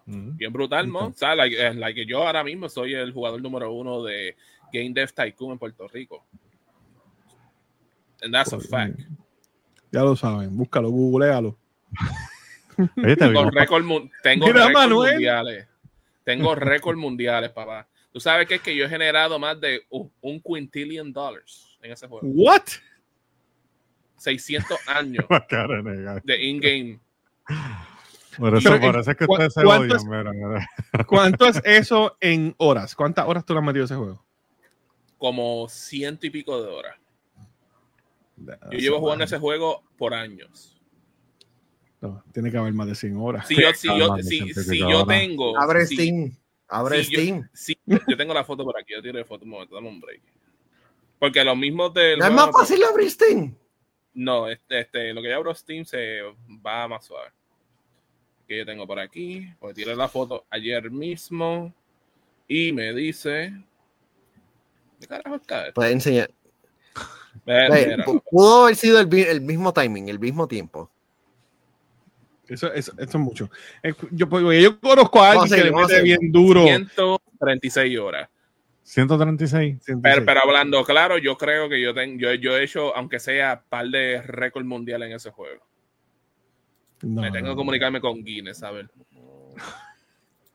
Ujú. 0.08 0.32
Bien 0.34 0.52
brutal, 0.52 0.90
¿no? 0.90 1.06
O 1.08 1.12
sea, 1.14 1.34
like, 1.34 1.56
eh, 1.66 1.74
like 1.74 2.06
yo 2.06 2.26
ahora 2.26 2.42
mismo 2.44 2.68
soy 2.68 2.94
el 2.94 3.12
jugador 3.12 3.42
número 3.42 3.72
uno 3.72 4.02
de 4.02 4.36
Game 4.72 4.92
Dev 4.94 5.12
Tycoon 5.12 5.52
en 5.52 5.58
Puerto 5.58 5.86
Rico. 5.88 6.24
And 8.22 8.32
that's 8.32 8.52
a 8.52 8.56
Pues, 8.56 8.68
fact. 8.68 9.00
Ya 9.96 10.02
lo 10.02 10.14
saben, 10.14 10.54
búscalo, 10.54 10.90
googlealo. 10.90 11.56
Tengo 13.18 13.50
récord, 13.50 13.82
mu- 13.82 14.10
tengo 14.22 14.46
Mira, 14.46 14.66
récord 14.66 14.74
Manuel. 14.74 15.12
mundiales. 15.14 15.66
Tengo 16.22 16.54
récord 16.54 16.98
mundiales, 16.98 17.48
papá. 17.50 17.88
Tú 18.12 18.20
sabes 18.20 18.46
que 18.46 18.56
es 18.56 18.60
que 18.60 18.76
yo 18.76 18.84
he 18.84 18.88
generado 18.90 19.38
más 19.38 19.58
de 19.58 19.80
un, 19.88 20.12
un 20.20 20.38
quintillion 20.38 21.10
dollars 21.14 21.78
en 21.80 21.92
ese 21.92 22.06
juego. 22.06 22.26
What? 22.28 22.64
600 24.18 24.78
años 24.86 25.24
de 26.24 26.44
in-game. 26.44 27.00
Por 28.36 28.54
eso, 28.58 28.68
Pero, 28.68 28.80
por 28.82 28.94
¿en 28.96 29.00
eso 29.00 29.10
es 29.12 29.16
que 29.16 29.26
cu- 29.26 29.32
ustedes 29.32 29.54
se 29.54 29.62
cuántos- 29.62 30.04
odian, 30.04 30.10
mira, 30.24 30.32
mira. 30.34 30.68
¿Cuánto 31.06 31.46
es 31.46 31.62
eso 31.64 32.18
en 32.20 32.54
horas? 32.58 32.94
¿Cuántas 32.94 33.26
horas 33.26 33.46
tú 33.46 33.54
le 33.54 33.60
has 33.60 33.64
metido 33.64 33.84
a 33.84 33.86
ese 33.86 33.94
juego? 33.94 34.22
Como 35.16 35.66
ciento 35.70 36.26
y 36.26 36.30
pico 36.30 36.60
de 36.62 36.68
horas. 36.68 36.96
Yo 38.36 38.78
llevo 38.78 39.00
jugando 39.00 39.24
ese 39.24 39.38
juego 39.38 39.82
por 39.96 40.14
años. 40.14 40.72
No, 42.00 42.22
tiene 42.32 42.50
que 42.50 42.58
haber 42.58 42.72
más 42.74 42.86
de 42.88 42.94
100 42.94 43.16
horas. 43.16 43.48
Si 43.48 43.54
yo, 43.60 43.72
si 43.72 43.88
yo, 43.88 44.16
si, 44.18 44.52
si 44.52 44.78
yo 44.78 45.06
tengo. 45.06 45.58
Abre 45.58 45.86
si- 45.86 45.94
Steam. 45.96 46.36
Abre 46.68 47.02
si 47.04 47.12
yo- 47.12 47.20
Steam. 47.20 47.48
si- 47.54 47.78
yo 48.06 48.16
tengo 48.16 48.34
la 48.34 48.44
foto 48.44 48.64
por 48.64 48.78
aquí. 48.78 48.92
Yo 48.92 49.02
tiré 49.02 49.24
foto 49.24 49.44
un 49.44 49.50
momento. 49.52 49.74
Dame 49.74 49.88
un 49.88 50.00
break. 50.00 50.20
Porque 51.18 51.42
los 51.42 51.56
mismos 51.56 51.94
del. 51.94 52.18
¿No 52.18 52.26
es 52.26 52.32
más 52.32 52.50
fácil 52.52 52.82
abrir 52.84 53.10
Steam? 53.10 53.56
No, 54.12 54.48
este, 54.48 54.80
este, 54.80 55.12
lo 55.14 55.22
que 55.22 55.30
yo 55.30 55.36
abro 55.36 55.54
Steam 55.54 55.84
se 55.84 56.20
va 56.64 56.86
más 56.88 57.04
suave. 57.06 57.30
Que 58.46 58.58
yo 58.58 58.66
tengo 58.66 58.86
por 58.86 58.98
aquí. 58.98 59.48
Pues 59.58 59.74
tiré 59.74 59.96
la 59.96 60.08
foto 60.08 60.44
ayer 60.50 60.90
mismo. 60.90 61.74
Y 62.46 62.72
me 62.72 62.92
dice. 62.92 63.52
¿Qué 65.00 65.06
carajo 65.06 65.36
está 65.36 65.62
esto? 65.62 65.74
Puedes 65.74 65.92
enseñar. 65.94 66.30
Mira, 67.46 68.04
Pudo 68.30 68.64
haber 68.64 68.76
sido 68.76 68.98
el, 68.98 69.40
mismo 69.40 69.72
timing, 69.72 70.08
el 70.08 70.18
mismo 70.18 70.48
tiempo. 70.48 70.90
Eso, 72.48 72.72
eso, 72.72 72.92
eso 72.98 73.18
es 73.18 73.24
mucho. 73.24 73.50
Eh, 73.82 73.94
Yo, 74.10 74.28
pues, 74.28 74.62
yo 74.62 74.78
conozco 74.80 75.22
a 75.22 75.32
alguien 75.32 75.48
que 75.50 75.64
le 75.64 75.72
mete 75.72 76.02
bien 76.02 76.32
duro. 76.32 76.64
136 76.64 77.98
horas. 77.98 78.28
136. 78.82 79.78
Pero, 80.00 80.24
pero 80.24 80.40
hablando 80.44 80.84
claro, 80.84 81.18
yo 81.18 81.36
creo 81.36 81.68
que 81.68 81.80
yo, 81.80 81.92
tengo 81.92 82.20
yo, 82.20 82.34
yo 82.34 82.56
he 82.56 82.64
hecho, 82.64 82.96
aunque 82.96 83.18
sea, 83.18 83.64
par 83.68 83.88
de 83.88 84.22
récord 84.22 84.64
mundial 84.64 85.02
en 85.02 85.12
ese 85.12 85.30
juego. 85.30 85.66
No, 87.02 87.22
Me 87.22 87.30
tengo 87.30 87.48
no, 87.48 87.52
que 87.54 87.56
comunicarme 87.56 88.00
con 88.00 88.22
Guinness, 88.24 88.62
a 88.62 88.70
ver. 88.70 88.90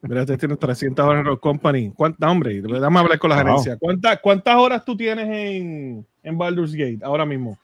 Mira, 0.03 0.21
este 0.21 0.37
tiene 0.37 0.57
300 0.57 1.05
horas 1.05 1.19
en 1.19 1.25
Rock 1.27 1.39
Company. 1.41 1.91
¿Cuántas, 1.95 2.29
hombre? 2.29 2.59
Déjame 2.61 2.99
hablar 2.99 3.19
con 3.19 3.29
la 3.29 3.35
Wow. 3.37 3.45
gerencia. 3.45 3.77
¿Cuántas, 3.77 4.19
¿Cuántas 4.19 4.55
horas 4.55 4.83
tú 4.83 4.97
tienes 4.97 5.27
en, 5.27 6.05
en 6.23 6.37
Baldur's 6.37 6.73
Gate 6.73 6.99
ahora 7.03 7.25
mismo? 7.25 7.57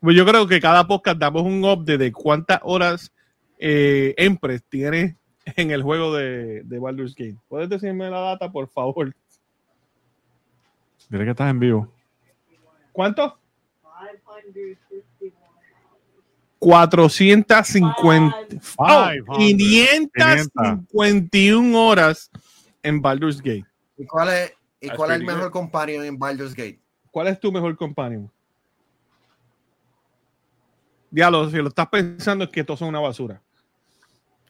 Pues 0.00 0.16
yo 0.16 0.24
creo 0.24 0.46
que 0.46 0.60
cada 0.60 0.86
podcast 0.86 1.18
damos 1.18 1.42
un 1.42 1.62
update 1.62 1.98
de 1.98 2.12
cuántas 2.12 2.60
horas 2.62 3.12
eh, 3.58 4.14
Empress 4.16 4.62
tiene 4.70 5.16
en 5.56 5.70
el 5.70 5.82
juego 5.82 6.14
de, 6.14 6.62
de 6.62 6.78
Baldur's 6.78 7.14
Gate. 7.14 7.36
¿Puedes 7.48 7.68
decirme 7.68 8.08
la 8.08 8.20
data, 8.20 8.50
por 8.50 8.66
favor? 8.68 9.14
Dile 11.10 11.24
que 11.24 11.30
estás 11.30 11.50
en 11.50 11.60
vivo. 11.60 11.92
¿Cuánto? 12.92 13.38
551 13.82 15.04
450. 16.60 17.56
Oh, 17.96 18.60
Five 18.60 19.24
hundred. 19.26 19.56
551 20.14 21.74
horas 21.76 22.30
en 22.82 23.02
Baldur's 23.02 23.38
Gate. 23.38 23.66
¿Y 23.98 24.06
cuál 24.06 24.28
es, 24.28 24.52
y 24.80 24.88
cuál 24.90 25.10
es 25.10 25.16
el 25.16 25.24
mejor 25.24 25.50
companion 25.50 26.04
en 26.04 26.16
Baldur's 26.18 26.54
Gate? 26.54 26.78
¿Cuál 27.10 27.26
es 27.26 27.40
tu 27.40 27.50
mejor 27.50 27.76
companion? 27.76 28.30
Diablo, 31.10 31.50
si 31.50 31.56
lo 31.56 31.68
estás 31.68 31.88
pensando 31.88 32.44
es 32.44 32.50
que 32.50 32.62
todos 32.62 32.78
son 32.78 32.88
una 32.88 33.00
basura. 33.00 33.42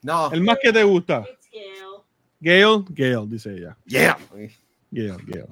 No. 0.02 0.30
El 0.30 0.42
más 0.42 0.58
que 0.60 0.72
te 0.72 0.84
gusta. 0.84 1.24
Gale. 2.40 2.60
Gale, 2.62 2.84
Gale, 2.90 3.26
dice 3.26 3.54
ella. 3.54 3.76
Yeah. 3.86 4.18
Gale, 4.30 5.16
Gale. 5.26 5.46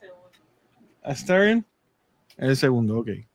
Segundo. 0.00 0.30
Astern, 1.02 1.66
el 2.36 2.56
segundo, 2.56 2.98
ok. 2.98 3.08
Ellos 3.08 3.26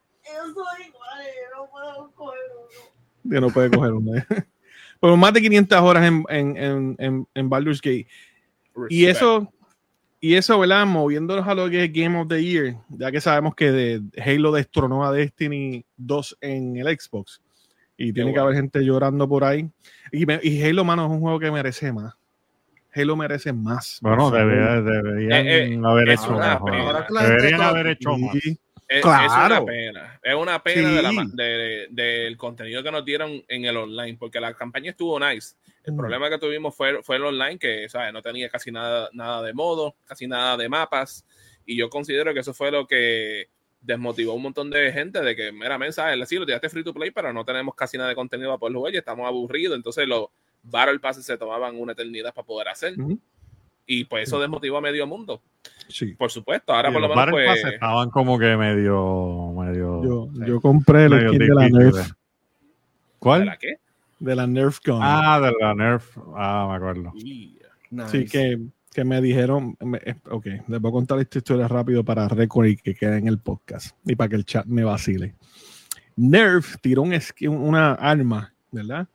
son 0.54 0.82
iguales, 0.86 1.36
yo 1.36 1.58
no 1.58 1.70
puedo 1.70 2.12
coger 2.12 2.40
uno. 2.56 2.92
Ya 3.30 3.40
no 3.42 3.50
puede 3.50 3.70
coger 3.72 3.94
uno. 3.94 4.12
Pero 5.02 5.16
más 5.18 5.34
de 5.34 5.42
500 5.42 5.80
horas 5.82 6.06
en, 6.06 6.24
en, 6.30 6.58
en, 6.58 6.96
en, 7.00 7.28
en 7.34 7.50
Baldur's 7.50 7.82
Gate. 7.82 8.08
Y 8.90 9.06
Respect. 9.06 9.10
eso, 9.18 9.54
y 10.20 10.34
eso, 10.36 10.60
¿verdad? 10.60 10.86
Moviéndonos 10.88 11.48
a 11.48 11.54
lo 11.54 11.70
que 11.70 11.84
es 11.86 11.94
Game 11.94 12.18
of 12.20 12.28
the 12.28 12.44
Year, 12.44 12.76
ya 12.90 13.12
que 13.12 13.22
sabemos 13.22 13.54
que 13.56 13.72
de 13.72 14.02
Halo 14.24 14.52
destronó 14.52 15.06
a 15.06 15.12
Destiny 15.12 15.86
2 15.98 16.38
en 16.42 16.78
el 16.78 16.88
Xbox. 17.00 17.42
Y 17.96 18.14
tiene 18.14 18.30
que 18.32 18.40
bueno. 18.40 18.44
haber 18.50 18.56
gente 18.56 18.84
llorando 18.86 19.28
por 19.28 19.44
ahí. 19.44 19.70
Y, 20.12 20.26
me- 20.26 20.40
y 20.44 20.62
Halo, 20.64 20.84
mano, 20.84 21.06
es 21.06 21.12
un 21.12 21.20
juego 21.20 21.40
que 21.40 21.52
merece 21.52 21.92
más. 21.92 22.14
Halo 22.94 23.16
merece 23.16 23.54
más. 23.54 24.00
Bueno, 24.02 24.32
debería- 24.32 24.82
deberían 24.82 25.48
Eh, 25.48 25.74
eh, 25.74 25.82
haber 25.84 26.10
hecho 26.10 26.36
una 26.36 26.54
mejor. 26.60 27.06
que 27.08 27.14
Deberían 27.28 27.62
haber 27.62 27.88
hecho 27.88 28.18
más. 28.18 28.36
Es, 28.88 29.02
Claro. 29.02 29.26
es 29.26 29.46
una 29.52 29.66
pena. 29.66 30.20
Es 30.24 30.36
una 30.36 30.64
pena 30.64 30.92
de 30.94 31.02
la 31.02 31.12
ma- 31.12 31.26
de- 31.34 31.88
del 31.90 32.38
contenido 32.38 32.82
que 32.82 32.92
nos 32.92 33.04
dieron 33.04 33.44
en 33.48 33.66
el 33.66 33.76
online, 33.76 34.16
porque 34.18 34.40
la 34.40 34.54
campaña 34.54 34.92
estuvo 34.92 35.20
nice. 35.20 35.56
El 35.84 35.94
Mm. 35.94 35.98
problema 35.98 36.30
que 36.30 36.38
tuvimos 36.38 36.76
fue, 36.76 37.04
fue 37.04 37.18
el 37.18 37.24
online, 37.26 37.60
que 37.60 37.90
¿sabes? 37.90 38.14
no 38.14 38.22
tenía 38.22 38.50
casi 38.50 38.72
nada, 38.72 39.10
nada 39.14 39.42
de 39.42 39.54
modo, 39.54 39.96
casi 40.06 40.26
nada 40.28 40.56
de 40.56 40.70
mapas. 40.70 41.26
Y 41.66 41.76
yo 41.78 41.90
considero 41.90 42.34
que 42.34 42.40
eso 42.40 42.54
fue 42.54 42.72
lo 42.72 42.88
que 42.88 43.50
desmotivó 43.82 44.32
a 44.32 44.36
un 44.36 44.42
montón 44.44 44.70
de 44.70 44.92
gente 44.94 45.22
de 45.22 45.36
que, 45.36 45.52
mira, 45.52 45.78
men, 45.78 45.92
¿sabes? 45.92 46.28
Sí, 46.30 46.38
lo 46.38 46.46
tiraste 46.46 46.70
free 46.70 46.84
to 46.84 46.94
play, 46.94 47.12
pero 47.12 47.32
no 47.34 47.44
tenemos 47.44 47.76
casi 47.76 47.98
nada 47.98 48.10
de 48.10 48.16
contenido 48.16 48.50
para 48.52 48.60
poder 48.60 48.76
jugar 48.76 48.94
y 48.94 48.98
estamos 48.98 49.28
aburridos. 49.28 49.76
Entonces 49.76 50.08
los 50.08 50.28
Battle 50.64 51.00
Passes 51.00 51.26
se 51.26 51.38
tomaban 51.38 51.76
una 51.78 51.92
eternidad 51.92 52.34
para 52.34 52.46
poder 52.46 52.70
hacer. 52.70 52.94
Y 53.88 54.04
pues 54.04 54.28
eso 54.28 54.40
desmotivó 54.40 54.78
a 54.78 54.82
medio 54.82 55.08
mundo. 55.08 55.42
Sí. 55.88 56.08
Por 56.14 56.30
supuesto, 56.30 56.74
ahora 56.74 56.90
Sí, 56.90 56.94
por 56.94 57.02
lo 57.02 57.10
menos 57.16 57.32
pues... 57.32 57.64
Estaban 57.66 58.10
como 58.10 58.38
que 58.38 58.58
medio. 58.58 59.54
medio 59.58 60.04
Yo, 60.04 60.30
yo 60.46 60.62
compré 60.62 61.06
el 61.06 61.28
skin 61.28 61.40
de 61.40 61.48
la. 61.48 61.70
Nerf. 61.70 61.96
¿De 61.96 62.14
¿Cuál? 63.20 63.46
la 63.46 63.58
qué? 63.58 63.80
De 64.20 64.36
la 64.36 64.46
Nerf 64.46 64.80
Gun. 64.86 65.00
Ah, 65.02 65.40
de 65.40 65.54
la 65.60 65.74
Nerf. 65.74 66.18
Ah, 66.36 66.68
me 66.70 66.76
acuerdo. 66.76 67.14
Yeah. 67.14 67.68
Nice. 67.90 68.10
Sí, 68.12 68.26
que, 68.26 68.60
que 68.94 69.04
me 69.06 69.22
dijeron, 69.22 69.78
me- 69.80 70.02
eh, 70.04 70.16
ok, 70.30 70.46
les 70.68 70.82
voy 70.82 70.90
a 70.90 70.92
contar 70.92 71.20
esta 71.20 71.38
historia 71.38 71.68
rápido 71.68 72.04
para 72.04 72.28
récord 72.28 72.66
y 72.66 72.76
que 72.76 72.94
quede 72.94 73.18
en 73.18 73.28
el 73.28 73.38
podcast 73.40 73.96
y 74.06 74.16
para 74.16 74.28
que 74.30 74.36
el 74.36 74.44
chat 74.46 74.66
me 74.66 74.84
vacile. 74.84 75.36
Nerf 76.18 76.76
tiró 76.82 77.04
un 77.04 77.12
esqui- 77.14 77.48
una 77.48 77.94
arma, 77.94 78.54
¿verdad? 78.72 79.08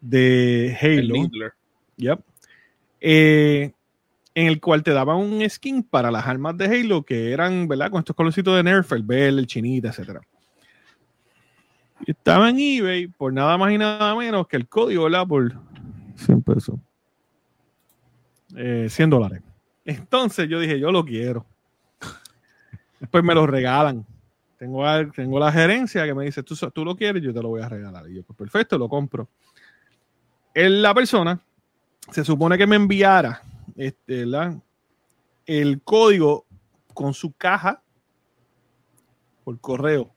De 0.00 0.68
El 0.80 1.10
Halo, 1.10 1.14
Needler. 1.14 1.52
yep, 1.96 2.20
eh, 3.00 3.72
en 4.34 4.48
el 4.48 4.60
cual 4.60 4.82
te 4.82 4.92
daban 4.92 5.16
un 5.16 5.48
skin 5.48 5.82
para 5.84 6.10
las 6.10 6.26
armas 6.26 6.56
de 6.56 6.66
Halo 6.66 7.04
que 7.04 7.32
eran, 7.32 7.68
¿verdad? 7.68 7.90
Con 7.90 8.00
estos 8.00 8.16
colorcitos 8.16 8.56
de 8.56 8.64
Nerf, 8.64 8.92
el 8.92 9.04
verde, 9.04 9.40
el 9.40 9.46
chinita. 9.46 9.92
Y 12.06 12.10
estaba 12.10 12.50
en 12.50 12.58
eBay 12.58 13.06
por 13.06 13.32
nada 13.32 13.56
más 13.56 13.72
y 13.72 13.78
nada 13.78 14.14
menos 14.16 14.48
que 14.48 14.56
el 14.56 14.68
código, 14.68 15.04
¿verdad? 15.04 15.26
Por 15.26 15.54
100 16.16 16.42
pesos. 16.42 16.76
Eh, 18.56 18.88
100 18.90 19.10
dólares. 19.10 19.42
Entonces 19.84 20.48
yo 20.48 20.58
dije, 20.58 20.80
yo 20.80 20.90
lo 20.90 21.04
quiero. 21.04 21.46
Pues 23.10 23.22
me 23.22 23.34
lo 23.34 23.46
regalan. 23.46 24.04
Tengo, 24.58 24.82
tengo 25.12 25.38
la 25.38 25.52
gerencia 25.52 26.04
que 26.06 26.14
me 26.14 26.24
dice, 26.24 26.42
¿Tú, 26.42 26.56
tú 26.72 26.84
lo 26.84 26.96
quieres, 26.96 27.22
yo 27.22 27.34
te 27.34 27.42
lo 27.42 27.50
voy 27.50 27.60
a 27.60 27.68
regalar. 27.68 28.08
Y 28.08 28.14
yo, 28.14 28.22
pues 28.22 28.36
perfecto, 28.36 28.78
lo 28.78 28.88
compro. 28.88 29.28
Él, 30.54 30.80
la 30.80 30.94
persona 30.94 31.38
se 32.10 32.24
supone 32.24 32.56
que 32.56 32.66
me 32.66 32.76
enviara 32.76 33.42
este, 33.76 34.24
el 35.46 35.82
código 35.82 36.46
con 36.92 37.14
su 37.14 37.32
caja 37.32 37.82
por 39.44 39.58
correo. 39.60 40.10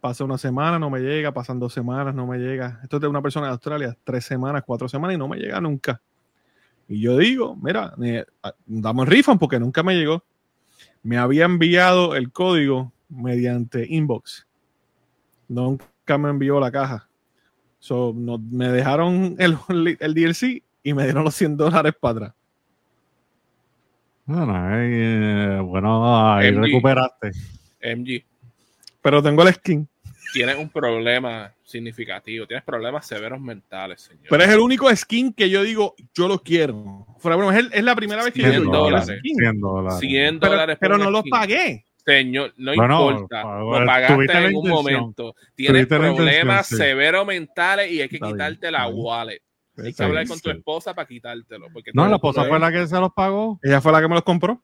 Pasa 0.00 0.24
una 0.24 0.38
semana, 0.38 0.78
no 0.78 0.90
me 0.90 1.00
llega, 1.00 1.32
pasan 1.32 1.60
dos 1.60 1.72
semanas, 1.72 2.14
no 2.14 2.26
me 2.26 2.38
llega. 2.38 2.80
Esto 2.82 2.96
es 2.96 3.02
de 3.02 3.08
una 3.08 3.22
persona 3.22 3.46
de 3.46 3.52
Australia, 3.52 3.96
tres 4.02 4.24
semanas, 4.24 4.62
cuatro 4.66 4.88
semanas 4.88 5.14
y 5.14 5.18
no 5.18 5.28
me 5.28 5.36
llega 5.36 5.60
nunca. 5.60 6.00
Y 6.88 7.00
yo 7.00 7.16
digo, 7.18 7.54
mira, 7.56 7.94
damos 8.66 9.08
refund 9.08 9.38
porque 9.38 9.60
nunca 9.60 9.82
me 9.82 9.94
llegó. 9.94 10.24
Me 11.04 11.18
había 11.18 11.44
enviado 11.44 12.16
el 12.16 12.32
código 12.32 12.92
mediante 13.08 13.86
inbox. 13.88 14.46
Nunca 15.48 16.18
me 16.18 16.30
envió 16.30 16.58
la 16.58 16.70
caja. 16.72 17.08
So, 17.78 18.12
no- 18.14 18.38
me 18.38 18.68
dejaron 18.68 19.36
el, 19.38 19.56
el 20.00 20.14
DLC 20.14 20.62
y 20.82 20.94
me 20.94 21.04
dieron 21.04 21.24
los 21.24 21.34
100 21.34 21.56
dólares 21.56 21.94
para 22.00 22.12
atrás. 22.26 22.34
Bueno, 24.24 24.54
ahí, 24.56 24.88
eh, 24.92 25.58
bueno, 25.62 26.32
ahí 26.34 26.52
MG. 26.52 26.60
recuperaste. 26.62 27.30
MG. 27.82 28.24
Pero 29.02 29.22
tengo 29.22 29.42
el 29.42 29.52
skin. 29.54 29.88
tienes 30.32 30.56
un 30.56 30.70
problema 30.70 31.52
significativo, 31.62 32.46
tienes 32.46 32.64
problemas 32.64 33.06
severos 33.06 33.38
mentales, 33.40 34.00
señor. 34.00 34.24
Pero 34.30 34.42
es 34.44 34.48
el 34.50 34.60
único 34.60 34.94
skin 34.96 35.32
que 35.34 35.50
yo 35.50 35.62
digo, 35.62 35.94
yo 36.14 36.28
lo 36.28 36.38
quiero. 36.42 37.06
Broma, 37.22 37.52
es, 37.52 37.58
el- 37.66 37.72
es 37.74 37.84
la 37.84 37.94
primera 37.96 38.24
vez 38.24 38.32
que 38.32 38.40
yo 38.42 38.48
100 38.48 38.60
digo, 38.62 38.72
yo 38.72 38.78
dólares. 38.84 39.18
skin. 39.18 39.36
100 39.36 39.60
dólares. 39.60 39.98
100 40.00 40.40
Pero, 40.40 40.52
dólares 40.52 40.78
pero 40.80 40.98
no 40.98 41.10
lo 41.10 41.20
skin. 41.20 41.30
pagué. 41.30 41.84
Señor, 42.04 42.52
no 42.56 42.74
Bueno, 42.74 43.10
importa. 43.12 43.44
bueno, 43.44 43.80
Lo 43.80 43.86
pagaste 43.86 44.38
en 44.48 44.56
un 44.56 44.68
momento. 44.68 45.34
Tienes 45.54 45.86
problemas 45.86 46.66
sí. 46.66 46.76
severos 46.76 47.26
mentales 47.26 47.92
y 47.92 48.00
hay 48.00 48.08
que 48.08 48.16
Está 48.16 48.28
quitarte 48.28 48.70
la 48.70 48.88
wallet. 48.88 49.40
Hay 49.78 49.84
que 49.84 49.88
Está 49.90 50.04
hablar 50.04 50.26
con 50.26 50.38
tu 50.40 50.50
esposa 50.50 50.94
para 50.94 51.08
quitártelo. 51.08 51.68
Porque 51.72 51.90
No, 51.94 52.06
la 52.06 52.16
esposa 52.16 52.44
fue 52.44 52.58
la 52.58 52.70
que 52.70 52.86
se 52.86 52.98
los 53.00 53.12
pagó. 53.12 53.58
Ella 53.62 53.80
fue 53.80 53.92
la 53.92 54.00
que 54.00 54.08
me 54.08 54.14
los 54.14 54.24
compró. 54.24 54.62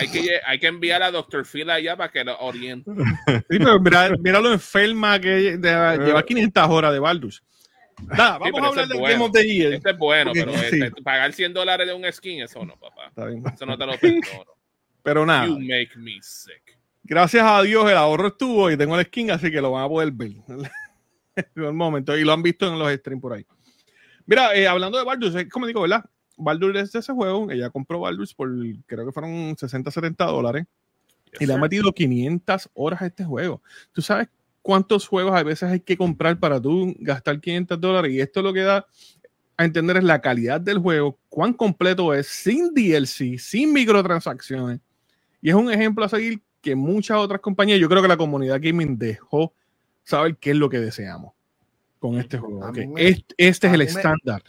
Hay 0.00 0.08
que, 0.10 0.40
hay 0.44 0.58
que 0.58 0.66
enviar 0.66 1.00
a 1.02 1.12
Dr. 1.12 1.46
Phil 1.46 1.70
allá 1.70 1.96
para 1.96 2.10
que 2.10 2.24
lo 2.24 2.36
oriente. 2.40 2.90
Sí, 3.48 3.58
pero 3.58 3.78
mira, 3.80 4.10
mira 4.18 4.40
lo 4.40 4.52
enferma 4.52 5.20
que 5.20 5.56
de- 5.56 5.98
lleva 6.04 6.22
500 6.24 6.68
horas 6.68 6.92
de 6.92 6.98
Baldur's. 6.98 7.42
Nada, 8.08 8.38
vamos 8.38 8.60
a 8.62 8.66
hablar 8.66 8.88
del 8.88 8.98
bueno. 8.98 9.12
Game 9.14 9.24
of 9.26 9.32
the 9.32 9.46
Year. 9.46 9.72
Este 9.74 9.90
es 9.90 9.98
bueno, 9.98 10.32
pero 10.32 10.52
sí. 10.54 10.80
este, 10.80 10.90
pagar 11.02 11.32
100 11.32 11.52
dólares 11.52 11.86
de 11.86 11.92
un 11.94 12.10
skin, 12.10 12.42
eso 12.42 12.64
no, 12.64 12.76
papá. 12.78 13.08
Está 13.08 13.26
bien. 13.26 13.44
Eso 13.46 13.66
no 13.66 13.76
te 13.78 13.86
lo 13.86 13.92
perdono. 13.98 14.52
Pero 15.02 15.24
nada, 15.26 15.46
You 15.46 15.58
make 15.60 15.90
me 15.96 16.18
sick. 16.22 16.78
gracias 17.04 17.44
a 17.46 17.62
Dios 17.62 17.88
el 17.90 17.96
ahorro 17.96 18.28
estuvo 18.28 18.70
y 18.70 18.76
tengo 18.76 18.98
el 18.98 19.06
skin, 19.06 19.30
así 19.30 19.50
que 19.50 19.60
lo 19.60 19.70
van 19.70 19.84
a 19.84 19.88
poder 19.88 20.10
ver. 20.12 20.32
en 21.36 21.62
un 21.64 21.76
momento. 21.76 22.16
Y 22.16 22.24
lo 22.24 22.32
han 22.32 22.42
visto 22.42 22.66
en 22.66 22.78
los 22.78 22.90
streams 22.92 23.22
por 23.22 23.34
ahí. 23.34 23.46
Mira, 24.26 24.54
eh, 24.54 24.66
hablando 24.66 24.98
de 24.98 25.04
Baldur's, 25.04 25.34
es 25.34 25.48
como 25.48 25.66
digo, 25.66 25.82
¿verdad? 25.82 26.04
Baldur's 26.36 26.80
es 26.80 26.92
de 26.92 26.98
ese 27.00 27.12
juego. 27.12 27.50
Ella 27.50 27.70
compró 27.70 28.00
Baldur's 28.00 28.34
por 28.34 28.50
creo 28.86 29.06
que 29.06 29.12
fueron 29.12 29.56
60, 29.56 29.90
70 29.90 30.24
dólares. 30.26 30.66
Yes, 31.32 31.42
y 31.42 31.46
le 31.46 31.54
ha 31.54 31.58
metido 31.58 31.92
500 31.92 32.70
horas 32.74 33.02
a 33.02 33.06
este 33.06 33.24
juego. 33.24 33.62
¿Tú 33.92 34.02
sabes 34.02 34.28
cuántos 34.62 35.06
juegos 35.06 35.34
a 35.34 35.42
veces 35.42 35.70
hay 35.70 35.80
que 35.80 35.96
comprar 35.96 36.38
para 36.38 36.60
tú 36.60 36.94
gastar 36.98 37.40
500 37.40 37.80
dólares? 37.80 38.12
Y 38.12 38.20
esto 38.20 38.42
lo 38.42 38.52
que 38.52 38.60
da 38.60 38.86
a 39.56 39.64
entender 39.64 39.98
es 39.98 40.04
la 40.04 40.20
calidad 40.20 40.60
del 40.60 40.78
juego, 40.78 41.18
cuán 41.28 41.52
completo 41.52 42.14
es, 42.14 42.26
sin 42.26 42.72
DLC, 42.72 43.38
sin 43.38 43.72
microtransacciones. 43.72 44.80
Y 45.42 45.50
es 45.50 45.54
un 45.54 45.70
ejemplo 45.70 46.04
a 46.04 46.08
seguir 46.08 46.40
que 46.62 46.74
muchas 46.74 47.18
otras 47.18 47.40
compañías, 47.40 47.78
yo 47.78 47.88
creo 47.88 48.02
que 48.02 48.08
la 48.08 48.16
comunidad 48.16 48.58
gaming 48.60 48.98
dejó 48.98 49.52
saber 50.02 50.36
qué 50.36 50.50
es 50.50 50.56
lo 50.56 50.70
que 50.70 50.78
deseamos 50.78 51.32
con 52.00 52.18
este 52.18 52.38
juego. 52.38 52.64
A 52.64 52.70
ok. 52.70 52.76
mí 52.78 52.86
me- 52.88 53.08
este, 53.08 53.34
este 53.38 53.66
es 53.68 53.72
el 53.74 53.82
estándar. 53.82 54.42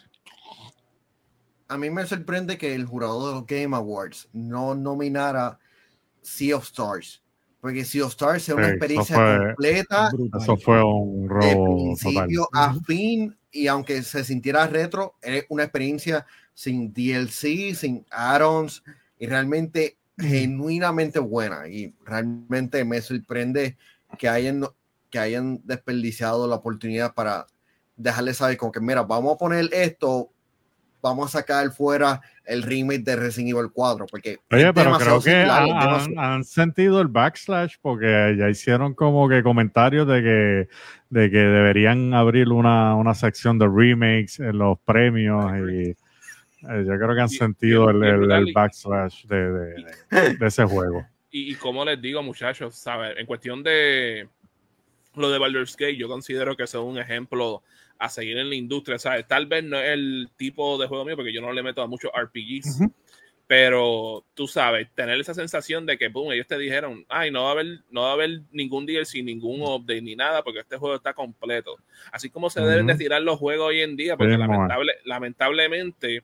A 1.68 1.78
mí 1.78 1.89
me 1.89 2.06
sorprende 2.06 2.58
que 2.58 2.74
el 2.76 2.86
jurado 2.86 3.28
de 3.30 3.34
los 3.36 3.45
Game 3.45 3.76
Awards 3.76 4.28
no 4.34 4.76
nominara 4.76 5.60
Sea 6.22 6.58
of 6.58 6.64
Stars. 6.66 7.22
Porque 7.62 7.86
Sea 7.86 8.06
of 8.06 8.12
Stars 8.12 8.49
es 8.49 8.56
una 8.56 8.66
Sí, 8.66 8.72
experiencia 8.72 9.16
eso 9.16 9.24
fue- 9.24 9.45
completa 9.47 10.10
Brutal. 10.12 10.41
Eso 10.41 10.58
fue 10.58 10.84
un 10.84 11.22
de 11.22 11.28
robo 11.28 11.66
principio 11.76 12.43
total. 12.52 12.70
a 12.70 12.74
fin. 12.86 13.38
Y 13.52 13.68
aunque 13.68 14.02
se 14.04 14.24
sintiera 14.24 14.66
retro, 14.68 15.16
es 15.22 15.45
una 15.49 15.64
experiencia 15.64 16.26
sin 16.54 16.91
DLC, 16.93 17.76
sin 17.76 18.06
add-ons 18.10 18.84
y 19.20 19.28
realmente 19.28 19.97
genuinamente 20.18 21.20
buena. 21.20 21.68
Y 21.68 21.93
realmente 22.06 22.84
me 22.84 23.02
sorprende 23.02 23.78
que 24.18 24.28
hayan, 24.28 24.66
que 25.12 25.20
hayan 25.20 25.59
desperdiciado 25.66 26.47
la 26.47 26.55
oportunidad 26.55 27.14
para 27.14 27.45
dejarle 27.95 28.34
saber 28.34 28.57
como 28.57 28.72
que, 28.72 28.80
mira, 28.80 29.03
vamos 29.03 29.36
a 29.36 29.38
poner 29.38 29.70
esto, 29.74 30.30
vamos 31.01 31.28
a 31.36 31.39
sacar 31.39 31.70
fuera 31.72 32.22
el 32.45 32.64
remake 32.64 33.03
de 33.03 33.16
Resident 33.16 33.51
Evil 33.55 33.70
4, 33.72 34.05
porque 34.09 34.38
Oye, 34.51 34.74
pero 34.74 34.97
creo 34.97 35.18
que 35.22 35.32
similar, 35.32 35.64
han, 35.70 36.18
han 36.20 36.43
sentido 36.43 37.01
el 37.01 37.07
backslash 37.07 37.76
porque 37.82 38.36
ya 38.38 38.49
hicieron 38.49 38.93
como 38.95 39.28
que 39.30 39.43
comentarios 39.43 40.07
de 40.07 40.22
que, 40.24 40.70
de 41.09 41.30
que 41.30 41.38
deberían 41.38 42.14
abrir 42.14 42.49
una, 42.49 42.95
una 42.95 43.14
sección 43.14 43.59
de 43.59 43.68
remakes 43.68 44.39
en 44.39 44.57
los 44.57 44.80
premios 44.80 45.45
y 45.72 45.89
eh, 45.89 45.95
yo 46.86 46.97
creo 46.97 47.16
que 47.16 47.22
han 47.22 47.30
Y- 47.32 47.38
sentido 47.38 47.91
y- 47.91 47.95
el, 47.95 48.03
el- 48.03 48.32
el 48.32 48.53
backslash 48.53 49.26
de, 49.26 49.51
de- 49.51 49.86
de- 50.12 50.36
de 50.38 50.47
ese 50.47 50.64
juego. 50.66 51.05
Y, 51.34 51.53
y 51.53 51.55
como 51.55 51.86
les 51.86 52.01
digo, 52.01 52.22
muchachos, 52.22 52.76
¿sabes? 52.76 53.14
En 53.18 53.26
cuestión 53.26 53.64
de 53.64 54.28
lo 55.16 55.30
de 55.30 55.39
Baldur's 55.39 55.76
Gate, 55.76 55.97
yo 55.97 56.07
considero 56.07 56.55
que 56.55 56.68
son 56.68 56.86
un 56.86 56.97
ejemplo 56.97 57.64
a 57.97 58.09
seguir 58.09 58.38
en 58.38 58.49
la 58.49 58.55
industria, 58.55 58.97
¿sabes? 58.97 59.28
Tal 59.28 59.45
vez 59.45 59.64
no 59.64 59.80
es 59.80 59.89
el 59.89 60.30
tipo 60.36 60.78
de 60.78 60.88
juego 60.88 61.05
mío, 61.05 61.16
porque 61.16 61.34
yo 61.34 61.41
no 61.41 61.53
le 61.53 61.62
meto 61.62 61.82
a 61.82 61.88
muchos 61.88 62.12
RPGs, 62.12 62.80
pero 63.45 64.26
tú 64.34 64.47
sabes, 64.47 64.88
tener 64.95 65.20
esa 65.20 65.34
sensación 65.34 65.86
de 65.86 65.97
que, 65.97 66.07
boom, 66.07 66.32
ellos 66.32 66.47
te 66.47 66.57
dijeron, 66.57 67.05
ay, 67.09 67.32
no 67.32 67.43
va 67.43 67.49
a 67.49 67.51
haber, 67.51 67.82
no 67.91 68.01
va 68.03 68.09
a 68.12 68.14
haber 68.14 68.41
ningún 68.51 68.86
DLC, 68.86 69.24
ningún 69.24 69.62
update 69.62 70.01
ni 70.01 70.16
nada, 70.16 70.41
porque 70.41 70.62
este 70.62 70.78
juego 70.78 70.95
está 70.95 71.14
completo. 71.14 71.78
Así 72.12 72.30
como 72.30 72.49
se 72.49 72.62
deben 72.62 72.88
de 72.88 72.95
tirar 72.95 73.22
los 73.22 73.38
juegos 73.38 73.68
hoy 73.68 73.82
en 73.82 73.95
día, 73.95 74.18
porque 74.18 74.38
lamentable, 74.38 74.93
lamentablemente, 75.03 76.24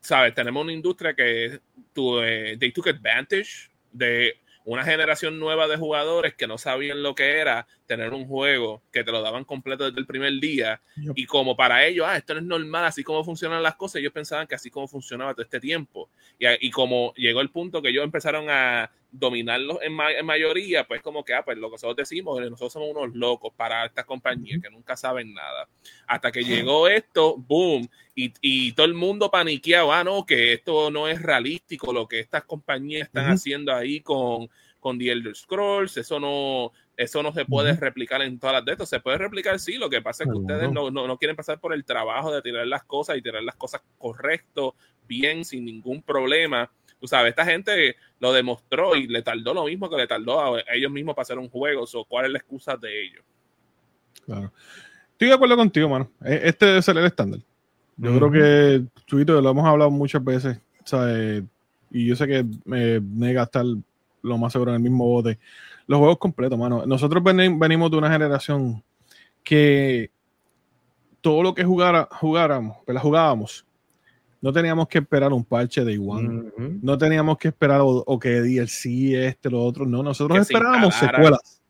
sabes, 0.00 0.32
tenemos 0.32 0.62
una 0.62 0.72
industria 0.72 1.12
que 1.12 1.60
tu, 1.92 2.20
eh, 2.20 2.56
they 2.58 2.70
took 2.70 2.86
advantage 2.86 3.68
de 3.92 4.36
una 4.64 4.84
generación 4.84 5.38
nueva 5.38 5.66
de 5.68 5.76
jugadores 5.76 6.34
que 6.34 6.46
no 6.46 6.56
sabían 6.56 7.02
lo 7.02 7.14
que 7.14 7.38
era 7.38 7.66
tener 7.86 8.12
un 8.12 8.26
juego 8.26 8.82
que 8.92 9.04
te 9.04 9.12
lo 9.12 9.20
daban 9.22 9.44
completo 9.44 9.84
desde 9.84 10.00
el 10.00 10.06
primer 10.06 10.32
día 10.40 10.80
Yep. 10.96 11.12
y 11.16 11.26
como 11.26 11.56
para 11.56 11.84
ellos, 11.86 12.06
ah, 12.08 12.16
esto 12.16 12.34
no 12.34 12.40
es 12.40 12.46
normal, 12.46 12.84
así 12.84 13.02
como 13.04 13.24
funcionan 13.24 13.62
las 13.62 13.74
cosas, 13.76 13.96
ellos 13.96 14.12
pensaban 14.12 14.46
que 14.46 14.54
así 14.54 14.70
como 14.70 14.88
funcionaba 14.88 15.32
todo 15.34 15.42
este 15.42 15.60
tiempo. 15.60 16.08
Y, 16.38 16.46
y 16.66 16.70
como 16.70 17.12
llegó 17.16 17.40
el 17.40 17.50
punto 17.50 17.82
que 17.82 17.88
ellos 17.90 18.04
empezaron 18.04 18.46
a 18.48 18.90
dominarlos 19.10 19.78
en, 19.82 19.92
ma- 19.92 20.12
en 20.12 20.26
mayoría, 20.26 20.86
pues 20.86 21.00
como 21.02 21.24
que, 21.24 21.34
ah, 21.34 21.44
pues 21.44 21.56
lo 21.58 21.68
que 21.68 21.74
nosotros 21.74 21.96
decimos, 21.96 22.40
nosotros 22.40 22.72
somos 22.72 22.88
unos 22.90 23.14
locos 23.14 23.52
para 23.56 23.84
estas 23.86 24.04
compañías 24.04 24.60
que 24.60 24.70
nunca 24.70 24.96
saben 24.96 25.32
nada. 25.34 25.68
Hasta 26.06 26.32
que 26.32 26.42
llegó 26.42 26.88
esto, 26.88 27.36
boom, 27.36 27.88
y, 28.14 28.32
y 28.40 28.72
todo 28.72 28.86
el 28.86 28.94
mundo 28.94 29.30
paniqueado, 29.30 29.92
ah, 29.92 30.04
no, 30.04 30.24
que 30.26 30.52
esto 30.54 30.90
no 30.90 31.08
es 31.08 31.20
realístico, 31.22 31.92
lo 31.92 32.06
que 32.08 32.20
estas 32.20 32.44
compañías 32.44 33.02
están 33.08 33.24
Ujú. 33.24 33.34
haciendo 33.34 33.72
ahí 33.74 34.00
con, 34.00 34.48
con 34.80 34.98
The 34.98 35.12
Elder 35.12 35.34
Scrolls, 35.34 35.96
eso 35.96 36.18
no, 36.20 36.72
eso 36.96 37.22
no 37.22 37.32
se 37.32 37.44
puede 37.44 37.74
replicar 37.74 38.22
en 38.22 38.38
todas 38.38 38.54
las 38.54 38.64
de 38.64 38.72
estos. 38.72 38.88
Se 38.88 39.00
puede 39.00 39.18
replicar, 39.18 39.58
sí, 39.58 39.76
lo 39.78 39.90
que 39.90 40.00
pasa 40.02 40.24
es 40.24 40.30
que 40.30 40.36
ustedes 40.36 40.70
no, 40.72 40.90
no, 40.90 41.06
no 41.06 41.18
quieren 41.18 41.36
pasar 41.36 41.58
por 41.58 41.72
el 41.74 41.84
trabajo 41.84 42.32
de 42.32 42.42
tirar 42.42 42.66
las 42.66 42.84
cosas 42.84 43.16
y 43.16 43.22
tirar 43.22 43.42
las 43.42 43.56
cosas 43.56 43.82
correcto, 43.98 44.74
bien, 45.08 45.44
sin 45.44 45.64
ningún 45.64 46.02
problema. 46.02 46.70
Tú 47.00 47.08
sabes, 47.08 47.30
esta 47.30 47.44
gente 47.44 47.96
lo 48.20 48.32
demostró 48.32 48.96
y 48.96 49.06
le 49.06 49.22
tardó 49.22 49.52
lo 49.52 49.64
mismo 49.64 49.90
que 49.90 49.96
le 49.96 50.06
tardó 50.06 50.40
a 50.56 50.60
ellos 50.72 50.90
mismos 50.90 51.14
para 51.14 51.24
hacer 51.24 51.38
un 51.38 51.48
juego. 51.50 51.86
So, 51.86 52.04
¿Cuál 52.04 52.26
es 52.26 52.32
la 52.32 52.38
excusa 52.38 52.76
de 52.76 53.04
ellos? 53.04 53.24
Claro. 54.24 54.52
Estoy 55.12 55.28
de 55.28 55.34
acuerdo 55.34 55.56
contigo, 55.56 55.88
mano. 55.88 56.10
E- 56.24 56.40
Este 56.44 56.66
debe 56.66 56.82
ser 56.82 56.96
el 56.96 57.04
estándar. 57.06 57.40
Yo 57.96 58.16
creo 58.16 58.30
que, 58.30 58.82
Chuito, 59.06 59.40
lo 59.40 59.50
hemos 59.50 59.64
hablado 59.66 59.90
muchas 59.90 60.24
veces, 60.24 60.58
¿sabes? 60.84 61.44
Y 61.90 62.06
yo 62.06 62.16
sé 62.16 62.26
que 62.26 62.44
me 62.64 63.00
nega 63.00 63.42
a 63.42 63.44
estar 63.44 63.64
lo 64.22 64.38
más 64.38 64.52
seguro 64.52 64.72
en 64.72 64.76
el 64.76 64.82
mismo 64.82 65.06
bote. 65.06 65.38
Los 65.86 65.98
juegos 65.98 66.18
completos, 66.18 66.58
mano. 66.58 66.84
Nosotros 66.86 67.22
veni- 67.22 67.58
venimos 67.58 67.90
de 67.90 67.96
una 67.98 68.10
generación 68.10 68.82
que 69.42 70.10
todo 71.20 71.42
lo 71.42 71.54
que 71.54 71.64
jugara, 71.64 72.08
jugáramos, 72.10 72.78
la 72.86 73.00
jugábamos, 73.00 73.66
no 74.40 74.52
teníamos 74.52 74.88
que 74.88 74.98
esperar 74.98 75.32
un 75.32 75.44
parche 75.44 75.84
de 75.84 75.92
igual. 75.94 76.26
Ujú. 76.56 76.78
No 76.82 76.98
teníamos 76.98 77.38
que 77.38 77.48
esperar 77.48 77.80
o, 77.80 77.88
o 78.06 78.18
que 78.18 78.40
DLC, 78.42 79.14
este, 79.26 79.50
lo 79.50 79.62
otro. 79.62 79.86
No, 79.86 80.02
nosotros 80.02 80.36
se 80.46 80.52
esperábamos 80.52 80.86
instalara. 80.94 81.18
secuelas. 81.18 81.60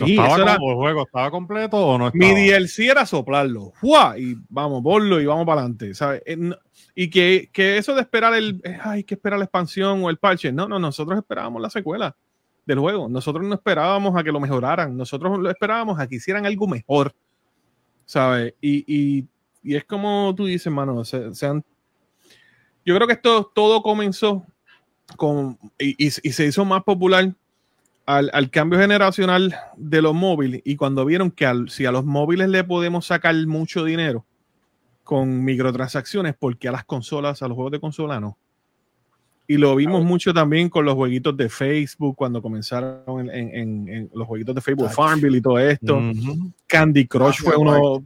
¿No 0.00 0.06
Sí, 0.06 0.12
estaba 0.12 0.28
eso 0.28 0.42
era, 0.42 0.56
como 0.56 0.70
el 0.70 0.76
juego 0.78 1.02
estaba 1.02 1.30
completo 1.30 1.76
o 1.76 1.98
no 1.98 2.10
mi 2.14 2.24
estaba? 2.26 2.40
DLC 2.40 2.78
era 2.90 3.04
soplarlo. 3.06 3.72
¡Fua! 3.74 4.14
Y 4.18 4.36
vamos, 4.48 4.82
ponlo 4.82 5.20
y 5.20 5.26
vamos 5.26 5.44
para 5.44 5.60
adelante. 5.60 5.94
¿sabes? 5.94 6.22
Eh, 6.24 6.34
no- 6.36 6.56
Y 6.94 7.10
que, 7.10 7.50
que 7.52 7.76
eso 7.76 7.94
de 7.94 8.00
esperar 8.00 8.34
el. 8.34 8.60
eh, 8.64 8.78
Hay 8.82 9.04
que 9.04 9.14
esperar 9.14 9.38
la 9.38 9.44
expansión 9.44 10.02
o 10.02 10.08
el 10.10 10.16
parche. 10.16 10.50
No, 10.50 10.66
no, 10.66 10.78
nosotros 10.78 11.18
esperábamos 11.18 11.60
la 11.60 11.68
secuela 11.70 12.16
del 12.66 12.78
juego. 12.78 13.08
Nosotros 13.08 13.44
no 13.46 13.54
esperábamos 13.54 14.16
a 14.16 14.22
que 14.22 14.32
lo 14.32 14.40
mejoraran. 14.40 14.96
Nosotros 14.96 15.38
lo 15.38 15.50
esperábamos 15.50 15.98
a 15.98 16.06
que 16.06 16.16
hicieran 16.16 16.46
algo 16.46 16.66
mejor. 16.66 17.14
¿Sabes? 18.04 18.54
Y, 18.60 18.84
y, 18.86 19.26
y 19.62 19.76
es 19.76 19.84
como 19.84 20.34
tú 20.36 20.46
dices, 20.46 20.72
mano. 20.72 21.04
se- 21.04 21.30
yo 22.84 22.94
creo 22.96 23.06
que 23.06 23.14
esto 23.14 23.50
todo 23.54 23.82
comenzó 23.82 24.44
con. 25.16 25.58
Y, 25.78 26.10
se 26.10 26.46
hizo 26.46 26.64
más 26.64 26.82
popular 26.82 27.34
al, 28.06 28.50
cambio 28.50 28.78
generacional 28.78 29.54
de 29.76 30.02
los 30.02 30.14
móviles 30.14 30.60
y 30.64 30.76
cuando 30.76 31.04
vieron 31.04 31.30
que 31.30 31.46
si 31.68 31.86
a 31.86 31.92
los 31.92 32.04
móviles 32.04 32.48
le 32.48 32.64
podemos 32.64 33.06
sacar 33.06 33.34
mucho 33.46 33.84
dinero 33.84 34.24
con 35.04 35.44
microtransacciones, 35.44 36.34
porque 36.38 36.68
a 36.68 36.72
las 36.72 36.84
consolas, 36.84 37.42
a 37.42 37.48
los 37.48 37.54
juegos 37.54 37.72
de 37.72 37.80
consola 37.80 38.20
no. 38.20 38.36
Y 39.52 39.56
lo 39.58 39.76
vimos 39.76 40.02
mucho 40.04 40.32
también 40.32 40.68
con 40.68 40.84
los 40.84 40.94
jueguitos 40.94 41.36
de 41.36 41.48
Facebook, 41.48 42.16
cuando 42.16 42.40
comenzaron 42.40 43.02
en, 43.20 43.30
en- 43.30 43.54
en- 43.54 43.88
en 43.88 44.10
los 44.14 44.26
jueguitos 44.26 44.54
de 44.54 44.60
Facebook. 44.60 44.90
Farmville 44.90 45.36
y 45.38 45.40
todo 45.42 45.58
esto. 45.58 46.00
Candy 46.66 47.06
Crush 47.06 47.36
Ah, 47.40 47.42
fue 47.44 47.56
uno. 47.56 48.04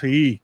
Sí. 0.00 0.40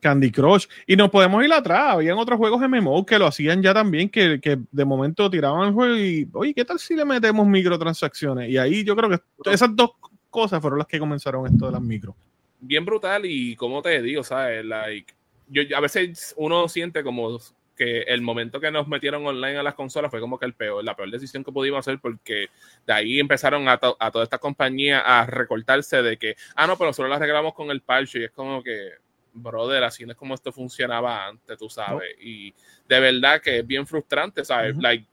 Candy 0.00 0.30
Crush. 0.30 0.66
Y 0.86 0.96
nos 0.96 1.08
podemos 1.10 1.42
ir 1.44 1.52
atrás. 1.52 1.94
Habían 1.94 2.18
otros 2.18 2.38
juegos 2.38 2.60
MMO 2.68 3.06
que 3.06 3.18
lo 3.18 3.26
hacían 3.26 3.62
ya 3.62 3.72
también, 3.72 4.08
que, 4.10 4.38
que 4.40 4.58
de 4.70 4.84
momento 4.84 5.30
tiraban 5.30 5.68
el 5.68 5.72
juego 5.74 5.96
y, 5.96 6.28
oye, 6.34 6.52
¿qué 6.54 6.64
tal 6.64 6.78
si 6.78 6.94
le 6.94 7.04
metemos 7.06 7.46
microtransacciones? 7.46 8.50
Y 8.50 8.58
ahí 8.58 8.84
yo 8.84 8.94
creo 8.94 9.08
que 9.10 9.18
esas 9.50 9.74
dos 9.74 9.92
cosas 10.28 10.60
fueron 10.60 10.78
las 10.78 10.88
que 10.88 10.98
comenzaron 10.98 11.46
esto 11.46 11.66
de 11.66 11.72
las 11.72 11.80
micro. 11.80 12.14
bien 12.60 12.84
brutal 12.84 13.24
y 13.24 13.56
como 13.56 13.80
te 13.80 14.02
digo, 14.02 14.22
¿sabes? 14.22 14.64
Like, 14.64 15.14
yo, 15.48 15.62
a 15.76 15.80
veces 15.80 16.34
uno 16.36 16.68
siente 16.68 17.02
como 17.02 17.38
que 17.76 18.02
el 18.02 18.22
momento 18.22 18.60
que 18.60 18.70
nos 18.70 18.86
metieron 18.88 19.26
online 19.26 19.58
a 19.58 19.62
las 19.62 19.74
consolas 19.74 20.10
fue 20.10 20.20
como 20.20 20.38
que 20.38 20.46
el 20.46 20.54
peor, 20.54 20.84
la 20.84 20.94
peor 20.94 21.10
decisión 21.10 21.42
que 21.44 21.52
pudimos 21.52 21.80
hacer 21.80 21.98
porque 22.00 22.48
de 22.86 22.92
ahí 22.92 23.18
empezaron 23.20 23.68
a, 23.68 23.78
to- 23.78 23.96
a 23.98 24.10
toda 24.10 24.24
esta 24.24 24.38
compañía 24.38 25.00
a 25.00 25.26
recortarse 25.26 26.02
de 26.02 26.16
que, 26.16 26.36
ah, 26.54 26.66
no, 26.66 26.76
pero 26.76 26.90
nosotros 26.90 27.10
las 27.10 27.18
arreglamos 27.20 27.54
con 27.54 27.70
el 27.70 27.80
parche 27.82 28.20
y 28.20 28.24
es 28.24 28.30
como 28.30 28.62
que, 28.62 28.90
brother, 29.32 29.82
así 29.84 30.04
no 30.06 30.12
es 30.12 30.18
como 30.18 30.34
esto 30.34 30.52
funcionaba 30.52 31.26
antes, 31.26 31.58
tú 31.58 31.68
sabes. 31.68 32.14
Y 32.20 32.54
de 32.88 33.00
verdad 33.00 33.40
que 33.40 33.58
es 33.58 33.66
bien 33.66 33.86
frustrante, 33.86 34.44
¿sabes? 34.44 34.76
Like, 34.76 35.06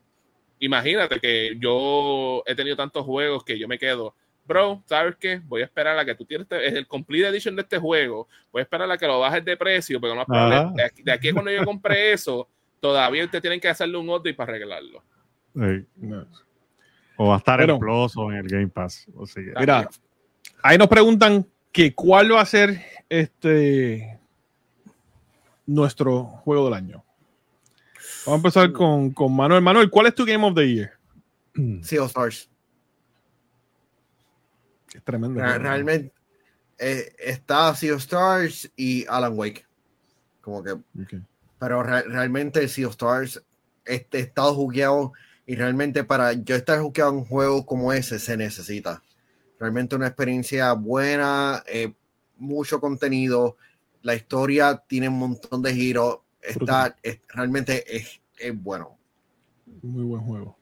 imagínate 0.59 1.19
que 1.19 1.55
yo 1.59 2.43
he 2.45 2.55
tenido 2.55 2.75
tantos 2.75 3.05
juegos 3.05 3.43
que 3.43 3.57
yo 3.57 3.67
me 3.67 3.79
quedo, 3.79 4.13
bro, 4.45 4.83
¿sabes 4.85 5.15
qué? 5.19 5.41
Voy 5.45 5.61
a 5.61 5.65
esperar 5.65 5.97
a 5.97 6.03
que 6.05 6.15
tú 6.15 6.25
tienes 6.25 6.45
este- 6.45 6.65
es 6.67 6.73
el 6.73 6.87
complete 6.87 7.27
edition 7.27 7.55
de 7.55 7.61
este 7.61 7.77
juego, 7.77 8.27
voy 8.51 8.59
a 8.59 8.63
esperar 8.63 8.89
a 8.91 8.97
que 8.97 9.07
lo 9.07 9.19
bajes 9.19 9.43
de 9.45 9.55
precio, 9.57 9.99
porque 10.01 10.15
no 10.15 10.21
Ajá. 10.21 10.71
de 10.75 10.83
aquí, 10.83 11.03
de 11.03 11.11
aquí 11.11 11.29
a 11.29 11.33
cuando 11.33 11.51
yo 11.51 11.63
compré 11.63 12.11
eso, 12.13 12.47
todavía 12.79 13.23
ustedes 13.25 13.41
tienen 13.41 13.59
que 13.59 13.69
hacerle 13.69 13.97
un 13.97 14.09
update 14.09 14.33
para 14.33 14.51
arreglarlo. 14.53 15.03
Sí. 15.55 15.85
O 17.17 17.27
va 17.27 17.35
a 17.35 17.37
estar 17.37 17.57
Bueno. 17.59 17.73
en 17.75 17.79
Plus 17.79 18.17
o 18.17 18.31
en 18.31 18.37
el 18.39 18.47
Game 18.47 18.67
Pass. 18.69 19.05
O 19.15 19.25
sea, 19.27 19.43
Mira, 19.59 19.89
ahí 20.63 20.77
nos 20.77 20.87
preguntan 20.87 21.45
que 21.71 21.93
cuál 21.93 22.33
va 22.33 22.41
a 22.41 22.45
ser 22.45 22.81
este 23.09 24.19
nuestro 25.65 26.23
juego 26.23 26.65
del 26.65 26.73
año. 26.73 27.03
Vamos 28.25 28.33
a 28.33 28.35
empezar 28.35 28.71
con, 28.71 29.11
con 29.11 29.35
Manuel. 29.35 29.61
Manuel, 29.61 29.89
¿cuál 29.89 30.07
es 30.07 30.15
tu 30.15 30.25
Game 30.25 30.45
of 30.45 30.55
the 30.55 30.67
Year? 30.67 30.91
Sea 31.83 32.01
of 32.03 32.09
Stars. 32.09 32.49
Es 34.93 35.03
tremendo. 35.03 35.39
Re- 35.39 35.59
realmente 35.59 36.13
eh, 36.77 37.13
está 37.19 37.73
Sea 37.75 37.93
of 37.95 38.01
Stars 38.01 38.71
y 38.75 39.05
Alan 39.07 39.37
Wake. 39.37 39.65
Como 40.41 40.63
que, 40.63 40.75
pero 41.59 41.83
re- 41.83 42.03
realmente 42.03 42.67
Sea 42.67 42.87
of 42.87 42.93
Stars 42.93 43.41
este, 43.85 44.17
he 44.19 44.21
estado 44.21 44.53
jugueado 44.55 45.13
y 45.45 45.55
realmente 45.55 46.03
para 46.03 46.33
yo 46.33 46.55
estar 46.55 46.79
jugueado 46.79 47.11
en 47.11 47.17
un 47.17 47.25
juego 47.25 47.65
como 47.65 47.93
ese 47.93 48.19
se 48.19 48.35
necesita. 48.37 49.01
Realmente 49.59 49.95
una 49.95 50.07
experiencia 50.07 50.73
buena, 50.73 51.63
eh, 51.67 51.93
mucho 52.37 52.79
contenido, 52.79 53.57
la 54.01 54.15
historia 54.15 54.83
tiene 54.87 55.07
un 55.09 55.19
montón 55.19 55.61
de 55.61 55.73
giros, 55.73 56.19
está, 56.41 56.95
es- 57.03 57.19
realmente 57.29 57.95
es, 57.95 58.19
es 58.37 58.59
bueno. 58.61 58.97
Muy 59.83 60.03
buen 60.03 60.21
juego. 60.23 60.57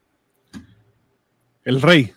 El 1.63 1.81
Rey. 1.81 2.13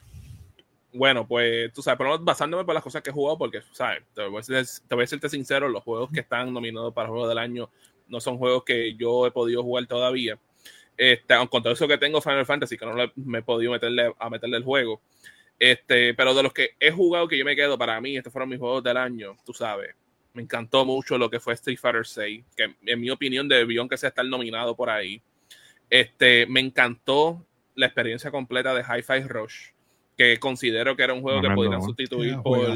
Bueno, 0.93 1.27
pues 1.27 1.73
tú 1.73 1.83
sabes, 1.83 1.97
pero 1.97 2.19
basándome 2.19 2.65
por 2.65 2.75
las 2.75 2.83
cosas 2.83 3.03
que 3.03 3.11
he 3.11 3.13
jugado, 3.13 3.39
porque, 3.39 3.63
¿sabes? 3.73 4.03
Te 4.15 4.27
voy, 4.27 4.41
a 4.41 4.43
ser, 4.43 4.67
te 4.87 4.95
voy 4.95 5.05
a 5.05 5.07
serte 5.07 5.29
sincero, 5.29 5.69
los 5.69 5.83
juegos 5.83 6.11
que 6.13 6.21
están 6.21 6.53
nominados 6.53 6.93
para 6.93 7.09
Juego 7.09 7.27
del 7.29 7.39
Año 7.39 7.71
no 8.09 8.21
son 8.21 8.37
juegos 8.37 8.65
que 8.65 8.95
yo 8.95 9.27
he 9.27 9.31
podido 9.31 9.63
jugar 9.63 9.87
todavía. 9.87 10.39
Este, 10.97 11.35
con 11.49 11.63
todo 11.63 11.73
eso 11.73 11.89
que 11.89 11.97
tengo 11.97 12.21
Final 12.21 12.45
Fantasy, 12.45 12.77
que 12.77 12.85
no 12.85 12.95
me 13.17 13.39
he 13.39 13.43
podido 13.43 13.73
meterle 13.73 14.13
a 14.19 14.29
meterle 14.29 14.59
el 14.59 14.65
juego. 14.65 15.01
Este, 15.59 16.13
pero 16.15 16.35
de 16.35 16.43
los 16.43 16.53
que 16.53 16.77
he 16.79 16.91
jugado 16.91 17.29
que 17.29 17.39
yo 17.39 17.45
me 17.45 17.57
quedo, 17.57 17.79
para 17.79 18.01
mí, 18.01 18.17
estos 18.17 18.33
fueron 18.33 18.51
mis 18.51 18.59
juegos 18.59 18.83
del 18.83 18.97
año, 18.99 19.37
tú 19.47 19.55
sabes. 19.55 19.95
Me 20.35 20.43
encantó 20.43 20.85
mucho 20.85 21.17
lo 21.17 21.31
que 21.31 21.41
fue 21.41 21.55
Street 21.55 21.79
Fighter 21.79 22.07
6, 22.07 22.45
que 22.57 22.75
en 22.85 23.01
mi 23.01 23.11
opinión 23.11 23.49
debió 23.49 23.87
que 23.89 23.97
sea 23.97 24.11
estar 24.11 24.25
nominado 24.25 24.77
por 24.77 24.91
ahí. 24.91 25.23
Este, 25.89 26.47
me 26.47 26.61
encantó 26.61 27.47
la 27.75 27.87
experiencia 27.87 28.31
completa 28.31 28.75
de 28.75 28.83
Hi-Fi 28.83 29.21
Rush, 29.29 29.71
que 30.23 30.39
considero 30.39 30.95
que 30.97 31.03
era 31.03 31.15
un 31.15 31.23
juego 31.23 31.41
que 31.41 31.49
podrían 31.57 31.81
¿no? 31.81 31.87
sustituir 31.87 32.37
por, 32.43 32.67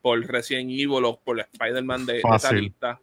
por 0.00 0.26
Resident 0.26 0.70
Evil 0.70 1.04
o 1.04 1.20
por 1.20 1.40
Spider-Man 1.40 2.06
de, 2.06 2.12
de 2.14 2.18
esa 2.36 2.52
lista. 2.62 3.00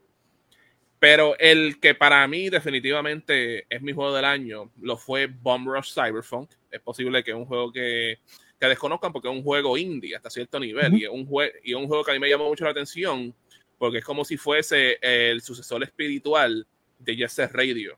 Pero 1.00 1.38
el 1.40 1.80
que 1.80 1.96
para 1.96 2.28
mí 2.28 2.50
definitivamente 2.50 3.66
es 3.70 3.82
mi 3.82 3.94
juego 3.94 4.14
del 4.14 4.26
año 4.26 4.70
lo 4.82 4.98
fue 4.98 5.28
Bomb 5.28 5.68
Rush 5.70 5.94
Cyberpunk. 5.94 6.52
Es 6.70 6.82
posible 6.82 7.24
que 7.24 7.32
es 7.32 7.38
un 7.38 7.46
juego 7.46 7.72
que, 7.72 8.20
que 8.60 8.66
desconozcan 8.68 9.14
porque 9.14 9.30
es 9.30 9.34
un 9.34 9.42
juego 9.44 9.78
indie 9.78 10.16
hasta 10.16 10.30
cierto 10.30 10.60
nivel 10.60 10.94
y, 10.96 11.06
es 11.06 11.10
un 11.10 11.26
jue- 11.26 11.54
y 11.64 11.72
es 11.72 11.78
un 11.78 11.88
juego 11.88 12.04
que 12.04 12.12
a 12.12 12.14
mí 12.16 12.20
me 12.20 12.30
llamó 12.30 12.50
mucho 12.50 12.66
la 12.66 12.72
atención 12.72 13.34
porque 13.78 14.00
es 14.00 14.04
como 14.04 14.26
si 14.26 14.36
fuese 14.36 14.98
el 15.02 15.42
sucesor 15.42 15.82
espiritual 15.84 16.68
de 17.00 17.16
Jet 17.16 17.30
Set 17.30 17.52
Radio. 17.54 17.98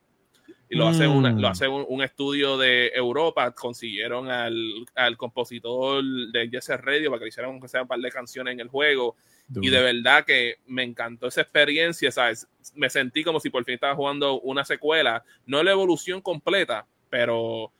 Y 0.72 0.76
lo 0.78 0.86
hace, 0.88 1.06
una- 1.06 1.32
Mm. 1.32 1.40
lo 1.40 1.48
hace 1.48 1.68
un, 1.68 1.84
un 1.88 2.02
estudio 2.02 2.56
de 2.56 2.88
Europa, 2.94 3.50
consiguieron 3.52 4.30
al, 4.30 4.56
al 4.94 5.16
compositor 5.18 6.02
de 6.32 6.60
Set 6.62 6.80
Radio 6.80 7.10
para 7.10 7.18
que 7.18 7.24
le 7.24 7.28
hicieran 7.28 7.50
aunque 7.52 7.68
sea 7.68 7.82
un 7.82 7.88
par 7.88 7.98
de 8.00 8.10
canciones 8.10 8.52
en 8.54 8.60
el 8.60 8.68
juego 8.68 9.14
y 9.60 9.68
de 9.68 9.82
verdad 9.82 10.24
que 10.24 10.56
me 10.66 10.82
encantó 10.82 11.26
esa 11.26 11.42
experiencia, 11.42 12.10
¿sabes? 12.10 12.48
Me 12.74 12.88
sentí 12.88 13.22
como 13.22 13.38
si 13.38 13.50
por 13.50 13.64
fin 13.64 13.74
estaba 13.74 13.94
jugando 13.94 14.40
una 14.40 14.64
secuela, 14.64 15.24
no 15.44 15.62
la 15.62 15.72
evolución 15.72 16.22
completa, 16.22 16.86
pero 17.10 17.70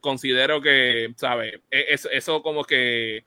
considero 0.00 0.60
que, 0.60 1.14
¿sabes? 1.16 1.54
E- 1.70 1.86
Eso, 1.88 2.10
eso 2.10 2.42
como 2.42 2.64
que 2.64 3.24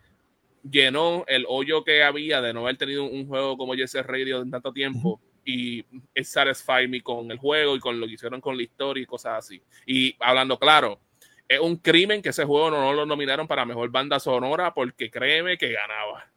llenó 0.70 1.24
el 1.28 1.46
hoyo 1.48 1.84
que 1.84 2.04
había 2.04 2.42
de 2.42 2.54
no 2.54 2.62
haber 2.62 2.78
tenido 2.78 3.04
un 3.06 3.26
juego 3.28 3.58
como 3.58 3.74
Jesse 3.74 4.04
Radio 4.06 4.42
en 4.42 4.52
tanto 4.52 4.72
tiempo 4.74 5.20
y 5.48 5.86
satisfy 6.22 6.90
me 6.90 7.02
con 7.02 7.32
el 7.32 7.38
juego 7.38 7.78
y 7.78 7.80
con 7.80 7.98
lo 8.00 8.06
que 8.06 8.14
hicieron 8.14 8.42
con 8.42 8.58
la 8.58 8.64
historia 8.64 9.02
y 9.02 9.06
cosas 9.06 9.46
así. 9.46 9.62
Y 9.86 10.14
hablando 10.20 10.60
claro, 10.60 11.00
es 11.48 11.60
un 11.60 11.78
crimen 11.78 12.22
que 12.22 12.30
ese 12.30 12.44
juego 12.44 12.70
no, 12.70 12.82
no 12.82 12.94
lo 12.94 13.06
nominaron 13.06 13.48
para 13.48 13.66
mejor 13.66 13.90
banda 13.90 14.20
sonora 14.20 14.74
porque 14.74 15.10
créeme 15.10 15.58
que 15.58 15.72
ganaba. 15.72 16.30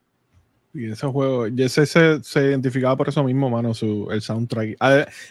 Y 0.72 0.92
ese 0.92 1.08
juego, 1.08 1.48
y 1.48 1.60
ese 1.60 1.84
se, 1.86 2.22
se 2.22 2.40
identificaba 2.40 2.96
por 2.96 3.08
eso 3.08 3.24
mismo, 3.24 3.50
mano, 3.50 3.74
su, 3.74 4.08
el 4.12 4.22
soundtrack. 4.22 4.76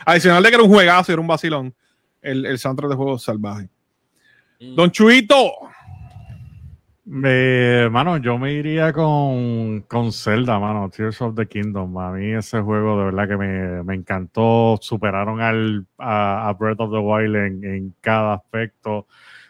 Adicional 0.05 0.43
de 0.43 0.49
que 0.49 0.55
era 0.55 0.63
un 0.63 0.69
juegazo 0.69 1.11
y 1.11 1.13
era 1.13 1.21
un 1.21 1.27
vacilón, 1.27 1.73
el, 2.21 2.45
el 2.45 2.59
soundtrack 2.59 2.89
de 2.89 2.97
juego 2.97 3.17
salvaje. 3.17 3.69
Mm. 4.59 4.75
Don 4.75 4.91
Chuito, 4.91 5.53
Eh, 7.11 7.89
mano, 7.91 8.17
yo 8.17 8.37
me 8.37 8.53
iría 8.53 8.93
con, 8.93 9.81
con 9.81 10.11
Zelda, 10.11 10.59
mano, 10.59 10.89
Tears 10.91 11.19
of 11.23 11.33
the 11.35 11.47
Kingdom. 11.47 11.97
A 11.97 12.11
mí 12.11 12.33
ese 12.33 12.61
juego 12.61 12.99
de 12.99 13.05
verdad 13.05 13.27
que 13.27 13.37
me, 13.37 13.83
me 13.83 13.95
encantó. 13.95 14.77
Superaron 14.79 15.41
al, 15.41 15.87
a, 15.97 16.55
Breath 16.59 16.79
of 16.81 16.91
the 16.91 16.99
Wild 16.99 17.35
en, 17.35 17.63
en 17.63 17.95
cada 17.99 18.35
aspecto. 18.35 19.07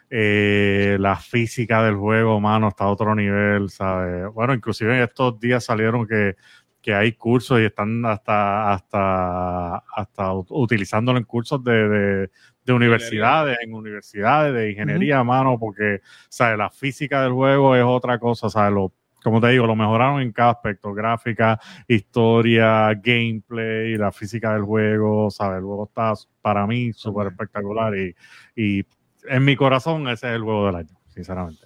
Eh, 0.10 0.96
la 1.02 1.18
física 1.18 1.84
del 1.84 1.96
juego, 1.96 2.40
mano, 2.40 2.70
está 2.70 2.86
a 2.86 2.90
otro 2.92 3.14
nivel, 3.14 3.70
¿sabes? 3.70 4.32
Bueno, 4.34 4.54
inclusive 4.54 4.96
en 4.96 5.04
estos 5.04 5.38
días 5.40 5.66
salieron 5.66 6.08
que, 6.08 6.36
que 6.82 6.94
hay 6.94 7.12
cursos 7.14 7.60
y 7.60 7.66
están 7.66 8.06
hasta, 8.06 8.72
hasta, 8.72 9.76
hasta 9.96 10.32
ut- 10.32 10.48
utilizándolo 10.50 11.18
en 11.20 11.26
cursos 11.26 11.62
de, 11.64 12.30
de 12.70 12.76
universidades, 12.76 13.58
en 13.64 13.74
universidades 13.74 14.54
de 14.54 14.72
ingeniería, 14.72 15.24
mano, 15.24 15.58
porque 15.58 16.02
¿sabes? 16.30 16.58
La 16.58 16.70
física 16.70 17.24
del 17.24 17.34
juego 17.34 17.76
es 17.76 17.84
otra 17.84 18.20
cosa, 18.20 18.48
¿sabes? 18.48 18.74
Lo, 18.74 18.94
como 19.24 19.42
te 19.42 19.48
digo, 19.48 19.66
lo 19.66 19.76
mejoraron 19.76 20.22
en 20.22 20.32
cada 20.32 20.52
aspecto, 20.52 20.94
gráfica, 20.94 21.60
historia, 21.88 22.94
gameplay, 22.94 23.98
la 23.98 24.12
física 24.12 24.54
del 24.54 24.64
juego, 24.64 25.32
¿sabes? 25.32 25.58
El 25.58 25.64
juego 25.64 25.86
está 25.86 26.14
para 26.42 26.68
mí 26.68 26.94
súper 26.94 27.28
espectacular 27.28 27.98
y, 27.98 28.16
y 28.56 28.86
en 29.28 29.44
mi 29.44 29.56
corazón 29.56 30.08
ese 30.08 30.28
es 30.30 30.36
el 30.36 30.44
juego 30.44 30.68
del 30.68 30.76
año, 30.76 30.96
sinceramente. 31.08 31.66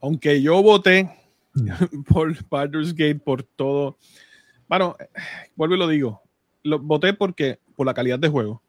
aunque 0.00 0.40
yo 0.40 0.62
voté 0.62 1.10
por 2.08 2.34
Baldur's 2.48 2.94
Gate 2.94 3.20
por 3.20 3.42
todo, 3.42 3.98
bueno, 4.68 4.96
vuelvo 5.54 5.74
y 5.74 5.78
lo 5.78 5.86
digo, 5.86 6.22
lo, 6.62 6.78
voté 6.78 7.12
porque 7.12 7.58
por 7.76 7.84
la 7.84 7.92
calidad 7.92 8.18
de 8.18 8.28
juego. 8.28 8.62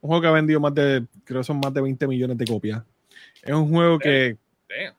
Un 0.00 0.08
juego 0.08 0.22
que 0.22 0.28
ha 0.28 0.32
vendido 0.32 0.60
más 0.60 0.74
de, 0.74 1.04
creo 1.24 1.40
que 1.40 1.44
son 1.44 1.58
más 1.60 1.72
de 1.74 1.80
20 1.80 2.06
millones 2.06 2.38
de 2.38 2.44
copias. 2.46 2.82
Es 3.42 3.52
un 3.54 3.68
juego 3.70 3.98
que, 3.98 4.36
Damn. 4.68 4.94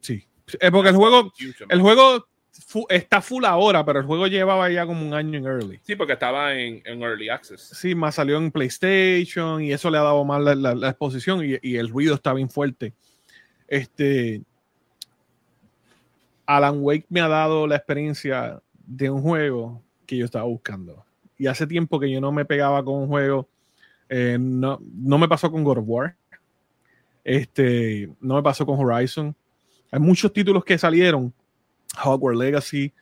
sí, 0.00 0.24
es 0.60 0.70
porque 0.70 0.90
el 0.90 0.96
juego, 0.96 1.32
el 1.68 1.80
juego 1.80 2.26
fu- 2.66 2.86
está 2.88 3.20
full 3.20 3.44
ahora, 3.44 3.84
pero 3.84 4.00
el 4.00 4.06
juego 4.06 4.26
llevaba 4.26 4.70
ya 4.70 4.86
como 4.86 5.04
un 5.06 5.14
año 5.14 5.38
en 5.38 5.44
early. 5.46 5.80
Sí, 5.82 5.96
porque 5.96 6.12
estaba 6.14 6.54
en, 6.54 6.82
en 6.84 7.02
Early 7.02 7.28
Access. 7.28 7.60
Sí, 7.60 7.94
más 7.94 8.14
salió 8.16 8.36
en 8.36 8.50
PlayStation 8.52 9.62
y 9.62 9.72
eso 9.72 9.90
le 9.90 9.98
ha 9.98 10.02
dado 10.02 10.24
más 10.24 10.40
la, 10.42 10.54
la- 10.54 10.74
la 10.74 10.88
exposición 10.90 11.44
y, 11.44 11.56
y 11.62 11.76
el 11.76 11.88
ruido 11.88 12.14
está 12.14 12.32
bien 12.32 12.50
fuerte. 12.50 12.92
Este 13.68 14.42
Alan 16.46 16.78
Wake 16.82 17.06
me 17.08 17.20
ha 17.20 17.28
dado 17.28 17.66
la 17.66 17.76
experiencia 17.76 18.60
de 18.86 19.10
un 19.10 19.22
juego 19.22 19.82
que 20.06 20.16
yo 20.16 20.24
estaba 20.24 20.44
buscando. 20.44 21.04
Y 21.38 21.46
hace 21.46 21.66
tiempo 21.66 22.00
que 22.00 22.10
yo 22.10 22.20
no 22.20 22.32
me 22.32 22.44
pegaba 22.44 22.84
con 22.84 22.94
un 22.96 23.06
juego. 23.06 23.48
Eh, 24.10 24.36
no, 24.38 24.78
no 24.82 25.16
me 25.18 25.28
pasó 25.28 25.50
con 25.50 25.64
God 25.64 25.78
of 25.78 25.84
War. 25.86 26.16
Este, 27.24 28.10
no 28.20 28.34
me 28.36 28.42
pasó 28.42 28.66
con 28.66 28.78
Horizon. 28.78 29.34
Hay 29.90 30.00
muchos 30.00 30.32
títulos 30.32 30.64
que 30.64 30.76
salieron. 30.78 31.32
Hogwarts 32.04 32.38
Legacy. 32.38 32.92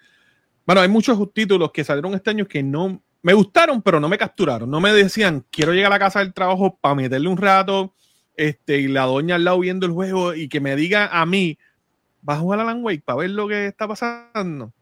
Bueno, 0.67 0.81
hay 0.83 0.89
muchos 0.89 1.33
títulos 1.33 1.71
que 1.73 1.85
salieron 1.85 2.15
este 2.15 2.31
año 2.31 2.47
que 2.47 2.63
no 2.63 3.03
me 3.23 3.33
gustaron, 3.33 3.83
pero 3.83 4.01
no 4.01 4.09
me 4.09 4.19
capturaron. 4.19 4.71
No 4.71 4.81
me 4.81 4.93
decían, 4.93 5.45
quiero 5.51 5.73
llegar 5.73 5.93
a 5.93 5.97
la 5.97 5.99
casa 5.99 6.21
del 6.21 6.33
trabajo 6.33 6.77
para 6.81 6.95
meterle 6.95 7.29
un 7.29 7.37
rato, 7.37 7.95
este, 8.37 8.79
y 8.81 8.89
la 8.89 9.05
doña 9.05 9.35
al 9.37 9.45
lado 9.45 9.59
viendo 9.61 9.87
el 9.87 9.93
juego 9.93 10.35
y 10.35 10.49
que 10.49 10.61
me 10.61 10.77
diga 10.77 11.09
a 11.09 11.27
mí, 11.27 11.59
vas 12.23 12.39
a 12.39 12.41
jugar 12.41 12.61
Alan 12.61 12.83
Wake 12.85 13.03
para 13.05 13.19
ver 13.21 13.31
lo 13.31 13.49
que 13.49 13.67
está 13.67 13.89
pasando. 13.89 14.73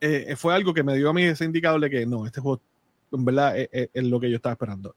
Eh, 0.00 0.34
fue 0.36 0.54
algo 0.54 0.74
que 0.74 0.82
me 0.82 0.96
dio 0.96 1.08
a 1.10 1.12
mí 1.14 1.22
ese 1.22 1.44
indicador 1.44 1.80
de 1.80 1.90
que 1.90 2.06
no, 2.06 2.26
este 2.26 2.40
juego 2.40 2.60
en 3.12 3.24
verdad 3.24 3.56
es- 3.58 3.90
es 3.92 4.04
lo 4.04 4.18
que 4.18 4.28
yo 4.30 4.36
estaba 4.36 4.52
esperando. 4.54 4.94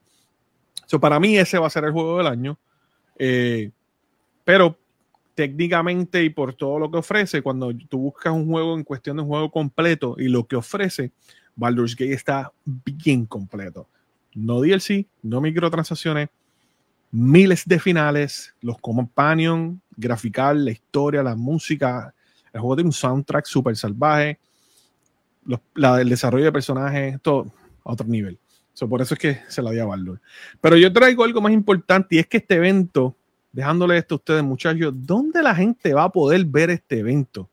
So, 0.86 0.98
para 0.98 1.20
mí 1.20 1.36
ese 1.36 1.58
va 1.58 1.66
a 1.66 1.70
ser 1.70 1.84
el 1.84 1.92
juego 1.92 2.18
del 2.18 2.28
año. 2.28 2.58
Eh, 3.18 3.70
pero 4.44 4.78
técnicamente 5.34 6.24
y 6.24 6.30
por 6.30 6.54
todo 6.54 6.78
lo 6.78 6.90
que 6.90 6.98
ofrece, 6.98 7.42
cuando 7.42 7.72
tú 7.88 7.98
buscas 7.98 8.32
un 8.32 8.46
juego 8.46 8.74
en 8.74 8.84
cuestión 8.84 9.16
de 9.16 9.22
un 9.22 9.28
juego 9.28 9.50
completo 9.50 10.16
y 10.18 10.28
lo 10.28 10.46
que 10.46 10.56
ofrece, 10.56 11.12
Baldur's 11.54 11.94
Gate 11.94 12.12
está 12.12 12.52
bien 12.64 13.26
completo. 13.26 13.88
No 14.34 14.60
DLC, 14.60 15.06
no 15.22 15.40
microtransacciones, 15.40 16.28
miles 17.10 17.64
de 17.66 17.78
finales, 17.78 18.54
los 18.60 18.78
companion, 18.78 19.80
grafical, 19.96 20.64
la 20.64 20.70
historia, 20.70 21.22
la 21.22 21.34
música. 21.34 22.14
El 22.52 22.60
juego 22.60 22.76
tiene 22.76 22.88
un 22.88 22.92
soundtrack 22.92 23.46
súper 23.46 23.76
salvaje. 23.76 24.38
El 25.74 26.08
desarrollo 26.08 26.46
de 26.46 26.52
personajes, 26.52 27.20
todo 27.20 27.52
a 27.84 27.92
otro 27.92 28.06
nivel. 28.06 28.38
So, 28.76 28.86
por 28.86 29.00
eso 29.00 29.14
es 29.14 29.20
que 29.20 29.40
se 29.48 29.62
la 29.62 29.70
di 29.70 29.78
a 29.78 29.86
Baldur. 29.86 30.20
Pero 30.60 30.76
yo 30.76 30.92
traigo 30.92 31.24
algo 31.24 31.40
más 31.40 31.50
importante 31.50 32.16
y 32.16 32.18
es 32.18 32.26
que 32.26 32.36
este 32.36 32.56
evento, 32.56 33.16
dejándole 33.50 33.96
esto 33.96 34.16
a 34.16 34.18
ustedes, 34.18 34.42
muchachos, 34.42 34.92
¿dónde 34.94 35.42
la 35.42 35.54
gente 35.54 35.94
va 35.94 36.04
a 36.04 36.12
poder 36.12 36.44
ver 36.44 36.68
este 36.68 36.98
evento? 36.98 37.48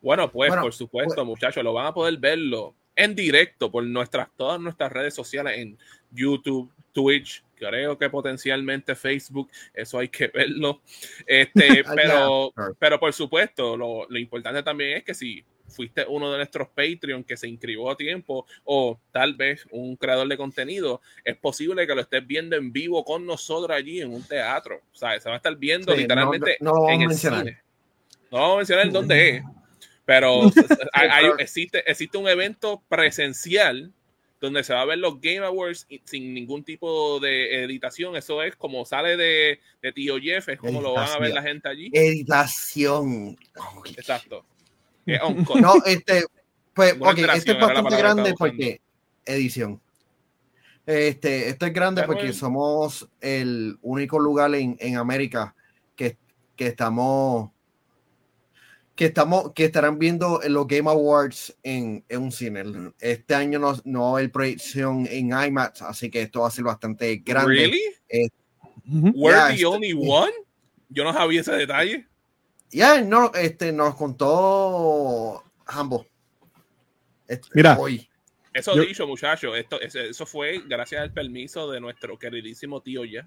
Bueno, 0.00 0.30
pues 0.30 0.50
Bueno, 0.50 0.62
por 0.62 0.72
supuesto, 0.72 1.16
pues- 1.16 1.26
muchachos, 1.26 1.64
lo 1.64 1.72
van 1.72 1.86
a 1.86 1.92
poder 1.92 2.16
verlo 2.18 2.76
en 2.94 3.16
directo 3.16 3.72
por 3.72 3.82
nuestras 3.82 4.28
todas 4.36 4.60
nuestras 4.60 4.92
redes 4.92 5.14
sociales 5.14 5.58
en 5.58 5.76
YouTube, 6.12 6.70
Twitch, 6.92 7.42
creo 7.56 7.98
que 7.98 8.08
potencialmente 8.08 8.94
Facebook, 8.94 9.50
eso 9.74 9.98
hay 9.98 10.08
que 10.08 10.28
verlo. 10.28 10.80
Este, 11.26 11.82
Ah, 11.86 11.92
pero, 11.96 12.54
pero 12.78 13.00
por 13.00 13.12
supuesto, 13.12 13.76
lo, 13.76 14.06
lo 14.08 14.16
importante 14.16 14.62
también 14.62 14.98
es 14.98 15.02
que 15.02 15.12
si 15.12 15.44
fuiste 15.68 16.04
uno 16.08 16.30
de 16.30 16.38
nuestros 16.38 16.68
Patreon 16.68 17.24
que 17.24 17.36
se 17.36 17.48
inscribió 17.48 17.90
a 17.90 17.96
tiempo 17.96 18.46
o 18.64 18.98
tal 19.12 19.34
vez 19.34 19.66
un 19.70 19.96
creador 19.96 20.28
de 20.28 20.36
contenido, 20.36 21.00
es 21.24 21.36
posible 21.36 21.86
que 21.86 21.94
lo 21.94 22.00
estés 22.02 22.26
viendo 22.26 22.56
en 22.56 22.72
vivo 22.72 23.04
con 23.04 23.26
nosotros 23.26 23.76
allí 23.76 24.00
en 24.00 24.12
un 24.12 24.22
teatro. 24.22 24.80
O 24.92 24.96
sea, 24.96 25.18
se 25.20 25.28
va 25.28 25.34
a 25.34 25.38
estar 25.38 25.56
viendo 25.56 25.92
Sí, 25.94 26.00
literalmente 26.02 26.56
no- 26.60 26.72
no 26.72 26.88
en 26.88 27.00
a 27.00 27.02
el 27.02 27.08
mencionar. 27.08 27.40
cine. 27.44 27.58
No 28.30 28.38
vamos 28.38 28.54
a 28.54 28.56
mencionar 28.58 28.86
en 28.86 28.92
dónde 28.92 29.28
es, 29.36 29.42
pero 30.04 30.40
hay- 30.92 31.26
existe, 31.38 31.82
existe 31.90 32.16
un 32.18 32.28
evento 32.28 32.82
presencial 32.88 33.92
donde 34.40 34.62
se 34.62 34.74
va 34.74 34.82
a 34.82 34.84
ver 34.84 34.98
los 34.98 35.18
Game 35.20 35.38
Awards 35.46 35.86
sin 36.04 36.34
ningún 36.34 36.62
tipo 36.62 37.18
de 37.20 37.64
editación. 37.64 38.16
Eso 38.16 38.42
es 38.42 38.54
como 38.54 38.84
sale 38.84 39.16
de, 39.16 39.60
de 39.80 39.92
Tío 39.92 40.18
Jeff, 40.20 40.48
es 40.50 40.58
como 40.58 40.82
lo 40.82 40.92
van 40.92 41.08
a 41.08 41.18
ver 41.18 41.32
la 41.32 41.42
gente 41.42 41.68
allí. 41.68 41.90
Editación. 41.92 43.36
Exacto. 43.96 44.44
Es 45.06 45.20
on 45.22 45.44
call. 45.44 45.60
No, 45.62 45.74
este, 45.84 46.24
pues, 46.74 46.98
Buena 46.98 47.12
ok, 47.12 47.18
interacción, 47.18 47.38
este 47.38 47.52
es 47.52 47.60
bastante 47.60 47.96
grande 47.96 48.34
porque 48.36 48.80
edición. 49.24 49.80
Este, 50.84 51.48
esto 51.48 51.66
es 51.66 51.72
grande 51.72 52.02
Pero 52.02 52.12
porque 52.12 52.32
somos 52.32 53.08
el 53.20 53.76
único 53.82 54.20
lugar 54.20 54.54
en, 54.54 54.76
en 54.78 54.96
América 54.96 55.54
que, 55.96 56.16
que 56.54 56.68
estamos 56.68 57.50
que 58.94 59.06
estamos 59.06 59.52
que 59.52 59.66
estarán 59.66 59.98
viendo 59.98 60.42
en 60.42 60.54
los 60.54 60.66
Game 60.66 60.88
Awards 60.88 61.54
en, 61.62 62.04
en 62.08 62.22
un 62.22 62.32
cine. 62.32 62.64
Este 63.00 63.34
año 63.34 63.58
no, 63.58 63.74
no 63.84 64.02
va 64.02 64.08
a 64.08 64.12
haber 64.12 64.32
proyección 64.32 65.06
en 65.10 65.32
IMAX, 65.32 65.82
así 65.82 66.08
que 66.08 66.22
esto 66.22 66.40
va 66.40 66.48
a 66.48 66.50
ser 66.50 66.64
bastante 66.64 67.16
grande. 67.16 67.50
¿Really? 67.50 67.82
¿We're 68.86 69.48
the 69.48 69.54
este- 69.54 69.66
only 69.66 69.92
one? 69.92 70.32
Yo 70.88 71.04
no 71.04 71.12
sabía 71.12 71.40
ese 71.40 71.52
detalle. 71.52 72.06
Ya, 72.70 73.00
no, 73.00 73.32
este, 73.34 73.72
nos 73.72 73.94
contó 73.94 75.42
Hambo. 75.66 76.06
Este, 77.28 77.48
Mira. 77.54 77.76
hoy. 77.78 78.08
Eso 78.52 78.74
Yo- 78.74 78.82
dicho, 78.82 79.06
muchachos, 79.06 79.56
esto, 79.56 79.80
eso 79.80 80.26
fue 80.26 80.62
gracias 80.66 81.02
al 81.02 81.12
permiso 81.12 81.70
de 81.70 81.80
nuestro 81.80 82.18
queridísimo 82.18 82.80
tío 82.80 83.02
Jeff, 83.04 83.26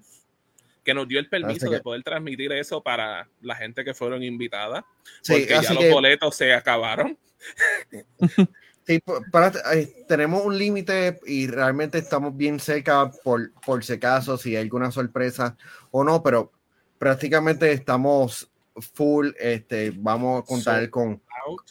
que 0.82 0.92
nos 0.92 1.06
dio 1.06 1.20
el 1.20 1.28
permiso 1.28 1.68
que- 1.70 1.76
de 1.76 1.82
poder 1.82 2.02
transmitir 2.02 2.50
eso 2.52 2.82
para 2.82 3.28
la 3.40 3.54
gente 3.54 3.84
que 3.84 3.94
fueron 3.94 4.22
invitadas, 4.24 4.84
Sí, 5.22 5.32
porque 5.34 5.46
ya 5.48 5.72
los 5.72 5.78
que 5.84 5.92
boletos 5.92 6.34
se 6.36 6.52
acabaron. 6.52 7.16
Sí, 8.86 8.98
para- 9.30 9.52
eh, 9.74 10.04
tenemos 10.08 10.44
un 10.44 10.58
límite 10.58 11.20
y 11.26 11.46
realmente 11.46 11.98
estamos 11.98 12.36
bien 12.36 12.58
cerca 12.58 13.08
por, 13.22 13.52
por 13.60 13.84
si 13.84 13.92
acaso, 13.92 14.36
si 14.36 14.56
hay 14.56 14.62
alguna 14.62 14.90
sorpresa 14.90 15.56
o 15.92 16.02
no, 16.02 16.22
pero 16.24 16.50
prácticamente 16.98 17.70
estamos 17.70 18.49
full, 18.80 19.30
este, 19.38 19.92
vamos 19.94 20.42
a 20.42 20.46
contar 20.46 20.76
Sold 20.80 20.90
con... 20.90 21.22
Out. 21.46 21.62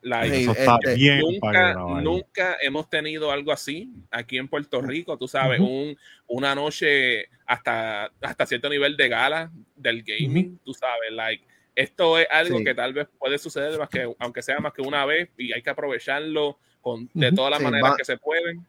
Like, 0.00 0.36
Sí, 0.36 0.46
este, 0.56 0.94
bien 0.94 1.18
nunca, 1.20 1.74
nunca 1.74 2.56
hemos 2.62 2.88
tenido 2.88 3.32
algo 3.32 3.50
así 3.50 3.90
aquí 4.12 4.38
en 4.38 4.46
Puerto 4.46 4.80
Rico, 4.80 5.18
tú 5.18 5.26
sabes, 5.26 5.58
Ujú. 5.58 5.68
un, 5.68 5.98
una 6.28 6.54
noche 6.54 7.26
hasta, 7.44 8.04
hasta 8.22 8.46
cierto 8.46 8.68
nivel 8.68 8.96
de 8.96 9.08
gala 9.08 9.50
del 9.74 10.04
gaming, 10.04 10.58
tú 10.64 10.72
sabes, 10.72 11.10
like, 11.10 11.44
esto 11.74 12.16
es 12.16 12.28
algo 12.30 12.58
Sí. 12.58 12.64
que 12.64 12.74
tal 12.74 12.92
vez 12.92 13.08
puede 13.18 13.38
suceder 13.38 13.76
más 13.76 13.88
que, 13.88 14.08
aunque 14.20 14.40
sea 14.40 14.60
más 14.60 14.72
que 14.72 14.82
una 14.82 15.04
vez, 15.04 15.30
y 15.36 15.52
hay 15.52 15.62
que 15.62 15.70
aprovecharlo 15.70 16.58
con, 16.80 17.10
de 17.12 17.32
todas 17.32 17.50
las 17.50 17.58
Sí, 17.58 17.64
maneras 17.64 17.92
va- 17.92 17.96
que 17.96 18.04
se 18.04 18.16
pueden. 18.18 18.64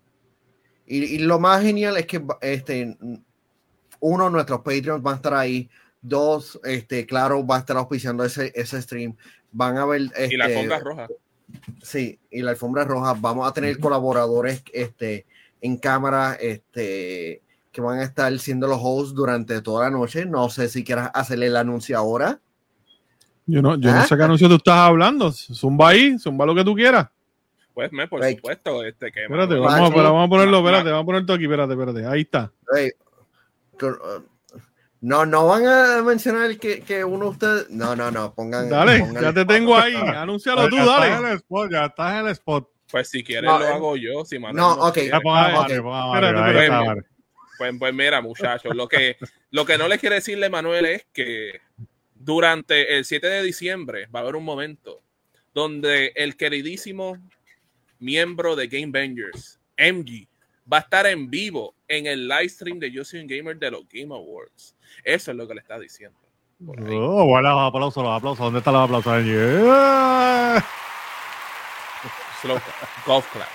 Y, 0.87 1.03
y 1.03 1.19
lo 1.19 1.37
más 1.39 1.61
genial 1.61 1.95
es 1.97 2.07
que, 2.07 2.21
este, 2.41 2.97
uno, 3.99 4.29
nuestros 4.31 4.59
Patreons 4.61 5.03
van 5.03 5.13
a 5.13 5.17
estar 5.17 5.33
ahí, 5.35 5.69
dos, 6.01 6.59
este, 6.63 7.05
claro, 7.05 7.45
va 7.45 7.57
a 7.57 7.59
estar 7.59 7.77
auspiciando 7.77 8.23
ese, 8.23 8.51
ese 8.55 8.81
stream, 8.81 9.15
van 9.51 9.77
a 9.77 9.85
ver... 9.85 10.01
Este, 10.15 10.33
Y 10.33 10.37
la 10.37 10.45
alfombra 10.45 10.79
roja. 10.79 11.07
Sí, 11.81 12.19
y 12.29 12.41
la 12.41 12.51
alfombra 12.51 12.83
roja. 12.83 13.15
Vamos 13.19 13.47
a 13.49 13.53
tener 13.53 13.79
colaboradores 13.79 14.63
este, 14.71 15.25
en 15.61 15.77
cámara 15.77 16.35
este, 16.39 17.41
que 17.71 17.81
van 17.81 17.99
a 17.99 18.03
estar 18.03 18.37
siendo 18.39 18.67
los 18.67 18.79
hosts 18.81 19.13
durante 19.15 19.61
toda 19.61 19.85
la 19.89 19.97
noche. 19.97 20.25
No 20.25 20.49
sé 20.49 20.69
si 20.69 20.83
quieras 20.83 21.09
hacerle 21.13 21.47
el 21.47 21.55
anuncio 21.57 21.97
ahora. 21.97 22.39
Yo 23.47 23.63
no, 23.63 23.75
yo 23.79 23.91
no 23.91 23.97
Ah. 23.99 24.05
sé 24.05 24.15
qué 24.15 24.21
anuncio 24.23 24.47
tú 24.47 24.55
estás 24.55 24.75
hablando. 24.77 25.31
Zumba 25.31 25.89
ahí, 25.89 26.19
zumba 26.19 26.45
lo 26.45 26.53
que 26.53 26.63
tú 26.63 26.75
quieras. 26.75 27.07
Pues, 27.73 27.91
me, 27.91 28.07
por 28.07 28.23
supuesto, 28.23 28.83
este, 28.83 29.11
que 29.11 29.23
Espérate, 29.23 29.55
vamos, 29.55 29.91
a- 29.91 30.01
vamos 30.03 30.27
a 30.27 30.29
ponerlo, 30.29 30.57
espérate, 30.59 30.89
vamos 30.91 31.03
a 31.03 31.05
poner 31.05 31.21
esto 31.21 31.33
aquí, 31.33 31.43
espérate, 31.45 31.73
espérate. 31.73 32.05
Ahí 32.05 32.21
está. 32.21 32.51
Uh, 33.81 34.21
no, 35.01 35.25
no 35.25 35.47
van 35.47 35.65
a 35.67 36.01
mencionar 36.03 36.57
que, 36.57 36.81
que 36.81 37.03
uno 37.03 37.25
de 37.25 37.31
ustedes. 37.31 37.69
No, 37.69 37.95
no, 37.95 38.11
no. 38.11 38.33
Pongan. 38.33 38.69
Dale, 38.69 38.99
pongan- 38.99 39.21
ya 39.23 39.33
te 39.33 39.45
tengo 39.45 39.75
ahí. 39.77 39.95
Anúncialo 40.15 40.67
tú, 40.69 40.77
Estás 40.77 41.05
en 41.05 41.11
dale. 41.13 41.29
el 41.31 41.35
spot, 41.37 41.71
ya 41.71 41.85
estás 41.85 42.13
en 42.19 42.25
el 42.25 42.31
spot. 42.33 42.69
Pues 42.91 43.07
si 43.09 43.23
quieres 43.23 43.49
No, 43.49 43.59
lo 43.59 43.65
eh, 43.65 43.69
hago 43.69 43.95
yo, 43.97 44.25
si 44.25 44.39
Manuel 44.39 44.55
no, 44.57 44.73
ok. 44.87 44.93
quiere. 44.95 45.09
Ya 45.09 45.19
ponga 45.21 45.45
a 45.45 45.47
ok. 45.49 45.61
Mario, 45.61 45.83
ponga 45.83 46.01
a 46.03 46.07
Mario, 46.07 46.27
Espérate, 46.29 46.39
ahí 46.49 46.49
espérate. 46.49 46.65
está, 46.75 46.85
Mario. 46.85 47.05
Pues, 47.57 47.75
pues 47.79 47.93
mira, 47.93 48.21
muchachos, 48.21 48.75
lo 48.75 48.87
que, 48.87 49.17
lo 49.51 49.65
que 49.65 49.77
no 49.77 49.87
les 49.87 49.99
quiere 49.99 50.15
decirle 50.15 50.49
Manuel 50.49 50.85
es 50.85 51.05
que 51.13 51.59
durante 52.15 52.97
el 52.97 53.05
7 53.05 53.27
de 53.27 53.43
diciembre 53.43 54.07
va 54.13 54.19
a 54.19 54.23
haber 54.23 54.35
un 54.35 54.43
momento 54.45 55.01
donde 55.53 56.11
el 56.15 56.35
queridísimo 56.37 57.17
miembro 57.99 58.55
de 58.55 58.67
Game 58.67 58.91
Bangers, 58.91 59.59
MG, 59.77 60.27
va 60.71 60.77
a 60.77 60.81
estar 60.81 61.05
en 61.07 61.29
vivo 61.29 61.75
en 61.87 62.05
el 62.07 62.27
live 62.27 62.49
stream 62.49 62.79
de 62.79 62.91
Yo 62.91 63.03
Soy 63.03 63.19
un 63.21 63.27
Gamer 63.27 63.57
de 63.57 63.71
los 63.71 63.87
Game 63.89 64.13
Awards. 64.15 64.75
Eso 65.03 65.31
es 65.31 65.37
lo 65.37 65.47
que 65.47 65.53
le 65.55 65.61
está 65.61 65.77
diciendo. 65.79 66.17
Oh, 66.67 67.25
bueno, 67.25 67.49
los 67.53 67.67
aplausos, 67.69 68.03
los 68.03 68.17
aplausos. 68.17 68.39
¿Dónde 68.45 68.59
están 68.59 68.73
los 68.73 68.83
aplausos? 68.83 69.23
Yeah. 69.23 70.65
Slow 72.41 72.57
clap, 72.59 73.05
golf 73.05 73.31
clap. 73.33 73.47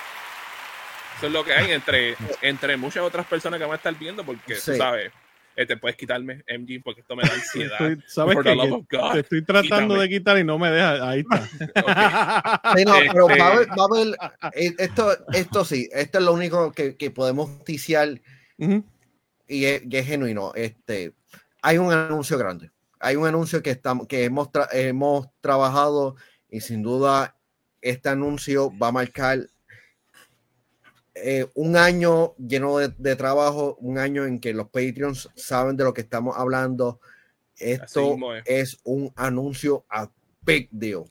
Eso 1.17 1.27
es 1.27 1.33
lo 1.33 1.45
que 1.45 1.53
hay 1.55 1.71
entre, 1.73 2.17
entre 2.43 2.77
muchas 2.77 3.03
otras 3.03 3.27
personas 3.27 3.59
que 3.59 3.65
van 3.65 3.73
a 3.73 3.77
estar 3.77 3.95
viendo, 3.99 4.25
porque 4.25 4.55
tú 4.57 4.73
Sí. 4.73 4.77
sabes, 4.77 5.11
eh, 5.57 5.65
te 5.67 5.77
puedes 5.77 5.97
quitarme 5.97 6.43
MG 6.49 6.83
porque 6.83 7.01
esto 7.03 7.15
me 7.17 7.23
da 7.23 7.33
ansiedad. 7.35 7.81
Estoy- 7.81 8.03
¿Sabes 8.07 8.39
Que 8.43 8.51
of 8.51 8.85
God. 8.91 9.13
Te 9.13 9.21
estoy 9.21 9.45
tratando 9.45 9.95
quítame. 9.95 10.01
de 10.01 10.09
quitar 10.09 10.39
y 10.39 10.45
no 10.45 10.59
me 10.59 10.71
deja. 10.71 11.09
Ahí 11.09 11.21
está. 11.21 11.49
Sí, 12.77 12.85
no, 12.85 12.95
pero 13.13 13.29
Este- 13.29 13.41
va 13.41 13.47
a 13.49 13.53
haber. 13.53 13.69
Va 13.69 13.83
a 13.83 13.85
haber- 13.85 14.17
eh, 14.55 14.75
esto, 14.79 15.17
esto 15.33 15.65
sí, 15.65 15.89
esto 15.93 16.19
es 16.19 16.25
lo 16.25 16.33
único 16.33 16.73
que, 16.73 16.97
que 16.97 17.11
podemos 17.11 17.65
ticiar 17.65 18.21
Ujú. 18.59 18.85
y 19.47 19.65
es, 19.67 19.83
y 19.89 19.97
es 19.97 20.07
genuino. 20.07 20.53
Este, 20.55 21.13
hay 21.67 21.79
un 21.79 21.91
anuncio 21.93 22.37
grande. 22.37 22.71
Hay 23.01 23.17
un 23.17 23.27
anuncio 23.27 23.63
que, 23.63 23.71
estamos, 23.71 24.07
que 24.07 24.25
hemos, 24.25 24.49
tra- 24.53 24.69
hemos 24.73 25.29
trabajado 25.41 26.17
y 26.51 26.61
sin 26.61 26.83
duda 26.83 27.37
este 27.81 28.09
anuncio 28.11 28.71
va 28.79 28.89
a 28.89 28.93
marcar 28.93 29.39
eh, 31.15 31.47
un 31.55 31.77
año 31.77 32.35
lleno 32.37 32.79
de, 32.79 32.89
de 32.99 33.17
trabajo, 33.17 33.77
un 33.81 33.99
año 33.99 34.25
en 34.25 34.41
que 34.41 34.53
los 34.53 34.67
Patreons 34.67 35.31
saben 35.35 35.77
de 35.77 35.85
lo 35.85 35.95
que 35.95 36.01
estamos 36.03 36.37
hablando. 36.37 37.01
Esto 37.57 38.11
mismo 38.11 38.35
es. 38.35 38.45
es 38.47 38.81
un 38.85 39.13
anuncio 39.17 39.85
a 39.89 40.11
big 40.43 40.69
deal. 40.71 41.05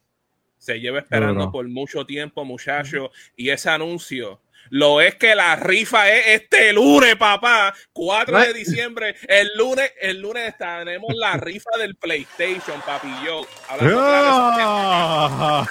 se 0.57 0.79
lleva 0.79 0.99
esperando 0.99 1.51
por 1.51 1.67
mucho 1.67 2.05
tiempo, 2.05 2.43
muchachos, 2.45 3.09
y 3.35 3.49
ese 3.49 3.69
anuncio 3.69 4.39
Lo 4.69 5.01
es 5.01 5.15
que 5.15 5.35
la 5.35 5.55
rifa 5.55 6.09
es 6.09 6.41
este 6.41 6.73
lunes, 6.73 7.15
papá. 7.15 7.73
4 7.93 8.39
de 8.39 8.53
diciembre. 8.53 9.15
El 9.27 9.49
lunes, 9.57 9.91
el 10.01 10.19
lunes 10.21 10.55
tenemos 10.57 11.13
la 11.15 11.37
rifa 11.37 11.71
del 11.77 11.95
PlayStation, 11.95 12.81
papi. 12.81 13.07
Yo, 13.25 13.45
hablando 13.69 13.99
¡Ah! 14.01 15.67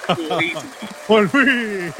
¡Por 1.06 1.28
fin! 1.28 1.92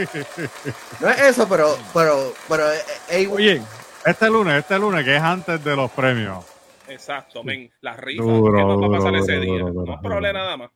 No 1.01 1.09
es 1.11 1.21
eso, 1.21 1.49
pero, 1.49 1.77
pero, 1.93 2.33
pero, 2.49 2.73
eh, 2.73 2.79
eh, 3.11 3.29
Oye, 3.31 3.63
Este 4.05 4.27
lunes, 4.29 4.59
este 4.61 4.79
lunes, 4.79 5.05
que 5.05 5.17
es 5.17 5.23
antes 5.23 5.63
de 5.65 5.77
los 5.77 5.91
premios. 5.91 6.45
Exacto, 6.89 7.43
men. 7.43 7.71
La 7.81 7.97
rifa. 7.97 8.23
Duro, 8.23 8.57
¿Qué 8.59 8.65
nos 8.65 8.83
va 8.83 8.87
a 8.87 8.91
pasar 8.91 9.13
duro, 9.13 9.25
ese 9.25 9.33
duro, 9.37 9.43
día? 9.43 9.59
duro, 9.59 9.73
duro, 9.73 10.01
no 10.03 10.09
duro. 10.17 10.33
nada 10.33 10.57
más. 10.57 10.71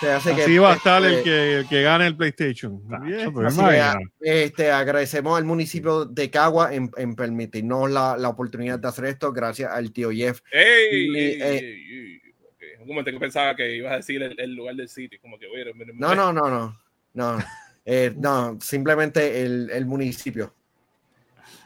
Sí. 0.00 0.06
Sí, 0.06 0.06
así 0.06 0.34
que, 0.34 0.42
así 0.42 0.58
va 0.58 0.72
a 0.72 0.76
estar 0.76 1.04
el 1.04 1.12
este, 1.12 1.24
que, 1.24 1.54
el 1.58 1.68
que 1.68 1.82
gane 1.82 2.06
el 2.06 2.16
PlayStation. 2.16 2.82
Este, 4.20 4.70
agradecemos 4.70 5.36
al 5.38 5.44
municipio 5.44 6.04
de 6.06 6.30
Cagua 6.30 6.74
en, 6.74 6.90
en 6.96 7.14
permitirnos 7.14 7.90
la, 7.90 8.16
la 8.16 8.28
oportunidad 8.30 8.78
de 8.78 8.88
hacer 8.88 9.04
esto, 9.06 9.32
gracias 9.32 9.70
al 9.70 9.92
tío 9.92 10.10
Jeff. 10.10 10.40
¡Ey! 10.52 11.06
Y, 11.06 11.16
ey, 11.16 11.38
eh, 11.42 11.58
ey, 11.58 12.20
Un 12.80 12.88
momento 12.88 13.10
que 13.10 13.18
pensaba 13.18 13.54
que 13.54 13.76
ibas 13.76 13.92
a 13.92 13.96
decir 13.96 14.22
el, 14.22 14.38
el 14.40 14.54
lugar 14.54 14.74
del 14.74 14.88
sitio. 14.88 15.18
Como 15.20 15.38
que, 15.38 15.46
oye, 15.46 15.72
mira, 15.74 15.92
No, 15.94 16.14
no, 16.14 16.32
no, 16.32 16.48
no, 16.48 16.80
no, 17.14 17.38
eh, 17.84 18.12
no, 18.16 18.58
simplemente 18.60 19.42
el, 19.42 19.70
el 19.70 19.84
municipio. 19.86 20.54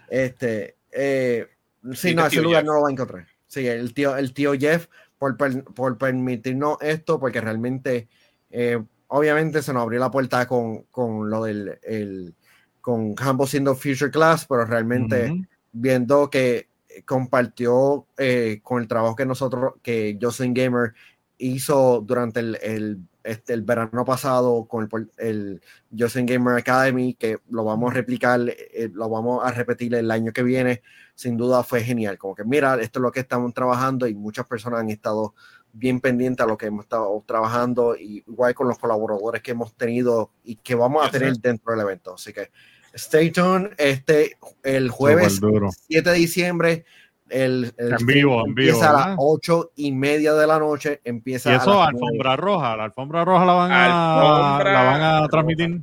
Este, 0.08 0.76
eh, 0.92 1.46
sí, 1.92 2.10
Sí, 2.10 2.14
no, 2.14 2.26
ese 2.26 2.40
lugar 2.42 2.62
Jeff. 2.62 2.66
no 2.66 2.74
lo 2.74 2.82
va 2.82 2.88
a 2.88 2.92
encontrar. 2.92 3.26
Sí, 3.46 3.66
el 3.66 3.94
tío, 3.94 4.16
el 4.16 4.32
tío 4.32 4.54
Jeff 4.54 4.88
por, 5.18 5.36
per- 5.36 5.64
por 5.64 5.96
permitirnos 5.96 6.78
esto, 6.82 7.18
porque 7.20 7.40
realmente, 7.40 8.08
eh, 8.56 8.80
obviamente 9.08 9.62
se 9.62 9.72
nos 9.72 9.82
abrió 9.82 9.98
la 9.98 10.12
puerta 10.12 10.46
con, 10.46 10.84
con 10.84 11.28
lo 11.28 11.42
del, 11.42 11.76
el, 11.82 12.34
con 12.80 13.16
Hambo 13.18 13.48
siendo 13.48 13.74
Future 13.74 14.12
Class, 14.12 14.46
pero 14.48 14.64
realmente 14.64 15.44
viendo 15.72 16.30
que 16.30 16.68
compartió 17.04 18.06
eh, 18.16 18.60
con 18.62 18.80
el 18.80 18.86
trabajo 18.86 19.16
que 19.16 19.26
nosotros, 19.26 19.74
que 19.82 20.16
Jocelyn 20.22 20.54
Gamer 20.54 20.94
hizo 21.36 22.00
durante 22.00 22.38
el, 22.38 22.58
el, 22.62 23.00
este, 23.24 23.54
el 23.54 23.62
verano 23.62 24.04
pasado 24.04 24.66
con 24.66 24.88
el, 25.16 25.60
Jocelyn 25.98 26.26
Gamer 26.26 26.56
Academy, 26.56 27.14
que 27.14 27.38
lo 27.50 27.64
vamos 27.64 27.90
a 27.90 27.94
replicar, 27.94 28.40
eh, 28.48 28.88
lo 28.92 29.08
vamos 29.08 29.44
a 29.44 29.50
repetir 29.50 29.96
el 29.96 30.12
año 30.12 30.32
que 30.32 30.44
viene, 30.44 30.82
sin 31.16 31.36
duda 31.36 31.64
fue 31.64 31.82
genial. 31.82 32.18
Como 32.18 32.36
que 32.36 32.44
mira, 32.44 32.80
esto 32.80 33.00
es 33.00 33.02
lo 33.02 33.10
que 33.10 33.20
estamos 33.20 33.52
trabajando 33.52 34.06
y 34.06 34.14
muchas 34.14 34.46
personas 34.46 34.80
han 34.80 34.90
estado 34.90 35.34
bien 35.76 36.00
pendientes 36.00 36.42
a 36.44 36.48
lo 36.48 36.56
que 36.56 36.66
hemos 36.66 36.84
estado 36.84 37.22
trabajando, 37.26 37.96
y 37.96 38.24
igual 38.26 38.54
con 38.54 38.68
los 38.68 38.78
colaboradores 38.78 39.42
que 39.42 39.50
hemos 39.50 39.74
tenido 39.74 40.30
y 40.44 40.56
que 40.56 40.74
vamos 40.74 41.06
a 41.06 41.10
tener 41.10 41.34
dentro 41.34 41.72
del 41.72 41.80
evento. 41.82 42.14
Así 42.14 42.32
que 42.32 42.50
stay 42.94 43.30
tuned, 43.30 43.72
este, 43.76 44.38
el 44.62 44.88
jueves 44.88 45.34
Súper 45.36 45.50
duro. 45.50 45.70
7 45.88 46.10
de 46.10 46.16
diciembre. 46.16 46.84
El, 47.28 47.72
el 47.78 47.92
En 47.98 48.06
vivo, 48.06 48.44
en 48.46 48.54
vivo, 48.54 48.68
empieza 48.70 48.90
a 48.90 48.92
las 48.92 49.16
8 49.18 49.72
y 49.76 49.90
media 49.92 50.34
de 50.34 50.46
la 50.46 50.58
noche. 50.58 51.00
Empieza 51.04 51.50
Y 51.50 51.54
a 51.54 51.56
eso, 51.56 51.74
nueve. 51.74 51.88
alfombra 51.94 52.36
roja. 52.36 52.76
La 52.76 52.84
alfombra 52.84 53.24
roja 53.24 53.44
la 53.44 53.52
van 53.54 53.72
a, 53.72 54.60
la 54.62 54.82
van 54.84 55.02
a 55.24 55.28
transmitir. 55.28 55.80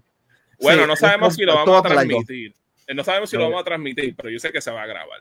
Bueno, 0.61 0.83
Sí, 0.83 0.87
no 0.87 0.95
sabemos 0.95 1.35
si 1.35 1.43
lo 1.43 1.55
vamos 1.55 1.79
a 1.79 1.81
transmitir. 1.89 2.53
Eh, 2.87 2.93
No 2.93 3.03
sabemos 3.03 3.29
si 3.29 3.35
lo 3.37 3.43
vamos 3.43 3.61
a 3.61 3.63
transmitir, 3.65 4.15
pero 4.15 4.29
yo 4.29 4.39
sé 4.39 4.51
que 4.51 4.61
se 4.61 4.71
va 4.71 4.83
a 4.83 4.85
grabar. 4.85 5.19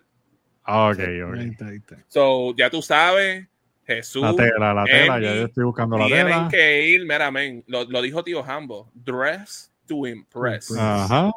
Ah, 0.63 0.91
ok, 0.91 0.99
ok. 1.27 1.99
So, 2.07 2.55
ya 2.55 2.69
tú 2.71 2.83
sabes, 2.83 3.49
Jesús. 3.95 4.23
La 4.23 4.35
tela, 4.35 4.73
la 4.73 4.85
tela, 4.85 5.21
ya 5.21 5.35
yo 5.35 5.45
estoy 5.47 5.65
buscando 5.65 5.99
la 5.99 6.07
Tienen 6.07 6.27
tela. 6.27 6.49
que 6.49 6.89
ir, 6.89 7.03
mira, 7.03 7.31
men, 7.31 7.65
lo, 7.67 7.85
lo 7.85 8.01
dijo 8.03 8.23
tío 8.23 8.45
Hambo, 8.45 8.91
dress 8.95 9.73
to 9.87 10.07
impress. 10.07 10.71
Ajá. 10.79 11.33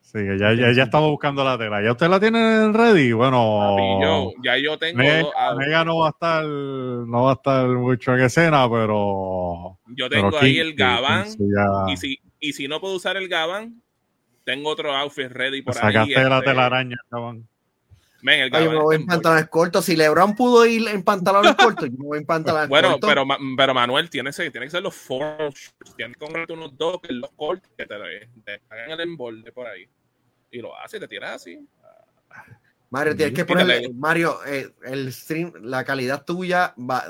Sí, 0.00 0.18
que 0.18 0.38
ya, 0.38 0.52
ya, 0.52 0.72
ya 0.72 0.84
estamos 0.84 1.10
buscando 1.10 1.44
la 1.44 1.56
tela. 1.56 1.82
¿Ya 1.82 1.92
usted 1.92 2.08
la 2.08 2.18
tiene 2.18 2.72
ready? 2.72 3.12
Bueno, 3.12 3.76
Papi, 3.76 4.04
yo, 4.04 4.32
ya 4.44 4.58
yo 4.58 4.78
tengo 4.78 4.98
Mega, 4.98 5.84
no 5.84 5.98
va 5.98 6.08
a 6.08 6.10
estar, 6.10 6.44
no 6.44 7.24
va 7.24 7.30
a 7.30 7.34
estar 7.34 7.68
mucho 7.68 8.14
en 8.14 8.20
escena, 8.20 8.68
pero. 8.68 9.78
yo 9.88 10.08
pero 10.08 10.30
tengo 10.30 10.38
ahí 10.38 10.58
el 10.58 10.74
gabán, 10.74 11.26
y 11.88 11.96
si, 11.96 12.20
y 12.40 12.52
si 12.52 12.68
no 12.68 12.80
puedo 12.80 12.96
usar 12.96 13.16
el 13.16 13.28
gabán, 13.28 13.80
tengo 14.44 14.70
otro 14.70 14.94
outfit 14.94 15.30
ready 15.30 15.62
por 15.62 15.74
ahí. 15.76 15.92
sacaste 15.92 16.28
la 16.28 16.38
este, 16.38 16.50
telaraña, 16.50 16.96
cabrón. 17.08 17.48
Men, 18.24 18.40
el 18.40 18.54
Ay, 18.54 18.64
yo 18.64 18.70
me 18.70 18.78
voy 18.78 18.96
en 18.96 19.04
pantalones 19.04 19.48
cortos. 19.50 19.84
Si 19.84 19.96
LeBron 19.96 20.34
pudo 20.34 20.64
ir 20.64 20.88
en 20.88 21.02
pantalones 21.02 21.54
cortos, 21.56 21.90
yo 21.90 21.98
me 21.98 22.06
voy 22.06 22.18
en 22.20 22.24
pantalones 22.24 22.70
Bueno, 22.70 22.92
cortos. 22.92 23.10
pero, 23.10 23.26
Ma- 23.26 23.36
pero 23.54 23.74
Manuel, 23.74 24.08
tiene, 24.08 24.30
ese- 24.30 24.50
tiene 24.50 24.66
que 24.66 24.70
ser 24.70 24.82
los 24.82 24.94
four 24.94 25.36
shorts. 25.52 25.74
Tienes 25.94 26.16
que 26.16 26.24
comprarte 26.24 26.54
unos 26.54 26.74
dos 26.78 27.02
que 27.02 27.12
los 27.12 27.30
cortos 27.32 27.70
que 27.76 27.84
te, 27.84 27.94
te 28.46 28.62
hagan 28.70 28.92
el 28.92 29.00
emborde 29.00 29.52
por 29.52 29.66
ahí. 29.66 29.86
Y 30.50 30.58
lo 30.62 30.74
haces, 30.74 31.00
te 31.00 31.06
tiras 31.06 31.34
así. 31.34 31.68
Mario, 32.88 33.14
tienes 33.14 33.34
que 33.34 33.44
ponerle. 33.44 33.90
Mario, 33.92 34.38
eh, 34.46 34.70
el 34.84 35.12
stream, 35.12 35.52
la 35.60 35.84
calidad 35.84 36.24
tuya 36.24 36.74
va. 36.78 37.04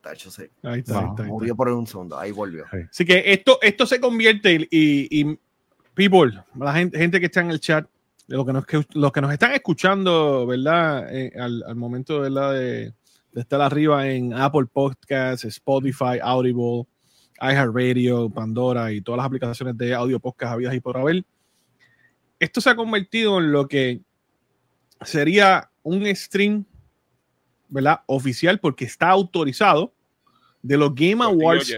Tacho, 0.00 0.30
sí. 0.30 0.42
Ahí 0.42 0.48
está, 0.50 0.62
No, 0.62 0.70
ahí 0.76 0.78
está, 0.82 0.92
ahí 1.00 1.08
está. 1.10 1.22
Murió 1.24 1.56
por 1.56 1.68
un 1.70 1.88
segundo. 1.88 2.16
Ahí 2.18 2.30
volvió. 2.30 2.66
Así 2.88 3.04
que 3.04 3.32
esto, 3.32 3.58
esto 3.62 3.84
se 3.84 3.98
convierte 3.98 4.52
y, 4.54 4.68
y- 4.70 5.20
y 5.32 5.38
people, 5.94 6.40
la 6.56 6.72
gente, 6.74 6.96
gente 6.98 7.18
que 7.18 7.26
está 7.26 7.40
en 7.40 7.50
el 7.50 7.58
chat, 7.58 7.88
de 8.26 8.36
lo 8.36 8.44
que 8.44 8.52
nos, 8.52 8.66
que, 8.66 8.84
los 8.94 9.12
que 9.12 9.20
nos 9.20 9.32
están 9.32 9.52
escuchando, 9.52 10.46
¿verdad? 10.46 11.14
Eh, 11.14 11.32
al, 11.38 11.62
al 11.66 11.76
momento 11.76 12.20
¿verdad? 12.20 12.54
De, 12.54 12.94
de 13.32 13.40
estar 13.40 13.60
arriba 13.60 14.08
en 14.08 14.32
Apple 14.32 14.66
Podcasts, 14.72 15.44
Spotify, 15.44 16.18
Audible, 16.22 16.86
iHeartRadio, 17.40 18.30
Pandora 18.30 18.92
y 18.92 19.00
todas 19.02 19.18
las 19.18 19.26
aplicaciones 19.26 19.76
de 19.76 19.94
audio 19.94 20.18
podcast 20.18 20.54
habidas 20.54 20.74
y 20.74 20.80
por 20.80 20.96
haber. 20.96 21.22
Esto 22.38 22.60
se 22.60 22.70
ha 22.70 22.76
convertido 22.76 23.38
en 23.38 23.52
lo 23.52 23.68
que 23.68 24.00
sería 25.02 25.70
un 25.82 26.06
stream, 26.16 26.64
¿verdad? 27.68 28.00
Oficial 28.06 28.58
porque 28.58 28.86
está 28.86 29.10
autorizado 29.10 29.92
de 30.62 30.76
los 30.76 30.94
Game 30.94 31.22
Awards 31.22 31.76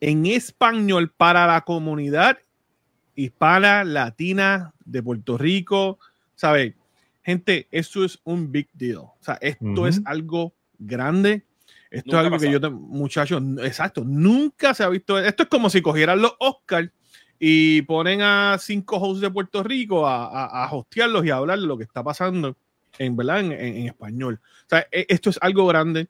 en 0.00 0.26
español 0.26 1.10
para 1.16 1.46
la 1.46 1.62
comunidad 1.62 2.38
hispana, 3.14 3.82
latina 3.82 4.74
de 4.90 5.02
Puerto 5.02 5.36
Rico. 5.38 5.98
¿Sabe? 6.34 6.74
Gente, 7.22 7.66
esto 7.70 8.04
es 8.04 8.18
un 8.24 8.50
big 8.50 8.68
deal. 8.72 8.98
O 8.98 9.16
sea, 9.20 9.34
esto 9.40 9.86
es 9.86 10.00
algo 10.06 10.54
grande. 10.78 11.44
Esto 11.90 12.12
Nunca 12.12 12.20
es 12.20 12.24
algo 12.26 12.38
que 12.38 12.50
yo, 12.52 12.60
te- 12.60 12.70
muchachos, 12.70 13.42
exacto, 13.62 14.04
nunca 14.04 14.74
se 14.74 14.84
ha 14.84 14.88
visto. 14.88 15.18
Esto 15.18 15.42
es 15.44 15.48
como 15.48 15.70
si 15.70 15.80
cogieran 15.82 16.20
los 16.20 16.34
Oscars 16.38 16.90
y 17.38 17.82
ponen 17.82 18.20
a 18.22 18.56
cinco 18.60 18.96
hosts 18.96 19.20
de 19.22 19.30
Puerto 19.30 19.62
Rico 19.62 20.06
a, 20.06 20.26
a, 20.26 20.64
a 20.66 20.72
hostearlos 20.74 21.24
y 21.24 21.30
a 21.30 21.36
hablar 21.36 21.58
de 21.58 21.66
lo 21.66 21.76
que 21.78 21.84
está 21.84 22.02
pasando 22.02 22.56
en, 22.98 23.16
¿verdad? 23.16 23.40
en, 23.40 23.52
en- 23.52 23.76
en 23.78 23.86
español. 23.86 24.40
O 24.42 24.68
sea, 24.68 24.86
e- 24.90 25.06
esto 25.08 25.30
es 25.30 25.38
algo 25.40 25.66
grande. 25.66 26.08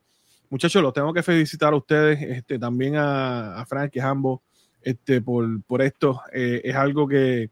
Muchachos, 0.50 0.82
los 0.82 0.92
tengo 0.92 1.12
que 1.12 1.22
felicitar 1.22 1.72
a 1.72 1.76
ustedes, 1.76 2.22
este, 2.22 2.58
también 2.58 2.96
a, 2.96 3.60
a 3.60 3.66
Frank 3.66 3.90
y 3.94 4.00
Hambo, 4.00 4.42
este, 4.82 5.20
por, 5.20 5.62
por 5.64 5.82
esto. 5.82 6.22
Eh, 6.32 6.60
es 6.64 6.74
algo 6.74 7.06
que 7.06 7.50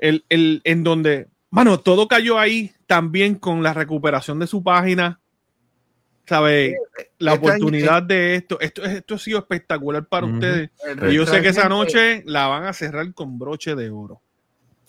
el, 0.00 0.24
el, 0.28 0.60
en 0.64 0.82
donde, 0.84 1.28
bueno, 1.50 1.80
todo 1.80 2.08
cayó 2.08 2.38
ahí 2.38 2.72
también 2.86 3.34
con 3.36 3.62
la 3.62 3.72
recuperación 3.74 4.38
de 4.38 4.46
su 4.46 4.62
página. 4.62 5.20
¿Sabe? 6.26 6.76
La 7.18 7.32
Este 7.34 7.46
año- 7.46 7.54
oportunidad 7.56 8.02
de 8.04 8.36
esto. 8.36 8.60
Esto, 8.60 8.84
esto 8.84 9.14
ha 9.16 9.18
sido 9.18 9.38
espectacular 9.40 10.06
para 10.06 10.26
Ujú. 10.26 10.36
ustedes. 10.36 10.70
El 10.86 11.12
Y 11.12 11.16
yo 11.16 11.26
sé 11.26 11.42
que 11.42 11.48
esa 11.48 11.68
noche 11.68 12.22
la 12.24 12.46
van 12.46 12.64
a 12.64 12.72
cerrar 12.72 13.12
con 13.14 13.36
broche 13.38 13.74
de 13.74 13.90
oro. 13.90 14.20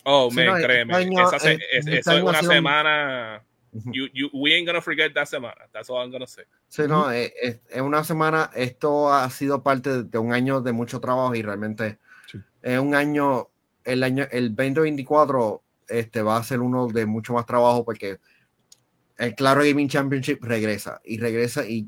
Oh, 0.04 0.30
Sí, 0.30 0.36
man, 0.38 0.46
no, 0.48 0.56
este 0.58 0.68
créeme. 0.68 0.94
año- 0.96 1.28
esa 1.28 1.40
se- 1.40 1.54
es- 1.54 1.60
este 1.72 2.00
eso 2.00 2.12
es 2.12 2.18
año 2.18 2.30
una 2.30 2.42
semana. 2.44 3.44
You, 3.86 4.08
you, 4.14 4.30
we 4.34 4.54
ain't 4.54 4.68
gonna 4.68 4.82
forget 4.82 5.14
that 5.14 5.26
semana. 5.26 5.68
That's 5.72 5.90
all 5.90 6.04
I'm 6.04 6.12
gonna 6.12 6.28
say. 6.28 6.44
Sí, 6.68 6.84
no, 6.88 7.10
eh, 7.12 7.34
eh, 7.42 7.60
en 7.72 7.86
una 7.86 8.04
semana 8.04 8.52
esto 8.54 9.12
ha 9.12 9.28
sido 9.30 9.64
parte 9.64 9.90
de, 9.90 10.04
de 10.04 10.18
un 10.20 10.34
año 10.34 10.62
de 10.62 10.74
mucho 10.74 11.00
trabajo 11.00 11.34
y 11.34 11.42
realmente 11.42 11.98
Sí. 12.30 12.38
es 12.62 12.80
un 12.80 12.94
año, 12.94 13.48
el 13.84 14.04
año, 14.04 14.26
el 14.32 14.50
2024 14.56 15.62
este, 15.90 16.22
va 16.22 16.38
a 16.38 16.44
ser 16.44 16.60
uno 16.62 16.88
de 16.88 17.06
mucho 17.06 17.34
más 17.34 17.46
trabajo 17.46 17.84
porque 17.86 18.20
el 19.18 19.36
Claro 19.36 19.64
Gaming 19.64 19.90
Championship 19.90 20.40
regresa 20.44 21.02
y 21.04 21.18
regresa 21.20 21.66
y 21.68 21.88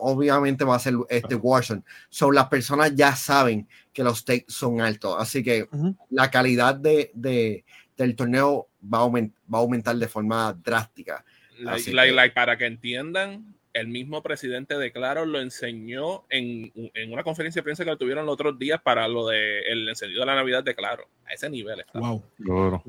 obviamente 0.00 0.64
va 0.64 0.74
a 0.76 0.80
ser 0.80 0.94
este 1.08 1.34
Warzone. 1.36 1.82
So 2.08 2.32
las 2.32 2.48
personas 2.48 2.94
ya 2.94 3.14
saben 3.14 3.68
que 3.92 4.02
los 4.02 4.18
stakes 4.20 4.46
son 4.48 4.80
altos, 4.80 5.14
así 5.18 5.42
que 5.42 5.68
la 6.10 6.30
calidad 6.30 6.74
de, 6.74 7.10
de- 7.14 7.64
del 7.96 8.16
torneo 8.16 8.66
va 8.92 8.98
a, 8.98 9.02
aument- 9.04 9.32
va 9.52 9.58
a 9.58 9.60
aumentar 9.60 9.94
de 9.96 10.08
forma 10.08 10.52
drástica. 10.52 11.24
Like, 11.60 11.70
Así 11.70 11.92
like- 11.92 12.10
que- 12.10 12.16
like, 12.16 12.34
para 12.34 12.58
que 12.58 12.66
entiendan, 12.66 13.53
el 13.74 13.88
mismo 13.88 14.22
presidente 14.22 14.78
de 14.78 14.90
Claro 14.92 15.26
lo 15.26 15.40
enseñó 15.40 16.24
en, 16.30 16.72
en 16.94 17.12
una 17.12 17.22
conferencia 17.22 17.60
de 17.60 17.64
prensa 17.64 17.84
que 17.84 17.96
tuvieron 17.96 18.24
los 18.24 18.32
otros 18.34 18.58
días 18.58 18.80
para 18.80 19.06
lo 19.08 19.26
de 19.26 19.60
el 19.68 19.88
encendido 19.88 20.20
de 20.20 20.26
la 20.26 20.36
Navidad 20.36 20.64
de 20.64 20.74
Claro. 20.74 21.04
A 21.26 21.34
ese 21.34 21.50
nivel 21.50 21.80
está. 21.80 21.98
Wow. 21.98 22.22
Duro. 22.38 22.82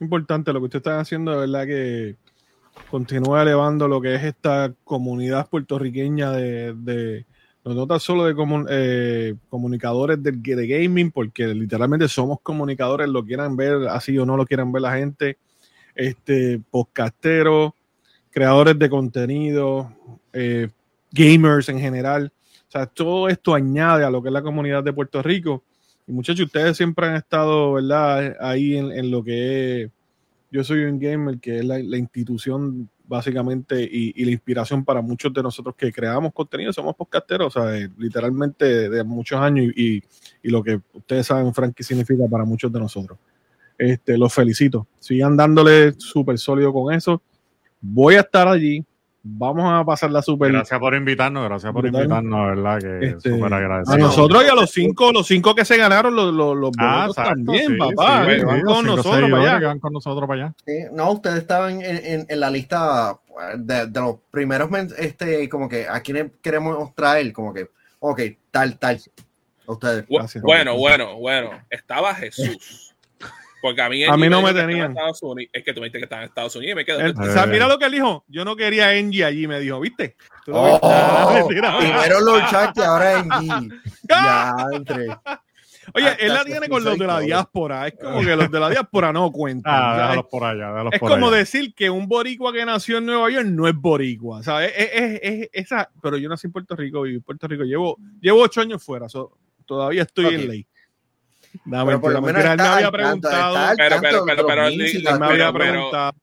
importante 0.00 0.52
lo 0.52 0.60
que 0.60 0.64
usted 0.64 0.78
está 0.78 1.00
haciendo, 1.00 1.32
de 1.32 1.38
verdad 1.38 1.66
que 1.66 2.16
continúa 2.90 3.42
elevando 3.42 3.86
lo 3.88 4.00
que 4.00 4.14
es 4.14 4.24
esta 4.24 4.72
comunidad 4.84 5.48
puertorriqueña 5.48 6.32
de, 6.32 6.74
de, 6.74 7.24
no 7.64 7.86
tan 7.86 8.00
solo 8.00 8.24
de 8.24 8.34
comun- 8.34 8.66
eh, 8.68 9.34
comunicadores 9.48 10.22
de, 10.22 10.32
de 10.32 10.66
gaming, 10.66 11.10
porque 11.10 11.46
literalmente 11.48 12.08
somos 12.08 12.40
comunicadores, 12.42 13.08
lo 13.08 13.24
quieran 13.24 13.56
ver 13.56 13.88
así 13.88 14.18
o 14.18 14.26
no 14.26 14.36
lo 14.36 14.44
quieran 14.44 14.72
ver 14.72 14.82
la 14.82 14.96
gente, 14.96 15.38
este, 15.94 16.60
podcasteros, 16.70 17.72
creadores 18.34 18.76
de 18.76 18.90
contenido, 18.90 19.92
eh, 20.32 20.68
gamers 21.12 21.68
en 21.68 21.78
general. 21.78 22.32
O 22.68 22.70
sea, 22.70 22.86
todo 22.86 23.28
esto 23.28 23.54
añade 23.54 24.04
a 24.04 24.10
lo 24.10 24.20
que 24.20 24.28
es 24.28 24.32
la 24.32 24.42
comunidad 24.42 24.82
de 24.82 24.92
Puerto 24.92 25.22
Rico. 25.22 25.62
Y 26.08 26.12
muchachos, 26.12 26.46
ustedes 26.46 26.76
siempre 26.76 27.06
han 27.06 27.14
estado, 27.14 27.74
¿verdad? 27.74 28.36
Ahí 28.40 28.76
en, 28.76 28.90
en 28.90 29.12
lo 29.12 29.22
que 29.22 29.82
es 29.82 29.90
Yo 30.50 30.64
Soy 30.64 30.82
un 30.82 30.98
Gamer, 30.98 31.38
que 31.38 31.60
es 31.60 31.64
la, 31.64 31.78
institución 31.96 32.90
básicamente 33.06 33.88
y, 33.88 34.24
la 34.24 34.32
inspiración 34.32 34.84
para 34.84 35.00
muchos 35.00 35.32
de 35.32 35.42
nosotros 35.42 35.76
que 35.76 35.92
creamos 35.92 36.32
contenido, 36.32 36.72
somos 36.72 36.96
podcasteros, 36.96 37.56
o 37.56 37.60
sea, 37.60 37.78
eh, 37.78 37.88
literalmente 37.98 38.90
de, 38.90 39.04
muchos 39.04 39.38
años 39.38 39.72
y, 39.76 39.98
y- 39.98 40.02
y 40.42 40.48
lo 40.50 40.60
que 40.60 40.80
ustedes 40.92 41.28
saben, 41.28 41.54
Frankie, 41.54 41.84
significa 41.84 42.24
para 42.28 42.44
muchos 42.44 42.72
de 42.72 42.80
nosotros. 42.80 43.16
Este, 43.78 44.18
los 44.18 44.34
felicito. 44.34 44.88
Sigan 44.98 45.36
dándole 45.36 45.92
súper 45.98 46.38
sólido 46.38 46.72
con 46.72 46.92
eso. 46.92 47.22
Voy 47.86 48.14
a 48.14 48.20
estar 48.20 48.48
allí. 48.48 48.82
Vamos 49.26 49.64
a 49.66 49.82
pasarla 49.84 50.20
súper. 50.20 50.52
Gracias 50.52 50.78
por 50.78 50.94
invitarnos, 50.94 51.44
gracias 51.44 51.72
por 51.72 51.86
invitarnos, 51.86 52.46
¿verdad? 52.46 52.78
Que 52.78 53.06
Este, 53.08 53.30
súper 53.30 53.54
A 53.54 53.56
agradecido. 53.56 53.96
nosotros 53.98 54.44
y 54.44 54.48
a 54.50 54.54
los 54.54 54.70
cinco, 54.70 55.12
los 55.12 55.26
cinco 55.26 55.54
que 55.54 55.64
se 55.64 55.78
ganaron 55.78 56.14
los, 56.14 56.32
los, 56.34 56.54
los 56.56 56.70
Ah, 56.78 57.06
boletos 57.06 57.16
exacto, 57.18 57.30
también, 57.34 57.66
sí, 57.68 57.78
papá. 57.78 58.26
sí, 58.28 58.44
van 58.44 58.60
con 58.62 58.84
nosotros 58.86 59.30
para 59.30 59.42
allá. 59.42 59.58
que 59.60 59.64
van 59.66 59.78
con 59.80 59.92
nosotros 59.94 60.28
para 60.28 60.44
allá. 60.44 60.54
Sí, 60.66 60.72
no, 60.92 61.10
ustedes 61.12 61.38
estaban 61.38 61.80
en, 61.80 61.96
en- 62.04 62.26
en 62.28 62.40
la 62.40 62.50
lista 62.50 63.18
de, 63.56 63.86
de 63.86 64.00
los 64.00 64.16
primeros, 64.30 64.68
este, 64.98 65.48
como 65.48 65.70
que 65.70 65.88
a 65.88 66.00
quienes 66.00 66.32
queremos 66.42 66.94
traer, 66.94 67.32
como 67.32 67.54
que, 67.54 67.70
ok, 68.00 68.20
tal, 68.50 68.78
tal. 68.78 69.00
A 69.66 69.72
ustedes. 69.72 70.04
Gracias. 70.06 70.44
Bueno, 70.44 70.76
bueno, 70.76 71.16
bueno. 71.16 71.50
Estaba 71.70 72.14
Jesús. 72.14 72.93
Porque 73.64 73.80
a 73.80 73.88
mí, 73.88 74.04
A 74.04 74.14
mí 74.18 74.28
no 74.28 74.42
me 74.42 74.52
tenían. 74.52 74.78
en 74.78 74.90
Estados 74.90 75.22
Unidos. 75.22 75.50
Es 75.54 75.64
que 75.64 75.72
tú 75.72 75.80
me 75.80 75.86
dijiste 75.86 75.98
que 76.00 76.04
estaba 76.04 76.20
en 76.20 76.28
Estados 76.28 76.54
Unidos 76.54 76.72
y 76.72 76.76
me 76.76 76.84
quedo. 76.84 77.00
Él- 77.00 77.14
o 77.18 77.32
sea, 77.32 77.46
mira 77.46 77.66
lo 77.66 77.78
que 77.78 77.86
él 77.86 77.92
dijo. 77.92 78.22
Yo 78.28 78.44
no 78.44 78.56
quería 78.56 78.88
a 78.88 78.90
Angie 78.90 79.24
allí, 79.24 79.46
me 79.46 79.58
dijo, 79.58 79.80
¿viste? 79.80 80.16
Tú 80.44 80.52
Oh. 80.54 80.78
Ah, 80.82 81.30
mentira. 81.48 81.78
primero 81.78 82.40
Chuck 82.50 82.76
y 82.76 82.80
ahora 82.82 83.18
en 83.20 83.28
G. 83.30 83.80
Ya, 84.10 84.54
entre. 84.70 85.06
Oye, 85.94 86.08
hasta 86.08 86.22
él 86.26 86.32
la 86.34 86.44
tiene 86.44 86.68
con 86.68 86.84
los 86.84 86.98
de 86.98 87.06
la 87.06 87.20
diáspora. 87.20 87.86
Es 87.86 87.94
como 87.98 88.20
que 88.20 88.36
los 88.36 88.50
de 88.50 88.60
la 88.60 88.68
diáspora 88.68 89.12
no 89.14 89.32
cuentan. 89.32 89.72
Ah, 89.74 89.96
déjalos 89.96 90.26
por 90.30 90.44
allá, 90.44 90.68
déjalos 90.68 90.92
es 90.92 91.00
por 91.00 91.10
como 91.10 91.28
allá. 91.28 91.36
decir 91.38 91.74
que 91.74 91.88
un 91.88 92.06
boricua 92.06 92.52
que 92.52 92.66
nació 92.66 92.98
en 92.98 93.06
Nueva 93.06 93.30
York 93.30 93.46
no 93.46 93.66
es 93.66 93.74
boricua, 93.74 94.42
¿sabes? 94.42 94.74
Es, 94.76 94.90
es- 94.92 95.20
es- 95.22 95.48
esa, 95.54 95.90
pero 96.02 96.18
yo 96.18 96.28
nací 96.28 96.46
en 96.48 96.52
Puerto 96.52 96.76
Rico 96.76 97.06
y 97.06 97.14
en 97.14 97.22
Puerto 97.22 97.48
Rico 97.48 97.64
llevo, 97.64 97.96
llevo 98.20 98.42
ocho 98.42 98.60
años 98.60 98.82
fuera, 98.84 99.08
so, 99.08 99.38
todavía 99.64 100.02
estoy 100.02 100.34
en 100.34 100.48
ley. 100.48 100.66
No, 101.64 101.86
Pero 101.86 102.00
por 102.00 102.12
lo 102.12 102.20
menos 102.22 102.44
él 102.44 102.56
me 102.56 102.62
había 102.64 102.90
preguntado, 102.90 103.76
Pero- 103.76 104.00
pero- 104.00 104.24
de 104.24 104.34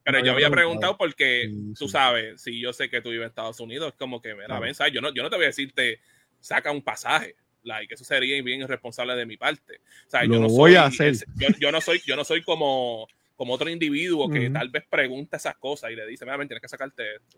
pero- 0.04 0.26
yo 0.26 0.32
había 0.34 0.50
preguntado 0.50 0.98
porque, 0.98 1.48
Sí, 1.50 1.74
tú 1.78 1.88
sabes, 1.88 2.42
si 2.42 2.60
yo 2.60 2.74
sé 2.74 2.90
que 2.90 3.02
tú 3.02 3.10
vives 3.10 3.24
en 3.24 3.30
Estados 3.30 3.60
Unidos, 3.60 3.90
es 3.90 3.94
como 3.98 4.22
que, 4.22 4.36
mira, 4.36 4.60
ven, 4.60 4.74
¿sabes? 4.76 4.94
Yo 4.94 5.02
no, 5.02 5.14
yo 5.14 5.24
no 5.24 5.30
te 5.30 5.36
voy 5.38 5.46
a 5.46 5.48
decirte, 5.48 6.00
saca 6.40 6.72
un 6.72 6.82
pasaje. 6.82 7.36
Like, 7.64 7.94
eso 7.94 8.04
sería 8.04 8.42
bien 8.42 8.62
irresponsable 8.62 9.16
de 9.16 9.26
mi 9.26 9.38
parte. 9.38 9.82
O 10.08 10.10
sea, 10.10 10.24
yo 10.24 10.34
Lo 10.34 10.40
no 10.42 10.48
voy 10.50 10.72
soy, 10.72 10.76
a 10.76 10.86
hacer. 10.86 11.14
yo, 11.36 11.48
yo 11.60 11.72
no 11.72 11.80
soy, 11.80 12.02
yo 12.06 12.16
no 12.16 12.24
soy 12.24 12.42
como, 12.44 13.08
como 13.36 13.54
otro 13.54 13.70
individuo 13.70 14.30
que 14.30 14.50
tal 14.50 14.70
vez 14.70 14.84
pregunta 14.90 15.38
esas 15.38 15.56
cosas 15.58 15.92
y 15.92 15.96
le 15.96 16.06
dice, 16.08 16.26
mira, 16.26 16.38
ven, 16.38 16.48
tienes 16.48 16.62
que 16.62 16.68
sacarte 16.68 17.16
esto. 17.16 17.38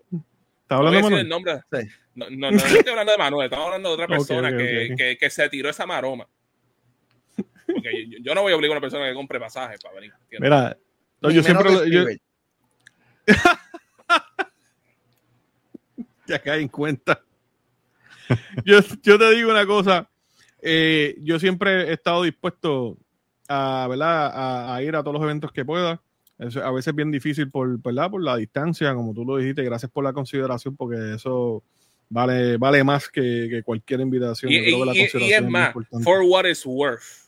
¿Está 0.62 0.76
No 0.76 0.82
voy 0.82 0.86
a 0.86 0.88
hablando 0.98 1.08
decir 1.10 1.18
el 1.20 1.28
Manuel? 1.28 1.28
nombre. 1.28 1.82
Sí. 1.82 1.88
No, 2.14 2.30
no, 2.30 2.50
no, 2.50 2.50
no 2.52 2.56
estoy 2.56 2.90
hablando 2.90 3.12
de 3.12 3.18
Manuel, 3.18 3.44
estamos 3.44 3.66
hablando 3.66 3.88
de 3.90 3.94
otra 3.94 4.06
persona 4.48 4.56
que 4.56 5.30
se 5.30 5.48
tiró 5.50 5.68
esa 5.68 5.84
maroma. 5.86 6.26
Porque 7.66 8.06
yo, 8.08 8.18
yo 8.22 8.34
no 8.34 8.42
voy 8.42 8.52
a 8.52 8.56
obligar 8.56 8.76
a 8.76 8.78
una 8.78 8.80
persona 8.80 9.08
que 9.08 9.14
compre 9.14 9.40
pasajes 9.40 9.80
para 9.80 9.94
venir. 9.94 10.12
¿entiendes? 10.22 10.50
Mira, 10.50 10.76
no, 11.20 11.30
yo 11.30 11.42
siempre 11.42 11.72
lo- 11.72 11.86
yo, 11.86 12.04
ya 16.26 16.38
cae 16.38 16.60
en 16.60 16.68
cuenta. 16.68 17.20
yo, 18.64 18.80
yo 19.02 19.18
te 19.18 19.34
digo 19.34 19.50
una 19.50 19.66
cosa, 19.66 20.08
eh, 20.62 21.16
yo 21.20 21.38
siempre 21.38 21.88
he 21.88 21.92
estado 21.92 22.22
dispuesto 22.22 22.96
a, 23.48 23.86
¿verdad? 23.88 24.26
A, 24.34 24.74
a 24.74 24.82
ir 24.82 24.96
a 24.96 25.02
todos 25.02 25.14
los 25.14 25.22
eventos 25.22 25.52
que 25.52 25.64
pueda. 25.64 26.00
A 26.38 26.70
veces 26.72 26.88
es 26.88 26.94
bien 26.94 27.12
difícil 27.12 27.50
por, 27.50 27.80
¿verdad? 27.80 28.10
por 28.10 28.22
la 28.22 28.36
distancia, 28.36 28.92
como 28.94 29.14
tú 29.14 29.24
lo 29.24 29.36
dijiste. 29.36 29.62
Gracias 29.62 29.90
por 29.90 30.02
la 30.02 30.12
consideración, 30.12 30.76
porque 30.76 31.14
eso 31.14 31.62
vale, 32.08 32.56
vale 32.56 32.82
más 32.82 33.08
que, 33.08 33.46
que 33.48 33.62
cualquier 33.62 34.00
invitación. 34.00 34.50
Y, 34.50 34.56
es 34.56 35.42
más, 35.48 35.68
importante. 35.68 36.04
for 36.04 36.22
what 36.22 36.44
it's 36.44 36.66
worth. 36.66 37.23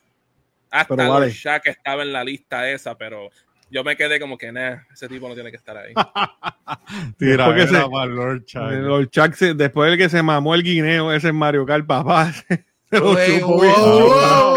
Hasta 0.81 0.97
Pero 0.97 1.09
vale. 1.12 1.27
Lord 1.27 1.35
Shaq 1.35 1.66
estaba 1.69 2.03
en 2.03 2.12
la 2.12 2.24
lista 2.24 2.69
esa, 2.70 2.97
pero 2.97 3.31
yo 3.70 3.82
me 3.85 3.97
quedé 3.97 4.20
como 4.20 4.36
que, 4.39 4.53
nah, 4.53 4.77
ese 4.93 5.09
tipo 5.09 5.28
no 5.28 5.35
tiene 5.35 5.51
que 5.51 5.57
estar 5.57 5.77
ahí. 5.77 5.93
Tira, 7.19 7.47
Porque 7.47 7.62
era 7.62 7.82
se- 7.82 7.89
Lord 7.89 8.44
Chuck. 8.44 8.62
Los 8.70 9.11
Chuck 9.11 9.32
se- 9.35 9.55
después 9.55 9.90
del 9.90 9.98
que 9.98 10.09
se 10.09 10.23
mamó 10.23 10.55
el 10.55 10.62
guineo 10.62 11.12
ese 11.12 11.28
en 11.28 11.36
Mario 11.36 11.65
Kart, 11.66 11.86
papá. 11.86 12.32
Se 12.89 13.01
lo 13.01 13.12
Wey, 13.15 13.40
chupó 13.40 13.53
wow, 13.55 13.61
bien 13.62 13.74
wow, 13.74 13.98
chupa. 13.98 14.55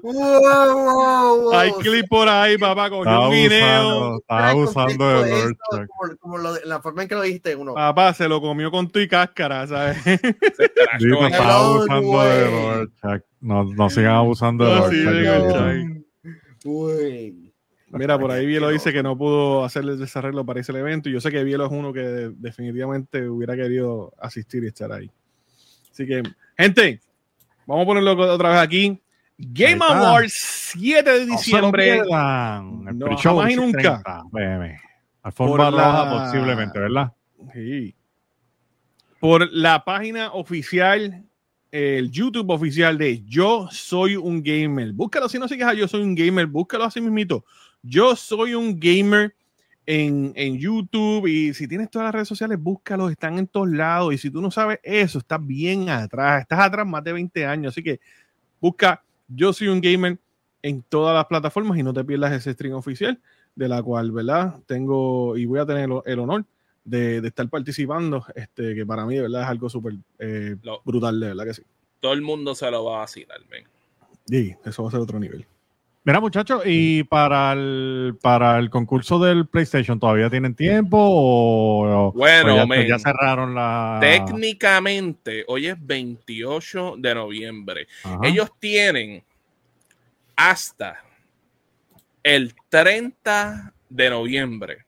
Wow, 0.00 0.12
wow, 0.12 0.40
wow, 0.40 1.42
wow. 1.42 1.54
Hay 1.54 1.72
clip 1.72 2.08
por 2.08 2.28
ahí, 2.28 2.56
papá, 2.56 2.88
cogió 2.88 3.02
Estaba 3.02 3.28
un 3.28 3.34
abusando, 3.34 4.18
estaba 4.18 4.50
abusando 4.50 5.22
de 5.22 5.30
Lord 5.30 5.56
Chuck. 5.70 5.86
Como, 5.86 6.16
como 6.18 6.38
lo 6.38 6.52
de- 6.54 6.66
la 6.66 6.80
forma 6.80 7.02
en 7.02 7.08
que 7.08 7.14
lo 7.14 7.22
dijiste, 7.22 7.56
uno. 7.56 7.74
Papá, 7.74 8.14
se 8.14 8.28
lo 8.28 8.40
comió 8.40 8.70
con 8.70 8.88
tu 8.88 8.98
y 8.98 9.08
cáscara, 9.08 9.66
¿sabes? 9.66 9.98
Ahí. 10.06 11.30
estaba 11.30 11.56
abusando 11.56 12.22
de. 12.22 12.50
Lord 12.50 12.90
Chuck. 13.00 13.24
No, 13.40 13.64
no 13.64 13.90
sigan 13.90 14.14
abusando 14.14 14.64
de 14.64 14.76
Lord 14.76 14.90
sí, 14.90 15.04
Chuck. 16.62 17.42
Mira, 17.88 18.18
por 18.18 18.30
ahí 18.30 18.46
Bielo 18.46 18.70
dice 18.70 18.90
que 18.90 19.02
no 19.02 19.18
pudo 19.18 19.64
hacerle 19.64 19.92
el 19.92 19.98
desarreglo 19.98 20.46
para 20.46 20.60
ese 20.60 20.72
evento. 20.72 21.10
Y 21.10 21.12
yo 21.12 21.20
sé 21.20 21.30
que 21.30 21.44
Bielo 21.44 21.66
es 21.66 21.72
uno 21.72 21.92
que 21.92 22.00
definitivamente 22.00 23.28
hubiera 23.28 23.54
querido 23.54 24.14
asistir 24.18 24.64
y 24.64 24.68
estar 24.68 24.90
ahí. 24.92 25.10
Así 25.90 26.06
que, 26.06 26.22
gente, 26.56 27.00
vamos 27.66 27.82
a 27.82 27.86
ponerlo 27.86 28.12
otra 28.32 28.50
vez 28.50 28.58
aquí. 28.60 28.98
Game. 29.38 29.80
Awards, 29.84 30.32
7 30.72 31.10
de 31.10 31.26
No 31.26 31.38
se 31.38 31.50
lo 31.50 31.72
diciembre. 31.72 31.98
El 31.98 32.08
No, 32.08 33.16
jamás 33.16 33.50
y 33.50 33.54
6:30 33.54 33.56
nunca. 33.56 34.02
Por 35.34 35.58
la- 35.58 35.70
roja 35.70 36.26
posiblemente, 36.26 36.78
¿verdad? 36.78 37.12
Sí. 37.52 37.94
Por 39.20 39.48
la 39.52 39.84
página 39.84 40.32
oficial, 40.32 41.24
el 41.70 42.10
YouTube 42.10 42.50
oficial 42.50 42.98
de 42.98 43.22
Yo 43.24 43.68
Soy 43.70 44.16
un 44.16 44.42
Gamer. 44.42 44.92
Búscalo 44.92 45.28
si 45.28 45.38
no 45.38 45.48
sigues 45.48 45.66
a 45.66 45.74
Yo 45.74 45.86
Soy 45.88 46.02
un 46.02 46.14
Gamer, 46.14 46.46
búscalo 46.46 46.84
así 46.84 47.00
mismito. 47.00 47.44
Yo 47.82 48.14
Soy 48.16 48.54
un 48.54 48.78
Gamer 48.78 49.34
en, 49.86 50.32
en 50.36 50.58
YouTube 50.58 51.26
y 51.26 51.54
si 51.54 51.66
tienes 51.66 51.90
todas 51.90 52.06
las 52.06 52.14
redes 52.14 52.28
sociales, 52.28 52.58
búscalos, 52.60 53.10
están 53.10 53.38
en 53.38 53.46
todos 53.46 53.68
lados. 53.70 54.12
Y 54.14 54.18
si 54.18 54.30
tú 54.30 54.40
no 54.40 54.50
sabes 54.50 54.78
eso, 54.82 55.18
estás 55.18 55.44
bien 55.44 55.88
atrás, 55.88 56.42
estás 56.42 56.60
atrás 56.60 56.86
más 56.86 57.02
de 57.04 57.12
20 57.12 57.46
años. 57.46 57.72
Así 57.72 57.82
que 57.82 58.00
busca 58.60 59.02
Yo 59.34 59.52
Soy 59.52 59.68
un 59.68 59.80
Gamer 59.80 60.18
en 60.62 60.82
todas 60.82 61.14
las 61.14 61.26
plataformas 61.26 61.78
y 61.78 61.82
no 61.82 61.92
te 61.92 62.04
pierdas 62.04 62.32
ese 62.32 62.52
stream 62.52 62.74
oficial 62.74 63.20
de 63.54 63.68
la 63.68 63.82
cual, 63.82 64.12
¿verdad? 64.12 64.60
Tengo 64.66 65.36
y 65.36 65.44
voy 65.46 65.58
a 65.58 65.66
tener 65.66 65.88
el, 66.04 66.18
honor 66.18 66.44
de, 66.84 67.20
de 67.20 67.28
estar 67.28 67.48
participando, 67.48 68.24
este, 68.34 68.74
que 68.74 68.86
para 68.86 69.04
mí, 69.04 69.16
de 69.16 69.22
verdad, 69.22 69.42
es 69.42 69.48
algo 69.48 69.68
súper 69.68 69.94
eh, 70.18 70.56
brutal, 70.84 71.20
de 71.20 71.28
verdad 71.28 71.44
que 71.44 71.54
sí. 71.54 71.62
Todo 72.00 72.12
el 72.12 72.22
mundo 72.22 72.54
se 72.54 72.70
lo 72.70 72.84
va 72.84 72.96
a 72.96 72.98
vacilar, 73.00 73.40
men. 73.50 73.64
Sí, 74.26 74.54
eso 74.64 74.82
va 74.82 74.88
a 74.88 74.92
ser 74.92 75.00
otro 75.00 75.18
nivel. 75.18 75.46
Mira, 76.04 76.20
muchachos, 76.20 76.62
y 76.66 77.04
para 77.04 77.52
el, 77.52 78.16
para 78.20 78.58
el 78.58 78.70
concurso 78.70 79.20
del 79.20 79.46
PlayStation, 79.46 80.00
¿todavía 80.00 80.28
tienen 80.28 80.56
tiempo 80.56 80.98
o, 80.98 82.08
o 82.08 82.12
Bueno, 82.12 82.56
ya, 82.56 82.66
men. 82.66 82.88
ya 82.88 82.98
cerraron 82.98 83.54
la... 83.54 83.98
Técnicamente, 84.00 85.44
hoy 85.46 85.68
es 85.68 85.76
28 85.78 86.96
de 86.98 87.14
noviembre. 87.14 87.86
Ajá. 88.02 88.18
Ellos 88.24 88.50
tienen 88.58 89.22
hasta 90.34 91.04
el 92.24 92.52
30 92.68 93.72
de 93.88 94.10
noviembre 94.10 94.78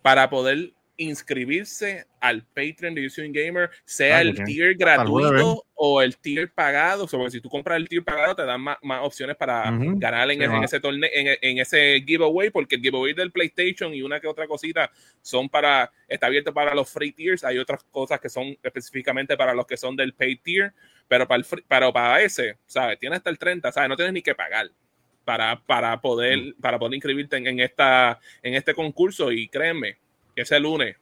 para 0.00 0.30
poder 0.30 0.72
inscribirse 1.02 2.06
al 2.20 2.42
Patreon 2.44 2.94
de 2.94 3.06
Using 3.06 3.32
Gamer, 3.32 3.70
sea 3.84 4.18
Ah, 4.18 4.20
el 4.22 4.44
tier 4.44 4.74
gratuito 4.74 5.64
o 5.74 6.02
el 6.02 6.16
tier 6.18 6.52
pagado. 6.52 7.04
O 7.04 7.08
sea, 7.08 7.18
porque 7.18 7.30
si 7.32 7.40
tú 7.40 7.48
compras 7.48 7.76
el 7.78 7.88
tier 7.88 8.04
pagado, 8.04 8.34
te 8.36 8.44
dan 8.44 8.60
más, 8.60 8.76
más 8.82 9.00
opciones 9.02 9.36
para 9.36 9.70
ganar 9.70 10.30
en, 10.30 10.38
Sí, 10.38 10.44
ese- 10.44 10.52
en 10.54 10.60
va. 10.60 10.64
ese 10.64 10.80
torneo, 10.80 11.10
en, 11.12 11.38
en 11.40 11.58
ese 11.58 12.02
giveaway, 12.06 12.50
porque 12.50 12.76
el 12.76 12.82
giveaway 12.82 13.14
del 13.14 13.32
PlayStation 13.32 13.94
y 13.94 14.02
una 14.02 14.20
que 14.20 14.26
otra 14.26 14.46
cosita 14.46 14.90
son 15.22 15.48
para, 15.48 15.90
está 16.08 16.26
abierto 16.26 16.52
para 16.52 16.74
los 16.74 16.90
free 16.90 17.12
tiers. 17.12 17.44
Hay 17.44 17.58
otras 17.58 17.82
cosas 17.90 18.20
que 18.20 18.28
son 18.28 18.56
específicamente 18.62 19.36
para 19.36 19.54
los 19.54 19.66
que 19.66 19.76
son 19.76 19.96
del 19.96 20.12
paid 20.14 20.38
tier, 20.42 20.72
pero 21.08 21.26
para, 21.26 21.38
el 21.38 21.44
free- 21.44 21.64
pero 21.66 21.92
para 21.92 22.20
ese, 22.22 22.56
¿sabes? 22.66 22.98
Tienes 22.98 23.18
hasta 23.18 23.30
el 23.30 23.38
30, 23.38 23.72
¿sabes? 23.72 23.88
No 23.88 23.96
tienes 23.96 24.12
ni 24.14 24.22
que 24.22 24.34
pagar 24.34 24.70
para, 25.24 25.60
para, 25.64 26.00
poder, 26.00 26.38
Mm. 26.38 26.60
para 26.60 26.78
poder 26.78 26.94
inscribirte 26.94 27.36
en, 27.36 27.46
en 27.46 27.60
esta, 27.60 28.18
en 28.42 28.54
este 28.54 28.74
concurso 28.74 29.30
y 29.32 29.48
créeme 29.48 29.96
que 30.40 30.54
ese 30.54 30.58
lunes 30.60 30.96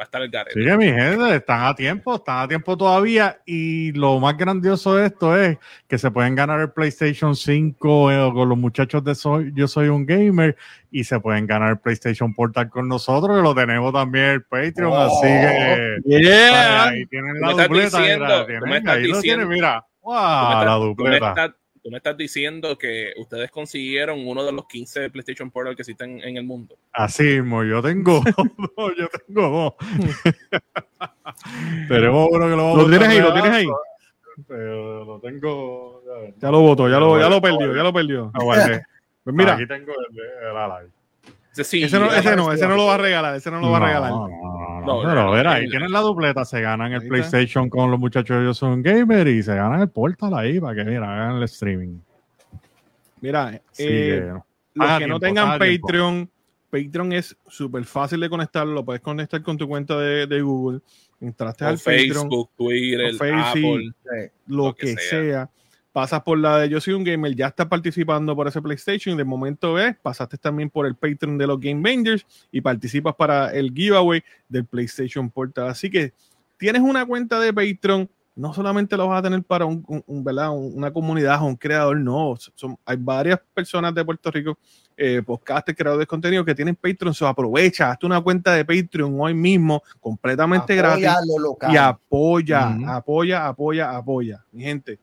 Va 0.00 0.04
a 0.04 0.06
estar 0.06 0.22
el 0.22 0.30
garete. 0.30 0.52
Sí, 0.60 0.64
que 0.64 0.76
mi 0.76 0.84
gente, 0.86 1.34
están 1.34 1.64
a 1.64 1.74
tiempo, 1.74 2.14
están 2.14 2.38
a 2.44 2.46
tiempo 2.46 2.76
todavía. 2.76 3.40
Y 3.44 3.90
lo 3.94 4.20
más 4.20 4.36
grandioso 4.36 4.94
de 4.94 5.06
esto 5.06 5.36
es 5.36 5.58
que 5.88 5.98
se 5.98 6.08
pueden 6.12 6.36
ganar 6.36 6.60
el 6.60 6.70
PlayStation 6.70 7.34
5 7.34 8.12
eh, 8.12 8.30
con 8.32 8.48
los 8.48 8.56
muchachos 8.56 9.02
de 9.02 9.16
Soy, 9.16 9.50
Yo 9.56 9.66
Soy 9.66 9.88
un 9.88 10.06
Gamer 10.06 10.56
y 10.92 11.02
se 11.02 11.18
pueden 11.18 11.48
ganar 11.48 11.70
el 11.70 11.78
PlayStation 11.78 12.32
Portal 12.32 12.70
con 12.70 12.86
nosotros, 12.86 13.38
que 13.38 13.42
lo 13.42 13.56
tenemos 13.56 13.92
también 13.92 14.24
el 14.26 14.42
Patreon. 14.44 14.92
Oh, 14.92 14.96
así 14.98 15.26
que 15.26 15.96
Yeah. 16.04 16.84
ahí 16.84 17.04
tienen 17.06 17.40
la 17.40 17.46
me 17.56 17.62
dupleta. 17.64 17.98
diciendo- 17.98 18.24
mira, 18.24 18.38
tú 18.42 18.46
tienen, 18.46 18.70
me 18.70 18.76
estás 18.76 18.94
ahí 18.94 19.00
lo 19.08 19.16
diciendo- 19.16 19.20
tienen, 19.22 19.48
mira. 19.48 19.80
Tú 20.00 20.10
me 20.10 20.14
¡Wow! 20.14 20.22
estás- 20.22 20.64
La 20.64 20.74
tú 20.74 20.80
me 20.80 20.86
dupleta. 20.86 21.28
estás- 21.30 21.50
tú 21.88 21.92
me 21.92 21.96
estás 21.96 22.18
diciendo 22.18 22.76
que 22.76 23.14
ustedes 23.16 23.50
consiguieron 23.50 24.26
uno 24.26 24.44
de 24.44 24.52
los 24.52 24.66
15 24.66 25.08
PlayStation 25.08 25.50
Portal 25.50 25.74
que 25.74 25.80
existen 25.80 26.20
en 26.22 26.36
el 26.36 26.44
mundo. 26.44 26.76
Así 26.92 27.22
mismo, 27.22 27.64
yo 27.64 27.80
tengo 27.80 28.22
dos, 28.76 28.92
yo 28.98 29.08
tengo 29.26 29.48
dos. 29.48 29.72
Tenemos 31.88 32.28
uno 32.30 32.44
que 32.44 32.56
lo 32.56 32.56
vamos 32.56 32.82
Lo 32.82 32.90
tienes 32.90 33.08
ahí, 33.08 33.20
lo 33.20 33.32
tienes 33.32 33.52
ahí. 33.52 33.66
Pero 34.46 35.04
lo 35.06 35.18
tengo. 35.20 36.02
a 36.14 36.18
ver. 36.20 36.34
Ya 36.36 36.50
lo 36.50 36.60
votó, 36.60 36.90
ya 36.90 37.00
lo, 37.00 37.18
ya 37.18 37.30
lo 37.30 37.40
perdió, 37.40 37.74
ya 37.74 37.82
lo 37.82 37.92
perdió. 37.92 38.30
Ah, 38.34 38.40
guardé. 38.42 38.82
Pues 39.24 39.34
mira, 39.36 39.56
Aquí 39.56 39.66
tengo 39.66 39.92
el, 39.92 40.18
el. 40.18 40.86
Ese 40.86 40.92
sí. 41.64 41.82
ese 41.82 41.98
no, 41.98 42.12
ese 42.12 42.36
no, 42.36 42.52
ese 42.52 42.66
no 42.66 42.76
lo 42.76 42.86
va 42.86 42.94
a 42.94 42.98
regalar, 42.98 43.34
ese 43.36 43.50
no 43.50 43.60
lo 43.60 43.70
va 43.70 43.78
a 43.78 43.86
regalar. 43.86 44.10
No, 44.10 44.28
no, 44.28 44.80
no, 44.80 44.86
No, 44.86 45.02
pero 45.02 45.24
no, 45.24 45.30
ver, 45.32 45.46
ahí 45.46 45.68
tienen 45.68 45.90
la 45.92 46.00
dupleta, 46.00 46.44
se 46.44 46.60
ganan 46.60 46.92
el. 46.92 47.06
PlayStation 47.06 47.68
con 47.68 47.90
los 47.90 47.98
muchachos 48.00 48.56
Soy 48.56 48.72
un 48.72 48.82
Gamer 48.82 49.26
y 49.28 49.42
se 49.42 49.54
ganan 49.54 49.80
el 49.82 49.88
Portal 49.88 50.34
ahí 50.34 50.60
para 50.60 50.74
que 50.74 50.84
mira, 50.90 51.12
hagan 51.12 51.36
el 51.36 51.42
streaming. 51.44 51.98
Mira, 53.20 53.60
Sí, 53.72 53.84
eh, 53.86 54.32
que- 54.32 54.40
los 54.74 54.98
que 54.98 55.06
no 55.06 55.18
tengan 55.18 55.58
tiempo. 55.58 55.86
Patreon, 55.88 56.30
Patreon 56.70 57.12
es 57.12 57.36
súper 57.48 57.84
fácil 57.84 58.20
de 58.20 58.28
conectar, 58.30 58.66
lo 58.66 58.84
puedes 58.84 59.00
conectar 59.02 59.42
con 59.42 59.56
tu 59.58 59.66
cuenta 59.66 59.98
de, 59.98 60.26
de 60.26 60.40
Google. 60.40 60.80
Entraste 61.20 61.64
O 61.64 61.68
al 61.68 61.78
Patreon, 61.78 61.98
Facebook, 62.30 62.50
Twitter, 62.56 63.14
o 63.14 63.18
Facebook, 63.18 63.44
Apple. 63.44 63.92
Sí. 64.04 64.30
lo, 64.46 64.66
lo 64.66 64.74
que 64.74 64.86
que, 64.94 64.96
sea. 65.02 65.20
sea. 65.20 65.50
Pasas 65.98 66.22
por 66.22 66.38
la 66.38 66.58
de 66.60 66.68
Yo 66.68 66.80
soy 66.80 66.94
un 66.94 67.02
gamer, 67.02 67.34
ya 67.34 67.48
estás 67.48 67.66
participando 67.66 68.36
por 68.36 68.46
ese 68.46 68.62
PlayStation. 68.62 69.16
De 69.16 69.24
momento 69.24 69.72
ves, 69.72 69.96
pasaste 70.00 70.38
también 70.38 70.70
por 70.70 70.86
el 70.86 70.94
Patreon 70.94 71.36
de 71.36 71.44
los 71.44 71.58
Game 71.58 71.80
Bangers 71.82 72.24
y 72.52 72.60
participas 72.60 73.16
para 73.16 73.52
el 73.52 73.72
giveaway 73.74 74.22
del 74.48 74.64
PlayStation 74.64 75.28
Portal. 75.28 75.66
Así 75.68 75.90
que 75.90 76.12
tienes 76.56 76.82
una 76.82 77.04
cuenta 77.04 77.40
de 77.40 77.52
Patreon, 77.52 78.08
no 78.36 78.54
solamente 78.54 78.96
lo 78.96 79.08
vas 79.08 79.18
a 79.18 79.22
tener 79.22 79.42
para 79.42 79.64
un, 79.64 79.84
un- 79.88 80.04
un, 80.06 80.22
¿verdad? 80.22 80.50
Un- 80.50 80.70
una 80.76 80.92
comunidad 80.92 81.42
o 81.42 81.46
un 81.46 81.56
creador, 81.56 81.96
no. 81.98 82.36
Son, 82.54 82.78
hay 82.84 82.96
varias 82.96 83.40
personas 83.52 83.92
de 83.92 84.04
Puerto 84.04 84.30
Rico, 84.30 84.56
eh, 84.96 85.20
podcasters, 85.26 85.76
creadores 85.76 86.02
de 86.04 86.06
contenido 86.06 86.44
que 86.44 86.54
tienen 86.54 86.76
Patreon. 86.76 87.12
So 87.12 87.26
aprovecha, 87.26 87.90
hazte 87.90 88.06
una 88.06 88.20
cuenta 88.20 88.52
de 88.54 88.64
Patreon 88.64 89.16
hoy 89.18 89.34
mismo, 89.34 89.82
completamente 89.98 90.76
gratis 90.76 91.06
Apoya 91.08 91.20
lo 91.26 91.38
local. 91.42 91.74
y 91.74 91.76
apoya, 91.76 92.68
apoya, 92.94 93.48
apoya, 93.48 93.96
apoya. 93.96 94.44
Mi 94.52 94.62
gente. 94.62 95.00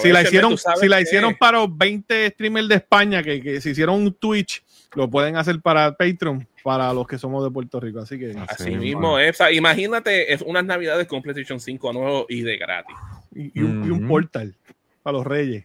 Si 0.00 0.10
la 0.12 0.22
hicieron, 0.22 0.56
si 0.58 0.88
la 0.88 1.00
hicieron 1.00 1.34
para 1.36 1.58
los 1.58 1.76
20 1.76 2.30
streamers 2.30 2.68
de 2.68 2.74
España 2.76 3.22
que, 3.22 3.40
que 3.42 3.60
se 3.60 3.70
hicieron 3.70 3.96
un 3.96 4.14
Twitch, 4.14 4.62
lo 4.94 5.08
pueden 5.08 5.36
hacer 5.36 5.60
para 5.60 5.96
Patreon, 5.96 6.46
para 6.62 6.92
los 6.92 7.06
que 7.06 7.18
somos 7.18 7.42
de 7.44 7.50
Puerto 7.50 7.80
Rico. 7.80 8.00
Así 8.00 8.18
que 8.18 8.34
Así 8.48 8.64
Sí, 8.64 8.70
mismo 8.76 9.18
es. 9.18 9.30
O 9.30 9.44
sea, 9.44 9.52
imagínate 9.52 10.32
es 10.32 10.42
unas 10.42 10.64
navidades 10.64 11.06
con 11.06 11.22
PlayStation 11.22 11.58
5 11.60 11.92
nuevo 11.92 12.26
y 12.28 12.42
de 12.42 12.56
gratis. 12.58 12.96
y, 13.34 13.58
y 13.58 13.62
un, 13.62 13.84
y 13.86 13.90
un 13.90 14.00
Ujú. 14.04 14.08
portal 14.08 14.54
para 15.02 15.16
los 15.18 15.26
reyes. 15.26 15.64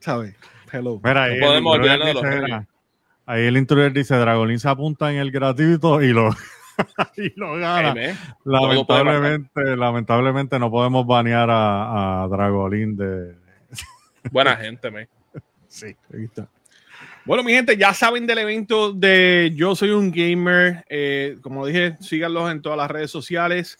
¿Sabes? 0.00 0.34
Hello. 0.72 1.00
Mira, 1.04 1.24
ahí 1.24 1.38
No 1.38 1.46
podemos 1.46 1.74
el 1.76 1.80
intruder 1.82 2.00
olvidarnos 2.00 2.06
de 2.08 2.14
los 2.14 2.22
dice, 2.22 2.40
reyes. 2.40 2.68
Ahí 3.26 3.42
el 3.46 3.56
intruder 3.56 3.92
dice, 3.92 4.16
Dragolín 4.16 4.58
se 4.58 4.68
apunta 4.68 5.12
en 5.12 5.18
el 5.18 5.30
gratuito 5.30 6.02
y 6.02 6.12
lo, 6.12 6.30
y 7.16 7.38
lo 7.38 7.56
gana. 7.56 7.94
Lamentablemente, 8.44 9.76
lamentablemente 9.76 10.58
no 10.58 10.70
podemos 10.70 11.06
banear 11.06 11.50
a, 11.50 12.22
a 12.22 12.28
Dragolín 12.28 12.96
de... 12.96 13.34
Buena 14.30 14.56
gente, 14.56 14.90
me. 14.90 15.08
Sí. 15.68 15.86
Ahí 16.12 16.24
está. 16.24 16.46
Bueno, 17.24 17.42
mi 17.42 17.52
gente, 17.52 17.76
ya 17.76 17.94
saben 17.94 18.26
del 18.26 18.38
evento 18.38 18.92
de 18.92 19.52
Yo 19.54 19.74
Soy 19.74 19.90
un 19.90 20.10
Gamer. 20.10 20.84
Eh, 20.88 21.38
como 21.40 21.64
dije, 21.64 21.96
síganlos 22.00 22.50
en 22.50 22.60
todas 22.60 22.76
las 22.76 22.90
redes 22.90 23.10
sociales. 23.10 23.78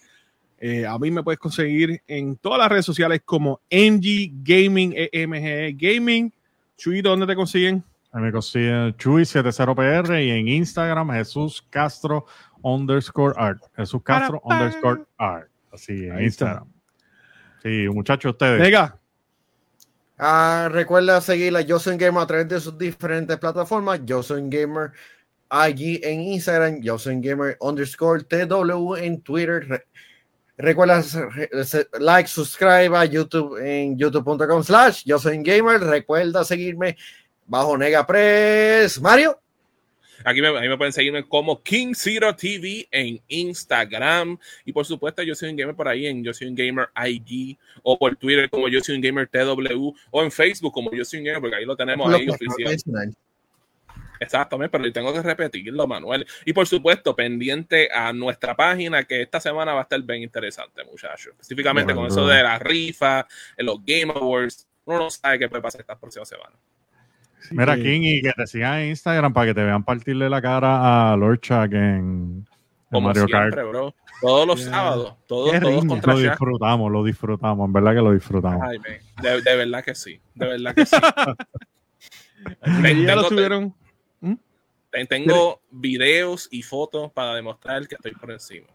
Eh, 0.59 0.87
a 0.87 0.97
mí 0.99 1.11
me 1.11 1.25
puedes 1.25 1.41
conseguir 1.41 2.01
en 2.07 2.37
todas 2.37 2.61
las 2.61 2.71
redes 2.71 2.87
sociales 2.87 3.21
como 3.25 3.61
NG 3.69 4.31
Gaming, 4.43 4.95
EMG 4.97 5.77
Gaming. 5.77 6.33
Chuy, 6.77 7.03
¿dónde 7.03 7.27
te 7.27 7.35
consiguen? 7.35 7.85
Me 8.13 8.31
consiguen 8.31 8.95
Chuy70PR 8.97 10.25
y 10.25 10.31
en 10.31 10.47
Instagram 10.47 11.11
Jesús 11.11 11.67
Castro 11.69 12.27
underscore 12.63 13.35
art. 13.37 13.61
Jesús 13.77 14.03
Castro 14.03 14.41
Para, 14.41 14.49
para. 14.59 14.65
underscore 14.67 15.05
art. 15.19 15.49
Así 15.73 16.07
en 16.07 16.13
Ahí 16.17 16.27
está. 16.27 16.45
Instagram. 16.47 16.73
Sí, 17.63 17.89
muchachos, 17.89 18.33
ustedes. 18.33 18.61
Venga, 18.61 18.99
Ah, 20.19 20.69
recuerda 20.71 21.21
seguirla 21.21 21.63
Yo 21.63 21.79
Soy 21.81 21.97
Gamer 21.97 22.23
a 22.23 22.27
través 22.27 22.49
de 22.49 22.61
sus 22.61 22.79
diferentes 22.79 23.37
plataformas. 23.39 24.01
Yo 24.05 24.23
Soy 24.23 24.43
Gamer 24.49 24.93
allí 25.49 26.01
en 26.05 26.21
Instagram. 26.21 26.81
Yo 26.81 26.97
Soy 26.99 27.21
Gamer 27.21 27.57
underscore 27.61 28.23
TW 28.23 28.95
en 28.97 29.21
Twitter. 29.23 29.67
Re- 29.69 29.85
recuerda 30.59 31.03
like, 31.99 32.29
subscribe 32.29 32.97
a 32.97 33.05
YouTube 33.05 33.59
en 33.59 33.97
youtube.com 33.99 34.63
slash 34.63 35.03
Yo 35.05 35.19
Soy 35.19 35.43
Gamer. 35.43 35.81
Recuerda 35.81 36.45
seguirme 36.45 36.97
bajo 37.47 37.77
Negapress. 37.77 39.01
Mario. 39.01 39.41
Aquí 40.25 40.41
me, 40.41 40.49
ahí 40.49 40.69
me 40.69 40.77
pueden 40.77 40.93
seguirme 40.93 41.27
como 41.27 41.63
King 41.63 41.95
Zero 41.95 42.35
TV 42.35 42.89
en 42.91 43.21
Instagram. 43.29 44.39
Y 44.65 44.73
por 44.73 44.85
supuesto, 44.85 45.23
yo 45.23 45.35
soy 45.35 45.51
un 45.51 45.57
gamer 45.57 45.75
por 45.75 45.89
ahí 45.89 46.07
en 46.07 46.23
Yo 46.23 46.33
soy 46.33 46.49
un 46.49 46.55
gamer 46.55 46.89
IG 47.07 47.59
o 47.83 47.99
por 47.99 48.17
Twitter 48.17 48.49
como 48.51 48.69
Yo 48.69 48.81
soy 48.81 48.97
un 48.97 49.01
gamer 49.01 49.29
TW 49.29 49.93
o 50.11 50.23
en 50.23 50.31
Facebook 50.31 50.73
como 50.73 50.93
Yo 50.93 51.05
soy 51.05 51.21
un 51.21 51.27
gamer, 51.27 51.41
porque 51.41 51.57
ahí 51.57 51.65
lo 51.65 51.77
tenemos 51.77 52.11
Lo 52.11 52.17
ahí 52.17 52.29
oficial. 52.29 53.15
Exactamente, 54.23 54.79
pero 54.79 54.93
tengo 54.93 55.13
que 55.13 55.21
repetirlo, 55.21 55.87
Manuel. 55.87 56.25
Y 56.45 56.53
por 56.53 56.67
supuesto, 56.67 57.17
pendiente 57.17 57.89
a 57.93 58.13
nuestra 58.13 58.55
página, 58.55 59.03
que 59.03 59.23
esta 59.23 59.41
semana 59.41 59.73
va 59.75 59.81
a 59.81 59.83
estar 59.83 60.01
bien 60.03 60.23
interesante, 60.23 60.85
muchachos. 60.85 61.33
Específicamente 61.33 61.93
con 61.95 62.07
eso 62.07 62.27
de 62.27 62.43
la 62.43 62.59
rifa, 62.59 63.27
en 63.57 63.67
los 63.67 63.85
Game 63.85 64.13
Awards. 64.15 64.69
Uno 64.85 64.99
no 64.99 65.11
sabe 65.11 65.41
qué 65.41 65.49
puede 65.49 65.63
pasar 65.63 65.81
esta 65.81 65.99
próxima 65.99 66.25
semana. 66.25 66.57
Mira. 67.51 67.77
King, 67.77 68.01
y 68.03 68.23
que 68.23 68.33
te 68.33 68.47
sigan 68.47 68.81
en 68.81 68.89
Instagram 68.91 69.33
para 69.33 69.47
que 69.49 69.55
te 69.55 69.63
vean 69.65 69.83
partirle 69.85 70.31
la 70.31 70.41
cara 70.41 71.13
a 71.13 71.17
Lord 71.17 71.41
Chuck 71.41 71.73
en, 71.73 71.75
en 71.75 72.47
Como 72.91 73.09
Mario 73.09 73.27
siempre, 73.27 73.51
Kart. 73.57 73.69
bro. 73.69 73.95
Todos 74.21 74.47
los 74.47 74.63
sábados, 74.63 75.17
todos, 75.27 75.59
todos 75.61 75.85
contra 75.85 76.13
Lo 76.15 76.21
Shaq. 76.21 76.31
disfrutamos, 76.31 76.93
lo 76.93 77.03
disfrutamos, 77.05 77.67
en 77.67 77.73
verdad 77.73 77.91
que 77.95 78.01
lo 78.03 78.13
disfrutamos. 78.13 78.63
Ay, 78.63 78.79
de, 79.23 79.41
de 79.43 79.57
verdad 79.57 79.83
que 79.85 79.95
sí, 79.95 80.21
de 80.35 80.47
verdad 80.47 80.75
que 80.75 80.87
sí. 80.87 80.97
Y 82.67 83.05
ya 83.07 83.15
lo 83.17 83.23
tengo- 83.23 83.29
subieron. 83.29 83.75
Ten- 84.91 85.07
Tengo 85.07 85.61
videos 85.71 86.49
y 86.51 86.63
fotos 86.63 87.11
para 87.13 87.35
demostrar 87.35 87.87
que 87.89 87.95
estoy 87.95 88.13
por 88.13 88.31
encima. 88.31 88.67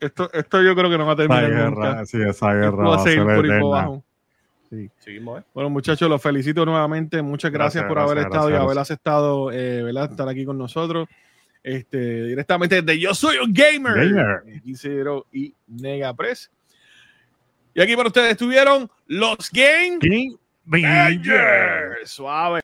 Esto, 0.00 0.30
esto 0.32 0.62
yo 0.62 0.74
creo 0.74 0.90
que 0.90 0.98
no 0.98 1.06
va 1.06 1.12
a 1.12 1.14
Esa 1.14 1.22
terminar 1.28 1.50
guerra, 1.50 1.70
nunca. 1.90 2.06
sí, 2.06 2.18
esa 2.20 2.52
guerra 2.52 2.88
va 2.88 2.96
a 2.96 2.98
seguir 2.98 3.24
por 3.24 3.60
por. 3.60 4.02
Abajo. 4.72 4.94
Seguimos, 4.98 5.40
¿eh? 5.40 5.44
Bueno, 5.54 5.70
muchachos, 5.70 6.08
los 6.08 6.22
felicito 6.22 6.64
nuevamente. 6.64 7.22
Muchas 7.22 7.50
gracias, 7.52 7.82
Gracias, 7.82 7.88
por 7.88 7.98
haber 7.98 8.14
gracias, 8.16 8.32
estado 8.32 8.48
y 8.48 8.52
gracias. 8.52 8.66
haber 8.66 8.78
aceptado 8.80 9.52
eh, 9.52 9.82
¿verdad? 9.82 10.10
estar 10.10 10.28
aquí 10.28 10.44
con 10.44 10.58
nosotros. 10.58 11.08
Este, 11.62 12.24
directamente 12.24 12.82
desde 12.82 12.98
Yo 12.98 13.14
Soy 13.14 13.36
un 13.38 13.52
Gamer. 13.52 13.94
Gamer. 13.94 14.56
Aquí 14.56 14.74
Cero 14.74 15.26
y 15.32 15.54
Negapress. 15.68 16.50
Y 17.74 17.80
aquí 17.80 17.94
para 17.96 18.08
ustedes 18.08 18.32
estuvieron 18.32 18.90
los 19.06 19.50
Game 19.52 19.98
King. 20.00 20.36
Suave. 22.04 22.61